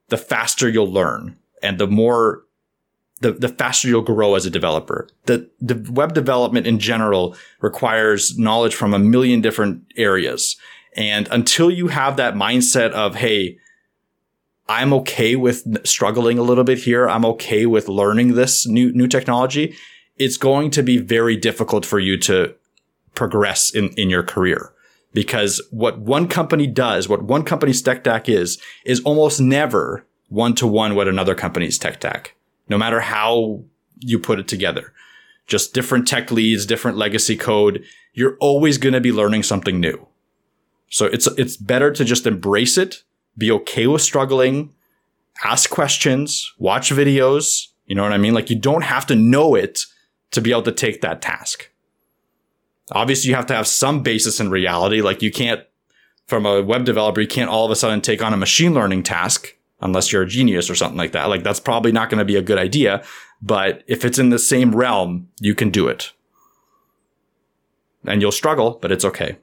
the 0.09 0.17
faster 0.17 0.69
you'll 0.69 0.93
learn 0.93 1.39
and 1.65 1.79
the 1.79 1.87
more 1.87 2.43
the, 3.21 3.31
the 3.31 3.49
faster 3.49 3.87
you'll 3.87 4.01
grow 4.01 4.35
as 4.35 4.45
a 4.45 4.49
developer. 4.49 5.07
The, 5.23 5.49
the 5.61 5.89
web 5.91 6.13
development 6.13 6.67
in 6.67 6.79
general 6.79 7.35
requires 7.61 8.37
knowledge 8.37 8.75
from 8.75 8.93
a 8.93 8.99
million 8.99 9.41
different 9.41 9.83
areas. 9.95 10.57
And 10.95 11.27
until 11.31 11.71
you 11.71 11.87
have 11.87 12.17
that 12.17 12.35
mindset 12.35 12.91
of, 12.91 13.15
Hey, 13.15 13.57
I'm 14.67 14.93
okay 14.93 15.35
with 15.35 15.85
struggling 15.87 16.37
a 16.37 16.43
little 16.43 16.63
bit 16.63 16.79
here. 16.79 17.07
I'm 17.07 17.25
okay 17.25 17.65
with 17.65 17.87
learning 17.87 18.33
this 18.33 18.67
new, 18.67 18.91
new 18.91 19.07
technology. 19.07 19.75
It's 20.17 20.37
going 20.37 20.71
to 20.71 20.83
be 20.83 20.97
very 20.97 21.37
difficult 21.37 21.85
for 21.85 21.99
you 21.99 22.17
to 22.19 22.53
progress 23.13 23.73
in, 23.73 23.89
in 23.89 24.09
your 24.09 24.23
career 24.23 24.73
because 25.13 25.61
what 25.71 25.99
one 25.99 26.27
company 26.27 26.67
does, 26.67 27.07
what 27.07 27.23
one 27.23 27.43
company's 27.43 27.81
tech 27.81 28.01
stack 28.01 28.27
is, 28.27 28.59
is 28.85 28.99
almost 29.01 29.39
never 29.39 30.05
one 30.29 30.55
to 30.55 30.67
one 30.67 30.95
what 30.95 31.07
another 31.07 31.35
company's 31.35 31.77
tech 31.77 31.95
stack, 31.95 32.35
no 32.67 32.77
matter 32.77 32.99
how 32.99 33.63
you 33.99 34.19
put 34.19 34.39
it 34.39 34.47
together. 34.47 34.93
Just 35.47 35.73
different 35.73 36.07
tech 36.07 36.31
leads, 36.31 36.65
different 36.65 36.97
legacy 36.97 37.37
code. 37.37 37.83
You're 38.13 38.37
always 38.39 38.77
going 38.77 38.93
to 38.93 39.01
be 39.01 39.11
learning 39.11 39.43
something 39.43 39.79
new. 39.79 40.07
So 40.89 41.05
it's, 41.05 41.27
it's 41.37 41.57
better 41.57 41.91
to 41.91 42.03
just 42.05 42.25
embrace 42.25 42.77
it, 42.77 43.03
be 43.37 43.51
okay 43.51 43.87
with 43.87 44.01
struggling, 44.01 44.73
ask 45.43 45.69
questions, 45.69 46.51
watch 46.57 46.89
videos. 46.89 47.67
You 47.85 47.95
know 47.95 48.03
what 48.03 48.13
I 48.13 48.17
mean? 48.17 48.33
Like 48.33 48.49
you 48.49 48.57
don't 48.57 48.83
have 48.83 49.05
to 49.07 49.15
know 49.15 49.55
it 49.55 49.81
to 50.31 50.41
be 50.41 50.51
able 50.51 50.63
to 50.63 50.71
take 50.71 51.01
that 51.01 51.21
task. 51.21 51.69
Obviously, 52.91 53.29
you 53.29 53.35
have 53.35 53.47
to 53.47 53.55
have 53.55 53.67
some 53.67 54.01
basis 54.03 54.39
in 54.39 54.49
reality. 54.49 55.01
Like 55.01 55.21
you 55.21 55.31
can't, 55.31 55.61
from 56.27 56.45
a 56.45 56.61
web 56.61 56.85
developer, 56.85 57.21
you 57.21 57.27
can't 57.27 57.49
all 57.49 57.65
of 57.65 57.71
a 57.71 57.75
sudden 57.75 58.01
take 58.01 58.23
on 58.23 58.33
a 58.33 58.37
machine 58.37 58.73
learning 58.73 59.03
task 59.03 59.55
unless 59.81 60.11
you're 60.11 60.23
a 60.23 60.27
genius 60.27 60.69
or 60.69 60.75
something 60.75 60.97
like 60.97 61.11
that. 61.11 61.29
Like 61.29 61.43
that's 61.43 61.59
probably 61.59 61.91
not 61.91 62.09
going 62.09 62.19
to 62.19 62.25
be 62.25 62.35
a 62.35 62.41
good 62.41 62.57
idea. 62.57 63.03
But 63.41 63.83
if 63.87 64.05
it's 64.05 64.17
in 64.17 64.29
the 64.29 64.39
same 64.39 64.75
realm, 64.75 65.27
you 65.39 65.53
can 65.53 65.69
do 65.69 65.87
it. 65.87 66.11
And 68.05 68.21
you'll 68.21 68.31
struggle, 68.31 68.79
but 68.81 68.91
it's 68.91 69.05
okay. 69.05 69.37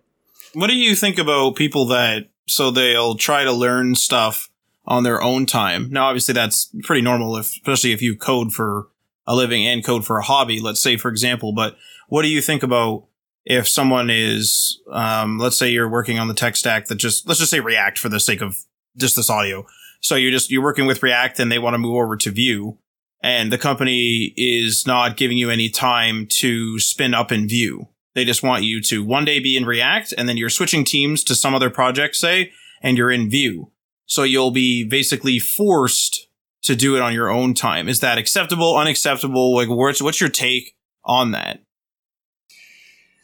What 0.54 0.68
do 0.68 0.76
you 0.76 0.94
think 0.94 1.18
about 1.18 1.56
people 1.56 1.86
that, 1.88 2.28
so 2.46 2.70
they'll 2.70 3.16
try 3.16 3.44
to 3.44 3.52
learn 3.52 3.94
stuff 3.94 4.50
on 4.86 5.02
their 5.02 5.22
own 5.22 5.46
time? 5.46 5.88
Now, 5.90 6.06
obviously 6.06 6.34
that's 6.34 6.74
pretty 6.82 7.02
normal, 7.02 7.36
if, 7.36 7.46
especially 7.46 7.92
if 7.92 8.02
you 8.02 8.16
code 8.16 8.52
for 8.52 8.88
a 9.26 9.34
living 9.34 9.66
and 9.66 9.84
code 9.84 10.04
for 10.04 10.18
a 10.18 10.22
hobby, 10.22 10.60
let's 10.60 10.80
say, 10.80 10.96
for 10.96 11.08
example. 11.08 11.52
But 11.52 11.76
what 12.08 12.22
do 12.22 12.28
you 12.28 12.40
think 12.40 12.62
about 12.62 13.06
if 13.44 13.68
someone 13.68 14.10
is, 14.10 14.80
um, 14.90 15.38
let's 15.38 15.56
say 15.56 15.70
you're 15.70 15.88
working 15.88 16.18
on 16.18 16.28
the 16.28 16.34
tech 16.34 16.56
stack 16.56 16.86
that 16.86 16.96
just, 16.96 17.26
let's 17.26 17.40
just 17.40 17.50
say 17.50 17.60
React 17.60 17.98
for 17.98 18.08
the 18.08 18.20
sake 18.20 18.40
of 18.40 18.64
just 18.96 19.16
this 19.16 19.30
audio. 19.30 19.66
So 20.02 20.16
you're 20.16 20.32
just, 20.32 20.50
you're 20.50 20.62
working 20.62 20.86
with 20.86 21.02
React 21.02 21.40
and 21.40 21.50
they 21.50 21.58
want 21.58 21.74
to 21.74 21.78
move 21.78 21.96
over 21.96 22.16
to 22.16 22.30
Vue 22.30 22.76
and 23.22 23.52
the 23.52 23.58
company 23.58 24.34
is 24.36 24.84
not 24.86 25.16
giving 25.16 25.38
you 25.38 25.48
any 25.48 25.70
time 25.70 26.26
to 26.40 26.78
spin 26.80 27.14
up 27.14 27.30
in 27.30 27.48
Vue. 27.48 27.86
They 28.14 28.24
just 28.24 28.42
want 28.42 28.64
you 28.64 28.82
to 28.82 29.04
one 29.04 29.24
day 29.24 29.38
be 29.38 29.56
in 29.56 29.64
React 29.64 30.12
and 30.18 30.28
then 30.28 30.36
you're 30.36 30.50
switching 30.50 30.84
teams 30.84 31.22
to 31.24 31.34
some 31.34 31.54
other 31.54 31.70
project, 31.70 32.16
say, 32.16 32.52
and 32.82 32.98
you're 32.98 33.12
in 33.12 33.30
Vue. 33.30 33.70
So 34.06 34.24
you'll 34.24 34.50
be 34.50 34.84
basically 34.84 35.38
forced 35.38 36.26
to 36.62 36.74
do 36.74 36.96
it 36.96 37.02
on 37.02 37.14
your 37.14 37.30
own 37.30 37.54
time. 37.54 37.88
Is 37.88 38.00
that 38.00 38.18
acceptable, 38.18 38.76
unacceptable? 38.76 39.54
Like, 39.54 39.68
what's, 39.68 40.02
what's 40.02 40.20
your 40.20 40.30
take 40.30 40.76
on 41.04 41.30
that? 41.30 41.62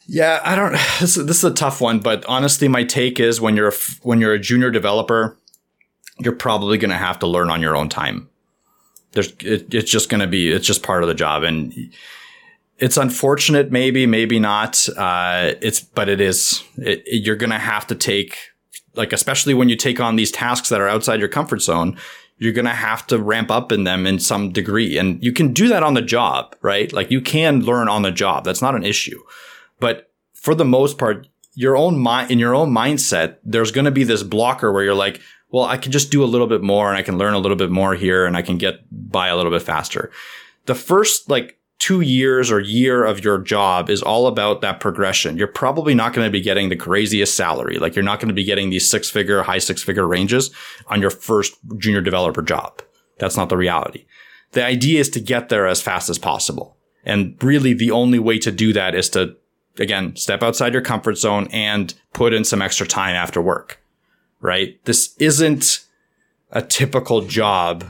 Yeah, 0.07 0.39
I 0.43 0.55
don't. 0.55 0.73
This, 0.99 1.17
is 1.17 1.43
a 1.43 1.53
tough 1.53 1.81
one, 1.81 1.99
but 1.99 2.25
honestly, 2.25 2.67
my 2.67 2.83
take 2.83 3.19
is 3.19 3.39
when 3.39 3.55
you're 3.55 3.69
a, 3.69 3.73
when 4.01 4.19
you're 4.19 4.33
a 4.33 4.39
junior 4.39 4.71
developer, 4.71 5.37
you're 6.19 6.35
probably 6.35 6.77
going 6.77 6.91
to 6.91 6.97
have 6.97 7.19
to 7.19 7.27
learn 7.27 7.49
on 7.49 7.61
your 7.61 7.75
own 7.75 7.89
time. 7.89 8.29
There's, 9.11 9.31
it, 9.39 9.73
it's 9.73 9.89
just 9.89 10.09
going 10.09 10.21
to 10.21 10.27
be, 10.27 10.51
it's 10.51 10.67
just 10.67 10.83
part 10.83 11.03
of 11.03 11.09
the 11.09 11.15
job, 11.15 11.43
and 11.43 11.73
it's 12.77 12.97
unfortunate, 12.97 13.71
maybe, 13.71 14.05
maybe 14.05 14.39
not. 14.39 14.87
Uh, 14.95 15.53
it's, 15.61 15.79
but 15.79 16.09
it 16.09 16.21
is, 16.21 16.63
it, 16.77 17.03
it, 17.05 17.25
you're 17.25 17.35
going 17.35 17.49
to 17.49 17.57
have 17.57 17.87
to 17.87 17.95
take, 17.95 18.37
like, 18.95 19.11
especially 19.11 19.53
when 19.53 19.69
you 19.69 19.75
take 19.75 19.99
on 19.99 20.15
these 20.15 20.31
tasks 20.31 20.69
that 20.69 20.79
are 20.79 20.87
outside 20.87 21.19
your 21.19 21.29
comfort 21.29 21.61
zone, 21.61 21.97
you're 22.37 22.53
going 22.53 22.65
to 22.65 22.71
have 22.71 23.05
to 23.07 23.19
ramp 23.19 23.51
up 23.51 23.71
in 23.71 23.83
them 23.83 24.07
in 24.07 24.17
some 24.17 24.51
degree. 24.51 24.97
And 24.97 25.21
you 25.21 25.33
can 25.33 25.51
do 25.51 25.67
that 25.67 25.83
on 25.83 25.93
the 25.93 26.01
job, 26.01 26.55
right? 26.61 26.93
Like 26.93 27.11
you 27.11 27.19
can 27.19 27.61
learn 27.61 27.89
on 27.89 28.01
the 28.01 28.11
job. 28.11 28.45
That's 28.45 28.61
not 28.61 28.75
an 28.75 28.85
issue. 28.85 29.21
But 29.79 30.11
for 30.33 30.55
the 30.55 30.63
most 30.63 30.97
part, 30.97 31.27
your 31.55 31.75
own 31.75 31.99
mind, 31.99 32.31
in 32.31 32.39
your 32.39 32.55
own 32.55 32.71
mindset, 32.71 33.37
there's 33.43 33.71
going 33.71 33.85
to 33.85 33.91
be 33.91 34.05
this 34.05 34.23
blocker 34.23 34.71
where 34.71 34.83
you're 34.83 34.93
like, 34.93 35.19
well, 35.51 35.65
I 35.65 35.77
can 35.77 35.91
just 35.91 36.11
do 36.11 36.23
a 36.23 36.25
little 36.25 36.47
bit 36.47 36.61
more 36.61 36.89
and 36.89 36.97
I 36.97 37.01
can 37.01 37.17
learn 37.17 37.33
a 37.33 37.39
little 37.39 37.57
bit 37.57 37.71
more 37.71 37.95
here 37.95 38.25
and 38.25 38.37
I 38.37 38.41
can 38.41 38.57
get 38.57 38.81
by 38.91 39.27
a 39.27 39.35
little 39.35 39.51
bit 39.51 39.63
faster. 39.63 40.11
The 40.65 40.75
first 40.75 41.29
like 41.29 41.59
two 41.79 42.01
years 42.01 42.51
or 42.51 42.59
year 42.59 43.05
of 43.05 43.23
your 43.23 43.39
job 43.39 43.89
is 43.89 44.03
all 44.03 44.27
about 44.27 44.61
that 44.61 44.79
progression. 44.79 45.37
You're 45.37 45.47
probably 45.47 45.95
not 45.95 46.13
going 46.13 46.27
to 46.27 46.31
be 46.31 46.41
getting 46.41 46.69
the 46.69 46.75
craziest 46.75 47.35
salary. 47.35 47.79
Like 47.79 47.95
you're 47.95 48.03
not 48.03 48.19
going 48.19 48.27
to 48.27 48.33
be 48.33 48.43
getting 48.43 48.69
these 48.69 48.89
six 48.89 49.09
figure, 49.09 49.41
high 49.41 49.59
six 49.59 49.81
figure 49.81 50.05
ranges 50.05 50.51
on 50.87 51.01
your 51.01 51.09
first 51.09 51.57
junior 51.77 52.01
developer 52.01 52.41
job. 52.41 52.81
That's 53.17 53.37
not 53.37 53.49
the 53.49 53.57
reality. 53.57 54.05
The 54.51 54.63
idea 54.63 54.99
is 54.99 55.09
to 55.11 55.19
get 55.19 55.49
there 55.49 55.67
as 55.67 55.81
fast 55.81 56.09
as 56.09 56.19
possible. 56.19 56.77
And 57.05 57.41
really 57.41 57.73
the 57.73 57.91
only 57.91 58.19
way 58.19 58.39
to 58.39 58.51
do 58.51 58.73
that 58.73 58.93
is 58.93 59.09
to, 59.11 59.35
again, 59.77 60.15
step 60.15 60.43
outside 60.43 60.73
your 60.73 60.81
comfort 60.81 61.17
zone 61.17 61.47
and 61.51 61.93
put 62.13 62.33
in 62.33 62.43
some 62.43 62.61
extra 62.61 62.85
time 62.85 63.15
after 63.15 63.41
work, 63.41 63.81
right? 64.41 64.83
This 64.85 65.15
isn't 65.19 65.85
a 66.51 66.61
typical 66.61 67.21
job 67.21 67.85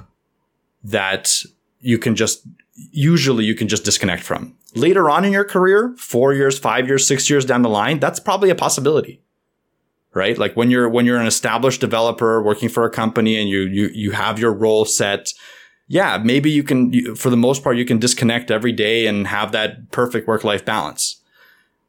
that 0.84 1.44
you 1.80 1.98
can 1.98 2.16
just 2.16 2.46
usually 2.92 3.46
you 3.46 3.56
can 3.56 3.68
just 3.68 3.84
disconnect 3.84 4.24
from. 4.24 4.56
Later 4.76 5.10
on 5.10 5.26
in 5.26 5.34
your 5.34 5.44
career, 5.44 5.96
four 5.98 6.34
years, 6.34 6.60
five 6.60 6.88
years, 6.88 7.06
six 7.08 7.30
years 7.30 7.46
down 7.46 7.62
the 7.62 7.70
line, 7.70 8.00
that's 8.00 8.20
probably 8.20 8.50
a 8.50 8.56
possibility. 8.56 9.22
Right? 10.14 10.38
Like 10.38 10.56
when 10.56 10.72
you're 10.72 10.90
when 10.90 11.06
you're 11.06 11.20
an 11.20 11.28
established 11.28 11.82
developer 11.82 12.42
working 12.42 12.70
for 12.70 12.84
a 12.84 12.90
company 12.90 13.40
and 13.40 13.50
you 13.50 13.62
you 13.62 13.90
you 13.94 14.12
have 14.12 14.40
your 14.40 14.54
role 14.54 14.86
set, 14.86 15.34
yeah, 15.88 16.18
maybe 16.18 16.50
you 16.50 16.64
can 16.64 16.92
you, 16.94 17.16
for 17.16 17.30
the 17.30 17.38
most 17.38 17.64
part 17.64 17.78
you 17.78 17.86
can 17.86 18.00
disconnect 18.00 18.50
every 18.50 18.72
day 18.72 19.08
and 19.08 19.28
have 19.28 19.52
that 19.52 19.92
perfect 19.92 20.28
work-life 20.28 20.66
balance. 20.66 21.19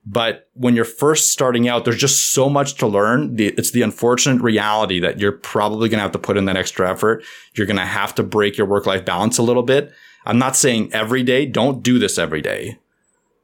But 0.06 0.48
when 0.54 0.74
you're 0.74 0.86
first 0.86 1.32
starting 1.32 1.68
out, 1.68 1.84
there's 1.84 1.98
just 1.98 2.32
so 2.32 2.48
much 2.48 2.74
to 2.76 2.86
learn. 2.86 3.36
It's 3.38 3.70
the 3.70 3.82
unfortunate 3.82 4.42
reality 4.42 4.98
that 5.00 5.20
you're 5.20 5.30
probably 5.30 5.88
going 5.88 5.98
to 5.98 6.02
have 6.02 6.12
to 6.12 6.18
put 6.18 6.38
in 6.38 6.46
that 6.46 6.56
extra 6.56 6.90
effort. 6.90 7.22
You're 7.54 7.66
going 7.66 7.76
to 7.76 7.84
have 7.84 8.14
to 8.14 8.22
break 8.22 8.56
your 8.56 8.66
work-life 8.66 9.04
balance 9.04 9.36
a 9.36 9.42
little 9.42 9.62
bit. 9.62 9.92
I'm 10.24 10.38
not 10.38 10.56
saying 10.56 10.92
every 10.92 11.22
day. 11.22 11.44
Don't 11.44 11.82
do 11.82 11.98
this 11.98 12.18
every 12.18 12.40
day, 12.40 12.78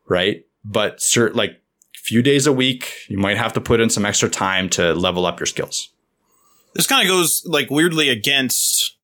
right? 0.09 0.47
But 0.65 0.99
cert, 0.99 1.35
like 1.35 1.51
a 1.51 2.01
few 2.03 2.23
days 2.23 2.47
a 2.47 2.53
week, 2.53 2.91
you 3.09 3.19
might 3.19 3.37
have 3.37 3.53
to 3.53 3.61
put 3.61 3.81
in 3.81 3.91
some 3.91 4.07
extra 4.07 4.31
time 4.31 4.69
to 4.71 4.95
level 4.95 5.27
up 5.27 5.39
your 5.39 5.47
skills. 5.47 5.91
This 6.75 6.87
kind 6.87 7.07
of 7.07 7.15
goes 7.15 7.45
like 7.47 7.71
weirdly 7.71 8.09
against 8.09 8.97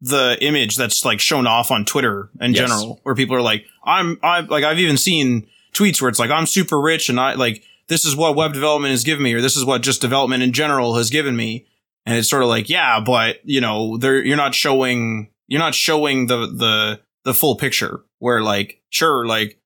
the 0.00 0.38
image 0.40 0.76
that's 0.76 1.04
like 1.04 1.20
shown 1.20 1.46
off 1.46 1.70
on 1.70 1.84
Twitter 1.84 2.30
in 2.40 2.52
yes. 2.52 2.68
general, 2.68 3.00
where 3.02 3.14
people 3.14 3.36
are 3.36 3.42
like, 3.42 3.64
I'm, 3.84 4.18
I 4.22 4.40
like, 4.40 4.64
I've 4.64 4.78
even 4.78 4.96
seen 4.96 5.46
tweets 5.72 6.00
where 6.00 6.08
it's 6.08 6.18
like, 6.18 6.30
I'm 6.30 6.46
super 6.46 6.80
rich 6.80 7.08
and 7.08 7.18
I 7.18 7.34
like, 7.34 7.62
this 7.88 8.04
is 8.04 8.14
what 8.14 8.36
web 8.36 8.52
development 8.52 8.92
has 8.92 9.04
given 9.04 9.22
me, 9.22 9.34
or 9.34 9.40
this 9.40 9.56
is 9.56 9.64
what 9.64 9.82
just 9.82 10.00
development 10.00 10.42
in 10.42 10.52
general 10.52 10.96
has 10.96 11.10
given 11.10 11.36
me. 11.36 11.66
And 12.06 12.16
it's 12.16 12.30
sort 12.30 12.42
of 12.42 12.48
like, 12.48 12.70
yeah, 12.70 13.00
but 13.00 13.36
you 13.44 13.60
know, 13.60 13.98
there, 13.98 14.24
you're 14.24 14.36
not 14.36 14.54
showing 14.54 15.30
you're 15.50 15.60
not 15.60 15.74
showing 15.74 16.28
the 16.28 16.46
the 16.46 17.00
the 17.24 17.34
full 17.34 17.56
picture 17.56 18.02
where 18.18 18.40
like 18.40 18.80
sure 18.88 19.26
like 19.26 19.60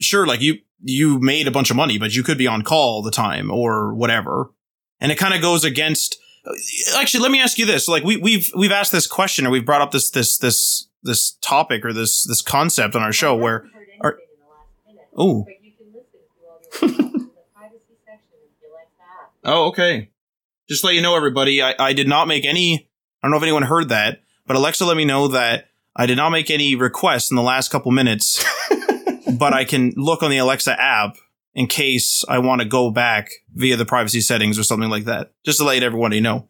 sure 0.00 0.26
like 0.26 0.40
you 0.40 0.58
you 0.82 1.18
made 1.18 1.46
a 1.46 1.50
bunch 1.50 1.70
of 1.70 1.76
money 1.76 1.98
but 1.98 2.14
you 2.14 2.22
could 2.22 2.38
be 2.38 2.46
on 2.46 2.62
call 2.62 2.96
all 2.96 3.02
the 3.02 3.10
time 3.10 3.50
or 3.50 3.92
whatever 3.94 4.50
and 5.00 5.12
it 5.12 5.18
kind 5.18 5.34
of 5.34 5.42
goes 5.42 5.64
against 5.64 6.18
actually 6.96 7.20
let 7.20 7.30
me 7.30 7.40
ask 7.40 7.58
you 7.58 7.66
this 7.66 7.88
like 7.88 8.04
we 8.04 8.16
we've 8.16 8.50
we've 8.56 8.72
asked 8.72 8.92
this 8.92 9.06
question 9.06 9.46
or 9.46 9.50
we've 9.50 9.66
brought 9.66 9.82
up 9.82 9.90
this 9.90 10.10
this 10.10 10.38
this 10.38 10.88
this 11.02 11.32
topic 11.42 11.84
or 11.84 11.92
this 11.92 12.24
this 12.24 12.40
concept 12.40 12.94
on 12.94 13.02
our 13.02 13.12
show 13.12 13.34
where 13.34 13.68
oh 15.16 15.46
oh 19.44 19.68
okay 19.68 20.10
just 20.68 20.84
let 20.84 20.94
you 20.94 21.02
know 21.02 21.16
everybody 21.16 21.62
I, 21.62 21.74
I 21.78 21.92
did 21.92 22.08
not 22.08 22.28
make 22.28 22.44
any 22.44 22.88
i 23.22 23.26
don't 23.26 23.30
know 23.30 23.38
if 23.38 23.42
anyone 23.42 23.62
heard 23.62 23.88
that 23.88 24.20
but 24.46 24.56
Alexa 24.56 24.84
let 24.84 24.96
me 24.96 25.04
know 25.04 25.28
that 25.28 25.68
I 25.94 26.06
did 26.06 26.16
not 26.16 26.30
make 26.30 26.50
any 26.50 26.76
requests 26.76 27.30
in 27.30 27.36
the 27.36 27.42
last 27.42 27.70
couple 27.70 27.90
minutes, 27.90 28.44
but 29.38 29.52
I 29.52 29.64
can 29.64 29.92
look 29.96 30.22
on 30.22 30.30
the 30.30 30.38
Alexa 30.38 30.80
app 30.80 31.16
in 31.54 31.66
case 31.66 32.24
I 32.28 32.38
want 32.38 32.60
to 32.60 32.68
go 32.68 32.90
back 32.90 33.30
via 33.54 33.76
the 33.76 33.86
privacy 33.86 34.20
settings 34.20 34.58
or 34.58 34.62
something 34.62 34.90
like 34.90 35.04
that, 35.04 35.32
just 35.44 35.58
to 35.58 35.64
let 35.64 35.82
everybody 35.82 36.20
know. 36.20 36.48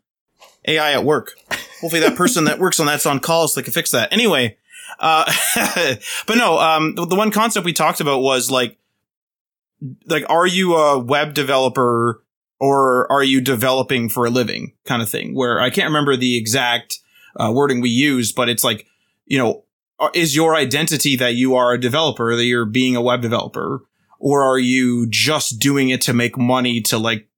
AI 0.66 0.92
at 0.92 1.04
work. 1.04 1.36
Hopefully 1.80 2.00
that 2.00 2.16
person 2.16 2.44
that 2.44 2.58
works 2.58 2.80
on 2.80 2.86
that's 2.86 3.06
on 3.06 3.20
call 3.20 3.46
so 3.46 3.60
they 3.60 3.64
can 3.64 3.72
fix 3.72 3.92
that. 3.92 4.12
Anyway, 4.12 4.56
uh, 4.98 5.30
but 6.26 6.36
no, 6.36 6.58
um, 6.58 6.94
the 6.94 7.16
one 7.16 7.30
concept 7.30 7.64
we 7.64 7.72
talked 7.72 8.00
about 8.00 8.20
was 8.20 8.50
like, 8.50 8.78
like, 10.06 10.24
are 10.28 10.46
you 10.46 10.74
a 10.74 10.98
web 10.98 11.34
developer 11.34 12.22
or 12.58 13.10
are 13.12 13.22
you 13.22 13.40
developing 13.40 14.08
for 14.08 14.26
a 14.26 14.30
living 14.30 14.72
kind 14.84 15.02
of 15.02 15.10
thing 15.10 15.34
where 15.34 15.60
I 15.60 15.70
can't 15.70 15.88
remember 15.88 16.16
the 16.16 16.38
exact 16.38 16.98
uh, 17.38 17.52
wording 17.52 17.80
we 17.80 17.90
used, 17.90 18.34
but 18.34 18.48
it's 18.48 18.64
like, 18.64 18.86
you 19.26 19.38
know, 19.38 19.64
uh, 19.98 20.08
is 20.14 20.34
your 20.34 20.54
identity 20.54 21.16
that 21.16 21.34
you 21.34 21.54
are 21.54 21.72
a 21.72 21.80
developer, 21.80 22.34
that 22.34 22.44
you're 22.44 22.64
being 22.66 22.96
a 22.96 23.02
web 23.02 23.22
developer, 23.22 23.82
or 24.18 24.42
are 24.42 24.58
you 24.58 25.06
just 25.08 25.58
doing 25.58 25.90
it 25.90 26.00
to 26.02 26.14
make 26.14 26.36
money 26.38 26.80
to 26.80 26.98
like 26.98 27.28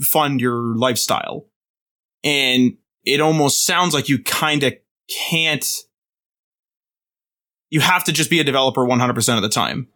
fund 0.00 0.40
your 0.40 0.76
lifestyle? 0.76 1.46
And 2.22 2.76
it 3.04 3.20
almost 3.20 3.64
sounds 3.64 3.94
like 3.94 4.08
you 4.08 4.22
kind 4.22 4.62
of 4.62 4.74
can't, 5.08 5.66
you 7.70 7.80
have 7.80 8.04
to 8.04 8.12
just 8.12 8.30
be 8.30 8.40
a 8.40 8.44
developer 8.44 8.82
100% 8.82 9.36
of 9.36 9.42
the 9.42 9.48
time. 9.48 9.88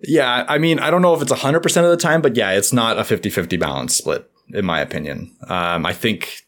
Yeah, 0.00 0.44
I 0.48 0.58
mean, 0.58 0.78
I 0.78 0.90
don't 0.90 1.02
know 1.02 1.14
if 1.14 1.22
it's 1.22 1.32
100% 1.32 1.56
of 1.84 1.90
the 1.90 1.96
time, 1.96 2.22
but 2.22 2.36
yeah, 2.36 2.52
it's 2.52 2.72
not 2.72 2.98
a 2.98 3.04
50 3.04 3.30
50 3.30 3.56
balance 3.56 3.96
split, 3.96 4.30
in 4.50 4.64
my 4.64 4.80
opinion. 4.80 5.34
Um, 5.48 5.86
I 5.86 5.92
think 5.92 6.46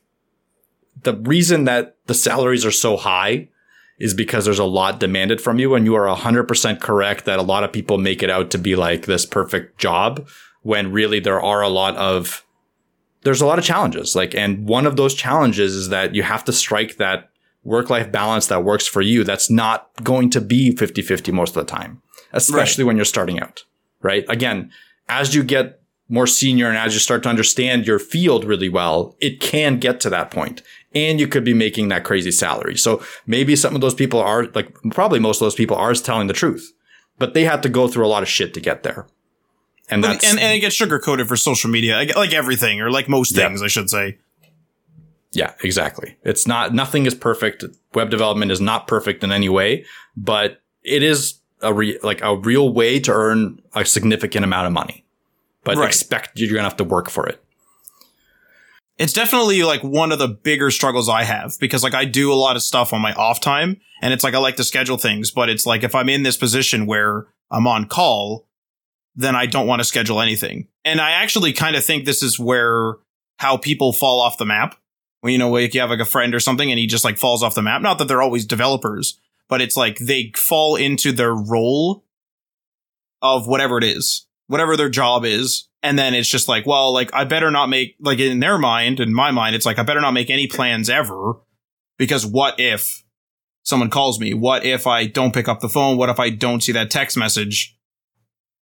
the 1.02 1.14
reason 1.14 1.64
that 1.64 1.96
the 2.06 2.14
salaries 2.14 2.64
are 2.64 2.70
so 2.70 2.96
high 2.96 3.48
is 3.98 4.12
because 4.12 4.44
there's 4.44 4.58
a 4.58 4.64
lot 4.64 5.00
demanded 5.00 5.40
from 5.40 5.58
you 5.58 5.74
and 5.74 5.86
you 5.86 5.94
are 5.94 6.14
100% 6.14 6.80
correct 6.80 7.24
that 7.24 7.38
a 7.38 7.42
lot 7.42 7.64
of 7.64 7.72
people 7.72 7.98
make 7.98 8.22
it 8.22 8.30
out 8.30 8.50
to 8.50 8.58
be 8.58 8.76
like 8.76 9.06
this 9.06 9.24
perfect 9.24 9.78
job 9.78 10.28
when 10.62 10.92
really 10.92 11.20
there 11.20 11.40
are 11.40 11.62
a 11.62 11.68
lot 11.68 11.96
of 11.96 12.44
there's 13.22 13.40
a 13.40 13.46
lot 13.46 13.58
of 13.58 13.64
challenges 13.64 14.14
like 14.14 14.34
and 14.34 14.68
one 14.68 14.86
of 14.86 14.96
those 14.96 15.14
challenges 15.14 15.74
is 15.74 15.88
that 15.88 16.14
you 16.14 16.22
have 16.22 16.44
to 16.44 16.52
strike 16.52 16.96
that 16.96 17.30
work 17.66 17.90
life 17.90 18.10
balance 18.10 18.46
that 18.46 18.64
works 18.64 18.86
for 18.86 19.02
you 19.02 19.24
that's 19.24 19.50
not 19.50 19.90
going 20.02 20.30
to 20.30 20.40
be 20.40 20.74
50-50 20.74 21.32
most 21.32 21.56
of 21.56 21.66
the 21.66 21.70
time 21.70 22.00
especially 22.32 22.84
right. 22.84 22.88
when 22.88 22.96
you're 22.96 23.04
starting 23.04 23.40
out 23.40 23.64
right 24.02 24.24
again 24.28 24.70
as 25.08 25.34
you 25.34 25.42
get 25.42 25.80
more 26.08 26.26
senior 26.26 26.68
and 26.68 26.76
as 26.76 26.94
you 26.94 27.00
start 27.00 27.22
to 27.24 27.28
understand 27.28 27.86
your 27.86 27.98
field 27.98 28.44
really 28.44 28.68
well, 28.68 29.16
it 29.20 29.40
can 29.40 29.78
get 29.78 30.00
to 30.00 30.10
that 30.10 30.30
point 30.30 30.62
and 30.94 31.18
you 31.18 31.26
could 31.26 31.44
be 31.44 31.54
making 31.54 31.88
that 31.88 32.04
crazy 32.04 32.30
salary. 32.30 32.76
So 32.76 33.02
maybe 33.26 33.56
some 33.56 33.74
of 33.74 33.80
those 33.80 33.94
people 33.94 34.20
are 34.20 34.46
like, 34.54 34.74
probably 34.90 35.18
most 35.18 35.40
of 35.40 35.46
those 35.46 35.54
people 35.54 35.76
are 35.76 35.94
telling 35.94 36.28
the 36.28 36.32
truth, 36.32 36.72
but 37.18 37.34
they 37.34 37.44
had 37.44 37.62
to 37.64 37.68
go 37.68 37.88
through 37.88 38.06
a 38.06 38.08
lot 38.08 38.22
of 38.22 38.28
shit 38.28 38.54
to 38.54 38.60
get 38.60 38.82
there. 38.82 39.06
And 39.88 40.02
that's, 40.02 40.28
and, 40.28 40.40
and 40.40 40.52
it 40.52 40.60
gets 40.60 40.74
sugar 40.74 40.98
coated 40.98 41.28
for 41.28 41.36
social 41.36 41.70
media, 41.70 41.96
like 42.16 42.32
everything 42.32 42.80
or 42.80 42.90
like 42.90 43.08
most 43.08 43.34
things, 43.34 43.60
yeah. 43.60 43.64
I 43.64 43.68
should 43.68 43.90
say. 43.90 44.18
Yeah, 45.36 45.52
exactly. 45.62 46.16
It's 46.22 46.46
not, 46.46 46.74
nothing 46.74 47.06
is 47.06 47.14
perfect. 47.14 47.64
Web 47.94 48.10
development 48.10 48.50
is 48.50 48.60
not 48.60 48.86
perfect 48.86 49.22
in 49.22 49.32
any 49.32 49.48
way, 49.48 49.84
but 50.16 50.62
it 50.82 51.02
is 51.02 51.40
a 51.62 51.72
re, 51.72 51.98
like 52.02 52.22
a 52.22 52.36
real 52.36 52.72
way 52.72 52.98
to 53.00 53.12
earn 53.12 53.60
a 53.74 53.84
significant 53.84 54.44
amount 54.44 54.66
of 54.66 54.72
money, 54.72 55.04
but 55.64 55.76
right. 55.76 55.86
expect 55.86 56.38
you're 56.38 56.48
going 56.48 56.58
to 56.58 56.68
have 56.68 56.76
to 56.76 56.84
work 56.84 57.10
for 57.10 57.26
it 57.26 57.42
it's 58.98 59.12
definitely 59.12 59.62
like 59.62 59.82
one 59.82 60.10
of 60.10 60.18
the 60.18 60.28
bigger 60.28 60.70
struggles 60.70 61.08
I 61.08 61.24
have 61.24 61.56
because 61.60 61.82
like 61.82 61.94
I 61.94 62.04
do 62.04 62.32
a 62.32 62.34
lot 62.34 62.56
of 62.56 62.62
stuff 62.62 62.92
on 62.92 63.00
my 63.00 63.12
off 63.12 63.40
time 63.40 63.80
and 64.00 64.12
it's 64.12 64.24
like 64.24 64.34
I 64.34 64.38
like 64.38 64.56
to 64.56 64.64
schedule 64.64 64.96
things, 64.96 65.30
but 65.30 65.48
it's 65.48 65.66
like 65.66 65.84
if 65.84 65.94
I'm 65.94 66.08
in 66.08 66.22
this 66.22 66.36
position 66.36 66.86
where 66.86 67.26
I'm 67.50 67.66
on 67.66 67.86
call, 67.86 68.46
then 69.14 69.36
I 69.36 69.46
don't 69.46 69.66
want 69.66 69.80
to 69.80 69.84
schedule 69.84 70.20
anything. 70.20 70.68
And 70.84 71.00
I 71.00 71.10
actually 71.12 71.52
kind 71.52 71.76
of 71.76 71.84
think 71.84 72.04
this 72.04 72.22
is 72.22 72.38
where 72.38 72.94
how 73.38 73.58
people 73.58 73.92
fall 73.92 74.20
off 74.20 74.38
the 74.38 74.46
map. 74.46 74.76
When 75.20 75.32
you 75.32 75.38
know, 75.38 75.50
like 75.50 75.74
you 75.74 75.80
have 75.80 75.90
like 75.90 76.00
a 76.00 76.04
friend 76.04 76.34
or 76.34 76.40
something 76.40 76.70
and 76.70 76.78
he 76.78 76.86
just 76.86 77.04
like 77.04 77.18
falls 77.18 77.42
off 77.42 77.54
the 77.54 77.62
map. 77.62 77.82
Not 77.82 77.98
that 77.98 78.08
they're 78.08 78.22
always 78.22 78.46
developers, 78.46 79.18
but 79.48 79.60
it's 79.60 79.76
like 79.76 79.98
they 79.98 80.32
fall 80.36 80.76
into 80.76 81.12
their 81.12 81.34
role 81.34 82.04
of 83.22 83.46
whatever 83.46 83.78
it 83.78 83.84
is, 83.84 84.26
whatever 84.46 84.76
their 84.76 84.90
job 84.90 85.24
is, 85.24 85.68
and 85.82 85.98
then 85.98 86.14
it's 86.14 86.28
just 86.28 86.48
like, 86.48 86.66
well, 86.66 86.92
like 86.92 87.10
I 87.14 87.24
better 87.24 87.50
not 87.50 87.68
make 87.68 87.96
like 88.00 88.18
in 88.18 88.40
their 88.40 88.58
mind, 88.58 89.00
in 89.00 89.14
my 89.14 89.30
mind, 89.30 89.54
it's 89.54 89.66
like 89.66 89.78
I 89.78 89.82
better 89.82 90.00
not 90.00 90.12
make 90.12 90.30
any 90.30 90.46
plans 90.46 90.90
ever 90.90 91.34
because 91.98 92.26
what 92.26 92.58
if 92.58 93.04
someone 93.62 93.90
calls 93.90 94.20
me? 94.20 94.34
What 94.34 94.64
if 94.64 94.86
I 94.86 95.06
don't 95.06 95.34
pick 95.34 95.48
up 95.48 95.60
the 95.60 95.68
phone? 95.68 95.96
What 95.96 96.08
if 96.08 96.18
I 96.18 96.30
don't 96.30 96.62
see 96.62 96.72
that 96.72 96.90
text 96.90 97.16
message? 97.16 97.76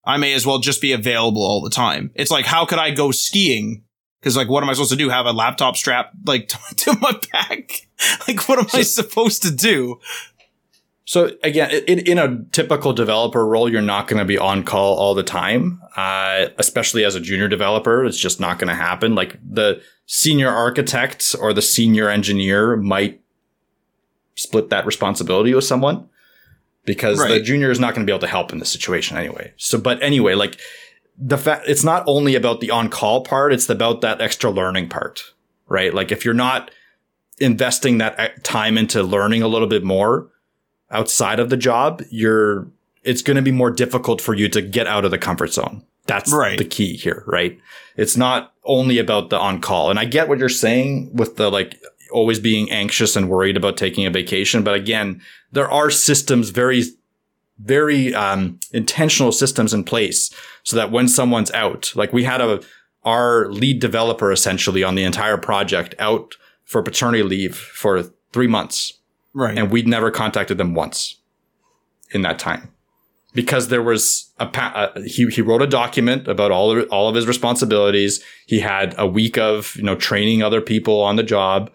I 0.05 0.19
may 0.19 0.35
as 0.35 0.47
well 0.47 0.59
just 0.59 0.83
be 0.83 0.93
available 0.93 1.43
all 1.43 1.63
the 1.63 1.71
time. 1.71 2.11
It's 2.15 2.31
like, 2.31 2.45
how 2.45 2.67
could 2.67 2.79
I 2.79 2.91
go 2.91 3.11
skiing? 3.11 3.85
Cause 4.25 4.37
like, 4.37 4.49
what 4.49 4.63
am 4.63 4.71
I 4.71 4.73
supposed 4.73 4.91
to 4.91 4.97
do? 4.97 5.11
Have 5.11 5.27
a 5.27 5.33
laptop 5.33 5.77
strapped 5.77 6.17
like 6.25 6.49
to 6.79 6.99
my 7.01 7.13
back? 7.31 7.87
like, 8.29 8.49
what 8.49 8.59
am 8.59 8.67
I 8.73 8.83
supposed 8.83 9.43
to 9.43 9.51
do? 9.51 10.01
So 11.05 11.33
again, 11.43 11.71
in, 11.87 11.99
in 12.01 12.19
a 12.19 12.43
typical 12.53 12.95
developer 12.95 13.47
role, 13.47 13.71
you're 13.71 13.83
not 13.83 14.09
going 14.09 14.19
to 14.19 14.25
be 14.25 14.39
on 14.39 14.65
call 14.65 14.97
all 14.97 15.15
the 15.15 15.23
time, 15.23 15.83
uh, 15.97 16.47
especially 16.57 17.05
as 17.05 17.15
a 17.15 17.21
junior 17.21 17.47
developer. 17.47 18.05
It's 18.05 18.19
just 18.19 18.41
not 18.41 18.59
going 18.59 18.69
to 18.69 18.75
happen. 18.75 19.15
Like 19.15 19.39
the 19.47 19.83
senior 20.07 20.49
architect 20.49 21.37
or 21.39 21.53
the 21.53 21.61
senior 21.61 22.09
engineer 22.09 22.77
might 22.77 23.21
split 24.37 24.71
that 24.71 24.87
responsibility 24.87 25.55
with 25.55 25.65
someone 25.65 26.09
because 26.87 27.21
right. 27.21 27.29
the 27.29 27.41
junior 27.41 27.71
is 27.71 27.79
not 27.79 27.95
going 27.95 28.07
to 28.07 28.11
be 28.11 28.13
able 28.13 28.21
to 28.21 28.27
help 28.27 28.53
in 28.53 28.59
this 28.59 28.71
situation 28.71 29.17
anyway. 29.17 29.53
So, 29.59 29.79
but 29.79 30.03
anyway, 30.03 30.35
like 30.35 30.59
the 31.17 31.39
fact 31.39 31.65
it's 31.69 31.85
not 31.85 32.05
only 32.07 32.35
about 32.35 32.61
the 32.61 32.71
on 32.71 32.89
call 32.89 33.23
part, 33.23 33.53
it's 33.53 33.69
about 33.69 34.01
that 34.01 34.21
extra 34.21 34.51
learning 34.51 34.89
part, 34.89 35.23
right? 35.69 35.95
Like 35.95 36.11
if 36.11 36.25
you're 36.25 36.35
not 36.35 36.71
investing 37.39 37.99
that 37.99 38.19
uh, 38.19 38.29
time 38.43 38.79
into 38.79 39.03
learning 39.03 39.43
a 39.43 39.49
little 39.49 39.69
bit 39.69 39.85
more, 39.85 40.29
outside 40.91 41.41
of 41.41 41.51
the 41.51 41.57
job, 41.57 42.03
you're 42.11 42.69
it's 43.03 43.23
going 43.23 43.37
to 43.37 43.43
be 43.43 43.53
more 43.53 43.71
difficult 43.71 44.21
for 44.21 44.35
you 44.35 44.49
to 44.49 44.63
get 44.63 44.87
out 44.87 45.05
of 45.05 45.11
the 45.11 45.19
comfort 45.19 45.53
zone. 45.53 45.85
That's 46.07 46.33
right. 46.33 46.59
the 46.59 46.65
key 46.65 46.97
here, 46.97 47.23
right? 47.27 47.59
It's 47.97 48.17
not 48.17 48.55
only 48.65 48.99
about 48.99 49.31
the 49.31 49.39
on 49.39 49.61
call. 49.61 49.91
And 49.91 49.99
I 49.99 50.07
get 50.07 50.29
what 50.29 50.39
you're 50.39 50.49
saying 50.49 51.15
with 51.15 51.37
the 51.37 51.51
like 51.51 51.81
always 52.13 52.39
being 52.39 52.71
anxious 52.71 53.17
and 53.17 53.29
worried 53.29 53.57
about 53.57 53.77
taking 53.77 54.07
a 54.07 54.11
vacation. 54.11 54.63
But 54.63 54.75
again, 54.75 55.21
there 55.53 55.71
are 55.71 55.91
systems, 55.91 56.51
very, 56.51 56.85
very 57.59 58.15
um, 58.15 58.59
intentional 58.73 59.33
systems 59.33 59.73
in 59.73 59.85
place 59.85 60.35
so 60.63 60.77
that 60.77 60.91
when 60.91 61.09
someone's 61.09 61.51
out, 61.53 61.93
like 61.95 62.13
we 62.13 62.25
had 62.25 62.41
a, 62.41 62.61
our 63.05 63.51
lead 63.51 63.81
developer 63.81 64.33
essentially 64.33 64.83
on 64.83 64.95
the 64.95 65.05
entire 65.05 65.37
project 65.37 65.95
out 65.99 66.35
for 66.65 66.83
paternity 66.83 67.23
leave 67.23 67.57
for 67.57 68.03
three 68.33 68.49
months. 68.49 68.93
Right. 69.33 69.57
And 69.57 69.71
we'd 69.71 69.87
never 69.87 70.11
contacted 70.11 70.59
them 70.59 70.75
once 70.75 71.21
in 72.11 72.23
that 72.23 72.39
time 72.39 72.75
because 73.35 73.69
there 73.69 73.83
was 73.83 74.33
a 74.39 74.45
uh, 74.45 75.01
he 75.03 75.27
he 75.27 75.43
wrote 75.43 75.61
a 75.61 75.67
document 75.67 76.29
about 76.29 76.51
all 76.51 76.77
of, 76.77 76.89
all 76.91 77.09
of 77.09 77.15
his 77.15 77.27
responsibilities. 77.27 78.23
He 78.47 78.61
had 78.61 78.95
a 78.97 79.07
week 79.07 79.37
of 79.37 79.77
you 79.77 79.83
know 79.83 79.97
training 79.97 80.43
other 80.43 80.61
people 80.61 81.01
on 81.03 81.17
the 81.17 81.23
job, 81.23 81.71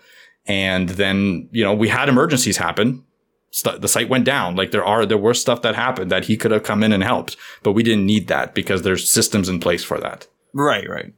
and 0.47 0.89
then 0.89 1.49
you 1.51 1.63
know 1.63 1.73
we 1.73 1.89
had 1.89 2.09
emergencies 2.09 2.57
happen. 2.57 3.03
The 3.51 3.87
site 3.87 4.09
went 4.09 4.25
down. 4.25 4.55
Like 4.55 4.71
there 4.71 4.85
are 4.85 5.05
there 5.05 5.17
were 5.17 5.33
stuff 5.33 5.61
that 5.63 5.75
happened 5.75 6.11
that 6.11 6.25
he 6.25 6.37
could 6.37 6.51
have 6.51 6.63
come 6.63 6.83
in 6.83 6.91
and 6.91 7.03
helped, 7.03 7.35
but 7.63 7.73
we 7.73 7.83
didn't 7.83 8.05
need 8.05 8.27
that 8.27 8.53
because 8.53 8.83
there's 8.83 9.09
systems 9.09 9.49
in 9.49 9.59
place 9.59 9.83
for 9.83 9.99
that. 9.99 10.27
Right. 10.53 10.87
Right. 10.89 11.13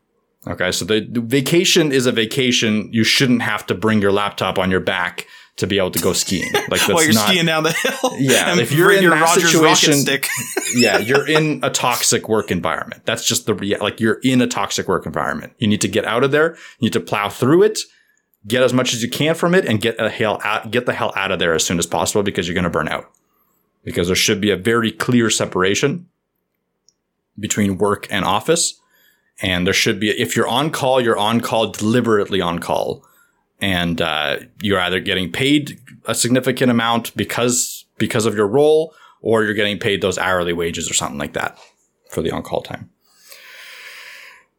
Okay, 0.47 0.71
so 0.71 0.85
the, 0.85 1.01
the 1.01 1.21
vacation 1.21 1.91
is 1.91 2.07
a 2.07 2.11
vacation. 2.11 2.89
You 2.91 3.03
shouldn't 3.03 3.43
have 3.43 3.65
to 3.67 3.75
bring 3.75 4.01
your 4.01 4.11
laptop 4.11 4.57
on 4.57 4.71
your 4.71 4.79
back 4.79 5.27
to 5.57 5.67
be 5.67 5.77
able 5.77 5.91
to 5.91 5.99
go 5.99 6.13
skiing. 6.13 6.51
Like 6.71 6.79
that's 6.79 6.93
While 6.93 7.03
you're 7.03 7.13
not, 7.13 7.27
skiing 7.27 7.45
down 7.45 7.63
the 7.63 7.71
hill. 8.01 8.13
Yeah, 8.17 8.57
if 8.57 8.71
you're 8.71 8.91
in 8.91 9.03
your 9.03 9.11
that 9.11 9.21
Rogers 9.21 9.51
situation, 9.51 10.19
yeah, 10.75 10.97
you're 10.99 11.27
in 11.27 11.59
a 11.63 11.69
toxic 11.69 12.29
work 12.29 12.49
environment. 12.49 13.05
That's 13.05 13.25
just 13.25 13.45
the 13.45 13.77
like 13.81 13.99
you're 13.99 14.19
in 14.23 14.41
a 14.41 14.47
toxic 14.47 14.87
work 14.87 15.05
environment. 15.05 15.53
You 15.57 15.67
need 15.67 15.81
to 15.81 15.89
get 15.89 16.05
out 16.05 16.23
of 16.23 16.31
there. 16.31 16.53
You 16.79 16.85
need 16.85 16.93
to 16.93 17.01
plow 17.01 17.29
through 17.29 17.63
it, 17.63 17.79
get 18.47 18.63
as 18.63 18.73
much 18.73 18.93
as 18.93 19.03
you 19.03 19.09
can 19.09 19.35
from 19.35 19.53
it, 19.55 19.65
and 19.65 19.81
get 19.81 19.97
the 19.97 20.09
hell 20.09 20.39
out, 20.43 20.71
get 20.71 20.85
the 20.85 20.93
hell 20.93 21.13
out 21.15 21.31
of 21.31 21.39
there 21.39 21.53
as 21.53 21.63
soon 21.63 21.79
as 21.79 21.85
possible 21.85 22.23
because 22.23 22.47
you're 22.47 22.55
going 22.55 22.63
to 22.63 22.69
burn 22.69 22.87
out. 22.87 23.11
Because 23.83 24.07
there 24.07 24.15
should 24.15 24.41
be 24.41 24.51
a 24.51 24.57
very 24.57 24.91
clear 24.91 25.29
separation 25.29 26.07
between 27.39 27.77
work 27.77 28.07
and 28.11 28.23
office. 28.25 28.79
And 29.41 29.65
there 29.65 29.73
should 29.73 29.99
be, 29.99 30.09
if 30.09 30.35
you're 30.35 30.47
on 30.47 30.69
call, 30.69 31.01
you're 31.01 31.17
on 31.17 31.41
call 31.41 31.71
deliberately 31.71 32.41
on 32.41 32.59
call 32.59 33.03
and 33.61 34.01
uh, 34.01 34.37
you're 34.61 34.79
either 34.79 34.99
getting 34.99 35.31
paid 35.31 35.79
a 36.05 36.15
significant 36.15 36.71
amount 36.71 37.15
because 37.15 37.85
because 37.97 38.25
of 38.25 38.35
your 38.35 38.47
role, 38.47 38.93
or 39.21 39.43
you're 39.43 39.53
getting 39.53 39.77
paid 39.77 40.01
those 40.01 40.17
hourly 40.17 40.53
wages 40.53 40.89
or 40.89 40.95
something 40.95 41.19
like 41.19 41.33
that 41.33 41.57
for 42.09 42.23
the 42.23 42.31
on-call 42.31 42.63
time. 42.63 42.89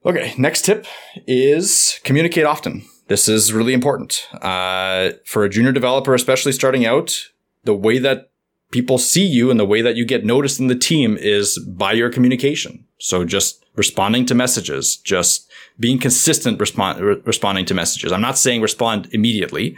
Okay, 0.07 0.33
next 0.39 0.65
tip 0.65 0.87
is 1.27 2.01
communicate 2.05 2.45
often. 2.45 2.85
This 3.09 3.29
is 3.29 3.53
really 3.53 3.75
important 3.75 4.29
uh, 4.41 5.11
for 5.25 5.45
a 5.45 5.49
junior 5.49 5.73
developer, 5.73 6.15
especially 6.15 6.53
starting 6.53 6.87
out. 6.87 7.29
The 7.65 7.75
way 7.75 7.99
that 7.99 8.31
people 8.71 8.99
see 8.99 9.25
you 9.25 9.51
and 9.51 9.61
the 9.61 9.67
way 9.67 9.83
that 9.83 9.97
you 9.97 10.05
get 10.05 10.25
noticed 10.25 10.59
in 10.59 10.67
the 10.67 10.75
team 10.75 11.17
is 11.21 11.59
by 11.59 11.93
your 11.93 12.11
communication. 12.11 12.85
So 12.99 13.25
just 13.25 13.65
responding 13.77 14.27
to 14.27 14.35
messages, 14.35 14.97
just 14.97 15.51
being 15.79 15.99
consistent 15.99 16.59
respond, 16.59 17.01
re- 17.01 17.23
responding 17.25 17.67
to 17.67 17.75
messages. 17.75 18.13
I'm 18.13 18.21
not 18.21 18.39
saying 18.39 18.63
respond 18.63 19.09
immediately. 19.13 19.77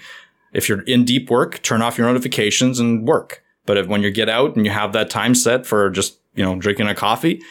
If 0.52 0.68
you're 0.68 0.82
in 0.82 1.04
deep 1.04 1.30
work, 1.30 1.62
turn 1.62 1.82
off 1.82 1.98
your 1.98 2.06
notifications 2.06 2.78
and 2.78 3.06
work. 3.06 3.42
But 3.66 3.78
if, 3.78 3.86
when 3.86 4.02
you 4.02 4.10
get 4.10 4.28
out 4.28 4.56
and 4.56 4.64
you 4.64 4.72
have 4.72 4.92
that 4.92 5.10
time 5.10 5.34
set 5.34 5.66
for 5.66 5.90
just, 5.90 6.18
you 6.34 6.44
know, 6.44 6.56
drinking 6.56 6.86
a 6.86 6.94
coffee, 6.94 7.42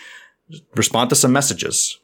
respond 0.75 1.09
to 1.09 1.15
some 1.15 1.31
messages. 1.31 1.99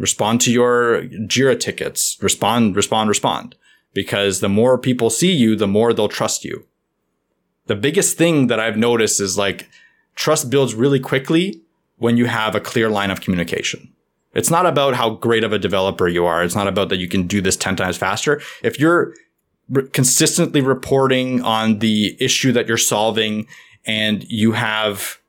Respond 0.00 0.40
to 0.40 0.50
your 0.50 1.02
Jira 1.28 1.60
tickets. 1.60 2.16
Respond, 2.22 2.74
respond, 2.74 3.10
respond. 3.10 3.54
Because 3.92 4.40
the 4.40 4.48
more 4.48 4.78
people 4.78 5.10
see 5.10 5.30
you, 5.30 5.54
the 5.54 5.66
more 5.66 5.92
they'll 5.92 6.08
trust 6.08 6.42
you. 6.42 6.64
The 7.66 7.76
biggest 7.76 8.16
thing 8.16 8.46
that 8.46 8.58
I've 8.58 8.78
noticed 8.78 9.20
is 9.20 9.36
like 9.36 9.68
trust 10.14 10.48
builds 10.48 10.74
really 10.74 11.00
quickly 11.00 11.60
when 11.98 12.16
you 12.16 12.24
have 12.24 12.54
a 12.54 12.60
clear 12.60 12.88
line 12.88 13.10
of 13.10 13.20
communication. 13.20 13.92
It's 14.32 14.50
not 14.50 14.64
about 14.64 14.94
how 14.94 15.10
great 15.10 15.44
of 15.44 15.52
a 15.52 15.58
developer 15.58 16.08
you 16.08 16.24
are. 16.24 16.42
It's 16.42 16.54
not 16.54 16.66
about 16.66 16.88
that 16.88 16.98
you 16.98 17.08
can 17.08 17.26
do 17.26 17.42
this 17.42 17.56
10 17.56 17.76
times 17.76 17.98
faster. 17.98 18.40
If 18.62 18.80
you're 18.80 19.12
re- 19.68 19.86
consistently 19.88 20.62
reporting 20.62 21.42
on 21.42 21.80
the 21.80 22.16
issue 22.18 22.52
that 22.52 22.66
you're 22.66 22.78
solving 22.78 23.46
and 23.84 24.24
you 24.30 24.52
have 24.52 25.19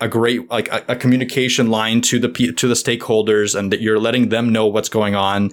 a 0.00 0.08
great, 0.08 0.50
like 0.50 0.68
a, 0.68 0.84
a 0.88 0.96
communication 0.96 1.70
line 1.70 2.00
to 2.02 2.18
the, 2.18 2.28
to 2.28 2.68
the 2.68 2.74
stakeholders 2.74 3.58
and 3.58 3.72
that 3.72 3.80
you're 3.80 3.98
letting 3.98 4.28
them 4.28 4.52
know 4.52 4.66
what's 4.66 4.88
going 4.88 5.14
on, 5.14 5.50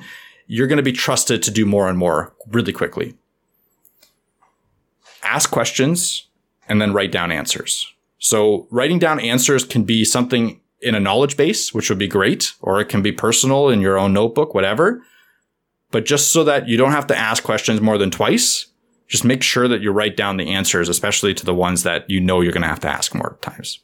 you're 0.47 0.67
going 0.67 0.77
to 0.77 0.84
be 0.84 0.91
trusted 0.91 1.41
to 1.43 1.51
do 1.51 1.65
more 1.65 1.89
and 1.89 1.97
more 1.97 2.34
really 2.47 2.73
quickly. 2.73 3.15
Ask 5.23 5.49
questions 5.49 6.27
and 6.67 6.81
then 6.81 6.93
write 6.93 7.11
down 7.11 7.31
answers. 7.31 7.91
So 8.19 8.67
writing 8.72 8.99
down 8.99 9.19
answers 9.19 9.63
can 9.63 9.84
be 9.84 10.05
something 10.05 10.59
in 10.81 10.95
a 10.95 10.99
knowledge 10.99 11.38
base, 11.38 11.73
which 11.73 11.89
would 11.89 11.97
be 11.97 12.07
great, 12.07 12.53
or 12.61 12.80
it 12.80 12.89
can 12.89 13.01
be 13.01 13.11
personal 13.11 13.69
in 13.69 13.81
your 13.81 13.97
own 13.97 14.13
notebook, 14.13 14.53
whatever. 14.53 15.01
But 15.91 16.05
just 16.05 16.31
so 16.31 16.43
that 16.43 16.67
you 16.67 16.77
don't 16.77 16.91
have 16.91 17.07
to 17.07 17.17
ask 17.17 17.43
questions 17.43 17.81
more 17.81 17.97
than 17.97 18.11
twice, 18.11 18.67
just 19.07 19.23
make 19.23 19.43
sure 19.43 19.67
that 19.67 19.81
you 19.81 19.91
write 19.91 20.17
down 20.17 20.38
the 20.38 20.49
answers, 20.49 20.89
especially 20.89 21.34
to 21.35 21.45
the 21.45 21.53
ones 21.53 21.84
that 21.84 22.09
you 22.09 22.19
know 22.19 22.41
you're 22.41 22.51
going 22.51 22.63
to 22.63 22.67
have 22.67 22.80
to 22.81 22.89
ask 22.89 23.13
more 23.13 23.38
times. 23.41 23.80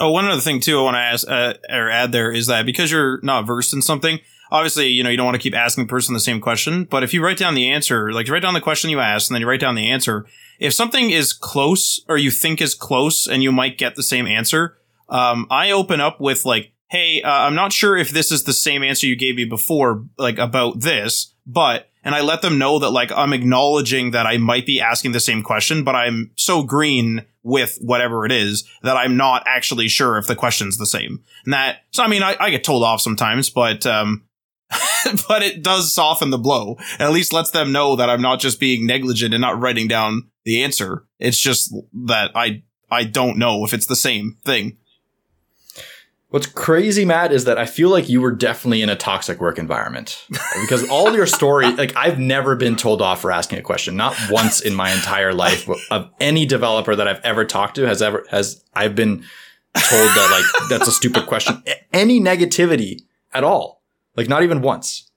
Oh, 0.00 0.10
one 0.10 0.26
other 0.26 0.40
thing 0.40 0.60
too 0.60 0.78
I 0.78 0.82
want 0.82 0.94
to 0.94 1.00
ask 1.00 1.28
uh, 1.28 1.54
or 1.68 1.90
add 1.90 2.12
there 2.12 2.30
is 2.30 2.46
that 2.46 2.64
because 2.64 2.90
you're 2.90 3.20
not 3.22 3.46
versed 3.46 3.74
in 3.74 3.82
something, 3.82 4.20
obviously 4.50 4.88
you 4.88 5.02
know 5.02 5.10
you 5.10 5.16
don't 5.16 5.26
want 5.26 5.34
to 5.34 5.42
keep 5.42 5.54
asking 5.54 5.84
the 5.84 5.90
person 5.90 6.14
the 6.14 6.20
same 6.20 6.40
question. 6.40 6.84
But 6.84 7.02
if 7.02 7.12
you 7.12 7.22
write 7.22 7.38
down 7.38 7.54
the 7.54 7.68
answer, 7.68 8.12
like 8.12 8.26
you 8.26 8.32
write 8.32 8.42
down 8.42 8.54
the 8.54 8.60
question 8.60 8.90
you 8.90 9.00
asked, 9.00 9.28
and 9.28 9.34
then 9.34 9.40
you 9.40 9.48
write 9.48 9.60
down 9.60 9.74
the 9.74 9.90
answer, 9.90 10.26
if 10.58 10.72
something 10.72 11.10
is 11.10 11.32
close 11.32 12.04
or 12.08 12.16
you 12.16 12.30
think 12.30 12.60
is 12.60 12.74
close, 12.74 13.26
and 13.26 13.42
you 13.42 13.52
might 13.52 13.78
get 13.78 13.96
the 13.96 14.02
same 14.02 14.26
answer, 14.26 14.78
um, 15.08 15.46
I 15.50 15.70
open 15.70 16.00
up 16.00 16.20
with 16.20 16.44
like, 16.44 16.72
"Hey, 16.90 17.22
uh, 17.22 17.30
I'm 17.30 17.54
not 17.54 17.72
sure 17.72 17.96
if 17.96 18.10
this 18.10 18.30
is 18.30 18.44
the 18.44 18.52
same 18.52 18.84
answer 18.84 19.06
you 19.06 19.16
gave 19.16 19.36
me 19.36 19.44
before, 19.44 20.04
like 20.16 20.38
about 20.38 20.80
this, 20.80 21.34
but." 21.46 21.86
And 22.04 22.14
I 22.14 22.22
let 22.22 22.40
them 22.40 22.56
know 22.56 22.78
that 22.78 22.90
like 22.90 23.12
I'm 23.12 23.34
acknowledging 23.34 24.12
that 24.12 24.24
I 24.24 24.38
might 24.38 24.64
be 24.64 24.80
asking 24.80 25.12
the 25.12 25.20
same 25.20 25.42
question, 25.42 25.84
but 25.84 25.94
I'm 25.94 26.30
so 26.36 26.62
green 26.62 27.26
with 27.48 27.78
whatever 27.80 28.26
it 28.26 28.32
is 28.32 28.68
that 28.82 28.96
I'm 28.96 29.16
not 29.16 29.42
actually 29.46 29.88
sure 29.88 30.18
if 30.18 30.26
the 30.26 30.36
question's 30.36 30.76
the 30.76 30.86
same. 30.86 31.24
And 31.44 31.54
that, 31.54 31.78
so 31.90 32.02
I 32.02 32.08
mean, 32.08 32.22
I, 32.22 32.36
I 32.38 32.50
get 32.50 32.62
told 32.62 32.84
off 32.84 33.00
sometimes, 33.00 33.48
but, 33.48 33.86
um, 33.86 34.24
but 35.28 35.42
it 35.42 35.62
does 35.62 35.92
soften 35.92 36.30
the 36.30 36.38
blow. 36.38 36.76
At 36.98 37.10
least 37.10 37.32
lets 37.32 37.50
them 37.50 37.72
know 37.72 37.96
that 37.96 38.10
I'm 38.10 38.20
not 38.20 38.38
just 38.38 38.60
being 38.60 38.86
negligent 38.86 39.32
and 39.32 39.40
not 39.40 39.58
writing 39.58 39.88
down 39.88 40.28
the 40.44 40.62
answer. 40.62 41.06
It's 41.18 41.38
just 41.38 41.74
that 42.06 42.30
I, 42.34 42.62
I 42.90 43.04
don't 43.04 43.38
know 43.38 43.64
if 43.64 43.72
it's 43.72 43.86
the 43.86 43.96
same 43.96 44.36
thing. 44.44 44.76
What's 46.30 46.46
crazy, 46.46 47.06
Matt, 47.06 47.32
is 47.32 47.46
that 47.46 47.56
I 47.56 47.64
feel 47.64 47.88
like 47.88 48.10
you 48.10 48.20
were 48.20 48.32
definitely 48.32 48.82
in 48.82 48.90
a 48.90 48.96
toxic 48.96 49.40
work 49.40 49.58
environment 49.58 50.26
because 50.60 50.86
all 50.90 51.14
your 51.14 51.26
story, 51.26 51.72
like 51.76 51.96
I've 51.96 52.18
never 52.18 52.54
been 52.54 52.76
told 52.76 53.00
off 53.00 53.22
for 53.22 53.32
asking 53.32 53.58
a 53.60 53.62
question, 53.62 53.96
not 53.96 54.14
once 54.30 54.60
in 54.60 54.74
my 54.74 54.92
entire 54.92 55.32
life 55.32 55.66
of 55.90 56.10
any 56.20 56.44
developer 56.44 56.94
that 56.94 57.08
I've 57.08 57.20
ever 57.24 57.46
talked 57.46 57.76
to 57.76 57.86
has 57.86 58.02
ever 58.02 58.26
has 58.30 58.62
I've 58.74 58.94
been 58.94 59.24
told 59.74 60.08
that 60.08 60.28
like 60.30 60.68
that's 60.68 60.86
a 60.86 60.92
stupid 60.92 61.26
question. 61.26 61.62
Any 61.94 62.20
negativity 62.20 63.00
at 63.32 63.42
all, 63.42 63.82
like 64.14 64.28
not 64.28 64.42
even 64.42 64.60
once. 64.60 65.10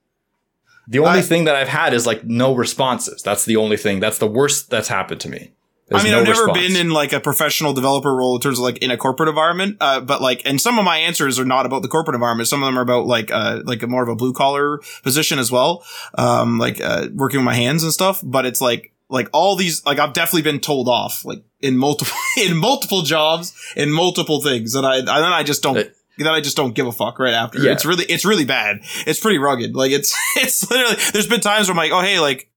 The 0.87 0.99
only 0.99 1.19
I, 1.19 1.23
thing 1.23 1.43
that 1.43 1.57
I've 1.57 1.67
had 1.67 1.93
is 1.93 2.07
like 2.07 2.23
no 2.23 2.55
responses. 2.55 3.21
That's 3.21 3.43
the 3.43 3.57
only 3.57 3.75
thing. 3.75 3.99
That's 3.99 4.17
the 4.17 4.27
worst 4.27 4.69
that's 4.69 4.87
happened 4.87 5.19
to 5.21 5.29
me 5.29 5.51
There's 5.91 6.01
I 6.01 6.05
mean, 6.05 6.13
no 6.13 6.19
I've 6.21 6.27
never 6.27 6.45
response. 6.45 6.67
been 6.67 6.75
in 6.77 6.89
like 6.91 7.11
a 7.11 7.19
professional 7.19 7.73
developer 7.73 8.15
role 8.15 8.35
in 8.35 8.41
terms 8.41 8.57
of 8.59 8.63
like 8.63 8.77
in 8.77 8.91
a 8.91 8.97
corporate 8.97 9.27
environment. 9.27 9.77
Uh, 9.81 9.99
but 9.99 10.21
like, 10.21 10.41
and 10.45 10.59
some 10.59 10.79
of 10.79 10.85
my 10.85 10.97
answers 10.97 11.37
are 11.37 11.45
not 11.45 11.65
about 11.65 11.81
the 11.81 11.89
corporate 11.89 12.15
environment. 12.15 12.47
Some 12.47 12.63
of 12.63 12.67
them 12.67 12.77
are 12.79 12.81
about 12.81 13.05
like, 13.07 13.29
uh, 13.29 13.59
like 13.65 13.83
a 13.83 13.87
more 13.87 14.01
of 14.01 14.07
a 14.09 14.15
blue 14.15 14.31
collar 14.31 14.79
position 15.03 15.37
as 15.37 15.51
well. 15.51 15.83
Um, 16.17 16.57
like, 16.59 16.79
uh, 16.79 17.09
working 17.13 17.39
with 17.41 17.45
my 17.45 17.55
hands 17.55 17.83
and 17.83 17.91
stuff. 17.91 18.21
But 18.23 18.45
it's 18.45 18.61
like, 18.61 18.93
like 19.09 19.27
all 19.33 19.57
these, 19.57 19.85
like 19.85 19.99
I've 19.99 20.13
definitely 20.13 20.49
been 20.49 20.61
told 20.61 20.87
off, 20.87 21.25
like 21.25 21.43
in 21.59 21.75
multiple, 21.75 22.15
in 22.37 22.55
multiple 22.55 23.01
jobs, 23.01 23.53
in 23.75 23.91
multiple 23.91 24.41
things. 24.41 24.75
And 24.75 24.87
I, 24.87 24.99
and 24.99 25.07
then 25.07 25.23
I 25.23 25.43
just 25.43 25.61
don't, 25.61 25.77
Uh, 25.77 25.83
then 26.17 26.27
I 26.27 26.39
just 26.39 26.55
don't 26.55 26.75
give 26.75 26.85
a 26.85 26.91
fuck 26.91 27.17
right 27.19 27.33
after. 27.33 27.59
Yeah. 27.59 27.71
It's 27.71 27.83
really, 27.83 28.05
it's 28.05 28.25
really 28.25 28.45
bad. 28.45 28.81
It's 29.07 29.19
pretty 29.19 29.39
rugged. 29.39 29.75
Like 29.75 29.91
it's, 29.91 30.15
it's 30.37 30.69
literally, 30.69 30.95
there's 31.13 31.27
been 31.27 31.41
times 31.41 31.67
where 31.67 31.73
I'm 31.73 31.77
like, 31.77 31.91
oh, 31.91 32.01
hey, 32.01 32.19
like, 32.19 32.50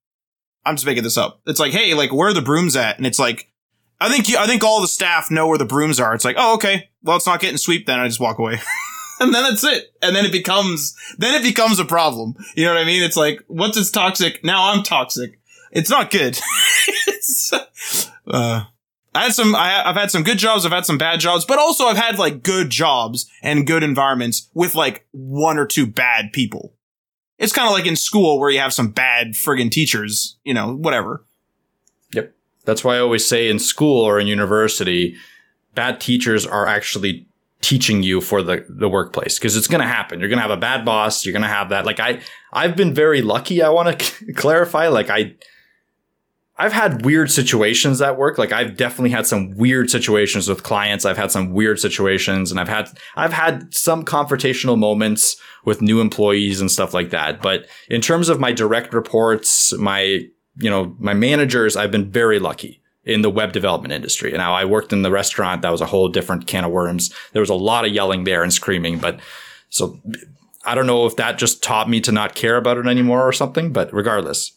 I'm 0.66 0.76
just 0.76 0.86
making 0.86 1.02
this 1.04 1.18
up. 1.18 1.40
It's 1.46 1.60
like, 1.60 1.72
hey, 1.72 1.94
like, 1.94 2.12
where 2.12 2.28
are 2.28 2.34
the 2.34 2.42
brooms 2.42 2.76
at? 2.76 2.96
And 2.96 3.06
it's 3.06 3.18
like, 3.18 3.50
I 4.00 4.08
think, 4.08 4.28
you, 4.28 4.36
I 4.38 4.46
think 4.46 4.64
all 4.64 4.80
the 4.80 4.88
staff 4.88 5.30
know 5.30 5.46
where 5.46 5.58
the 5.58 5.64
brooms 5.64 6.00
are. 6.00 6.14
It's 6.14 6.24
like, 6.24 6.36
oh, 6.38 6.54
okay. 6.54 6.90
Well, 7.02 7.16
it's 7.16 7.26
not 7.26 7.40
getting 7.40 7.58
sweep 7.58 7.86
then. 7.86 8.00
I 8.00 8.06
just 8.06 8.20
walk 8.20 8.38
away. 8.38 8.58
and 9.20 9.34
then 9.34 9.42
that's 9.44 9.64
it. 9.64 9.92
And 10.02 10.16
then 10.16 10.24
it 10.24 10.32
becomes, 10.32 10.96
then 11.18 11.34
it 11.34 11.42
becomes 11.42 11.78
a 11.78 11.84
problem. 11.84 12.34
You 12.56 12.64
know 12.66 12.74
what 12.74 12.82
I 12.82 12.84
mean? 12.84 13.02
It's 13.02 13.16
like, 13.16 13.40
once 13.48 13.76
it's 13.76 13.90
toxic, 13.90 14.42
now 14.44 14.72
I'm 14.72 14.82
toxic. 14.82 15.38
It's 15.70 15.90
not 15.90 16.10
good. 16.10 16.38
it's, 17.06 17.52
uh, 18.26 18.64
I 19.14 19.22
had 19.22 19.32
some, 19.32 19.54
I, 19.54 19.88
I've 19.88 19.96
had 19.96 20.10
some 20.10 20.22
good 20.22 20.38
jobs. 20.38 20.66
I've 20.66 20.72
had 20.72 20.86
some 20.86 20.98
bad 20.98 21.20
jobs, 21.20 21.44
but 21.44 21.58
also 21.58 21.84
I've 21.84 21.96
had 21.96 22.18
like 22.18 22.42
good 22.42 22.70
jobs 22.70 23.30
and 23.42 23.66
good 23.66 23.82
environments 23.82 24.50
with 24.54 24.74
like 24.74 25.06
one 25.12 25.56
or 25.56 25.66
two 25.66 25.86
bad 25.86 26.32
people. 26.32 26.73
It's 27.38 27.52
kind 27.52 27.66
of 27.66 27.72
like 27.72 27.86
in 27.86 27.96
school 27.96 28.38
where 28.38 28.50
you 28.50 28.60
have 28.60 28.72
some 28.72 28.90
bad 28.90 29.32
friggin' 29.32 29.70
teachers, 29.70 30.36
you 30.44 30.54
know, 30.54 30.74
whatever. 30.74 31.24
Yep. 32.12 32.34
That's 32.64 32.84
why 32.84 32.96
I 32.96 33.00
always 33.00 33.26
say 33.26 33.48
in 33.48 33.58
school 33.58 34.02
or 34.02 34.20
in 34.20 34.26
university, 34.26 35.16
bad 35.74 36.00
teachers 36.00 36.46
are 36.46 36.66
actually 36.66 37.26
teaching 37.60 38.02
you 38.02 38.20
for 38.20 38.42
the, 38.42 38.64
the 38.68 38.88
workplace 38.88 39.38
because 39.38 39.56
it's 39.56 39.66
going 39.66 39.80
to 39.80 39.86
happen. 39.86 40.20
You're 40.20 40.28
going 40.28 40.38
to 40.38 40.42
have 40.42 40.50
a 40.50 40.56
bad 40.56 40.84
boss. 40.84 41.24
You're 41.24 41.32
going 41.32 41.42
to 41.42 41.48
have 41.48 41.70
that. 41.70 41.86
Like 41.86 41.98
I, 41.98 42.20
I've 42.52 42.76
been 42.76 42.94
very 42.94 43.22
lucky. 43.22 43.62
I 43.62 43.70
want 43.70 43.98
to 43.98 44.32
clarify. 44.36 44.88
Like 44.88 45.10
I, 45.10 45.34
I've 46.56 46.72
had 46.72 47.04
weird 47.04 47.32
situations 47.32 48.00
at 48.00 48.16
work. 48.16 48.38
Like 48.38 48.52
I've 48.52 48.76
definitely 48.76 49.10
had 49.10 49.26
some 49.26 49.56
weird 49.56 49.90
situations 49.90 50.48
with 50.48 50.62
clients. 50.62 51.04
I've 51.04 51.16
had 51.16 51.32
some 51.32 51.52
weird 51.52 51.80
situations 51.80 52.50
and 52.50 52.60
I've 52.60 52.68
had, 52.68 52.90
I've 53.16 53.32
had 53.32 53.74
some 53.74 54.04
confrontational 54.04 54.78
moments 54.78 55.36
with 55.64 55.82
new 55.82 56.00
employees 56.00 56.60
and 56.60 56.70
stuff 56.70 56.94
like 56.94 57.10
that. 57.10 57.42
But 57.42 57.66
in 57.88 58.00
terms 58.00 58.28
of 58.28 58.38
my 58.38 58.52
direct 58.52 58.94
reports, 58.94 59.76
my, 59.76 60.20
you 60.56 60.70
know, 60.70 60.94
my 60.98 61.12
managers, 61.14 61.76
I've 61.76 61.90
been 61.90 62.10
very 62.10 62.38
lucky 62.38 62.80
in 63.02 63.22
the 63.22 63.30
web 63.30 63.52
development 63.52 63.92
industry. 63.92 64.30
And 64.30 64.38
now 64.38 64.54
I 64.54 64.64
worked 64.64 64.92
in 64.92 65.02
the 65.02 65.10
restaurant. 65.10 65.62
That 65.62 65.72
was 65.72 65.80
a 65.80 65.86
whole 65.86 66.08
different 66.08 66.46
can 66.46 66.64
of 66.64 66.70
worms. 66.70 67.12
There 67.32 67.42
was 67.42 67.50
a 67.50 67.54
lot 67.54 67.84
of 67.84 67.92
yelling 67.92 68.24
there 68.24 68.44
and 68.44 68.52
screaming, 68.52 68.98
but 68.98 69.18
so 69.70 70.00
I 70.64 70.76
don't 70.76 70.86
know 70.86 71.04
if 71.06 71.16
that 71.16 71.36
just 71.36 71.64
taught 71.64 71.90
me 71.90 72.00
to 72.02 72.12
not 72.12 72.36
care 72.36 72.56
about 72.56 72.78
it 72.78 72.86
anymore 72.86 73.26
or 73.26 73.32
something, 73.32 73.72
but 73.72 73.92
regardless, 73.92 74.52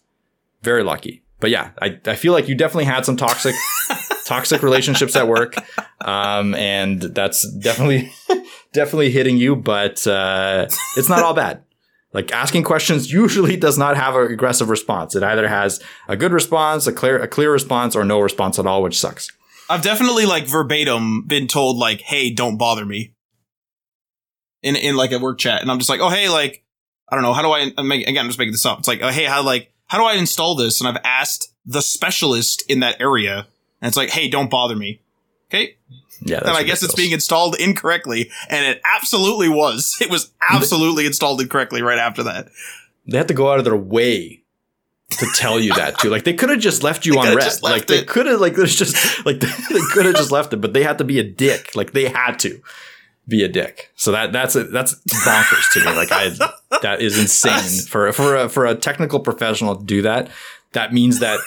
very 0.62 0.84
lucky. 0.84 1.24
But 1.40 1.52
yeah, 1.52 1.72
I, 1.82 2.00
I 2.06 2.16
feel 2.16 2.34
like 2.34 2.48
you 2.48 2.56
definitely 2.56 2.86
had 2.86 3.06
some 3.06 3.18
toxic, 3.18 3.56
toxic 4.26 4.64
relationships 4.64 5.16
at 5.16 5.28
work. 5.28 5.56
Um, 6.02 6.56
and 6.56 7.02
that's 7.02 7.48
definitely, 7.60 8.12
definitely 8.74 9.12
hitting 9.12 9.38
you, 9.38 9.56
but, 9.56 10.06
uh, 10.08 10.68
it's 10.96 11.10
not 11.10 11.24
all 11.24 11.34
bad. 11.34 11.64
Like 12.14 12.32
asking 12.32 12.64
questions 12.64 13.12
usually 13.12 13.58
does 13.58 13.78
not 13.78 13.98
have 13.98 14.16
an 14.16 14.32
aggressive 14.32 14.70
response. 14.70 15.16
It 15.16 15.24
either 15.24 15.48
has 15.48 15.82
a 16.08 16.16
good 16.16 16.32
response, 16.32 16.88
a 16.88 16.94
clear, 16.94 17.22
a 17.22 17.28
clear 17.28 17.52
response, 17.52 17.96
or 17.96 18.04
no 18.04 18.20
response 18.20 18.58
at 18.58 18.66
all, 18.66 18.82
which 18.82 19.00
sucks. 19.00 19.30
I've 19.70 19.84
definitely 19.84 20.26
like 20.26 20.48
verbatim 20.48 21.28
been 21.28 21.48
told 21.48 21.78
like, 21.78 22.02
"Hey, 22.02 22.32
don't 22.32 22.58
bother 22.58 22.86
me." 22.86 23.14
In 24.64 24.76
in 24.76 24.96
like 24.96 25.12
a 25.12 25.20
work 25.20 25.38
chat, 25.38 25.62
and 25.62 25.70
I'm 25.70 25.78
just 25.78 25.90
like, 25.90 26.00
"Oh, 26.00 26.10
hey, 26.10 26.30
like, 26.30 26.64
I 27.12 27.16
don't 27.16 27.24
know, 27.24 27.34
how 27.34 27.42
do 27.42 27.52
I 27.52 27.84
make, 27.84 28.08
again? 28.08 28.24
I'm 28.24 28.30
just 28.30 28.40
making 28.40 28.54
this 28.54 28.66
up. 28.66 28.80
It's 28.80 28.88
like, 28.88 29.02
oh, 29.02 29.10
hey, 29.10 29.26
how 29.26 29.44
like 29.44 29.72
how 29.88 29.98
do 29.98 30.06
I 30.06 30.14
install 30.14 30.56
this?" 30.56 30.80
And 30.82 30.88
I've 30.88 31.02
asked 31.04 31.52
the 31.66 31.82
specialist 31.82 32.64
in 32.70 32.80
that 32.82 33.00
area, 33.02 33.48
and 33.82 33.88
it's 33.88 33.98
like, 33.98 34.10
"Hey, 34.12 34.28
don't 34.30 34.50
bother 34.50 34.76
me." 34.76 35.02
Okay, 35.50 35.76
Yeah. 36.22 36.42
then 36.42 36.56
I 36.56 36.64
guess 36.64 36.84
it's 36.84 36.96
being 36.96 37.12
installed 37.14 37.56
incorrectly, 37.60 38.30
and 38.50 38.66
it 38.66 38.82
absolutely 38.84 39.50
was. 39.50 39.96
It 40.02 40.10
was 40.10 40.32
absolutely 40.50 41.06
installed 41.06 41.42
incorrectly 41.42 41.82
right 41.82 42.00
after 42.00 42.24
that. 42.24 42.50
they 43.08 43.18
had 43.18 43.28
to 43.30 43.34
go 43.34 43.52
out 43.52 43.60
of 43.60 43.64
their 43.66 43.76
way 43.78 44.42
to 45.12 45.26
tell 45.36 45.58
you 45.60 45.74
that 45.76 45.98
too. 46.00 46.10
Like 46.10 46.26
they 46.26 46.34
could 46.34 46.50
have 46.50 46.60
just 46.60 46.84
left 46.84 47.06
you 47.06 47.18
on 47.18 47.34
red. 47.36 47.52
Like 47.62 47.72
left 47.72 47.88
they 47.88 48.04
could 48.04 48.26
have 48.26 48.42
like 48.42 48.56
there's 48.56 48.76
just 48.76 49.26
like 49.26 49.40
they 49.72 49.80
could 49.94 50.06
have 50.06 50.16
just 50.16 50.32
left 50.32 50.52
it, 50.54 50.58
but 50.58 50.74
they 50.74 50.84
had 50.84 50.98
to 50.98 51.06
be 51.06 51.18
a 51.20 51.24
dick. 51.24 51.76
Like 51.76 51.94
they 51.94 52.10
had 52.10 52.40
to 52.40 52.62
be 53.28 53.44
a 53.44 53.48
dick. 53.48 53.92
So 53.96 54.12
that 54.12 54.32
that's 54.32 54.56
a, 54.56 54.64
that's 54.66 54.96
bonkers 55.26 55.74
to 55.74 55.80
me. 55.80 55.96
Like 55.96 56.12
I 56.12 56.30
that 56.82 57.02
is 57.02 57.18
insane 57.18 57.86
for 57.88 58.12
for 58.14 58.36
a, 58.36 58.50
for 58.50 58.66
a 58.66 58.76
technical 58.76 59.20
professional 59.20 59.76
to 59.76 59.84
do 59.84 60.02
that. 60.04 60.30
That 60.74 60.94
means 60.94 61.20
that 61.20 61.40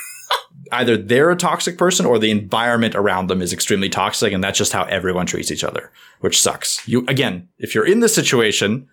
either 0.72 0.96
they're 0.96 1.30
a 1.30 1.36
toxic 1.36 1.78
person 1.78 2.06
or 2.06 2.18
the 2.18 2.30
environment 2.30 2.94
around 2.94 3.28
them 3.28 3.42
is 3.42 3.52
extremely 3.52 3.88
toxic 3.88 4.32
and 4.32 4.42
that's 4.42 4.58
just 4.58 4.72
how 4.72 4.84
everyone 4.84 5.26
treats 5.26 5.50
each 5.50 5.64
other, 5.64 5.90
which 6.20 6.40
sucks. 6.40 6.86
You 6.86 7.04
again, 7.08 7.48
if 7.58 7.74
you're 7.74 7.86
in 7.86 8.00
this 8.00 8.14
situation, 8.14 8.88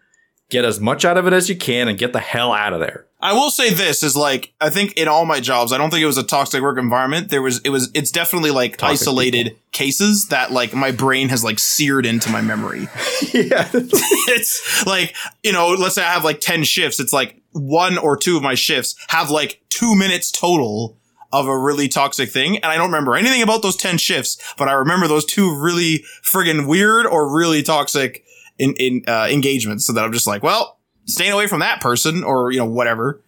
get 0.49 0.65
as 0.65 0.79
much 0.79 1.05
out 1.05 1.17
of 1.17 1.27
it 1.27 1.33
as 1.33 1.49
you 1.49 1.55
can 1.55 1.87
and 1.87 1.97
get 1.97 2.13
the 2.13 2.19
hell 2.19 2.53
out 2.53 2.73
of 2.73 2.79
there. 2.79 3.06
I 3.19 3.33
will 3.33 3.49
say 3.49 3.71
this 3.73 4.03
is 4.03 4.15
like 4.15 4.53
I 4.61 4.69
think 4.69 4.93
in 4.93 5.07
all 5.07 5.25
my 5.25 5.39
jobs, 5.39 5.71
I 5.71 5.77
don't 5.77 5.89
think 5.89 6.03
it 6.03 6.07
was 6.07 6.17
a 6.17 6.23
toxic 6.23 6.61
work 6.61 6.77
environment. 6.77 7.29
There 7.29 7.41
was 7.41 7.59
it 7.61 7.69
was 7.69 7.89
it's 7.95 8.11
definitely 8.11 8.51
like 8.51 8.77
Toxic 8.77 9.01
isolated 9.01 9.57
cases 9.71 10.27
that 10.27 10.51
like 10.51 10.73
my 10.73 10.91
brain 10.91 11.29
has 11.29 11.43
like 11.43 11.57
seared 11.57 12.05
into 12.05 12.29
my 12.29 12.41
memory. 12.41 12.81
yeah. 13.33 13.69
it's 13.73 14.85
like, 14.85 15.15
you 15.43 15.51
know, 15.51 15.69
let's 15.69 15.95
say 15.95 16.03
I 16.03 16.13
have 16.13 16.23
like 16.23 16.39
10 16.39 16.63
shifts. 16.63 16.99
It's 16.99 17.13
like 17.13 17.41
one 17.53 17.97
or 17.97 18.17
two 18.17 18.37
of 18.37 18.43
my 18.43 18.53
shifts 18.53 18.95
have 19.09 19.31
like 19.31 19.61
two 19.69 19.95
minutes 19.95 20.31
total 20.31 20.95
of 21.33 21.47
a 21.47 21.57
really 21.57 21.87
toxic 21.87 22.29
thing. 22.29 22.57
And 22.57 22.65
I 22.65 22.77
don't 22.77 22.87
remember 22.91 23.15
anything 23.15 23.41
about 23.41 23.61
those 23.61 23.75
10 23.75 23.97
shifts, 23.97 24.37
but 24.57 24.67
I 24.67 24.73
remember 24.73 25.07
those 25.07 25.25
two 25.25 25.59
really 25.59 26.05
friggin' 26.23 26.67
weird 26.67 27.05
or 27.05 27.35
really 27.35 27.63
toxic 27.63 28.23
in, 28.57 28.73
in, 28.75 29.03
uh, 29.07 29.27
engagements. 29.29 29.85
So 29.85 29.93
that 29.93 30.05
I'm 30.05 30.13
just 30.13 30.27
like, 30.27 30.43
well, 30.43 30.76
staying 31.07 31.31
away 31.31 31.47
from 31.47 31.59
that 31.61 31.81
person 31.81 32.23
or, 32.23 32.51
you 32.51 32.59
know, 32.59 32.65
whatever. 32.65 33.21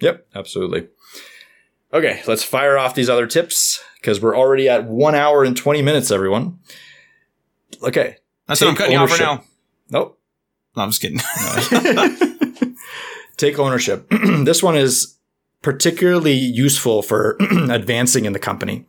Yep, 0.00 0.26
absolutely. 0.34 0.88
Okay, 1.92 2.22
let's 2.26 2.42
fire 2.42 2.78
off 2.78 2.94
these 2.94 3.08
other 3.08 3.26
tips 3.26 3.82
because 4.00 4.20
we're 4.20 4.36
already 4.36 4.68
at 4.68 4.84
one 4.84 5.14
hour 5.14 5.44
and 5.44 5.56
20 5.56 5.82
minutes, 5.82 6.10
everyone. 6.10 6.58
Okay. 7.82 8.16
That's 8.46 8.60
what 8.60 8.70
I'm 8.70 8.76
cutting 8.76 8.92
you 8.92 8.98
off 8.98 9.10
right 9.10 9.20
now. 9.20 9.30
ownership. 9.30 9.48
Nope. 9.90 10.20
No, 10.76 10.82
I'm 10.82 10.90
just 10.90 11.00
kidding. 11.00 11.20
Take 13.36 13.58
ownership. 13.58 14.08
this 14.10 14.62
one 14.62 14.76
is 14.76 15.16
particularly 15.62 16.34
useful 16.34 17.02
for 17.02 17.36
advancing 17.70 18.24
in 18.24 18.32
the 18.32 18.38
company. 18.38 18.86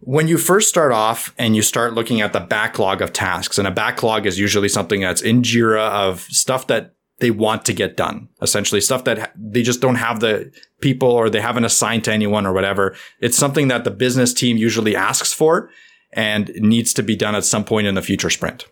When 0.00 0.28
you 0.28 0.38
first 0.38 0.68
start 0.68 0.92
off 0.92 1.34
and 1.38 1.56
you 1.56 1.62
start 1.62 1.94
looking 1.94 2.20
at 2.20 2.32
the 2.32 2.40
backlog 2.40 3.02
of 3.02 3.12
tasks, 3.12 3.58
and 3.58 3.66
a 3.66 3.72
backlog 3.72 4.26
is 4.26 4.38
usually 4.38 4.68
something 4.68 5.00
that's 5.00 5.22
in 5.22 5.42
Jira 5.42 5.88
of 5.90 6.20
stuff 6.22 6.68
that 6.68 6.94
they 7.18 7.30
want 7.32 7.64
to 7.64 7.72
get 7.72 7.96
done. 7.96 8.28
Essentially, 8.40 8.80
stuff 8.80 9.04
that 9.04 9.32
they 9.36 9.62
just 9.62 9.80
don't 9.80 9.96
have 9.96 10.20
the 10.20 10.52
people 10.80 11.10
or 11.10 11.28
they 11.28 11.40
haven't 11.40 11.64
assigned 11.64 12.04
to 12.04 12.12
anyone 12.12 12.46
or 12.46 12.52
whatever. 12.52 12.94
It's 13.20 13.36
something 13.36 13.68
that 13.68 13.82
the 13.82 13.90
business 13.90 14.32
team 14.32 14.56
usually 14.56 14.94
asks 14.94 15.32
for 15.32 15.70
and 16.12 16.50
needs 16.54 16.94
to 16.94 17.02
be 17.02 17.16
done 17.16 17.34
at 17.34 17.44
some 17.44 17.64
point 17.64 17.88
in 17.88 17.96
the 17.96 18.02
future 18.02 18.30
sprint. 18.30 18.66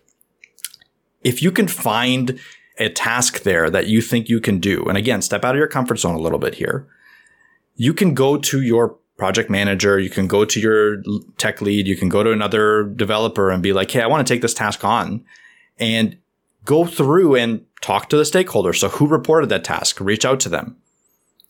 If 1.23 1.41
you 1.41 1.51
can 1.51 1.67
find 1.67 2.39
a 2.79 2.89
task 2.89 3.41
there 3.41 3.69
that 3.69 3.87
you 3.87 4.01
think 4.01 4.29
you 4.29 4.39
can 4.39 4.59
do, 4.59 4.85
and 4.85 4.97
again, 4.97 5.21
step 5.21 5.43
out 5.43 5.55
of 5.55 5.59
your 5.59 5.67
comfort 5.67 5.99
zone 5.99 6.15
a 6.15 6.19
little 6.19 6.39
bit 6.39 6.55
here, 6.55 6.87
you 7.75 7.93
can 7.93 8.13
go 8.13 8.37
to 8.37 8.61
your 8.61 8.97
project 9.17 9.49
manager, 9.49 9.99
you 9.99 10.09
can 10.09 10.27
go 10.27 10.45
to 10.45 10.59
your 10.59 11.01
tech 11.37 11.61
lead, 11.61 11.87
you 11.87 11.97
can 11.97 12.09
go 12.09 12.23
to 12.23 12.31
another 12.31 12.83
developer 12.83 13.49
and 13.49 13.63
be 13.63 13.73
like, 13.73 13.91
Hey, 13.91 14.01
I 14.01 14.07
want 14.07 14.25
to 14.25 14.33
take 14.33 14.41
this 14.41 14.53
task 14.53 14.83
on 14.83 15.25
and 15.79 16.17
go 16.65 16.85
through 16.85 17.35
and 17.35 17.65
talk 17.81 18.09
to 18.09 18.17
the 18.17 18.25
stakeholder. 18.25 18.73
So 18.73 18.89
who 18.89 19.07
reported 19.07 19.49
that 19.49 19.63
task? 19.63 19.99
Reach 19.99 20.25
out 20.25 20.39
to 20.41 20.49
them. 20.49 20.77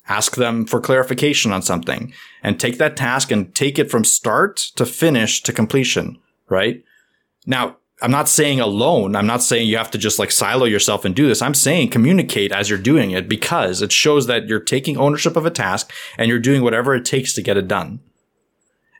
Ask 0.07 0.35
them 0.35 0.65
for 0.65 0.79
clarification 0.79 1.51
on 1.51 1.61
something 1.61 2.13
and 2.41 2.59
take 2.59 2.77
that 2.77 2.95
task 2.95 3.29
and 3.29 3.53
take 3.53 3.77
it 3.77 3.91
from 3.91 4.05
start 4.05 4.57
to 4.75 4.85
finish 4.85 5.43
to 5.43 5.51
completion, 5.51 6.17
right? 6.47 6.83
Now, 7.45 7.77
I'm 8.01 8.11
not 8.11 8.29
saying 8.29 8.59
alone. 8.59 9.15
I'm 9.15 9.25
not 9.25 9.41
saying 9.41 9.67
you 9.67 9.77
have 9.77 9.91
to 9.91 9.97
just 9.97 10.19
like 10.19 10.31
silo 10.31 10.65
yourself 10.65 11.03
and 11.03 11.15
do 11.15 11.27
this. 11.27 11.41
I'm 11.41 11.55
saying 11.55 11.89
communicate 11.89 12.51
as 12.51 12.69
you're 12.69 12.77
doing 12.77 13.11
it 13.11 13.27
because 13.27 13.81
it 13.81 13.91
shows 13.91 14.27
that 14.27 14.47
you're 14.47 14.59
taking 14.59 14.97
ownership 14.97 15.35
of 15.35 15.45
a 15.45 15.51
task 15.51 15.91
and 16.17 16.29
you're 16.29 16.37
doing 16.37 16.61
whatever 16.61 16.93
it 16.93 17.05
takes 17.05 17.33
to 17.33 17.41
get 17.41 17.57
it 17.57 17.67
done. 17.67 17.99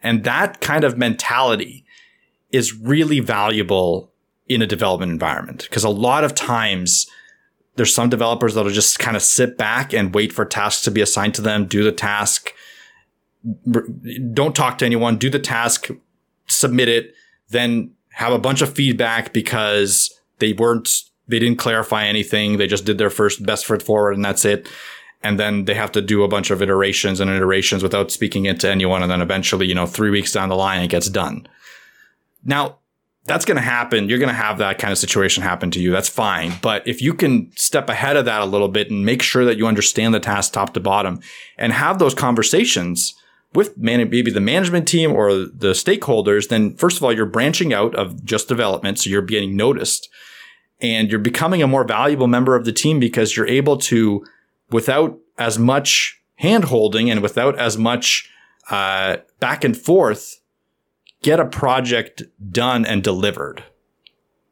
And 0.01 0.23
that 0.23 0.61
kind 0.61 0.83
of 0.83 0.97
mentality 0.97 1.85
is 2.51 2.73
really 2.73 3.19
valuable 3.19 4.11
in 4.47 4.61
a 4.61 4.67
development 4.67 5.11
environment 5.11 5.63
because 5.63 5.83
a 5.83 5.89
lot 5.89 6.23
of 6.23 6.33
times 6.33 7.05
there's 7.75 7.93
some 7.93 8.09
developers 8.09 8.55
that'll 8.55 8.71
just 8.71 8.97
kind 8.97 9.15
of 9.15 9.21
sit 9.21 9.57
back 9.57 9.93
and 9.93 10.15
wait 10.15 10.33
for 10.33 10.45
tasks 10.45 10.81
to 10.83 10.91
be 10.91 11.01
assigned 11.01 11.35
to 11.35 11.41
them, 11.41 11.67
do 11.67 11.83
the 11.83 11.91
task, 11.91 12.51
don't 14.33 14.55
talk 14.55 14.79
to 14.79 14.85
anyone, 14.85 15.17
do 15.17 15.29
the 15.29 15.39
task, 15.39 15.89
submit 16.47 16.89
it, 16.89 17.13
then 17.49 17.91
have 18.17 18.33
a 18.33 18.39
bunch 18.39 18.63
of 18.63 18.73
feedback 18.73 19.31
because 19.31 20.11
they 20.39 20.51
weren't, 20.51 21.03
they 21.27 21.37
didn't 21.37 21.59
clarify 21.59 22.03
anything. 22.05 22.57
They 22.57 22.65
just 22.65 22.83
did 22.83 22.97
their 22.97 23.11
first 23.11 23.45
best 23.45 23.67
foot 23.67 23.83
forward 23.83 24.15
and 24.15 24.25
that's 24.25 24.43
it. 24.43 24.67
And 25.21 25.39
then 25.39 25.65
they 25.65 25.75
have 25.75 25.91
to 25.91 26.01
do 26.01 26.23
a 26.23 26.27
bunch 26.27 26.49
of 26.49 26.59
iterations 26.63 27.19
and 27.19 27.29
iterations 27.29 27.83
without 27.83 28.09
speaking 28.09 28.45
it 28.45 28.59
to 28.61 28.71
anyone. 28.71 29.03
And 29.03 29.11
then 29.11 29.21
eventually, 29.21 29.67
you 29.67 29.75
know, 29.75 29.85
three 29.85 30.09
weeks 30.09 30.31
down 30.31 30.49
the 30.49 30.55
line, 30.55 30.81
it 30.81 30.87
gets 30.87 31.09
done. 31.09 31.47
Now, 32.43 32.79
that's 33.25 33.45
going 33.45 33.57
to 33.57 33.61
happen. 33.61 34.09
You're 34.09 34.17
going 34.17 34.29
to 34.29 34.33
have 34.33 34.57
that 34.57 34.79
kind 34.79 34.91
of 34.91 34.97
situation 34.97 35.43
happen 35.43 35.69
to 35.71 35.79
you. 35.79 35.91
That's 35.91 36.09
fine. 36.09 36.53
But 36.63 36.87
if 36.87 37.03
you 37.03 37.13
can 37.13 37.51
step 37.55 37.87
ahead 37.87 38.17
of 38.17 38.25
that 38.25 38.41
a 38.41 38.45
little 38.45 38.69
bit 38.69 38.89
and 38.89 39.05
make 39.05 39.21
sure 39.21 39.45
that 39.45 39.57
you 39.57 39.67
understand 39.67 40.15
the 40.15 40.19
task 40.19 40.53
top 40.53 40.73
to 40.73 40.79
bottom 40.79 41.19
and 41.55 41.71
have 41.71 41.99
those 41.99 42.15
conversations 42.15 43.13
with 43.53 43.77
maybe 43.77 44.29
the 44.31 44.41
management 44.41 44.87
team 44.87 45.11
or 45.11 45.33
the 45.33 45.73
stakeholders, 45.73 46.49
then 46.49 46.75
first 46.75 46.97
of 46.97 47.03
all, 47.03 47.13
you're 47.13 47.25
branching 47.25 47.73
out 47.73 47.95
of 47.95 48.23
just 48.23 48.47
development. 48.47 48.99
So 48.99 49.09
you're 49.09 49.21
getting 49.21 49.55
noticed 49.55 50.09
and 50.79 51.09
you're 51.09 51.19
becoming 51.19 51.63
a 51.63 51.67
more 51.67 51.83
valuable 51.83 52.27
member 52.27 52.55
of 52.55 52.65
the 52.65 52.73
team 52.73 52.99
because 52.99 53.35
you're 53.35 53.47
able 53.47 53.77
to, 53.77 54.25
without 54.69 55.17
as 55.37 55.57
much 55.57 56.21
hand 56.35 56.65
holding 56.65 57.09
and 57.09 57.21
without 57.21 57.57
as 57.57 57.77
much 57.77 58.29
uh, 58.69 59.17
back 59.39 59.63
and 59.63 59.75
forth, 59.75 60.39
get 61.23 61.39
a 61.39 61.45
project 61.45 62.23
done 62.51 62.85
and 62.85 63.03
delivered. 63.03 63.63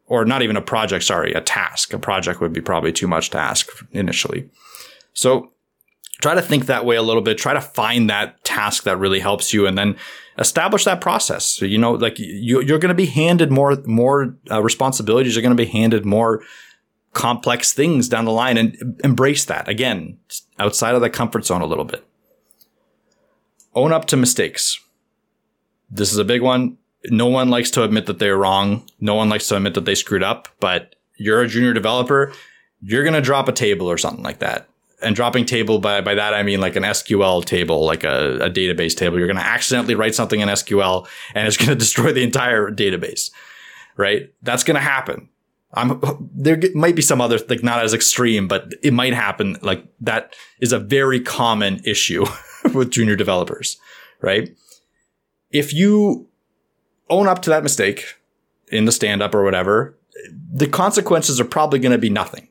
Or 0.07 0.23
not 0.23 0.41
even 0.41 0.55
a 0.55 0.61
project, 0.61 1.03
sorry, 1.03 1.33
a 1.33 1.41
task. 1.41 1.93
A 1.93 1.99
project 1.99 2.39
would 2.39 2.53
be 2.53 2.61
probably 2.61 2.91
too 2.91 3.07
much 3.07 3.31
to 3.31 3.39
ask 3.39 3.67
initially. 3.91 4.49
So 5.13 5.51
try 6.21 6.35
to 6.35 6.41
think 6.41 6.67
that 6.67 6.85
way 6.85 6.95
a 6.95 7.01
little 7.01 7.23
bit. 7.23 7.37
Try 7.37 7.53
to 7.53 7.61
find 7.61 8.09
that 8.09 8.43
task 8.55 8.83
that 8.83 8.97
really 8.97 9.19
helps 9.19 9.53
you 9.53 9.67
and 9.67 9.77
then 9.77 9.97
establish 10.39 10.85
that 10.85 11.01
process. 11.01 11.45
So, 11.45 11.65
you 11.65 11.77
know, 11.77 11.93
like 11.93 12.17
you, 12.19 12.59
are 12.59 12.79
going 12.79 12.89
to 12.89 12.93
be 12.93 13.05
handed 13.05 13.51
more, 13.51 13.75
more 13.85 14.35
uh, 14.51 14.61
responsibilities. 14.61 15.35
You're 15.35 15.41
going 15.41 15.57
to 15.57 15.63
be 15.63 15.69
handed 15.69 16.05
more 16.05 16.41
complex 17.13 17.73
things 17.73 18.09
down 18.09 18.25
the 18.25 18.31
line 18.31 18.57
and 18.57 18.99
embrace 19.03 19.45
that 19.45 19.67
again, 19.67 20.17
outside 20.59 20.95
of 20.95 21.01
the 21.01 21.09
comfort 21.09 21.45
zone 21.45 21.61
a 21.61 21.65
little 21.65 21.85
bit. 21.85 22.05
Own 23.73 23.91
up 23.91 24.05
to 24.07 24.17
mistakes. 24.17 24.79
This 25.89 26.11
is 26.11 26.17
a 26.17 26.25
big 26.25 26.41
one. 26.41 26.77
No 27.09 27.27
one 27.27 27.49
likes 27.49 27.71
to 27.71 27.83
admit 27.83 28.05
that 28.07 28.19
they're 28.19 28.37
wrong. 28.37 28.87
No 28.99 29.15
one 29.15 29.29
likes 29.29 29.47
to 29.47 29.57
admit 29.57 29.75
that 29.75 29.85
they 29.85 29.95
screwed 29.95 30.23
up, 30.23 30.47
but 30.59 30.95
you're 31.17 31.41
a 31.41 31.47
junior 31.47 31.73
developer. 31.73 32.33
You're 32.81 33.03
going 33.03 33.13
to 33.13 33.21
drop 33.21 33.47
a 33.47 33.53
table 33.53 33.87
or 33.87 33.97
something 33.97 34.23
like 34.23 34.39
that. 34.39 34.67
And 35.01 35.15
dropping 35.15 35.45
table 35.45 35.79
by, 35.79 36.01
by 36.01 36.15
that, 36.15 36.33
I 36.33 36.41
mean 36.43 36.61
like 36.61 36.75
an 36.75 36.83
SQL 36.83 37.43
table, 37.43 37.85
like 37.85 38.03
a, 38.03 38.37
a 38.37 38.49
database 38.49 38.95
table. 38.95 39.17
You're 39.17 39.27
going 39.27 39.37
to 39.37 39.45
accidentally 39.45 39.93
write 39.93 40.15
something 40.15 40.39
in 40.39 40.47
SQL 40.49 41.07
and 41.33 41.47
it's 41.47 41.57
going 41.57 41.69
to 41.69 41.75
destroy 41.75 42.13
the 42.13 42.23
entire 42.23 42.71
database, 42.71 43.29
right? 43.97 44.33
That's 44.41 44.63
going 44.63 44.75
to 44.75 44.81
happen. 44.81 45.29
I'm, 45.73 46.01
there 46.33 46.59
might 46.73 46.95
be 46.95 47.01
some 47.01 47.19
other, 47.19 47.39
like 47.49 47.61
not 47.61 47.83
as 47.83 47.93
extreme, 47.93 48.47
but 48.47 48.73
it 48.81 48.93
might 48.93 49.13
happen. 49.13 49.57
Like 49.61 49.85
that 49.99 50.33
is 50.61 50.71
a 50.71 50.79
very 50.79 51.19
common 51.19 51.81
issue 51.83 52.25
with 52.73 52.91
junior 52.91 53.17
developers, 53.17 53.77
right? 54.21 54.55
if 55.55 55.73
you 55.73 56.27
own 57.09 57.27
up 57.27 57.41
to 57.43 57.49
that 57.49 57.63
mistake 57.63 58.15
in 58.67 58.83
the 58.83 58.91
stand 58.91 59.21
up 59.21 59.33
or 59.33 59.43
whatever, 59.43 59.97
the 60.51 60.67
consequences 60.67 61.39
are 61.39 61.45
probably 61.45 61.79
going 61.79 61.93
to 61.93 61.97
be 61.97 62.09
nothing. 62.09 62.49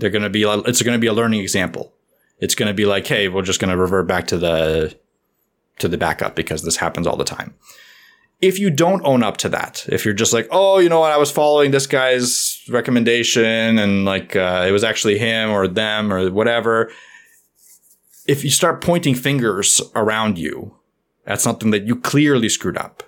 They're 0.00 0.10
going 0.10 0.22
to 0.22 0.30
be, 0.30 0.42
it's 0.42 0.82
going 0.82 0.96
to 0.96 1.00
be 1.00 1.06
a 1.06 1.12
learning 1.12 1.40
example. 1.40 1.92
It's 2.38 2.54
going 2.54 2.68
to 2.68 2.74
be 2.74 2.86
like, 2.86 3.06
Hey, 3.06 3.28
we're 3.28 3.42
just 3.42 3.60
going 3.60 3.70
to 3.70 3.76
revert 3.76 4.06
back 4.06 4.26
to 4.28 4.38
the, 4.38 4.96
to 5.78 5.88
the 5.88 5.98
backup 5.98 6.34
because 6.34 6.62
this 6.62 6.76
happens 6.76 7.06
all 7.06 7.16
the 7.16 7.24
time. 7.24 7.54
If 8.40 8.58
you 8.58 8.70
don't 8.70 9.04
own 9.04 9.22
up 9.22 9.36
to 9.38 9.50
that, 9.50 9.86
if 9.88 10.04
you're 10.04 10.14
just 10.14 10.32
like, 10.32 10.48
Oh, 10.50 10.78
you 10.78 10.88
know 10.88 11.00
what? 11.00 11.12
I 11.12 11.18
was 11.18 11.30
following 11.30 11.70
this 11.70 11.86
guy's 11.86 12.62
recommendation 12.68 13.78
and 13.78 14.04
like, 14.04 14.34
uh, 14.34 14.64
it 14.66 14.72
was 14.72 14.84
actually 14.84 15.18
him 15.18 15.50
or 15.50 15.68
them 15.68 16.12
or 16.12 16.30
whatever. 16.30 16.90
If 18.26 18.44
you 18.44 18.50
start 18.50 18.80
pointing 18.80 19.14
fingers 19.14 19.80
around 19.94 20.38
you 20.38 20.80
that's 21.24 21.44
something 21.44 21.70
that 21.70 21.86
you 21.86 21.96
clearly 21.96 22.48
screwed 22.48 22.76
up. 22.76 23.04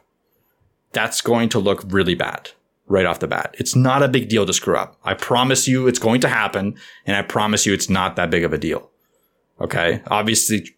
That's 0.93 1.21
going 1.21 1.49
to 1.51 1.59
look 1.59 1.83
really 1.87 2.15
bad 2.15 2.51
right 2.93 3.07
off 3.07 3.21
the 3.21 3.27
bat. 3.27 3.55
It's 3.59 3.75
not 3.75 4.03
a 4.03 4.09
big 4.09 4.29
deal 4.29 4.45
to 4.45 4.53
screw 4.53 4.77
up. 4.77 4.99
I 5.03 5.15
promise 5.15 5.67
you 5.67 5.89
it's 5.89 5.99
going 5.99 6.21
to 6.21 6.29
happen. 6.29 6.77
And 7.07 7.17
I 7.17 7.23
promise 7.23 7.65
you 7.65 7.73
it's 7.73 7.89
not 7.89 8.17
that 8.17 8.31
big 8.31 8.45
of 8.45 8.53
a 8.53 8.59
deal. 8.59 8.91
Okay. 9.61 10.03
Obviously, 10.09 10.69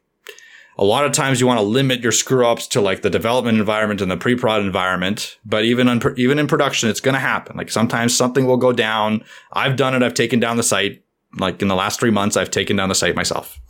a 0.78 0.84
lot 0.84 1.04
of 1.04 1.10
times 1.10 1.40
you 1.40 1.48
want 1.48 1.58
to 1.58 1.66
limit 1.66 2.00
your 2.00 2.12
screw 2.12 2.46
ups 2.46 2.68
to 2.68 2.80
like 2.80 3.02
the 3.02 3.10
development 3.10 3.58
environment 3.58 4.00
and 4.00 4.10
the 4.10 4.16
pre-prod 4.16 4.62
environment. 4.62 5.38
But 5.44 5.64
even 5.64 5.88
in, 5.88 6.00
even 6.16 6.38
in 6.38 6.46
production, 6.46 6.88
it's 6.88 7.00
going 7.00 7.14
to 7.14 7.20
happen. 7.20 7.56
Like 7.56 7.70
sometimes 7.70 8.16
something 8.16 8.46
will 8.46 8.58
go 8.58 8.72
down. 8.72 9.24
I've 9.52 9.76
done 9.76 9.94
it. 9.94 10.02
I've 10.02 10.14
taken 10.14 10.38
down 10.38 10.56
the 10.56 10.62
site. 10.62 11.02
Like 11.36 11.60
in 11.60 11.66
the 11.68 11.74
last 11.74 11.98
three 11.98 12.12
months, 12.12 12.36
I've 12.36 12.52
taken 12.52 12.76
down 12.76 12.88
the 12.88 12.94
site 12.94 13.16
myself. 13.16 13.60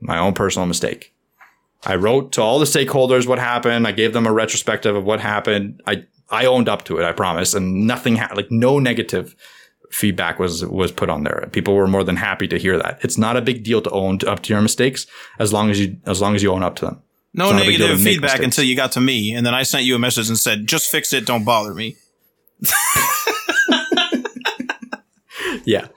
My 0.00 0.18
own 0.18 0.34
personal 0.34 0.66
mistake. 0.66 1.14
I 1.84 1.94
wrote 1.94 2.32
to 2.32 2.42
all 2.42 2.58
the 2.58 2.64
stakeholders 2.64 3.28
what 3.28 3.38
happened. 3.38 3.86
I 3.86 3.92
gave 3.92 4.12
them 4.12 4.26
a 4.26 4.32
retrospective 4.32 4.96
of 4.96 5.04
what 5.04 5.20
happened. 5.20 5.80
I, 5.86 6.06
I 6.30 6.46
owned 6.46 6.68
up 6.68 6.84
to 6.86 6.98
it, 6.98 7.04
I 7.04 7.12
promise. 7.12 7.54
And 7.54 7.86
nothing, 7.86 8.16
ha- 8.16 8.32
like 8.34 8.50
no 8.50 8.78
negative 8.78 9.34
feedback 9.90 10.38
was, 10.38 10.64
was 10.66 10.90
put 10.92 11.08
on 11.08 11.24
there. 11.24 11.48
People 11.52 11.74
were 11.74 11.86
more 11.86 12.02
than 12.04 12.16
happy 12.16 12.48
to 12.48 12.58
hear 12.58 12.76
that. 12.78 12.98
It's 13.02 13.16
not 13.16 13.36
a 13.36 13.42
big 13.42 13.62
deal 13.62 13.80
to 13.82 13.90
own 13.90 14.18
up 14.26 14.42
to 14.44 14.52
your 14.52 14.62
mistakes 14.62 15.06
as 15.38 15.52
long 15.52 15.70
as 15.70 15.78
you, 15.80 15.96
as 16.06 16.20
long 16.20 16.34
as 16.34 16.42
you 16.42 16.52
own 16.52 16.62
up 16.62 16.76
to 16.76 16.86
them. 16.86 17.02
No 17.34 17.52
negative 17.52 18.00
feedback 18.00 18.40
until 18.42 18.64
you 18.64 18.74
got 18.76 18.92
to 18.92 19.00
me. 19.00 19.34
And 19.34 19.44
then 19.46 19.54
I 19.54 19.62
sent 19.62 19.84
you 19.84 19.94
a 19.94 19.98
message 19.98 20.28
and 20.28 20.38
said, 20.38 20.66
just 20.66 20.90
fix 20.90 21.12
it. 21.12 21.26
Don't 21.26 21.44
bother 21.44 21.74
me. 21.74 21.96
yeah. 25.64 25.88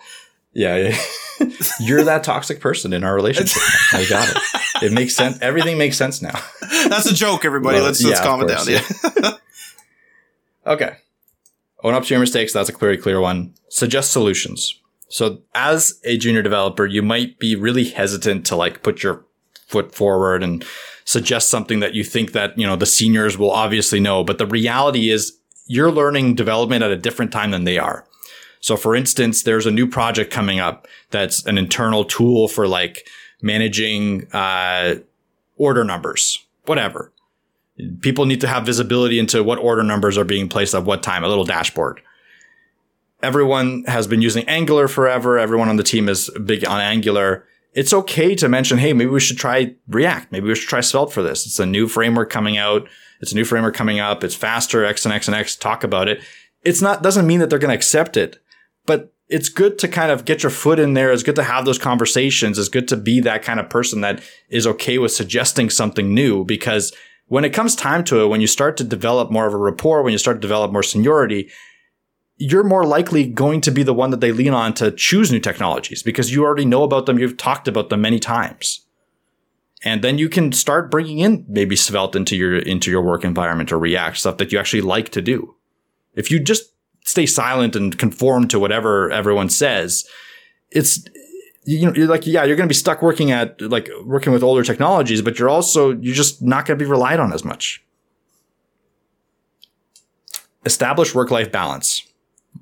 Yeah. 0.54 0.76
yeah. 0.76 1.02
You're 1.80 2.04
that 2.04 2.24
toxic 2.24 2.60
person 2.60 2.92
in 2.92 3.04
our 3.04 3.16
relationship. 3.16 3.62
I 3.94 4.06
got 4.10 4.30
it. 4.30 4.38
It 4.84 4.92
makes 4.92 5.16
sense. 5.16 5.40
Everything 5.42 5.78
makes 5.78 5.98
sense 5.98 6.22
now. 6.22 6.38
That's 6.90 7.06
a 7.06 7.14
joke, 7.14 7.46
everybody. 7.46 7.78
Well, 7.78 7.86
let's 7.86 8.04
let's 8.04 8.20
calm 8.20 8.42
it 8.44 8.48
down. 8.48 8.68
Yeah. 8.68 9.32
Okay. 10.70 10.98
Own 11.84 11.94
up 11.94 12.04
to 12.04 12.14
your 12.14 12.20
mistakes. 12.20 12.54
That's 12.54 12.70
a 12.70 12.74
clear, 12.74 12.96
clear 12.98 13.20
one. 13.20 13.54
Suggest 13.70 14.12
solutions. 14.12 14.76
So 15.10 15.42
as 15.56 16.00
a 16.04 16.18
junior 16.18 16.42
developer, 16.42 16.86
you 16.86 17.02
might 17.02 17.40
be 17.40 17.56
really 17.56 17.86
hesitant 17.86 18.46
to 18.48 18.56
like 18.56 18.84
put 18.84 19.02
your 19.02 19.26
foot 19.68 19.94
forward 19.94 20.44
and 20.44 20.64
suggest 21.06 21.50
something 21.50 21.80
that 21.80 21.96
you 21.96 22.04
think 22.04 22.34
that, 22.34 22.58
you 22.58 22.66
know, 22.68 22.76
the 22.76 22.86
seniors 22.86 23.38
will 23.38 23.52
obviously 23.52 24.00
know. 24.00 24.24
But 24.24 24.38
the 24.38 24.46
reality 24.46 25.10
is 25.10 25.38
you're 25.66 25.92
learning 25.92 26.36
development 26.36 26.84
at 26.84 26.92
a 26.92 26.98
different 26.98 27.32
time 27.32 27.52
than 27.52 27.64
they 27.64 27.78
are. 27.78 28.06
So 28.60 28.76
for 28.76 28.96
instance, 28.96 29.44
there's 29.44 29.66
a 29.66 29.72
new 29.72 29.88
project 29.88 30.32
coming 30.32 30.60
up 30.60 30.88
that's 31.12 31.46
an 31.46 31.58
internal 31.58 32.04
tool 32.04 32.48
for 32.48 32.68
like 32.68 33.08
managing 33.42 34.28
uh, 34.34 34.96
order 35.58 35.84
numbers, 35.84 36.46
whatever. 36.66 37.12
People 38.02 38.26
need 38.26 38.42
to 38.42 38.48
have 38.48 38.66
visibility 38.66 39.20
into 39.20 39.44
what 39.44 39.60
order 39.60 39.84
numbers 39.84 40.18
are 40.18 40.26
being 40.26 40.50
placed 40.50 40.76
at 40.76 40.84
what 40.84 41.04
time, 41.04 41.24
a 41.24 41.28
little 41.28 41.46
dashboard. 41.46 42.02
Everyone 43.22 43.84
has 43.88 44.08
been 44.08 44.22
using 44.22 44.48
Angular 44.48 44.88
forever. 44.88 45.38
Everyone 45.38 45.70
on 45.70 45.78
the 45.78 45.84
team 45.84 46.08
is 46.10 46.30
big 46.46 46.66
on 46.66 46.80
Angular. 46.80 47.46
It's 47.74 47.94
okay 47.94 48.34
to 48.36 48.50
mention, 48.50 48.78
hey, 48.78 48.94
maybe 48.94 49.12
we 49.12 49.20
should 49.20 49.38
try 49.38 49.76
React. 49.88 50.32
Maybe 50.32 50.48
we 50.48 50.56
should 50.56 50.70
try 50.70 50.82
Svelte 50.82 51.14
for 51.14 51.22
this. 51.22 51.46
It's 51.46 51.60
a 51.60 51.66
new 51.66 51.88
framework 51.88 52.30
coming 52.30 52.58
out. 52.58 52.88
It's 53.22 53.32
a 53.32 53.36
new 53.36 53.46
framework 53.46 53.76
coming 53.76 54.00
up. 54.00 54.24
It's 54.24 54.36
faster, 54.36 54.86
X 54.86 55.06
and 55.06 55.14
X 55.14 55.28
and 55.28 55.36
X. 55.36 55.56
Talk 55.56 55.84
about 55.84 56.08
it. 56.08 56.22
It's 56.64 56.82
not, 56.82 57.04
doesn't 57.04 57.28
mean 57.28 57.40
that 57.40 57.50
they're 57.50 57.60
going 57.60 57.70
to 57.70 57.76
accept 57.76 58.18
it, 58.18 58.42
but 58.86 59.14
it's 59.30 59.50
good 59.50 59.78
to 59.80 59.88
kind 59.88 60.12
of 60.12 60.26
get 60.26 60.42
your 60.42 60.50
foot 60.50 60.80
in 60.80 60.94
there. 60.94 61.12
It's 61.12 61.24
good 61.24 61.36
to 61.36 61.44
have 61.44 61.66
those 61.66 61.78
conversations. 61.78 62.58
It's 62.58 62.70
good 62.70 62.88
to 62.88 62.98
be 62.98 63.20
that 63.22 63.44
kind 63.44 63.60
of 63.60 63.70
person 63.70 64.02
that 64.02 64.24
is 64.50 64.66
okay 64.66 64.98
with 64.98 65.12
suggesting 65.12 65.70
something 65.70 66.14
new 66.14 66.44
because 66.44 66.92
when 67.30 67.46
it 67.46 67.54
comes 67.54 67.76
time 67.76 68.04
to 68.06 68.22
it, 68.22 68.28
when 68.28 68.42
you 68.42 68.48
start 68.48 68.76
to 68.78 68.84
develop 68.84 69.32
more 69.32 69.48
of 69.48 69.54
a 69.54 69.58
rapport, 69.58 70.04
when 70.04 70.12
you 70.12 70.18
start 70.18 70.38
to 70.38 70.42
develop 70.42 70.72
more 70.72 70.84
seniority, 70.84 71.50
you're 72.38 72.64
more 72.64 72.86
likely 72.86 73.28
going 73.28 73.62
to 73.62 73.72
be 73.72 73.84
the 73.84 73.94
one 73.94 74.10
that 74.12 74.20
they 74.20 74.32
lean 74.32 74.54
on 74.54 74.74
to 74.74 74.92
choose 74.92 75.32
new 75.32 75.40
technologies 75.40 76.02
because 76.02 76.34
you 76.34 76.44
already 76.44 76.66
know 76.66 76.84
about 76.84 77.06
them. 77.06 77.20
You've 77.20 77.38
talked 77.38 77.68
about 77.68 77.90
them 77.90 78.02
many 78.02 78.20
times. 78.20 78.86
And 79.84 80.02
then 80.02 80.18
you 80.18 80.28
can 80.28 80.52
start 80.52 80.92
bringing 80.92 81.20
in 81.20 81.46
maybe 81.48 81.76
Svelte 81.76 82.16
into 82.16 82.36
your, 82.36 82.58
into 82.58 82.92
your 82.92 83.02
work 83.02 83.24
environment 83.24 83.72
or 83.72 83.78
React 83.78 84.18
stuff 84.18 84.38
that 84.38 84.52
you 84.52 84.60
actually 84.60 84.82
like 84.82 85.10
to 85.10 85.22
do. 85.22 85.56
If 86.16 86.32
you 86.32 86.40
just 86.40 86.74
stay 87.06 87.26
silent 87.26 87.76
and 87.76 87.98
conform 87.98 88.48
to 88.50 88.60
whatever 88.60 89.12
everyone 89.12 89.50
says, 89.50 90.06
it's 90.72 91.06
you 91.64 91.86
know, 91.86 91.94
you're 91.94 92.08
like, 92.08 92.26
yeah, 92.26 92.44
you're 92.44 92.56
going 92.56 92.68
to 92.68 92.72
be 92.72 92.76
stuck 92.76 93.02
working 93.02 93.32
at 93.32 93.60
like 93.62 93.90
working 94.04 94.34
with 94.34 94.44
older 94.44 94.64
technologies, 94.64 95.22
but 95.22 95.38
you're 95.38 95.50
also, 95.50 95.92
you're 95.98 96.16
just 96.16 96.42
not 96.42 96.66
going 96.66 96.78
to 96.78 96.84
be 96.84 96.90
relied 96.90 97.20
on 97.20 97.34
as 97.34 97.44
much. 97.44 97.84
Establish 100.66 101.14
work 101.16 101.32
life 101.32 101.52
balance 101.52 102.04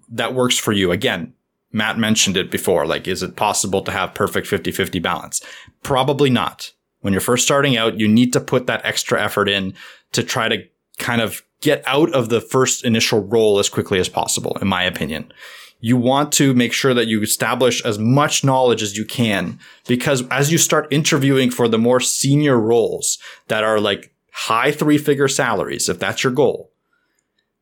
that 0.10 0.34
works 0.34 0.58
for 0.58 0.72
you. 0.72 0.92
Again, 0.92 1.34
Matt 1.72 1.98
mentioned 1.98 2.38
it 2.38 2.50
before. 2.50 2.86
Like, 2.86 3.08
is 3.08 3.24
it 3.24 3.36
possible 3.36 3.82
to 3.84 3.92
have 3.92 4.14
perfect 4.14 4.48
50 4.48 4.72
50 4.72 5.00
balance? 5.00 5.42
Probably 5.84 6.30
not. 6.30 6.72
When 7.02 7.14
you're 7.14 7.22
first 7.22 7.46
starting 7.46 7.78
out, 7.78 8.00
you 8.00 8.08
need 8.08 8.34
to 8.34 8.40
put 8.40 8.68
that 8.68 8.84
extra 8.84 9.22
effort 9.22 9.48
in 9.48 9.74
to 10.14 10.24
try 10.24 10.50
to 10.50 10.64
kind 10.98 11.22
of 11.22 11.44
get 11.62 11.84
out 11.86 12.12
of 12.14 12.30
the 12.30 12.42
first 12.42 12.84
initial 12.84 13.24
role 13.24 13.60
as 13.60 13.70
quickly 13.70 14.00
as 14.00 14.10
possible, 14.10 14.58
in 14.62 14.68
my 14.68 14.84
opinion. 14.84 15.32
You 15.80 15.98
want 15.98 16.32
to 16.34 16.54
make 16.54 16.74
sure 16.74 16.94
that 16.94 17.08
you 17.08 17.22
establish 17.22 17.84
as 17.86 18.00
much 18.00 18.44
knowledge 18.44 18.82
as 18.82 18.98
you 18.98 19.06
can 19.06 19.60
because 19.88 20.28
as 20.30 20.52
you 20.52 20.58
start 20.58 20.88
interviewing 20.92 21.52
for 21.52 21.68
the 21.68 21.78
more 21.78 22.00
senior 22.00 22.60
roles 22.60 23.20
that 23.48 23.64
are 23.64 23.80
like 23.80 24.14
high 24.32 24.72
three 24.72 24.98
figure 24.98 25.28
salaries, 25.28 25.88
if 25.88 26.00
that's 26.00 26.24
your 26.24 26.34
goal, 26.34 26.72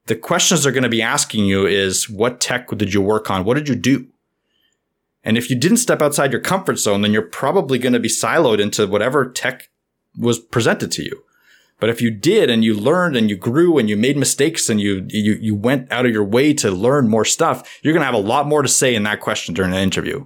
the 0.06 0.16
questions 0.16 0.64
they're 0.64 0.72
going 0.72 0.84
to 0.84 0.90
be 0.90 1.02
asking 1.02 1.46
you 1.46 1.66
is 1.66 2.10
what 2.10 2.40
tech 2.40 2.70
did 2.70 2.94
you 2.94 3.02
work 3.02 3.30
on? 3.30 3.44
What 3.44 3.56
did 3.56 3.68
you 3.68 3.76
do? 3.76 4.08
And 5.24 5.38
if 5.38 5.50
you 5.50 5.56
didn't 5.56 5.78
step 5.78 6.02
outside 6.02 6.32
your 6.32 6.42
comfort 6.42 6.78
zone, 6.78 7.02
then 7.02 7.12
you're 7.12 7.24
probably 7.24 7.80
going 7.80 7.94
to 7.94 8.00
be 8.00 8.08
siloed 8.10 8.60
into 8.60 8.86
whatever 8.86 9.30
tech 9.30 9.70
was 10.18 10.40
presented 10.40 10.92
to 10.94 11.04
you. 11.04 11.24
But 11.80 11.90
if 11.90 12.02
you 12.02 12.10
did 12.10 12.50
and 12.50 12.64
you 12.64 12.74
learned 12.74 13.16
and 13.16 13.30
you 13.30 13.36
grew 13.36 13.78
and 13.78 13.90
you 13.90 13.98
made 13.98 14.18
mistakes 14.18 14.70
and 14.70 14.80
you, 14.80 15.06
you, 15.10 15.34
you 15.34 15.56
went 15.56 15.92
out 15.92 16.06
of 16.06 16.12
your 16.12 16.24
way 16.24 16.54
to 16.54 16.72
learn 16.72 17.10
more 17.10 17.26
stuff, 17.26 17.80
you're 17.82 17.94
going 17.94 18.02
to 18.02 18.06
have 18.06 18.16
a 18.16 18.18
lot 18.18 18.48
more 18.48 18.62
to 18.62 18.68
say 18.68 18.96
in 18.96 19.04
that 19.04 19.20
question 19.20 19.54
during 19.54 19.74
an 19.74 19.80
interview. 19.80 20.26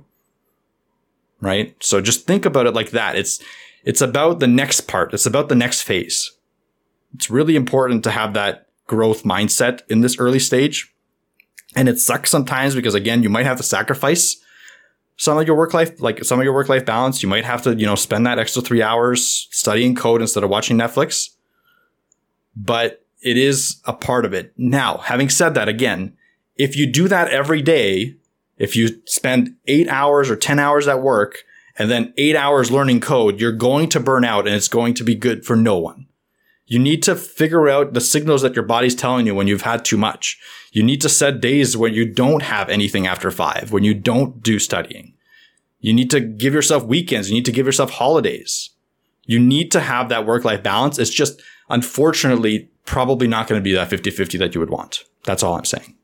Right? 1.42 1.76
So 1.84 2.02
just 2.02 2.28
think 2.28 2.46
about 2.46 2.68
it 2.68 2.76
like 2.76 2.92
that. 2.92 3.16
It's, 3.16 3.42
it's 3.84 4.02
about 4.02 4.40
the 4.40 4.48
next 4.48 4.82
part. 4.82 5.14
It's 5.14 5.26
about 5.26 5.50
the 5.50 5.56
next 5.56 5.82
phase. 5.82 6.32
It's 7.16 7.32
really 7.32 7.56
important 7.56 8.04
to 8.04 8.12
have 8.12 8.36
that 8.36 8.68
growth 8.86 9.24
mindset 9.24 9.82
in 9.90 10.02
this 10.02 10.20
early 10.20 10.40
stage. 10.40 10.94
And 11.76 11.90
it 11.90 12.00
sucks 12.00 12.30
sometimes 12.30 12.76
because 12.76 12.94
again, 12.94 13.24
you 13.24 13.30
might 13.30 13.46
have 13.46 13.58
to 13.58 13.64
sacrifice 13.64 14.38
some 15.18 15.38
of 15.38 15.48
your 15.48 15.56
work 15.56 15.74
life, 15.74 16.00
like 16.00 16.24
some 16.24 16.40
of 16.40 16.44
your 16.44 16.54
work 16.54 16.70
life 16.70 16.86
balance. 16.86 17.24
You 17.24 17.30
might 17.30 17.46
have 17.46 17.64
to, 17.64 17.76
you 17.76 17.86
know, 17.86 17.96
spend 17.96 18.28
that 18.28 18.38
extra 18.38 18.62
three 18.62 18.84
hours 18.84 19.48
studying 19.52 19.96
code 19.96 20.22
instead 20.22 20.44
of 20.44 20.50
watching 20.50 20.78
Netflix 20.78 21.30
but 22.60 23.06
it 23.22 23.38
is 23.38 23.82
a 23.86 23.94
part 23.94 24.26
of 24.26 24.34
it. 24.34 24.54
Now, 24.58 24.98
having 24.98 25.30
said 25.30 25.54
that, 25.54 25.70
again, 25.70 26.16
if 26.56 26.76
you 26.76 26.86
do 26.86 27.08
that 27.08 27.30
every 27.30 27.62
day, 27.62 28.16
if 28.58 28.76
you 28.76 29.02
spend 29.06 29.56
eight 29.68 29.88
hours 29.88 30.30
or 30.30 30.36
10 30.36 30.60
hours 30.60 30.88
at 30.88 31.02
work 31.02 31.44
and 31.78 31.90
then 31.90 32.14
eight 32.18 32.36
hours 32.36 32.70
learning 32.72 33.00
code, 33.00 33.40
you're 33.40 33.54
going 33.54 33.88
to 33.90 34.00
burn 34.00 34.26
out 34.26 34.46
and 34.46 34.56
it's 34.56 34.68
going 34.68 34.94
to 34.96 35.04
be 35.04 35.16
good 35.16 35.46
for 35.46 35.56
no 35.56 35.78
one. 35.78 36.08
You 36.66 36.78
need 36.78 37.02
to 37.04 37.16
figure 37.16 37.70
out 37.70 37.94
the 37.94 38.02
signals 38.02 38.42
that 38.42 38.56
your 38.56 38.66
body's 38.66 38.94
telling 38.94 39.26
you 39.26 39.34
when 39.34 39.48
you've 39.48 39.64
had 39.64 39.84
too 39.86 39.98
much. 39.98 40.38
You 40.72 40.84
need 40.84 41.02
to 41.02 41.10
set 41.10 41.42
days 41.42 41.76
when 41.76 41.94
you 41.94 42.06
don't 42.06 42.44
have 42.44 42.70
anything 42.70 43.08
after 43.08 43.32
five, 43.32 43.72
when 43.72 43.84
you 43.84 43.94
don't 43.94 44.44
do 44.44 44.60
studying. 44.60 45.14
You 45.80 45.94
need 45.94 46.12
to 46.12 46.20
give 46.20 46.54
yourself 46.54 46.84
weekends. 46.84 47.30
You 47.30 47.36
need 47.36 47.46
to 47.46 47.52
give 47.52 47.66
yourself 47.66 47.92
holidays. 47.92 48.72
You 49.26 49.40
need 49.40 49.72
to 49.72 49.80
have 49.80 50.10
that 50.10 50.26
work 50.26 50.44
life 50.44 50.62
balance. 50.62 51.00
It's 51.00 51.10
just 51.10 51.42
unfortunately 51.70 52.70
probably 52.86 53.28
not 53.28 53.48
going 53.48 53.60
to 53.60 53.64
be 53.64 53.74
that 53.74 53.90
50-50 53.90 54.40
that 54.40 54.56
you 54.56 54.60
would 54.60 54.70
want. 54.70 55.04
That's 55.26 55.44
all 55.44 55.56
I'm 55.56 55.66
saying. 55.66 55.96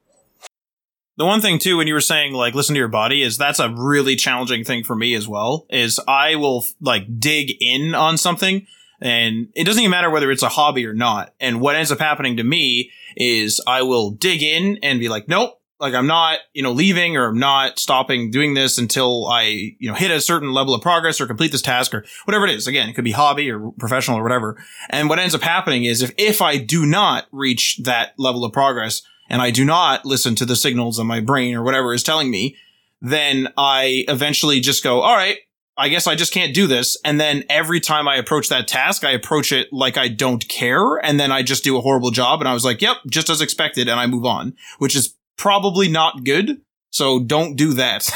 The 1.17 1.25
one 1.25 1.41
thing 1.41 1.59
too, 1.59 1.77
when 1.77 1.87
you 1.87 1.93
were 1.93 2.01
saying 2.01 2.33
like 2.33 2.53
listen 2.53 2.75
to 2.75 2.79
your 2.79 2.89
body, 2.89 3.23
is 3.23 3.37
that's 3.37 3.59
a 3.59 3.69
really 3.69 4.15
challenging 4.15 4.63
thing 4.65 4.83
for 4.83 4.95
me 4.95 5.15
as 5.15 5.27
well. 5.27 5.65
Is 5.69 5.99
I 6.07 6.35
will 6.35 6.65
like 6.81 7.19
dig 7.19 7.51
in 7.61 7.95
on 7.95 8.17
something, 8.17 8.67
and 8.99 9.47
it 9.55 9.63
doesn't 9.63 9.81
even 9.81 9.91
matter 9.91 10.09
whether 10.09 10.29
it's 10.29 10.43
a 10.43 10.49
hobby 10.49 10.85
or 10.85 10.93
not. 10.93 11.33
And 11.39 11.61
what 11.61 11.77
ends 11.77 11.91
up 11.91 11.99
happening 11.99 12.35
to 12.37 12.43
me 12.43 12.91
is 13.15 13.61
I 13.65 13.83
will 13.83 14.11
dig 14.11 14.43
in 14.43 14.77
and 14.83 14.99
be 14.99 15.07
like, 15.07 15.29
nope, 15.29 15.61
like 15.79 15.93
I'm 15.93 16.07
not, 16.07 16.39
you 16.53 16.63
know, 16.63 16.71
leaving 16.71 17.17
or 17.17 17.27
I'm 17.27 17.39
not 17.39 17.79
stopping 17.79 18.31
doing 18.31 18.53
this 18.53 18.77
until 18.77 19.27
I, 19.27 19.43
you 19.43 19.89
know, 19.89 19.93
hit 19.93 20.11
a 20.11 20.21
certain 20.21 20.53
level 20.53 20.73
of 20.73 20.81
progress 20.81 21.19
or 21.19 21.27
complete 21.27 21.51
this 21.51 21.61
task 21.61 21.93
or 21.93 22.05
whatever 22.25 22.45
it 22.45 22.55
is. 22.55 22.67
Again, 22.67 22.87
it 22.87 22.93
could 22.93 23.03
be 23.03 23.11
hobby 23.11 23.51
or 23.51 23.71
professional 23.77 24.17
or 24.17 24.23
whatever. 24.23 24.57
And 24.89 25.09
what 25.09 25.19
ends 25.19 25.35
up 25.35 25.41
happening 25.41 25.83
is 25.83 26.01
if, 26.01 26.11
if 26.17 26.41
I 26.41 26.57
do 26.57 26.85
not 26.85 27.25
reach 27.31 27.79
that 27.83 28.13
level 28.17 28.45
of 28.45 28.53
progress 28.53 29.01
and 29.29 29.41
I 29.41 29.51
do 29.51 29.65
not 29.65 30.05
listen 30.05 30.35
to 30.35 30.45
the 30.45 30.55
signals 30.55 30.97
of 30.97 31.05
my 31.05 31.19
brain 31.19 31.55
or 31.55 31.63
whatever 31.63 31.93
is 31.93 32.03
telling 32.03 32.31
me, 32.31 32.55
then 33.01 33.49
I 33.57 34.05
eventually 34.07 34.61
just 34.61 34.83
go, 34.83 35.01
all 35.01 35.15
right, 35.15 35.37
I 35.77 35.89
guess 35.89 36.07
I 36.07 36.15
just 36.15 36.33
can't 36.33 36.53
do 36.53 36.67
this. 36.67 36.97
And 37.03 37.19
then 37.19 37.43
every 37.49 37.81
time 37.81 38.07
I 38.07 38.15
approach 38.15 38.47
that 38.47 38.67
task, 38.67 39.03
I 39.03 39.11
approach 39.11 39.51
it 39.51 39.67
like 39.73 39.97
I 39.97 40.07
don't 40.07 40.47
care. 40.47 40.95
And 41.03 41.19
then 41.19 41.33
I 41.33 41.43
just 41.43 41.65
do 41.65 41.77
a 41.77 41.81
horrible 41.81 42.11
job. 42.11 42.39
And 42.39 42.47
I 42.47 42.53
was 42.53 42.63
like, 42.63 42.81
yep, 42.81 42.97
just 43.09 43.29
as 43.29 43.41
expected. 43.41 43.89
And 43.89 43.99
I 43.99 44.07
move 44.07 44.25
on, 44.25 44.55
which 44.79 44.95
is 44.95 45.14
probably 45.37 45.87
not 45.87 46.23
good. 46.23 46.61
So 46.91 47.19
don't 47.19 47.55
do 47.55 47.73
that. 47.73 48.09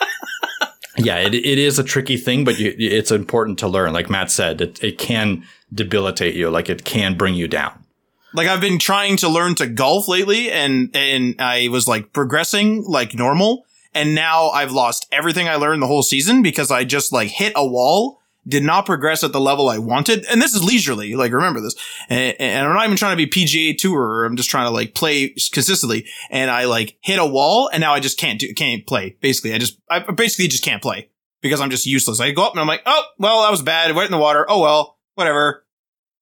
yeah, 0.98 1.18
it, 1.18 1.34
it 1.34 1.58
is 1.58 1.78
a 1.78 1.84
tricky 1.84 2.16
thing, 2.16 2.44
but 2.44 2.58
you, 2.58 2.74
it's 2.78 3.10
important 3.10 3.58
to 3.60 3.68
learn. 3.68 3.92
Like 3.92 4.10
Matt 4.10 4.30
said, 4.30 4.60
it, 4.60 4.82
it 4.82 4.98
can 4.98 5.44
debilitate 5.72 6.34
you. 6.34 6.50
Like 6.50 6.68
it 6.68 6.84
can 6.84 7.16
bring 7.16 7.34
you 7.34 7.48
down. 7.48 7.84
Like 8.32 8.48
I've 8.48 8.60
been 8.60 8.78
trying 8.78 9.16
to 9.18 9.28
learn 9.28 9.54
to 9.56 9.66
golf 9.66 10.06
lately 10.08 10.50
and, 10.50 10.90
and 10.94 11.34
I 11.40 11.68
was 11.68 11.88
like 11.88 12.12
progressing 12.12 12.84
like 12.84 13.14
normal. 13.14 13.66
And 13.92 14.14
now 14.14 14.50
I've 14.50 14.70
lost 14.70 15.08
everything 15.10 15.48
I 15.48 15.56
learned 15.56 15.82
the 15.82 15.88
whole 15.88 16.04
season 16.04 16.42
because 16.42 16.70
I 16.70 16.84
just 16.84 17.12
like 17.12 17.28
hit 17.28 17.52
a 17.56 17.66
wall 17.66 18.19
did 18.46 18.62
not 18.62 18.86
progress 18.86 19.22
at 19.22 19.32
the 19.32 19.40
level 19.40 19.68
I 19.68 19.78
wanted. 19.78 20.24
And 20.26 20.40
this 20.40 20.54
is 20.54 20.64
leisurely. 20.64 21.14
Like, 21.14 21.32
remember 21.32 21.60
this. 21.60 21.74
And, 22.08 22.34
and, 22.40 22.66
I'm 22.66 22.74
not 22.74 22.84
even 22.84 22.96
trying 22.96 23.16
to 23.16 23.26
be 23.26 23.30
PGA 23.30 23.76
tour. 23.76 24.24
I'm 24.24 24.36
just 24.36 24.50
trying 24.50 24.66
to 24.66 24.70
like 24.70 24.94
play 24.94 25.34
consistently. 25.52 26.06
And 26.30 26.50
I 26.50 26.64
like 26.64 26.96
hit 27.00 27.18
a 27.18 27.26
wall 27.26 27.68
and 27.72 27.80
now 27.80 27.92
I 27.92 28.00
just 28.00 28.18
can't 28.18 28.40
do, 28.40 28.52
can't 28.54 28.86
play. 28.86 29.16
Basically, 29.20 29.54
I 29.54 29.58
just, 29.58 29.78
I 29.90 30.00
basically 30.00 30.48
just 30.48 30.64
can't 30.64 30.82
play 30.82 31.10
because 31.40 31.60
I'm 31.60 31.70
just 31.70 31.86
useless. 31.86 32.20
I 32.20 32.30
go 32.30 32.44
up 32.44 32.52
and 32.52 32.60
I'm 32.60 32.66
like, 32.66 32.82
oh, 32.86 33.04
well, 33.18 33.42
that 33.42 33.50
was 33.50 33.62
bad. 33.62 33.94
went 33.94 34.06
in 34.06 34.12
the 34.12 34.18
water. 34.18 34.46
Oh, 34.48 34.60
well, 34.60 34.98
whatever. 35.14 35.64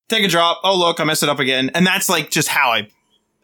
Take 0.08 0.24
a 0.24 0.28
drop. 0.28 0.60
Oh, 0.64 0.76
look, 0.76 1.00
I 1.00 1.04
messed 1.04 1.22
it 1.22 1.28
up 1.28 1.38
again. 1.38 1.70
And 1.74 1.86
that's 1.86 2.08
like 2.08 2.30
just 2.30 2.48
how 2.48 2.70
I, 2.70 2.88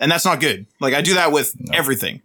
and 0.00 0.10
that's 0.10 0.24
not 0.24 0.40
good. 0.40 0.66
Like 0.80 0.94
I 0.94 1.02
do 1.02 1.14
that 1.14 1.30
with 1.30 1.54
no. 1.58 1.76
everything 1.76 2.22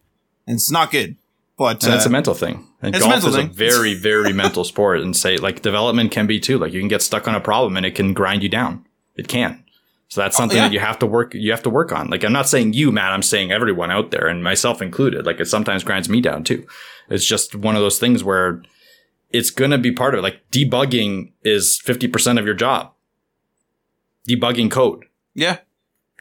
and 0.50 0.56
it's 0.56 0.72
not 0.72 0.92
good. 0.92 1.16
But 1.60 1.84
and 1.84 1.92
uh, 1.92 1.98
it's 1.98 2.06
a 2.06 2.10
mental 2.10 2.34
thing. 2.34 2.66
And 2.82 2.98
golf 2.98 3.26
a 3.26 3.28
is 3.28 3.36
thing. 3.36 3.50
a 3.50 3.50
very, 3.52 3.94
very 3.94 4.32
mental 4.32 4.64
sport. 4.64 5.02
And 5.02 5.16
say 5.16 5.36
like 5.36 5.62
development 5.62 6.10
can 6.10 6.26
be 6.26 6.40
too. 6.40 6.58
Like 6.58 6.72
you 6.72 6.80
can 6.80 6.88
get 6.88 7.02
stuck 7.02 7.28
on 7.28 7.36
a 7.36 7.42
problem 7.42 7.76
and 7.76 7.86
it 7.86 7.96
can 7.96 8.14
grind 8.14 8.44
you 8.44 8.50
down. 8.50 8.86
It 9.18 9.28
can. 9.28 9.66
So 10.08 10.22
that's 10.22 10.38
oh, 10.38 10.40
something 10.40 10.58
oh, 10.58 10.62
yeah. 10.62 10.68
that 10.70 10.74
you 10.74 10.80
have 10.80 10.98
to 11.00 11.06
work. 11.06 11.34
You 11.34 11.52
have 11.52 11.62
to 11.64 11.70
work 11.70 11.92
on. 11.92 12.10
Like 12.10 12.24
I'm 12.24 12.32
not 12.32 12.48
saying 12.48 12.74
you, 12.74 12.94
Matt. 12.94 13.12
I'm 13.12 13.22
saying 13.22 13.52
everyone 13.52 13.92
out 13.92 14.10
there, 14.10 14.28
and 14.28 14.42
myself 14.42 14.82
included. 14.82 15.26
Like 15.26 15.42
it 15.42 15.48
sometimes 15.48 15.84
grinds 15.84 16.08
me 16.08 16.22
down 16.22 16.46
too. 16.46 16.66
It's 17.10 17.26
just 17.26 17.54
one 17.54 17.76
of 17.76 17.82
those 17.82 18.00
things 18.00 18.24
where 18.24 18.64
it's 19.30 19.52
going 19.52 19.72
to 19.72 19.78
be 19.78 19.92
part 19.92 20.14
of 20.14 20.20
it. 20.20 20.24
Like 20.24 20.50
debugging 20.52 21.34
is 21.44 21.80
50% 21.86 22.40
of 22.40 22.46
your 22.46 22.56
job. 22.56 22.94
Debugging 24.28 24.72
code. 24.72 25.06
Yeah 25.36 25.58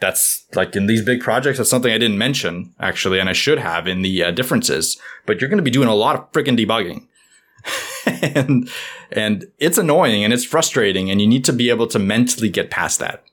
that's 0.01 0.45
like 0.53 0.75
in 0.75 0.87
these 0.87 1.03
big 1.03 1.21
projects, 1.21 1.57
that's 1.57 1.69
something 1.69 1.91
I 1.91 1.97
didn't 1.97 2.17
mention 2.17 2.73
actually, 2.79 3.19
and 3.19 3.29
I 3.29 3.33
should 3.33 3.59
have 3.59 3.87
in 3.87 4.01
the 4.01 4.23
uh, 4.23 4.31
differences. 4.31 4.97
But 5.25 5.39
you're 5.39 5.49
going 5.49 5.57
to 5.57 5.63
be 5.63 5.71
doing 5.71 5.87
a 5.87 5.95
lot 5.95 6.15
of 6.15 6.31
freaking 6.31 6.57
debugging, 6.57 7.07
and 8.35 8.69
and 9.11 9.45
it's 9.59 9.77
annoying 9.77 10.23
and 10.23 10.33
it's 10.33 10.45
frustrating, 10.45 11.09
and 11.09 11.21
you 11.21 11.27
need 11.27 11.45
to 11.45 11.53
be 11.53 11.69
able 11.69 11.87
to 11.87 11.99
mentally 11.99 12.49
get 12.49 12.71
past 12.71 12.99
that. 12.99 13.23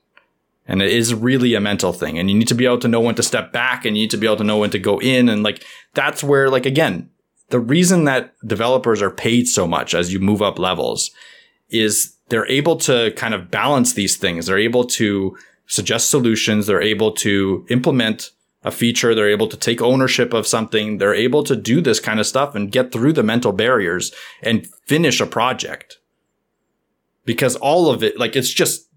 And 0.69 0.81
it 0.81 0.91
is 0.91 1.13
really 1.13 1.53
a 1.53 1.61
mental 1.61 1.93
thing, 1.93 2.19
and 2.19 2.29
you 2.29 2.37
need 2.37 2.49
to 2.49 2.55
be 2.55 2.65
able 2.65 2.79
to 2.79 2.89
know 2.89 2.99
when 2.99 3.15
to 3.15 3.23
step 3.23 3.53
back, 3.53 3.85
and 3.85 3.95
you 3.95 4.03
need 4.03 4.11
to 4.11 4.17
be 4.17 4.27
able 4.27 4.37
to 4.37 4.43
know 4.43 4.57
when 4.57 4.71
to 4.71 4.79
go 4.79 4.99
in, 4.99 5.29
and 5.29 5.43
like 5.43 5.63
that's 5.93 6.23
where 6.23 6.49
like 6.49 6.65
again, 6.65 7.09
the 7.49 7.59
reason 7.59 8.03
that 8.03 8.33
developers 8.45 9.01
are 9.01 9.11
paid 9.11 9.47
so 9.47 9.65
much 9.67 9.93
as 9.95 10.11
you 10.11 10.19
move 10.19 10.41
up 10.41 10.59
levels 10.59 11.11
is 11.69 12.15
they're 12.29 12.47
able 12.47 12.75
to 12.75 13.11
kind 13.15 13.33
of 13.33 13.49
balance 13.49 13.93
these 13.93 14.17
things. 14.17 14.45
They're 14.45 14.57
able 14.57 14.85
to 14.85 15.37
suggest 15.67 16.09
solutions. 16.09 16.65
They're 16.65 16.81
able 16.81 17.11
to 17.13 17.65
implement 17.69 18.31
a 18.63 18.71
feature. 18.71 19.13
They're 19.13 19.29
able 19.29 19.47
to 19.47 19.57
take 19.57 19.81
ownership 19.81 20.33
of 20.33 20.47
something. 20.47 20.97
They're 20.97 21.13
able 21.13 21.43
to 21.43 21.55
do 21.55 21.81
this 21.81 21.99
kind 21.99 22.19
of 22.19 22.25
stuff 22.25 22.55
and 22.55 22.71
get 22.71 22.91
through 22.91 23.13
the 23.13 23.23
mental 23.23 23.51
barriers 23.51 24.13
and 24.41 24.67
finish 24.85 25.21
a 25.21 25.25
project. 25.25 25.99
Because 27.25 27.55
all 27.57 27.89
of 27.89 28.03
it, 28.03 28.17
like 28.17 28.35
it's 28.35 28.51
just 28.51 28.87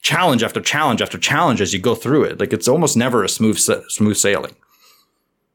challenge 0.00 0.42
after 0.42 0.60
challenge 0.60 1.02
after 1.02 1.18
challenge 1.18 1.60
as 1.60 1.72
you 1.72 1.80
go 1.80 1.94
through 1.94 2.24
it. 2.24 2.40
Like 2.40 2.52
it's 2.52 2.68
almost 2.68 2.96
never 2.96 3.24
a 3.24 3.28
smooth, 3.28 3.58
smooth 3.58 4.16
sailing, 4.16 4.54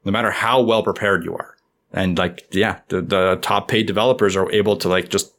no 0.03 0.11
matter 0.11 0.31
how 0.31 0.61
well 0.61 0.83
prepared 0.83 1.25
you 1.25 1.35
are. 1.35 1.55
And 1.91 2.17
like, 2.17 2.47
yeah, 2.51 2.79
the, 2.89 3.01
the 3.01 3.39
top 3.41 3.67
paid 3.67 3.85
developers 3.85 4.35
are 4.35 4.51
able 4.51 4.75
to 4.77 4.89
like 4.89 5.09
just 5.09 5.33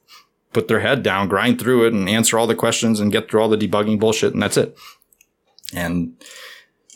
put 0.53 0.69
their 0.69 0.81
head 0.81 1.03
down, 1.03 1.29
grind 1.29 1.61
through 1.61 1.87
it 1.87 1.93
and 1.93 2.09
answer 2.09 2.39
all 2.39 2.47
the 2.47 2.55
questions 2.55 3.01
and 3.01 3.13
get 3.13 3.31
through 3.31 3.43
all 3.43 3.49
the 3.49 3.59
debugging 3.59 3.99
bullshit. 3.99 4.33
And 4.33 4.43
that's 4.43 4.57
it. 4.57 4.77
And 5.73 6.15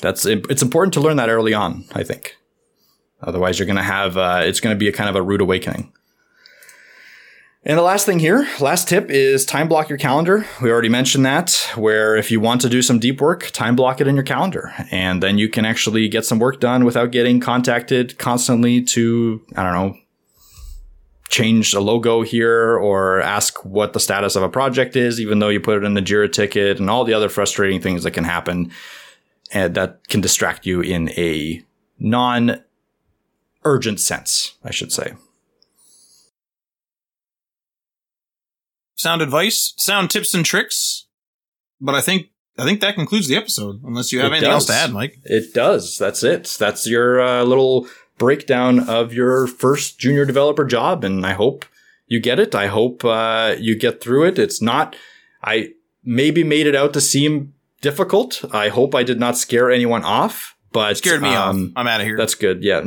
that's, 0.01 0.27
it's 0.27 0.63
important 0.63 0.95
to 0.95 1.01
learn 1.01 1.17
that 1.17 1.29
early 1.29 1.55
on, 1.55 1.85
I 1.95 2.05
think. 2.05 2.37
Otherwise, 3.23 3.59
you're 3.59 3.67
going 3.67 3.77
to 3.77 3.83
have, 3.83 4.17
uh, 4.17 4.43
it's 4.45 4.61
going 4.61 4.75
to 4.75 4.79
be 4.79 4.89
a 4.89 4.93
kind 4.93 5.11
of 5.11 5.17
a 5.17 5.23
rude 5.23 5.41
awakening. 5.41 5.93
And 7.65 7.77
the 7.77 7.83
last 7.83 8.07
thing 8.07 8.21
here, 8.21 8.47
last 8.61 8.89
tip 8.89 9.11
is 9.11 9.45
time 9.45 9.69
block 9.69 9.89
your 9.89 9.99
calendar. 9.99 10.47
We 10.63 10.71
already 10.71 10.89
mentioned 10.89 11.27
that, 11.27 11.69
where 11.75 12.17
if 12.17 12.31
you 12.31 12.41
want 12.41 12.61
to 12.61 12.69
do 12.69 12.81
some 12.81 13.01
deep 13.01 13.21
work, 13.21 13.51
time 13.51 13.75
block 13.75 14.01
it 14.01 14.07
in 14.07 14.15
your 14.15 14.25
calendar. 14.25 14.73
And 14.93 15.23
then 15.23 15.39
you 15.39 15.49
can 15.49 15.65
actually 15.65 16.09
get 16.09 16.25
some 16.25 16.39
work 16.39 16.61
done 16.61 16.85
without 16.85 17.11
getting 17.11 17.41
contacted 17.41 18.17
constantly 18.17 18.83
to, 18.85 19.45
I 19.57 19.65
don't 19.65 19.73
know, 19.73 19.99
change 21.29 21.75
a 21.75 21.81
logo 21.81 22.23
here 22.23 22.77
or 22.77 23.21
ask 23.21 23.65
what 23.65 23.93
the 23.93 24.01
status 24.01 24.37
of 24.37 24.43
a 24.43 24.49
project 24.49 24.97
is, 24.97 25.21
even 25.21 25.39
though 25.39 25.49
you 25.49 25.61
put 25.61 25.77
it 25.77 25.85
in 25.85 25.95
the 25.95 26.03
Jira 26.03 26.31
ticket 26.33 26.79
and 26.81 26.89
all 26.89 27.05
the 27.05 27.15
other 27.15 27.29
frustrating 27.29 27.81
things 27.81 28.03
that 28.03 28.13
can 28.13 28.25
happen 28.25 28.71
and 29.53 29.75
that 29.75 30.07
can 30.09 30.21
distract 30.21 30.67
you 30.67 30.81
in 30.81 31.11
a 31.11 31.63
non 31.99 32.63
urgent 33.65 34.01
sense, 34.01 34.57
I 34.65 34.71
should 34.71 34.93
say. 34.93 35.15
Sound 38.97 39.23
advice, 39.23 39.75
sound 39.77 40.11
tips 40.11 40.35
and 40.35 40.45
tricks. 40.45 41.07
But 41.81 41.95
I 41.95 42.01
think 42.01 42.31
I 42.59 42.65
think 42.65 42.81
that 42.81 42.97
concludes 42.97 43.29
the 43.29 43.37
episode. 43.37 43.85
Unless 43.85 44.13
you 44.13 44.19
have 44.19 44.33
It 44.33 44.37
anything 44.37 44.51
else 44.51 44.67
to 44.67 44.73
add, 44.73 44.93
Mike. 44.93 45.19
It 45.25 45.55
does. 45.55 45.97
That's 45.99 46.25
it. 46.25 46.57
That's 46.59 46.89
your 46.89 47.21
uh, 47.21 47.45
little 47.45 47.87
breakdown 48.19 48.89
of 48.89 49.13
your 49.13 49.47
first 49.47 49.99
junior 49.99 50.25
developer 50.25 50.65
job. 50.65 51.05
And 51.05 51.25
I 51.25 51.33
hope 51.33 51.65
you 52.07 52.21
get 52.21 52.39
it. 52.39 52.55
I 52.55 52.67
hope 52.67 53.05
uh, 53.05 53.55
you 53.59 53.77
get 53.77 54.01
through 54.01 54.27
it. 54.27 54.39
It's 54.39 54.61
not, 54.61 54.97
I 55.43 55.71
maybe 56.05 56.43
made 56.43 56.67
it 56.67 56.75
out 56.75 56.93
to 56.95 57.01
seem 57.01 57.55
difficult. 57.81 58.45
I 58.53 58.69
hope 58.69 58.95
I 58.95 59.03
did 59.03 59.21
not 59.21 59.37
scare 59.37 59.71
anyone 59.71 60.05
off, 60.05 60.57
but 60.73 60.97
Scared 60.97 61.23
me 61.23 61.35
um, 61.35 61.67
off. 61.67 61.73
I'm 61.77 61.87
out 61.87 62.01
of 62.01 62.07
here. 62.07 62.17
That's 62.17 62.35
good. 62.35 62.63
Yeah. 62.63 62.87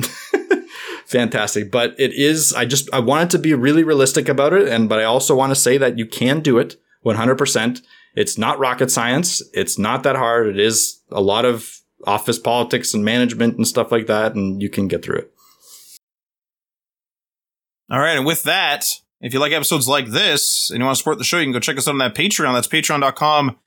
Fantastic. 1.06 1.72
But 1.72 1.96
it 2.00 2.14
is, 2.14 2.54
I 2.54 2.66
just, 2.66 2.92
I 2.94 3.00
wanted 3.00 3.32
to 3.32 3.40
be 3.40 3.54
really 3.54 3.84
realistic 3.84 4.30
about 4.30 4.54
it. 4.54 4.68
And, 4.68 4.88
but 4.88 5.00
I 5.00 5.04
also 5.04 5.36
want 5.36 5.52
to 5.52 5.56
say 5.56 5.78
that 5.78 5.98
you 5.98 6.06
can 6.06 6.42
do 6.42 6.58
it 6.58 6.78
100%. 7.06 7.82
It's 8.16 8.38
not 8.38 8.60
rocket 8.60 8.92
science. 8.92 9.42
It's 9.54 9.78
not 9.78 10.04
that 10.04 10.16
hard. 10.16 10.48
It 10.48 10.60
is 10.60 11.02
a 11.12 11.22
lot 11.22 11.46
of 11.46 11.81
office 12.06 12.40
politics 12.40 12.94
and 12.94 13.04
management 13.04 13.58
and 13.58 13.68
stuff 13.68 13.92
like 13.92 14.08
that. 14.08 14.36
And 14.36 14.62
you 14.62 14.70
can 14.70 14.88
get 14.88 15.04
through 15.04 15.18
it. 15.18 15.34
All 17.90 18.00
right, 18.00 18.16
and 18.16 18.26
with 18.26 18.44
that, 18.44 18.86
if 19.20 19.34
you 19.34 19.40
like 19.40 19.52
episodes 19.52 19.88
like 19.88 20.08
this 20.08 20.70
and 20.72 20.80
you 20.80 20.86
want 20.86 20.96
to 20.96 21.00
support 21.00 21.18
the 21.18 21.26
show, 21.26 21.38
you 21.38 21.46
can 21.46 21.52
go 21.52 21.60
check 21.60 21.78
us 21.78 21.88
out 21.88 21.92
on 21.92 21.98
that 21.98 22.16
Patreon. 22.16 22.54
That's 22.54 22.68
patreon.com 22.68 23.58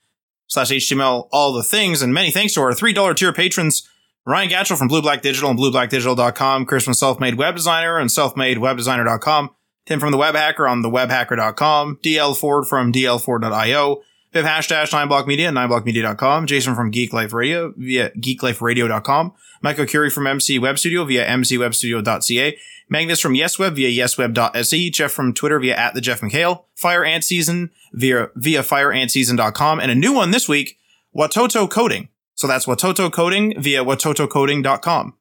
slash 0.47 0.71
HTML 0.71 1.27
all 1.31 1.53
the 1.53 1.63
things. 1.63 2.01
And 2.01 2.13
many 2.13 2.31
thanks 2.31 2.53
to 2.53 2.61
our 2.61 2.71
$3 2.71 3.15
tier 3.15 3.33
patrons, 3.33 3.87
Ryan 4.25 4.49
Gatchell 4.49 4.77
from 4.77 4.87
Blue 4.87 5.01
Black 5.01 5.21
Digital 5.21 5.51
and 5.51 5.59
blueblackdigital.com, 5.59 6.65
Chris 6.65 6.83
from 6.83 6.93
Selfmade 6.93 7.37
Web 7.37 7.55
Designer 7.55 7.99
and 7.99 8.09
selfmadewebdesigner.com, 8.09 9.51
Tim 9.85 9.99
from 9.99 10.11
the 10.11 10.17
Web 10.17 10.35
Hacker 10.35 10.67
on 10.67 10.81
thewebhacker.com, 10.81 11.99
DL 12.03 12.35
Ford 12.35 12.67
from 12.67 12.91
dlford.io, 12.91 14.01
Viv 14.35 14.43
Hash 14.43 14.67
Dash 14.67 14.91
9block 14.91 15.27
Media, 15.27 15.49
9blockmedia.com, 15.49 16.45
Jason 16.45 16.75
from 16.75 16.91
Geek 16.91 17.13
Life 17.13 17.31
Radio 17.31 17.73
via 17.77 18.09
geekliferadio.com, 18.09 19.33
Michael 19.63 19.85
Curie 19.85 20.09
from 20.09 20.27
MC 20.27 20.59
Web 20.59 20.77
Studio 20.77 21.05
via 21.05 21.25
mcwebstudio.ca, 21.25 22.57
Magnus 22.89 23.21
from 23.21 23.33
YesWeb 23.33 23.75
via 23.75 24.03
yesweb.se, 24.03 24.89
Jeff 24.89 25.13
from 25.13 25.33
Twitter 25.33 25.57
via 25.57 25.73
at 25.77 25.93
the 25.93 26.01
Jeff 26.01 26.19
McHale, 26.19 26.65
Fire 26.75 27.05
Ant 27.05 27.23
Season 27.23 27.71
via, 27.93 28.27
via 28.35 28.61
fireantseason.com, 28.61 29.79
and 29.79 29.89
a 29.89 29.95
new 29.95 30.11
one 30.11 30.31
this 30.31 30.49
week, 30.49 30.79
Watoto 31.15 31.71
Coding. 31.71 32.09
So 32.33 32.45
that's 32.45 32.65
Watoto 32.65 33.09
Coding 33.09 33.53
via 33.57 33.85
watotocoding.com. 33.85 35.13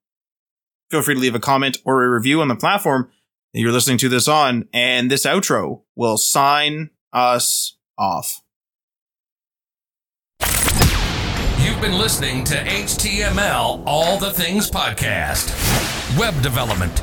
Feel 0.91 1.03
free 1.03 1.15
to 1.15 1.21
leave 1.21 1.37
a 1.37 1.41
comment 1.41 1.79
or 1.85 2.03
a 2.03 2.11
review 2.11 2.41
on 2.41 2.49
the 2.49 2.57
platform 2.57 3.13
that 3.53 3.61
you're 3.61 3.71
listening 3.71 3.99
to 3.99 4.09
this 4.09 4.27
on, 4.27 4.69
and 4.73 5.09
this 5.09 5.25
outro 5.25 5.83
will 5.95 6.17
sign 6.17 6.91
us 7.13 7.77
off. 7.97 8.41
You've 11.65 11.74
been 11.85 11.99
listening 11.99 12.43
to 12.43 12.55
HTML 12.55 13.83
All 13.85 14.17
the 14.17 14.31
Things 14.31 14.71
Podcast. 14.71 15.53
Web 16.19 16.41
development, 16.41 17.03